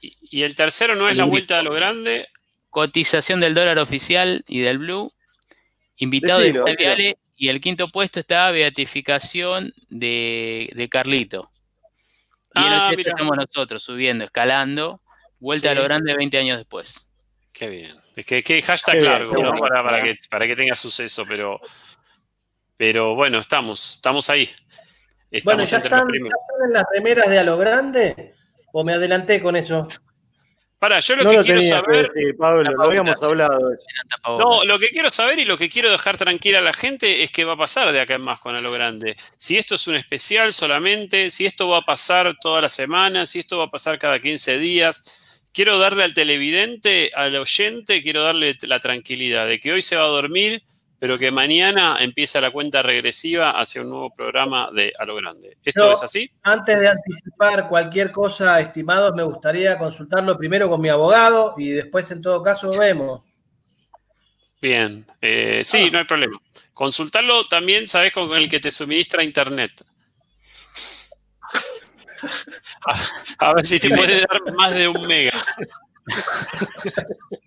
Y, 0.00 0.16
y 0.22 0.42
el 0.42 0.56
tercero 0.56 0.94
no 0.96 1.08
es 1.08 1.16
la 1.16 1.24
vuelta 1.24 1.58
a 1.58 1.62
lo 1.62 1.72
grande. 1.72 2.28
Cotización 2.70 3.40
del 3.40 3.54
dólar 3.54 3.78
oficial 3.78 4.44
y 4.48 4.60
del 4.60 4.78
blue. 4.78 5.12
Invitado 5.96 6.40
Decilo, 6.40 6.64
de. 6.64 6.76
Viale. 6.76 7.18
Y 7.36 7.48
el 7.48 7.60
quinto 7.60 7.88
puesto 7.88 8.20
está 8.20 8.50
beatificación 8.50 9.72
de, 9.88 10.70
de 10.74 10.88
Carlito. 10.88 11.50
Y 12.54 12.58
en 12.60 12.66
el 12.72 12.72
Ah, 12.80 12.90
estamos 12.96 13.36
nosotros 13.36 13.82
subiendo, 13.82 14.24
escalando. 14.24 15.00
Vuelta 15.38 15.70
a 15.70 15.74
lo 15.74 15.84
grande 15.84 16.14
20 16.14 16.38
años 16.38 16.58
después. 16.58 17.08
Qué 17.52 17.68
bien. 17.68 17.96
Es 18.16 18.26
que, 18.26 18.42
que 18.42 18.60
hashtag 18.62 18.98
Qué 18.98 19.04
largo, 19.04 19.32
¿no? 19.32 19.50
bueno. 19.52 19.60
Para, 19.60 19.82
para 19.82 20.02
que, 20.02 20.14
para 20.28 20.46
que 20.46 20.56
tenga 20.56 20.74
suceso, 20.74 21.24
pero, 21.26 21.60
pero 22.76 23.14
bueno, 23.14 23.38
estamos, 23.38 23.96
estamos 23.96 24.28
ahí. 24.30 24.46
Bueno, 25.44 25.62
Estamos 25.62 25.70
¿ya 25.70 25.76
entre 25.76 25.90
los 25.90 25.98
están, 26.00 26.08
ya 26.08 26.10
primeros. 26.10 26.40
están 26.40 26.66
en 26.66 26.72
las 26.72 26.84
remeras 26.92 27.28
de 27.28 27.38
a 27.38 27.44
lo 27.44 27.56
grande? 27.56 28.34
¿O 28.72 28.84
me 28.84 28.94
adelanté 28.94 29.40
con 29.42 29.56
eso? 29.56 29.88
Para, 30.80 30.98
yo 31.00 31.14
lo 31.14 31.24
no 31.24 31.30
que 31.30 31.36
lo 31.36 31.42
quiero 31.42 31.60
que 31.60 31.66
saber. 31.66 32.10
decir, 32.10 32.36
Pablo, 32.38 32.62
lo 32.62 32.82
habíamos 32.82 33.22
hablado. 33.22 33.76
No, 34.26 34.64
lo 34.64 34.78
que 34.78 34.88
quiero 34.88 35.10
saber 35.10 35.38
y 35.38 35.44
lo 35.44 35.58
que 35.58 35.68
quiero 35.68 35.90
dejar 35.90 36.16
tranquila 36.16 36.60
a 36.60 36.62
la 36.62 36.72
gente 36.72 37.22
es 37.22 37.30
qué 37.30 37.44
va 37.44 37.52
a 37.52 37.58
pasar 37.58 37.92
de 37.92 38.00
acá 38.00 38.14
en 38.14 38.22
más 38.22 38.40
con 38.40 38.56
A 38.56 38.62
lo 38.62 38.72
Grande. 38.72 39.14
Si 39.36 39.58
esto 39.58 39.74
es 39.74 39.86
un 39.86 39.96
especial 39.96 40.54
solamente, 40.54 41.30
si 41.30 41.44
esto 41.44 41.68
va 41.68 41.78
a 41.78 41.82
pasar 41.82 42.34
toda 42.40 42.62
la 42.62 42.70
semana, 42.70 43.26
si 43.26 43.40
esto 43.40 43.58
va 43.58 43.64
a 43.64 43.70
pasar 43.70 43.98
cada 43.98 44.18
15 44.20 44.58
días. 44.58 45.44
Quiero 45.52 45.78
darle 45.78 46.02
al 46.02 46.14
televidente, 46.14 47.10
al 47.14 47.36
oyente, 47.36 48.02
quiero 48.02 48.22
darle 48.22 48.56
la 48.62 48.80
tranquilidad 48.80 49.46
de 49.46 49.60
que 49.60 49.72
hoy 49.72 49.82
se 49.82 49.96
va 49.96 50.04
a 50.04 50.06
dormir, 50.06 50.62
pero 51.00 51.18
que 51.18 51.30
mañana 51.30 51.96
empieza 51.98 52.40
la 52.42 52.50
cuenta 52.52 52.82
regresiva 52.82 53.52
hacia 53.58 53.80
un 53.80 53.88
nuevo 53.88 54.12
programa 54.14 54.68
de 54.72 54.92
A 54.98 55.04
lo 55.06 55.16
Grande. 55.16 55.56
¿Esto 55.64 55.86
Yo- 55.86 55.92
es 55.94 56.02
así? 56.02 56.30
Antes 56.42 56.78
de 56.78 56.88
anticipar 56.88 57.66
cualquier 57.68 58.12
cosa, 58.12 58.60
estimados, 58.60 59.14
me 59.16 59.22
gustaría 59.24 59.78
consultarlo 59.78 60.36
primero 60.36 60.68
con 60.68 60.80
mi 60.80 60.90
abogado 60.90 61.54
y 61.56 61.70
después, 61.70 62.08
en 62.10 62.20
todo 62.20 62.42
caso, 62.42 62.70
vemos. 62.78 63.24
Bien, 64.60 65.06
Eh, 65.22 65.62
sí, 65.64 65.84
Ah. 65.86 65.90
no 65.90 65.98
hay 65.98 66.04
problema. 66.04 66.38
Consultarlo 66.74 67.44
también, 67.48 67.88
sabes, 67.88 68.12
con 68.12 68.30
el 68.36 68.48
que 68.50 68.60
te 68.60 68.70
suministra 68.70 69.24
internet. 69.24 69.72
A, 73.38 73.46
a 73.48 73.54
ver 73.54 73.64
si 73.64 73.80
te 73.80 73.88
puede 73.88 74.20
dar 74.20 74.52
más 74.54 74.72
de 74.74 74.86
un 74.88 75.06
mega. 75.06 75.32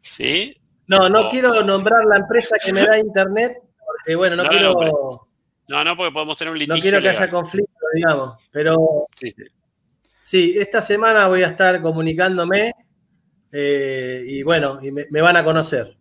¿Sí? 0.00 0.56
No, 0.98 1.08
no 1.08 1.20
Oh. 1.22 1.30
quiero 1.30 1.62
nombrar 1.62 2.04
la 2.04 2.16
empresa 2.18 2.56
que 2.64 2.72
me 2.72 2.86
da 2.86 2.98
internet, 2.98 3.58
porque, 3.84 4.14
bueno, 4.14 4.36
no, 4.36 4.44
No, 4.44 4.48
quiero, 4.48 4.72
no, 4.72 4.78
pero- 4.78 5.20
No, 5.68 5.84
no, 5.84 5.96
porque 5.96 6.12
podemos 6.12 6.36
tener 6.36 6.50
un 6.52 6.56
no 6.56 6.60
litigio. 6.60 6.82
quiero 6.82 6.98
que 6.98 7.08
legal. 7.08 7.22
haya 7.22 7.30
conflicto, 7.30 7.72
digamos. 7.94 8.38
Pero 8.50 9.06
Sí, 9.16 9.30
sí. 9.30 9.42
sí, 10.20 10.54
esta 10.58 10.82
semana 10.82 11.28
voy 11.28 11.42
a 11.42 11.46
estar 11.46 11.80
comunicándome 11.80 12.72
eh, 13.52 14.22
y, 14.26 14.42
bueno, 14.42 14.78
y 14.82 14.90
me, 14.90 15.06
me 15.10 15.20
van 15.20 15.36
a 15.36 15.44
conocer. 15.44 15.96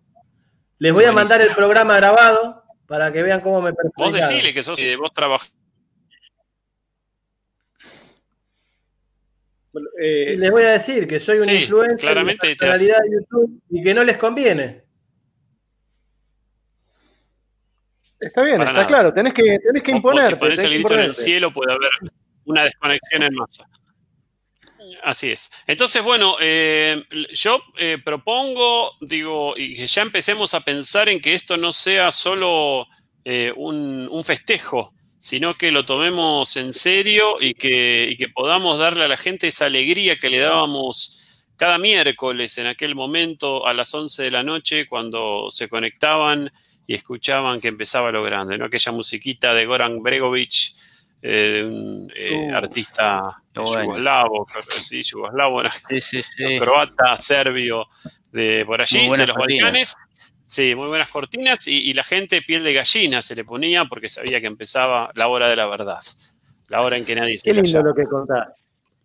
Les 0.80 0.94
voy 0.94 1.06
a 1.06 1.12
mandar 1.12 1.42
el 1.42 1.54
programa 1.54 1.96
grabado 1.98 2.64
para 2.88 3.12
que 3.14 3.22
vean 3.24 3.42
cómo 3.42 3.62
me 3.62 3.72
Vos 3.96 4.14
decile 4.14 4.54
que 4.54 4.64
sos 4.64 4.78
de 4.80 4.96
vos 4.96 5.14
trabajás. 5.14 5.52
Eh, 10.02 10.36
les 10.38 10.52
voy 10.52 10.64
a 10.64 10.72
decir 10.72 11.08
que 11.08 11.20
soy 11.20 11.38
un 11.40 11.46
Sí, 11.46 11.52
influencer 11.64 12.10
claramente 12.10 12.48
de 12.48 12.56
te 12.56 12.66
has- 12.66 12.78
personalidad 12.80 13.00
de 13.10 13.16
YouTube 13.22 13.62
y 13.70 13.82
que 13.84 13.94
no 13.94 14.04
les 14.04 14.18
conviene. 14.18 14.84
está 18.20 18.42
bien, 18.44 18.58
para 18.58 18.70
está 18.72 18.74
nada. 18.74 18.88
claro. 18.88 19.14
Tenés 19.14 19.34
que, 19.34 19.58
tenés 19.60 19.84
que 19.84 19.92
imponerte. 19.92 20.30
si 20.34 20.36
pones 20.36 20.60
el 20.64 20.74
grito 20.74 20.94
en 20.94 21.00
el 21.02 21.16
cielo, 21.16 21.52
puede 21.54 21.74
haber 21.74 21.90
una 22.46 22.64
desconexión 22.64 23.24
en 23.24 23.34
masa. 23.34 23.68
Así 25.04 25.32
es. 25.32 25.50
Entonces, 25.68 26.04
bueno, 26.04 26.36
eh, 26.42 27.04
yo 27.34 27.62
eh, 27.78 27.98
propongo, 28.04 28.92
digo, 29.00 29.54
y 29.56 29.76
que 29.76 29.88
ya 29.88 30.02
empecemos 30.02 30.54
a 30.54 30.60
pensar 30.62 31.08
en 31.08 31.22
que 31.22 31.34
esto 31.34 31.56
no 31.56 31.72
sea 31.72 32.12
solo 32.12 32.88
eh, 33.24 33.54
un, 33.56 34.08
un 34.12 34.24
festejo, 34.24 34.94
sino 35.22 35.54
que 35.54 35.70
lo 35.70 35.86
tomemos 35.86 36.58
en 36.58 36.74
serio 36.74 37.36
y 37.40 37.54
que, 37.54 38.10
y 38.12 38.18
que 38.18 38.28
podamos 38.28 38.80
darle 38.80 39.06
a 39.06 39.08
la 39.08 39.18
gente 39.18 39.48
esa 39.48 39.68
alegría 39.68 40.16
que 40.18 40.32
le 40.32 40.40
dábamos 40.40 41.40
cada 41.58 41.78
miércoles 41.78 42.58
en 42.58 42.66
aquel 42.66 42.96
momento 42.96 43.68
a 43.68 43.74
las 43.76 43.94
11 43.94 44.24
de 44.24 44.32
la 44.32 44.42
noche 44.42 44.88
cuando 44.88 45.52
se 45.52 45.70
conectaban 45.70 46.52
y 46.88 46.96
escuchaban 46.96 47.62
que 47.62 47.68
empezaba 47.68 48.12
lo 48.12 48.24
grande, 48.24 48.58
¿no? 48.58 48.66
Aquella 48.66 48.92
musiquita 48.92 49.54
de 49.54 49.68
Goran 49.68 50.02
Bregovic, 50.02 50.74
eh, 51.22 51.30
de 51.54 51.66
un 51.66 52.12
eh, 52.16 52.50
Uh, 52.52 52.56
artista 52.56 53.22
bueno. 53.54 53.84
yugoslavo, 53.84 54.46
creo 54.48 54.64
que 54.64 54.76
sí, 54.80 55.04
yugoslavo, 55.04 55.62
Sí, 55.88 56.02
sí, 56.02 56.24
sí. 56.24 56.58
croata, 56.58 57.16
serbio, 57.18 57.88
de 58.32 58.64
por 58.66 58.82
allí, 58.82 59.08
de 59.08 59.28
los. 59.28 59.36
Balcanes. 59.38 59.96
Sí, 60.52 60.76
muy 60.76 60.90
buenas 60.90 61.08
cortinas 61.08 61.66
y, 61.66 61.78
y 61.90 61.94
la 61.94 62.04
gente 62.04 62.42
piel 62.42 62.62
de 62.62 62.74
gallina 62.74 63.22
se 63.22 63.36
le 63.36 63.46
ponía 63.46 63.86
porque 63.86 64.10
sabía 64.10 64.42
que 64.42 64.48
empezaba 64.48 65.10
la 65.16 65.30
hora 65.30 65.48
de 65.48 65.56
la 65.56 65.66
verdad, 65.66 66.00
la 66.68 66.82
hora 66.82 66.98
en 66.98 67.06
que 67.06 67.16
nadie 67.16 67.38
se 67.38 67.46
Qué 67.46 67.54
lindo 67.54 67.70
callaba. 67.72 67.88
lo 67.88 67.96
que 67.96 68.04
contás. 68.04 68.48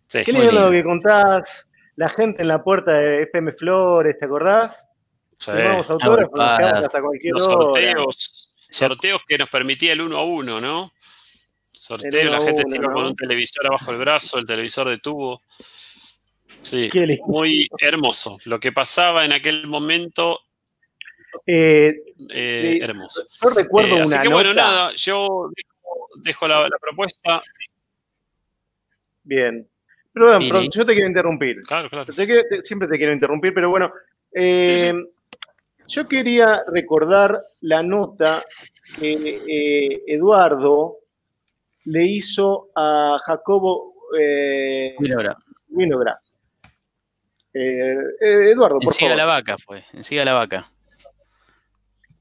Sí. 0.07 0.23
Qué 0.25 0.33
lindo 0.33 0.51
lo 0.51 0.69
que 0.69 0.83
contás. 0.83 1.65
La 1.95 2.09
gente 2.09 2.41
en 2.41 2.49
la 2.49 2.61
puerta 2.61 2.91
de 2.91 3.23
FM 3.23 3.53
Flores, 3.53 4.19
¿te 4.19 4.25
acordás? 4.25 4.83
Sí. 5.39 5.51
Firmamos 5.51 5.89
autógrafos, 5.89 6.37
hasta 6.37 7.01
cualquier 7.01 7.31
Los 7.35 7.47
hora. 7.47 7.63
sorteos, 7.63 8.53
sorteos 8.69 9.21
que 9.25 9.37
nos 9.37 9.47
permitía 9.49 9.93
el 9.93 10.01
uno 10.01 10.17
a 10.17 10.25
uno, 10.25 10.59
¿no? 10.59 10.91
Sorteo, 11.71 12.29
la 12.29 12.41
gente 12.41 12.63
uno, 12.65 12.69
se 12.69 12.75
iba 12.75 12.91
con 12.91 13.03
¿no? 13.03 13.09
un 13.11 13.15
televisor 13.15 13.67
abajo 13.67 13.91
el 13.91 13.99
brazo, 13.99 14.37
el 14.37 14.45
televisor 14.45 14.89
de 14.89 14.97
tubo. 14.97 15.41
Sí, 16.61 16.89
muy 17.25 17.69
hermoso. 17.77 18.37
Lo 18.43 18.59
que 18.59 18.73
pasaba 18.73 19.23
en 19.23 19.31
aquel 19.31 19.65
momento, 19.67 20.41
Eh, 21.45 21.93
eh, 22.29 22.75
Sí. 22.77 22.83
hermoso. 22.83 23.23
yo 23.41 23.49
recuerdo 23.49 23.89
Eh, 23.89 23.93
una 23.95 24.03
así 24.03 24.13
que 24.17 24.23
nota. 24.25 24.33
bueno, 24.35 24.53
nada, 24.53 24.91
yo 24.95 25.49
dejo, 25.55 26.07
dejo 26.23 26.47
la, 26.47 26.61
la 26.63 26.77
propuesta. 26.79 27.41
Bien. 29.23 29.67
Perdón, 30.13 30.47
perdón, 30.49 30.67
yo 30.71 30.85
te 30.85 30.93
quiero 30.93 31.07
interrumpir. 31.07 31.61
Claro, 31.61 31.89
claro. 31.89 32.11
Te 32.13 32.25
quiero- 32.25 32.43
te- 32.49 32.63
siempre 32.63 32.87
te 32.87 32.97
quiero 32.97 33.13
interrumpir, 33.13 33.53
pero 33.53 33.69
bueno. 33.69 33.91
eh, 34.33 34.93
Yo 35.89 36.05
quería 36.05 36.63
recordar 36.67 37.39
la 37.61 37.81
nota 37.81 38.43
que 38.99 39.39
eh, 39.47 40.03
Eduardo 40.05 40.97
le 41.85 42.03
hizo 42.05 42.67
a 42.75 43.17
Jacobo 43.25 43.93
eh. 44.19 44.95
Winograd. 45.69 46.17
Eh, 47.53 47.95
eh, 48.19 48.51
Eduardo, 48.51 48.79
En 48.81 48.85
por 48.85 48.93
Siga 48.93 49.11
favor. 49.11 49.17
la 49.17 49.25
vaca 49.25 49.57
fue. 49.57 49.83
En 49.93 50.03
Siga 50.03 50.25
la 50.25 50.33
vaca. 50.33 50.69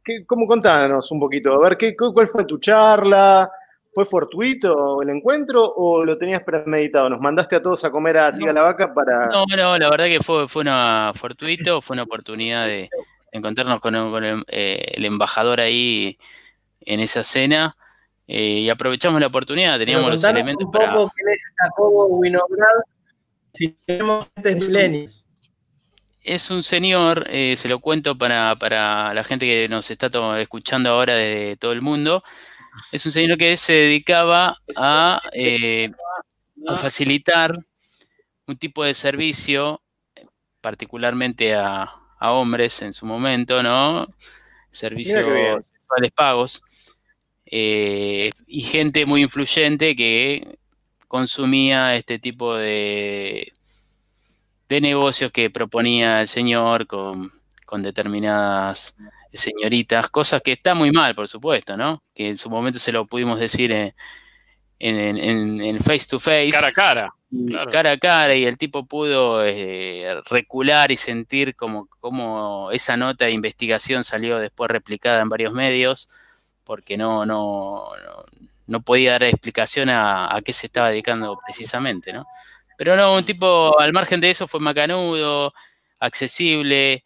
¿Qué- 0.06 0.24
¿Cómo 0.24 0.46
contanos 0.46 1.10
un 1.10 1.20
poquito? 1.20 1.52
A 1.52 1.58
ver, 1.58 1.76
¿qué, 1.76 1.94
¿cuál 1.96 2.28
fue 2.28 2.44
tu 2.46 2.58
charla? 2.58 3.50
¿Fue 3.92 4.04
fortuito 4.04 5.02
el 5.02 5.08
encuentro 5.10 5.64
o 5.74 6.04
lo 6.04 6.16
tenías 6.16 6.42
premeditado? 6.44 7.08
¿Nos 7.10 7.20
mandaste 7.20 7.56
a 7.56 7.62
todos 7.62 7.84
a 7.84 7.90
comer 7.90 8.18
a 8.18 8.32
Siga 8.32 8.48
No. 8.48 8.60
la 8.60 8.62
Vaca 8.62 8.94
para...? 8.94 9.26
No, 9.26 9.44
no, 9.56 9.76
la 9.78 9.90
verdad 9.90 10.06
que 10.06 10.20
fue, 10.22 10.46
fue 10.48 10.62
una 10.62 11.12
fortuito, 11.14 11.80
fue 11.82 11.94
una 11.94 12.02
oportunidad 12.04 12.66
de 12.66 12.88
encontrarnos 13.32 13.80
con, 13.80 13.94
el- 13.94 14.10
con 14.10 14.24
el, 14.24 14.44
eh, 14.48 14.92
el 14.94 15.04
embajador 15.04 15.60
ahí 15.60 16.16
en 16.80 17.00
esa 17.00 17.22
cena 17.24 17.74
eh, 18.28 18.60
y 18.60 18.68
aprovechamos 18.70 19.20
la 19.20 19.26
oportunidad, 19.28 19.78
teníamos 19.78 20.12
los 20.12 20.24
elementos 20.24 20.66
un 20.66 20.70
para... 20.72 20.92
poco 20.92 21.12
quién 21.14 21.28
es 21.30 21.38
Jacobo 21.58 22.06
Winograd, 22.18 22.66
si 23.52 23.68
tenemos 23.86 24.30
este 24.36 24.50
Es 24.50 24.68
milenios. 24.68 25.25
Es 26.26 26.50
un 26.50 26.64
señor, 26.64 27.24
eh, 27.30 27.54
se 27.56 27.68
lo 27.68 27.78
cuento 27.78 28.18
para, 28.18 28.56
para 28.56 29.14
la 29.14 29.22
gente 29.22 29.46
que 29.46 29.68
nos 29.68 29.88
está 29.92 30.10
escuchando 30.40 30.90
ahora 30.90 31.14
de 31.14 31.56
todo 31.56 31.70
el 31.70 31.82
mundo, 31.82 32.24
es 32.90 33.06
un 33.06 33.12
señor 33.12 33.38
que 33.38 33.56
se 33.56 33.72
dedicaba 33.72 34.58
a, 34.74 35.22
eh, 35.32 35.92
a 36.66 36.76
facilitar 36.76 37.56
un 38.48 38.56
tipo 38.56 38.82
de 38.82 38.94
servicio, 38.94 39.80
particularmente 40.60 41.54
a, 41.54 41.94
a 42.18 42.32
hombres 42.32 42.82
en 42.82 42.92
su 42.92 43.06
momento, 43.06 43.62
¿no? 43.62 44.08
Servicios 44.72 45.24
sexuales 45.64 46.10
pagos, 46.12 46.62
eh, 47.44 48.32
y 48.48 48.62
gente 48.62 49.06
muy 49.06 49.22
influyente 49.22 49.94
que 49.94 50.58
consumía 51.06 51.94
este 51.94 52.18
tipo 52.18 52.56
de, 52.56 53.52
de 54.68 54.80
negocios 54.80 55.30
que 55.32 55.50
proponía 55.50 56.20
el 56.20 56.28
señor 56.28 56.86
con, 56.86 57.32
con 57.64 57.82
determinadas 57.82 58.96
señoritas, 59.32 60.08
cosas 60.08 60.40
que 60.42 60.52
está 60.52 60.74
muy 60.74 60.90
mal, 60.92 61.14
por 61.14 61.28
supuesto, 61.28 61.76
¿no? 61.76 62.02
Que 62.14 62.28
en 62.28 62.38
su 62.38 62.48
momento 62.50 62.78
se 62.78 62.92
lo 62.92 63.04
pudimos 63.06 63.38
decir 63.38 63.70
en, 63.72 63.92
en- 64.78 65.18
en- 65.18 65.60
en 65.60 65.80
face 65.80 66.06
to 66.08 66.18
face, 66.20 66.50
Cara 66.52 66.68
a 66.68 66.72
cara. 66.72 67.14
claro. 67.46 67.70
cara 67.70 67.90
a 67.92 67.98
cara, 67.98 68.34
y 68.34 68.44
el 68.44 68.56
tipo 68.56 68.86
pudo 68.86 69.44
eh, 69.44 70.20
recular 70.30 70.90
y 70.90 70.96
sentir 70.96 71.54
como, 71.54 71.86
como 72.00 72.70
esa 72.72 72.96
nota 72.96 73.26
de 73.26 73.32
investigación 73.32 74.04
salió 74.04 74.38
después 74.38 74.70
replicada 74.70 75.20
en 75.22 75.28
varios 75.28 75.52
medios, 75.52 76.08
porque 76.64 76.96
no, 76.96 77.24
no, 77.26 77.90
no, 78.04 78.24
no 78.66 78.80
podía 78.82 79.12
dar 79.12 79.24
explicación 79.24 79.88
a, 79.90 80.34
a, 80.34 80.40
qué 80.42 80.52
se 80.52 80.66
estaba 80.66 80.90
dedicando 80.90 81.38
precisamente, 81.46 82.12
¿no? 82.12 82.26
Pero 82.76 82.96
no, 82.96 83.14
un 83.14 83.24
tipo, 83.24 83.78
al 83.78 83.92
margen 83.92 84.20
de 84.20 84.30
eso, 84.30 84.46
fue 84.46 84.60
macanudo, 84.60 85.52
accesible, 85.98 87.04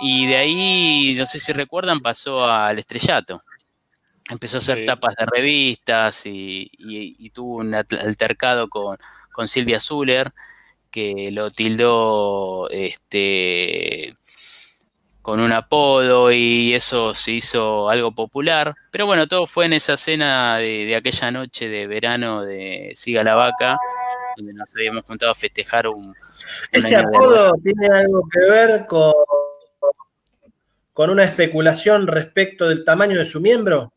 y 0.00 0.26
de 0.26 0.36
ahí, 0.36 1.14
no 1.18 1.26
sé 1.26 1.40
si 1.40 1.52
recuerdan, 1.52 2.00
pasó 2.00 2.44
al 2.44 2.78
estrellato. 2.78 3.42
Empezó 4.30 4.58
a 4.58 4.60
hacer 4.60 4.86
tapas 4.86 5.14
de 5.16 5.26
revistas 5.26 6.22
y, 6.24 7.30
tuvo 7.34 7.56
un 7.56 7.74
altercado 7.74 8.68
con, 8.68 8.96
con 9.32 9.48
Silvia 9.48 9.80
Zuller, 9.80 10.32
que 10.90 11.30
lo 11.32 11.50
tildó 11.50 12.68
este, 12.70 14.14
con 15.22 15.40
un 15.40 15.52
apodo 15.52 16.32
y 16.32 16.74
eso 16.74 17.14
se 17.14 17.32
hizo 17.32 17.88
algo 17.88 18.12
popular. 18.12 18.74
Pero 18.90 19.06
bueno, 19.06 19.26
todo 19.28 19.46
fue 19.46 19.66
en 19.66 19.74
esa 19.74 19.96
cena 19.96 20.56
de, 20.56 20.94
aquella 20.96 21.30
noche 21.30 21.68
de 21.68 21.86
verano 21.86 22.42
de 22.42 22.92
Siga 22.96 23.22
la 23.22 23.34
Vaca, 23.34 23.76
donde 24.36 24.52
nos 24.52 24.74
habíamos 24.74 25.04
juntado 25.04 25.32
a 25.32 25.34
festejar 25.34 25.88
un... 25.88 26.14
¿Ese 26.72 26.96
apodo 26.96 27.52
tiene 27.62 27.86
algo 27.86 28.28
que 28.30 28.50
ver 28.50 28.86
con, 28.86 29.12
con 30.92 31.10
una 31.10 31.24
especulación 31.24 32.06
respecto 32.06 32.68
del 32.68 32.84
tamaño 32.84 33.18
de 33.18 33.26
su 33.26 33.40
miembro? 33.40 33.92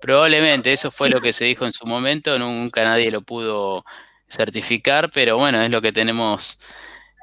Probablemente, 0.00 0.72
eso 0.72 0.90
fue 0.90 1.08
lo 1.08 1.20
que 1.20 1.32
se 1.32 1.46
dijo 1.46 1.64
en 1.64 1.72
su 1.72 1.86
momento, 1.86 2.38
nunca 2.38 2.84
nadie 2.84 3.10
lo 3.10 3.22
pudo 3.22 3.84
certificar, 4.28 5.10
pero 5.10 5.38
bueno, 5.38 5.62
es 5.62 5.70
lo 5.70 5.80
que 5.80 5.92
tenemos 5.92 6.60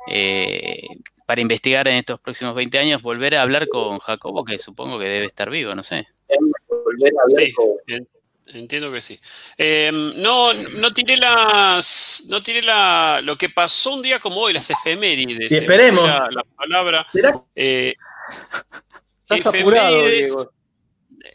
eh, 0.07 0.81
para 1.27 1.41
investigar 1.41 1.87
en 1.87 1.97
estos 1.97 2.19
próximos 2.19 2.55
20 2.55 2.79
años, 2.79 3.01
volver 3.01 3.35
a 3.35 3.43
hablar 3.43 3.67
con 3.67 3.99
Jacobo, 3.99 4.43
que 4.43 4.57
supongo 4.59 4.97
que 4.97 5.05
debe 5.05 5.25
estar 5.25 5.49
vivo, 5.49 5.75
no 5.75 5.83
sé. 5.83 6.07
Sí, 7.37 7.53
entiendo 8.53 8.91
que 8.91 9.01
sí. 9.01 9.19
Em, 9.57 10.13
no, 10.21 10.53
no 10.53 10.93
tiré 10.93 11.17
las, 11.17 12.25
no 12.27 12.41
tiré 12.41 12.61
la, 12.61 13.19
lo 13.23 13.37
que 13.37 13.49
pasó 13.49 13.93
un 13.93 14.01
día 14.01 14.19
como 14.19 14.37
hoy, 14.37 14.53
las 14.53 14.69
efemérides. 14.69 15.51
Y 15.51 15.55
esperemos. 15.55 16.07
La, 16.07 16.43
palabra. 16.55 17.05
Eh, 17.55 17.95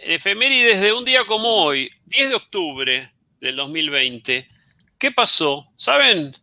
efemérides 0.01 0.81
de 0.81 0.93
un 0.93 1.05
día 1.05 1.25
como 1.25 1.49
hoy, 1.49 1.91
10 2.07 2.29
de 2.31 2.35
octubre 2.35 3.13
del 3.41 3.57
2020. 3.57 4.47
¿Qué 4.99 5.13
pasó? 5.13 5.69
¿Saben? 5.77 6.35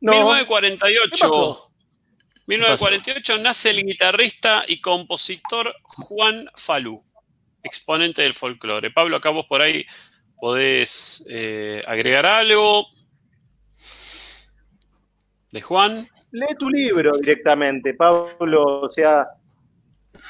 1948. 0.00 1.70
1948 2.46 3.38
nace 3.38 3.70
el 3.70 3.84
guitarrista 3.84 4.64
y 4.68 4.80
compositor 4.80 5.74
Juan 5.82 6.48
Falú, 6.54 7.02
exponente 7.66 8.22
del 8.22 8.34
folclore. 8.34 8.90
Pablo, 8.90 9.16
acá 9.16 9.30
vos 9.30 9.46
por 9.46 9.60
ahí 9.60 9.84
podés 10.38 11.24
eh, 11.28 11.82
agregar 11.86 12.26
algo 12.26 12.86
de 15.50 15.60
Juan. 15.60 16.06
Lee 16.32 16.56
tu 16.58 16.68
libro 16.68 17.16
directamente, 17.18 17.94
Pablo. 17.94 18.80
O 18.82 18.90
sea, 18.90 19.26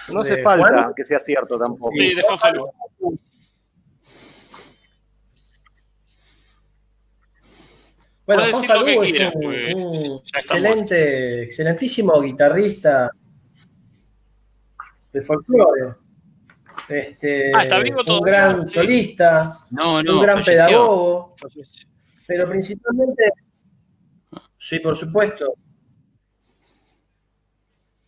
no 0.08 0.20
hace 0.20 0.42
falta 0.42 0.92
que 0.96 1.04
sea 1.04 1.18
cierto 1.18 1.58
tampoco. 1.58 1.92
Sí, 1.94 2.14
de 2.14 2.22
Juan 2.22 2.38
Falú. 2.38 2.70
Bueno, 8.26 8.42
Juan 8.50 8.64
Falú 8.64 9.02
es 9.02 9.20
un, 9.34 10.22
excelente, 10.36 11.42
excelentísimo 11.44 12.20
guitarrista 12.20 13.10
de 15.12 15.22
folclore. 15.22 16.05
Este, 16.88 17.50
ah, 17.54 17.62
está 17.62 17.78
vivo 17.80 18.02
un 18.06 18.20
gran 18.20 18.66
solista, 18.66 19.58
un 19.70 20.20
gran 20.20 20.42
pedagogo, 20.42 21.34
pero 22.26 22.48
principalmente, 22.48 23.30
sí, 24.56 24.78
por 24.78 24.96
supuesto. 24.96 25.54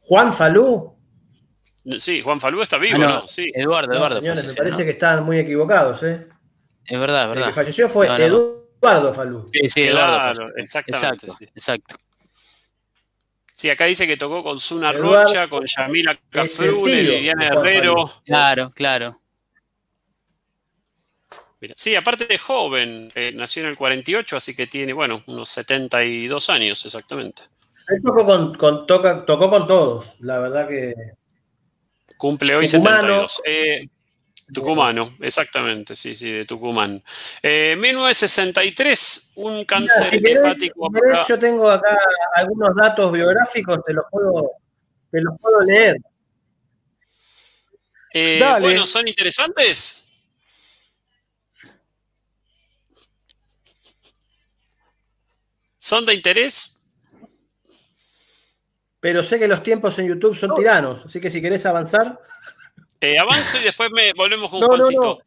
Juan 0.00 0.32
Falú. 0.32 0.94
Sí, 1.98 2.22
Juan 2.22 2.40
Falú 2.40 2.62
está 2.62 2.78
vivo, 2.78 2.98
ah, 3.02 3.20
¿no? 3.22 3.28
Sí. 3.28 3.50
Eduardo, 3.54 3.92
Eduardo. 3.92 4.20
señores, 4.20 4.46
me 4.46 4.54
parece 4.54 4.84
que 4.84 4.90
están 4.90 5.24
muy 5.24 5.38
equivocados, 5.38 6.02
¿eh? 6.02 6.28
Es 6.86 6.98
verdad, 6.98 7.24
es 7.24 7.28
verdad. 7.30 7.48
El 7.48 7.50
que 7.50 7.54
falleció 7.54 7.88
fue 7.88 8.06
Eduardo. 8.06 8.68
Eduardo 8.80 9.14
Falú. 9.14 9.48
Sí, 9.52 9.68
sí, 9.68 9.82
Eduardo 9.82 10.50
exactamente. 10.56 11.26
Exacto, 11.26 11.44
exacto. 11.54 11.96
Sí, 13.58 13.68
acá 13.68 13.86
dice 13.86 14.06
que 14.06 14.16
tocó 14.16 14.44
con 14.44 14.60
Zuna 14.60 14.92
Rocha, 14.92 15.48
con 15.48 15.64
Yamila 15.66 16.16
Cafrune, 16.30 17.02
Liliana 17.02 17.48
Herrero. 17.48 18.08
Claro, 18.24 18.70
claro. 18.72 19.20
sí, 21.74 21.96
aparte 21.96 22.26
de 22.26 22.38
joven, 22.38 23.10
eh, 23.16 23.32
nació 23.34 23.64
en 23.64 23.70
el 23.70 23.76
48, 23.76 24.36
así 24.36 24.54
que 24.54 24.68
tiene, 24.68 24.92
bueno, 24.92 25.24
unos 25.26 25.48
72 25.48 26.50
años 26.50 26.86
exactamente. 26.86 27.42
Él 27.88 28.00
tocó 28.00 28.24
con, 28.24 28.86
tocó 28.86 29.50
con 29.50 29.66
todos, 29.66 30.14
la 30.20 30.38
verdad 30.38 30.68
que. 30.68 30.94
Cumple 32.16 32.54
hoy 32.54 32.68
72. 32.68 33.42
Eh, 33.44 33.88
Tucumano, 34.52 35.14
exactamente, 35.20 35.94
sí, 35.94 36.14
sí, 36.14 36.30
de 36.32 36.44
Tucumán. 36.46 37.02
1963, 37.42 39.32
eh, 39.36 39.40
un 39.40 39.64
cáncer 39.64 40.08
hepático. 40.26 40.88
yo 41.28 41.38
tengo 41.38 41.70
acá 41.70 41.98
algunos 42.34 42.74
datos 42.74 43.12
biográficos, 43.12 43.80
te 43.86 43.92
los 43.92 44.04
puedo, 44.10 44.52
te 45.10 45.20
los 45.20 45.38
puedo 45.38 45.62
leer. 45.62 45.98
Eh, 48.14 48.40
bueno, 48.60 48.86
¿son 48.86 49.06
interesantes? 49.06 50.04
¿Son 55.76 56.06
de 56.06 56.14
interés? 56.14 56.78
Pero 59.00 59.22
sé 59.22 59.38
que 59.38 59.46
los 59.46 59.62
tiempos 59.62 59.98
en 59.98 60.08
YouTube 60.08 60.36
son 60.36 60.54
tiranos, 60.54 61.04
así 61.04 61.20
que 61.20 61.30
si 61.30 61.40
querés 61.40 61.66
avanzar. 61.66 62.18
Eh, 63.00 63.18
avanzo 63.18 63.58
y 63.58 63.64
después 63.64 63.90
me 63.92 64.12
volvemos 64.12 64.50
con 64.50 64.60
Juancito. 64.60 65.22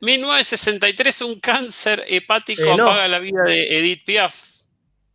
1963, 0.00 1.20
eh, 1.20 1.24
un 1.24 1.40
cáncer 1.40 2.04
hepático 2.06 2.62
eh, 2.62 2.72
apaga 2.72 3.08
la 3.08 3.18
vida 3.18 3.42
de 3.44 3.78
Edith 3.78 4.04
Piaf, 4.04 4.62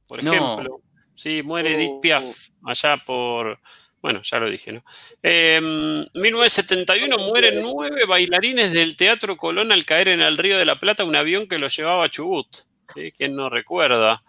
por 0.08 0.20
ejemplo. 0.20 0.82
Sí, 1.14 1.42
muere 1.44 1.76
Edith 1.76 1.92
oh. 1.94 2.02
Piaf 2.02 2.50
allá 2.66 2.98
por. 2.98 3.60
Bueno, 4.02 4.22
ya 4.24 4.40
lo 4.40 4.50
dije, 4.50 4.72
¿no? 4.72 4.84
1971 5.22 7.16
em, 7.16 7.22
mueren 7.22 7.62
nueve 7.62 8.06
bailarines 8.06 8.74
del 8.74 8.98
Teatro 8.98 9.38
Colón 9.38 9.72
al 9.72 9.86
caer 9.86 10.08
en 10.08 10.22
el 10.22 10.40
Río 10.40 10.58
de 10.58 10.66
la 10.66 10.80
Plata 10.80 11.04
un 11.04 11.16
avión 11.16 11.48
que 11.48 11.60
los 11.60 11.78
llevaba 11.78 12.06
a 12.06 12.10
Chubut. 12.10 12.48
¿Quién 13.16 13.36
no 13.36 13.50
recuerda? 13.50 14.24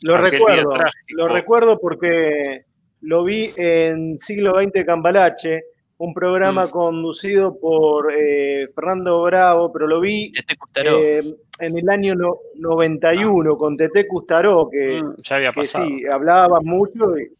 Lo 0.00 0.16
recuerdo, 0.16 0.74
lo 1.08 1.28
recuerdo 1.28 1.78
porque 1.78 2.64
lo 3.02 3.24
vi 3.24 3.50
en 3.56 4.18
Siglo 4.20 4.54
XX 4.60 4.84
Cambalache, 4.84 5.64
un 5.98 6.14
programa 6.14 6.66
mm. 6.66 6.70
conducido 6.70 7.58
por 7.58 8.12
eh, 8.14 8.68
Fernando 8.74 9.22
Bravo, 9.22 9.72
pero 9.72 9.86
lo 9.86 10.00
vi 10.00 10.30
eh, 10.76 11.22
en 11.58 11.78
el 11.78 11.88
año 11.88 12.14
91 12.54 13.56
con 13.56 13.76
Tete 13.76 14.06
Custaró, 14.06 14.68
que, 14.70 15.02
mm, 15.02 15.16
ya 15.22 15.36
había 15.36 15.52
pasado. 15.52 15.86
sí, 15.86 16.06
hablaba 16.06 16.60
mucho. 16.60 17.18
Y, 17.18 17.30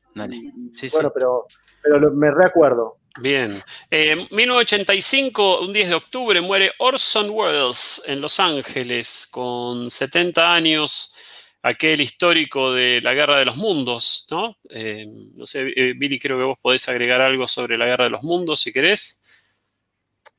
bueno, 0.93 1.13
pero, 1.15 1.47
pero 1.83 2.11
me 2.13 2.31
recuerdo. 2.31 2.97
Bien. 3.21 3.61
En 3.91 4.29
1985, 4.31 5.61
un 5.63 5.73
10 5.73 5.89
de 5.89 5.95
octubre, 5.95 6.41
muere 6.41 6.73
Orson 6.79 7.31
Welles 7.31 8.03
en 8.07 8.21
Los 8.21 8.39
Ángeles 8.39 9.29
con 9.31 9.91
70 9.91 10.53
años 10.53 11.15
aquel 11.63 12.01
histórico 12.01 12.73
de 12.73 13.01
la 13.03 13.15
Guerra 13.15 13.39
de 13.39 13.45
los 13.45 13.57
Mundos, 13.57 14.27
¿no? 14.31 14.57
Eh, 14.71 15.07
no 15.35 15.47
sé, 15.47 15.73
eh, 15.75 15.95
Billy, 15.97 16.19
creo 16.19 16.39
que 16.39 16.45
vos 16.45 16.59
podés 16.61 16.89
agregar 16.89 17.21
algo 17.21 17.47
sobre 17.47 17.77
la 17.77 17.87
Guerra 17.87 18.05
de 18.05 18.11
los 18.11 18.23
Mundos, 18.23 18.61
si 18.61 18.73
querés. 18.73 19.23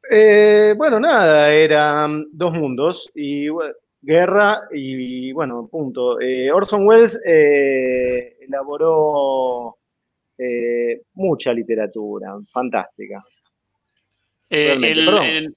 Eh, 0.09 0.73
bueno, 0.77 0.99
nada, 0.99 1.53
eran 1.53 2.25
dos 2.31 2.53
mundos 2.53 3.11
y 3.13 3.47
guerra 4.01 4.61
y 4.71 5.31
bueno, 5.33 5.67
punto. 5.69 6.17
Orson 6.53 6.87
Welles 6.87 7.19
elaboró 8.41 9.77
mucha 11.13 11.53
literatura, 11.53 12.33
fantástica. 12.49 13.23
el, 14.49 15.53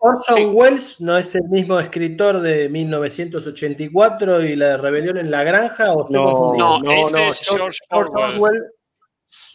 Orson 0.00 0.50
Welles 0.54 1.00
no 1.00 1.16
es 1.16 1.34
el 1.34 1.44
mismo 1.44 1.78
escritor 1.78 2.40
de 2.40 2.68
1984 2.68 4.44
y 4.44 4.56
la 4.56 4.76
rebelión 4.76 5.16
en 5.16 5.30
la 5.30 5.42
granja 5.44 5.92
o 5.92 6.02
estoy 6.02 6.16
no, 6.16 6.22
confundido? 6.22 6.80
No, 6.80 6.92
ese 6.92 7.28
es 7.28 7.40
George, 7.48 7.78
Orwell. 7.90 8.64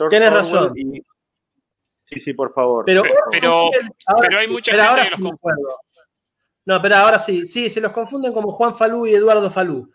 Tienes 0.09 0.33
razón. 0.33 0.73
Sí, 2.05 2.19
sí, 2.19 2.33
por 2.33 2.53
favor. 2.53 2.85
Pero, 2.85 3.03
pero, 3.31 3.69
hay 4.37 4.47
mucha 4.47 4.71
gente 4.71 5.03
que 5.03 5.11
los 5.11 5.31
confunde. 5.31 5.61
No, 6.65 6.81
pero 6.81 6.95
ahora 6.95 7.19
sí, 7.19 7.45
sí, 7.45 7.69
se 7.69 7.81
los 7.81 7.91
confunden 7.91 8.33
como 8.33 8.49
Juan 8.51 8.75
Falú 8.75 9.05
y 9.05 9.13
Eduardo 9.13 9.49
Falú. 9.49 9.91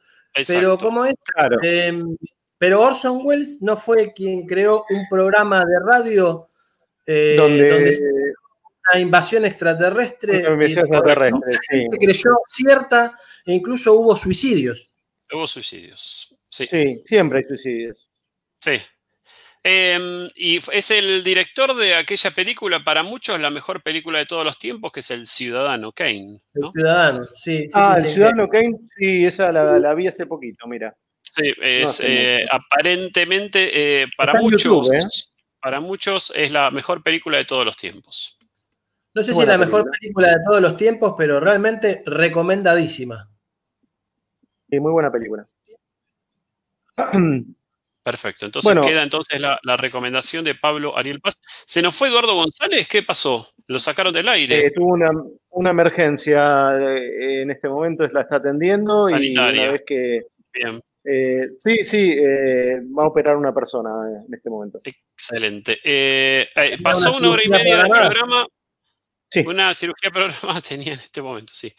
Pero 0.47 0.77
como 0.79 1.05
es, 1.05 1.15
em, 1.63 2.17
pero 2.59 2.83
Orson 2.83 3.21
Welles 3.25 3.63
no 3.63 3.77
fue 3.77 4.13
quien 4.13 4.47
creó 4.47 4.85
un 4.91 5.09
programa 5.09 5.65
de 5.65 5.81
radio 5.85 6.47
eh, 7.07 7.35
donde, 7.37 7.71
donde 7.71 7.93
se- 7.93 8.05
una 8.91 9.01
invasión 9.01 9.45
extraterrestre. 9.45 10.41
Una 10.41 10.65
invasión 10.65 10.87
extraterrestre, 10.87 11.55
sí. 11.69 11.79
gente 11.81 11.99
creyó 11.99 12.31
cierta 12.47 13.19
e 13.45 13.55
incluso 13.55 13.95
hubo 13.95 14.17
suicidios. 14.17 14.97
Hubo 15.33 15.47
suicidios. 15.47 16.35
Sí. 16.49 16.67
sí, 16.67 16.97
siempre 17.05 17.41
hay 17.41 17.45
suicidios. 17.45 18.09
Sí. 18.61 18.81
Eh, 19.65 20.29
y 20.37 20.59
es 20.73 20.91
el 20.91 21.23
director 21.23 21.75
de 21.75 21.95
aquella 21.95 22.31
película, 22.31 22.83
para 22.83 23.03
muchos 23.03 23.39
la 23.41 23.51
mejor 23.51 23.83
película 23.83 24.19
de 24.19 24.27
todos 24.27 24.45
los 24.45 24.59
tiempos, 24.59 24.93
que 24.93 25.01
es 25.01 25.11
El 25.11 25.27
Ciudadano 25.27 25.93
Kane. 25.93 26.41
El 26.55 26.61
¿no? 26.63 26.73
ciudadano, 26.73 27.23
sí. 27.25 27.65
sí, 27.65 27.69
ah, 27.75 27.95
el 27.99 28.07
sí. 28.07 28.15
Ciudadano 28.15 28.49
Kane, 28.49 28.79
sí, 28.97 29.27
esa 29.27 29.53
la, 29.53 29.79
la 29.79 29.95
vi 29.95 30.07
hace 30.07 30.27
poquito, 30.27 30.67
mira. 30.67 30.97
Sí, 31.23 31.53
es, 31.61 32.01
eh, 32.05 32.47
aparentemente 32.51 34.03
eh, 34.03 34.07
para 34.17 34.33
Está 34.33 34.43
muchos, 34.43 34.63
YouTube, 34.63 34.95
¿eh? 34.95 35.01
para 35.61 35.81
muchos 35.81 36.33
es 36.35 36.51
la 36.51 36.71
mejor 36.71 37.03
película 37.03 37.37
de 37.37 37.45
todos 37.45 37.65
los 37.65 37.77
tiempos. 37.77 38.38
No 39.15 39.23
sé 39.23 39.35
si 39.35 39.41
es 39.41 39.49
la 39.49 39.59
mejor 39.59 39.91
película 39.91 40.29
de 40.29 40.37
todos 40.47 40.61
los 40.61 40.77
tiempos, 40.77 41.15
pero 41.17 41.41
realmente 41.41 42.03
recomendadísima. 42.07 43.29
Sí, 44.71 44.79
muy 44.81 44.93
buena 44.93 45.11
película. 45.11 45.47
Perfecto. 48.03 48.47
Entonces 48.47 48.67
Bueno. 48.67 48.81
queda 48.87 49.03
entonces 49.03 49.41
la, 49.41 49.59
la 49.65 49.77
recomendación 49.77 50.45
de 50.45 50.55
Pablo 50.55 50.97
Ariel 50.97 51.21
Paz. 51.21 51.41
¿Se 51.67 51.83
nos 51.83 51.95
fue 51.95 52.09
Eduardo 52.09 52.35
González? 52.35 52.89
¿Qué 52.89 53.03
pasó? 53.03 53.49
¿Lo 53.67 53.79
sacaron 53.79 54.13
del 54.15 54.29
aire? 54.29 54.67
Eh, 54.67 54.71
tuvo 54.71 54.95
una, 54.95 55.11
una 55.51 55.71
emergencia 55.71 56.71
eh, 56.79 57.43
en 57.43 57.51
este 57.51 57.69
momento, 57.69 58.07
la 58.09 58.23
está 58.23 58.37
atendiendo 58.37 59.09
Sanitaria. 59.09 59.61
y 59.61 59.65
una 59.65 59.73
vez 59.73 59.83
que... 59.87 60.23
Bien, 60.55 60.81
eh, 61.05 61.49
sí, 61.59 61.85
sí, 61.85 62.15
eh, 62.19 62.81
va 62.99 63.05
a 63.05 63.09
operar 63.09 63.37
una 63.37 63.53
persona 63.53 63.91
en 64.27 64.33
este 64.35 64.49
momento. 64.51 64.81
excelente. 64.85 65.79
Eh, 65.85 66.49
eh, 66.55 66.79
pasó 66.83 67.17
una 67.17 67.31
hora 67.31 67.43
y 67.45 67.49
media 67.49 67.77
del 67.79 67.89
programa. 67.91 68.47
Sí. 69.31 69.41
Una 69.47 69.75
cirugía 69.75 70.11
programada 70.13 70.61
tenía 70.63 70.95
en 70.95 71.01
este 71.01 71.21
momento, 71.21 71.53
sí. 71.55 71.73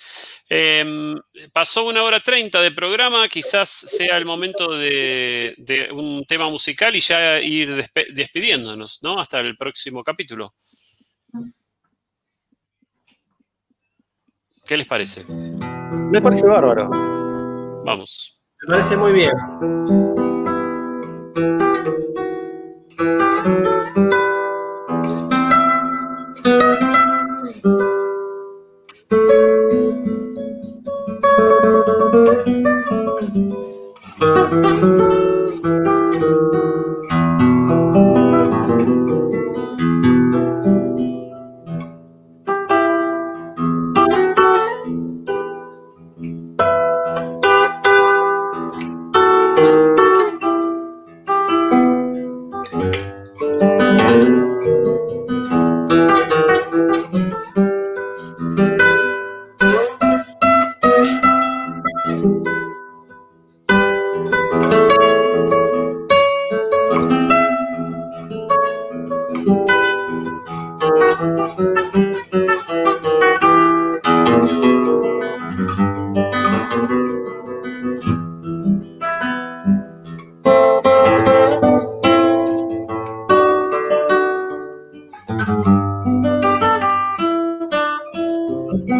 Eh, 0.49 1.15
pasó 1.51 1.85
una 1.87 2.03
hora 2.03 2.19
treinta 2.19 2.61
de 2.61 2.71
programa, 2.71 3.27
quizás 3.27 3.69
sea 3.69 4.17
el 4.17 4.25
momento 4.25 4.71
de, 4.75 5.55
de 5.57 5.91
un 5.91 6.23
tema 6.25 6.47
musical 6.49 6.95
y 6.95 6.99
ya 6.99 7.39
ir 7.39 7.69
despe- 7.75 8.13
despidiéndonos, 8.13 9.01
¿no? 9.01 9.19
Hasta 9.19 9.39
el 9.39 9.57
próximo 9.57 10.03
capítulo. 10.03 10.53
¿Qué 14.65 14.77
les 14.77 14.85
parece? 14.85 15.25
Me 15.25 16.21
parece 16.21 16.45
bárbaro. 16.45 16.89
Vamos. 17.83 18.39
Me 18.61 18.73
parece 18.73 18.95
muy 18.97 19.13
bien. 19.13 19.31
Impresionante. 29.11 29.69
Mm-hmm. 88.71 88.98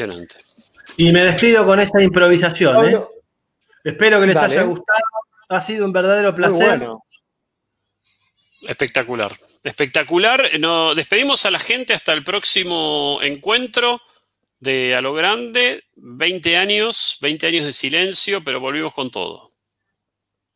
Impresionante. 0.00 0.36
Y 0.96 1.12
me 1.12 1.24
despido 1.24 1.64
con 1.64 1.80
esa 1.80 2.02
improvisación. 2.02 2.88
¿eh? 2.88 3.00
Espero 3.84 4.20
que 4.20 4.26
les 4.26 4.34
Dale. 4.36 4.54
haya 4.54 4.62
gustado. 4.62 4.98
Ha 5.48 5.60
sido 5.60 5.84
un 5.84 5.92
verdadero 5.92 6.34
placer. 6.34 6.78
bueno. 6.78 7.02
Espectacular. 8.62 9.32
Espectacular. 9.62 10.58
Nos 10.58 10.96
despedimos 10.96 11.44
a 11.46 11.50
la 11.50 11.58
gente 11.58 11.94
hasta 11.94 12.12
el 12.12 12.24
próximo 12.24 13.18
encuentro 13.22 14.00
de 14.58 14.94
A 14.96 15.00
lo 15.00 15.12
Grande. 15.14 15.84
20 15.96 16.56
años, 16.56 17.18
20 17.20 17.46
años 17.46 17.64
de 17.64 17.72
silencio, 17.72 18.42
pero 18.42 18.60
volvimos 18.60 18.92
con 18.94 19.10
todo. 19.10 19.50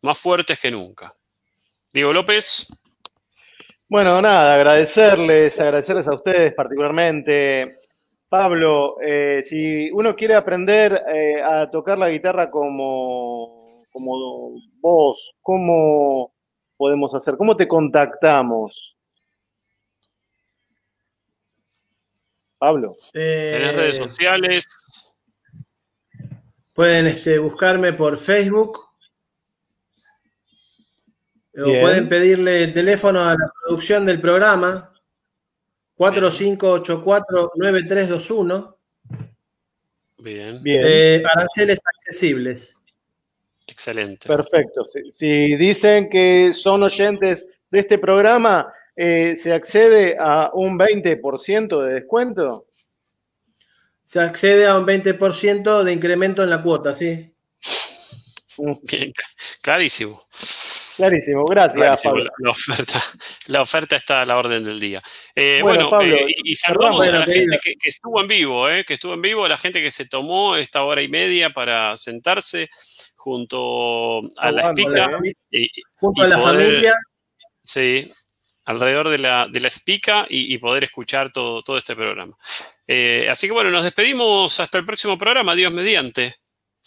Más 0.03 0.19
fuertes 0.19 0.59
que 0.59 0.71
nunca. 0.71 1.13
Diego 1.93 2.13
López, 2.13 2.67
Bueno, 3.89 4.23
nada, 4.23 4.55
agradecerles, 4.55 5.59
agradecerles 5.61 6.07
a 6.07 6.15
ustedes 6.15 6.55
particularmente. 6.55 7.80
Pablo, 8.31 9.01
eh, 9.03 9.43
si 9.43 9.91
uno 9.91 10.15
quiere 10.15 10.37
aprender 10.37 11.03
eh, 11.13 11.43
a 11.43 11.69
tocar 11.69 11.99
la 11.99 12.09
guitarra 12.09 12.49
como, 12.49 13.61
como 13.91 14.53
vos, 14.81 15.35
¿cómo 15.43 16.33
podemos 16.77 17.13
hacer? 17.13 17.37
¿Cómo 17.37 17.57
te 17.57 17.67
contactamos? 17.67 18.97
Pablo. 22.57 22.95
Eh, 23.15 23.49
tenés 23.51 23.75
redes 23.75 23.97
sociales. 23.97 24.65
Pueden 26.73 27.09
este, 27.09 27.37
buscarme 27.41 27.95
por 27.95 28.17
Facebook. 28.17 28.79
O 31.59 31.81
pueden 31.81 32.09
pedirle 32.09 32.63
el 32.63 32.73
teléfono 32.73 33.25
a 33.25 33.33
la 33.33 33.53
producción 33.61 34.07
del 34.07 34.21
programa. 34.21 34.90
4584-9321. 36.01 38.75
Bien, 40.19 40.63
Bien, 40.63 40.83
Eh, 40.87 41.23
aranceles 41.31 41.79
accesibles. 41.85 42.75
excelente. 43.67 44.27
perfecto. 44.27 44.83
Si, 44.85 45.13
si 45.13 45.57
dicen 45.57 46.09
que 46.09 46.53
son 46.55 46.83
oyentes 46.83 47.47
de 47.71 47.81
este 47.81 47.99
programa, 47.99 48.73
eh, 48.97 49.37
¿se 49.39 49.53
accede 49.53 50.17
a 50.19 50.51
un 50.55 50.79
20% 50.79 51.83
de 51.83 51.95
descuento? 51.95 52.67
Se 54.05 54.21
accede 54.21 54.67
a 54.67 54.77
un 54.79 54.87
20% 54.87 55.85
de 55.85 55.93
incremento 55.93 56.43
en 56.43 56.49
la 56.51 56.63
cuota, 56.63 56.95
¿sí? 56.95 57.33
Bien, 58.91 59.13
clarísimo. 59.63 60.23
Clarísimo, 61.01 61.45
gracias, 61.47 61.75
Clarísimo, 61.77 62.13
Pablo. 62.13 62.25
La, 62.25 62.31
la 62.39 62.51
oferta, 62.51 63.03
la 63.47 63.63
oferta 63.63 63.97
está 63.97 64.23
a 64.23 64.27
la 64.27 64.37
orden 64.39 64.65
del 64.65 64.79
día. 64.81 65.03
Eh, 65.35 65.61
Bueno, 65.63 65.89
bueno, 65.89 65.91
Pablo, 65.91 66.17
eh, 66.17 66.35
y, 66.45 66.55
saludamos 66.55 67.07
a 67.09 67.13
la 67.13 67.27
gente 67.27 67.59
que, 67.63 67.75
que 67.75 67.89
estuvo 67.89 68.21
en 68.21 68.29
vivo, 68.29 68.69
eh, 68.69 68.85
que 68.85 68.95
estuvo 68.95 69.15
en 69.15 69.23
vivo, 69.23 69.45
a 69.45 69.49
la 69.49 69.57
gente 69.59 69.83
que 69.83 69.91
se 69.91 70.07
tomó 70.07 70.57
esta 70.57 70.83
hora 70.85 71.03
y 71.03 71.09
media 71.09 71.51
para 71.51 71.97
sentarse 71.97 72.69
junto 73.17 74.21
a 74.39 74.51
la 74.51 74.63
espica. 74.69 75.07
eh. 75.51 75.63
y- 75.63 75.69
Junto 75.95 76.23
y 76.23 76.25
a 76.25 76.29
la 76.29 76.39
poder- 76.39 76.67
familia. 76.67 76.95
Sí, 77.63 78.11
alrededor 78.65 79.09
de 79.11 79.19
la, 79.19 79.47
de 79.51 79.61
la 79.61 79.69
espica 79.69 80.27
y, 80.29 80.53
y 80.55 80.59
poder 80.59 80.85
escuchar 80.85 81.31
todo, 81.33 81.63
todo 81.63 81.77
este 81.79 81.95
programa. 81.95 82.37
Eh, 82.87 83.29
así 83.31 83.47
que 83.47 83.53
bueno, 83.53 83.71
nos 83.71 83.85
despedimos 83.85 84.59
hasta 84.61 84.79
el 84.79 84.85
próximo 84.85 85.17
programa, 85.19 85.55
Dios 85.55 85.73
mediante. 85.73 86.37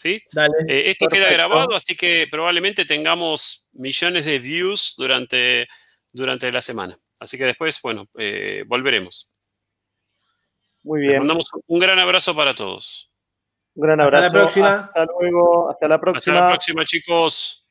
¿Sí? 0.04 0.22
Dale. 0.32 0.52
Eh, 0.68 0.90
esto 0.90 1.08
queda 1.08 1.32
grabado, 1.32 1.74
así 1.74 1.96
que 1.96 2.26
probablemente 2.30 2.84
tengamos 2.84 3.68
millones 3.72 4.26
de 4.26 4.38
views 4.38 4.94
durante, 4.98 5.66
durante 6.12 6.52
la 6.52 6.60
semana. 6.60 6.94
Así 7.18 7.38
que 7.38 7.44
después, 7.44 7.80
bueno, 7.82 8.06
eh, 8.18 8.64
volveremos. 8.66 9.30
Muy 10.82 11.00
Les 11.00 11.08
bien. 11.08 11.18
mandamos 11.20 11.46
un 11.66 11.80
gran 11.80 11.98
abrazo 11.98 12.36
para 12.36 12.54
todos. 12.54 13.10
Un 13.76 13.86
gran 13.86 13.98
Hasta 14.00 14.10
la 14.10 14.18
abrazo. 14.18 14.36
próxima. 14.36 14.74
Hasta 14.74 15.06
luego. 15.18 15.70
Hasta 15.70 15.88
la 15.88 15.94
Hasta 15.94 16.00
próxima. 16.02 16.40
la 16.40 16.48
próxima, 16.48 16.84
chicos. 16.84 17.63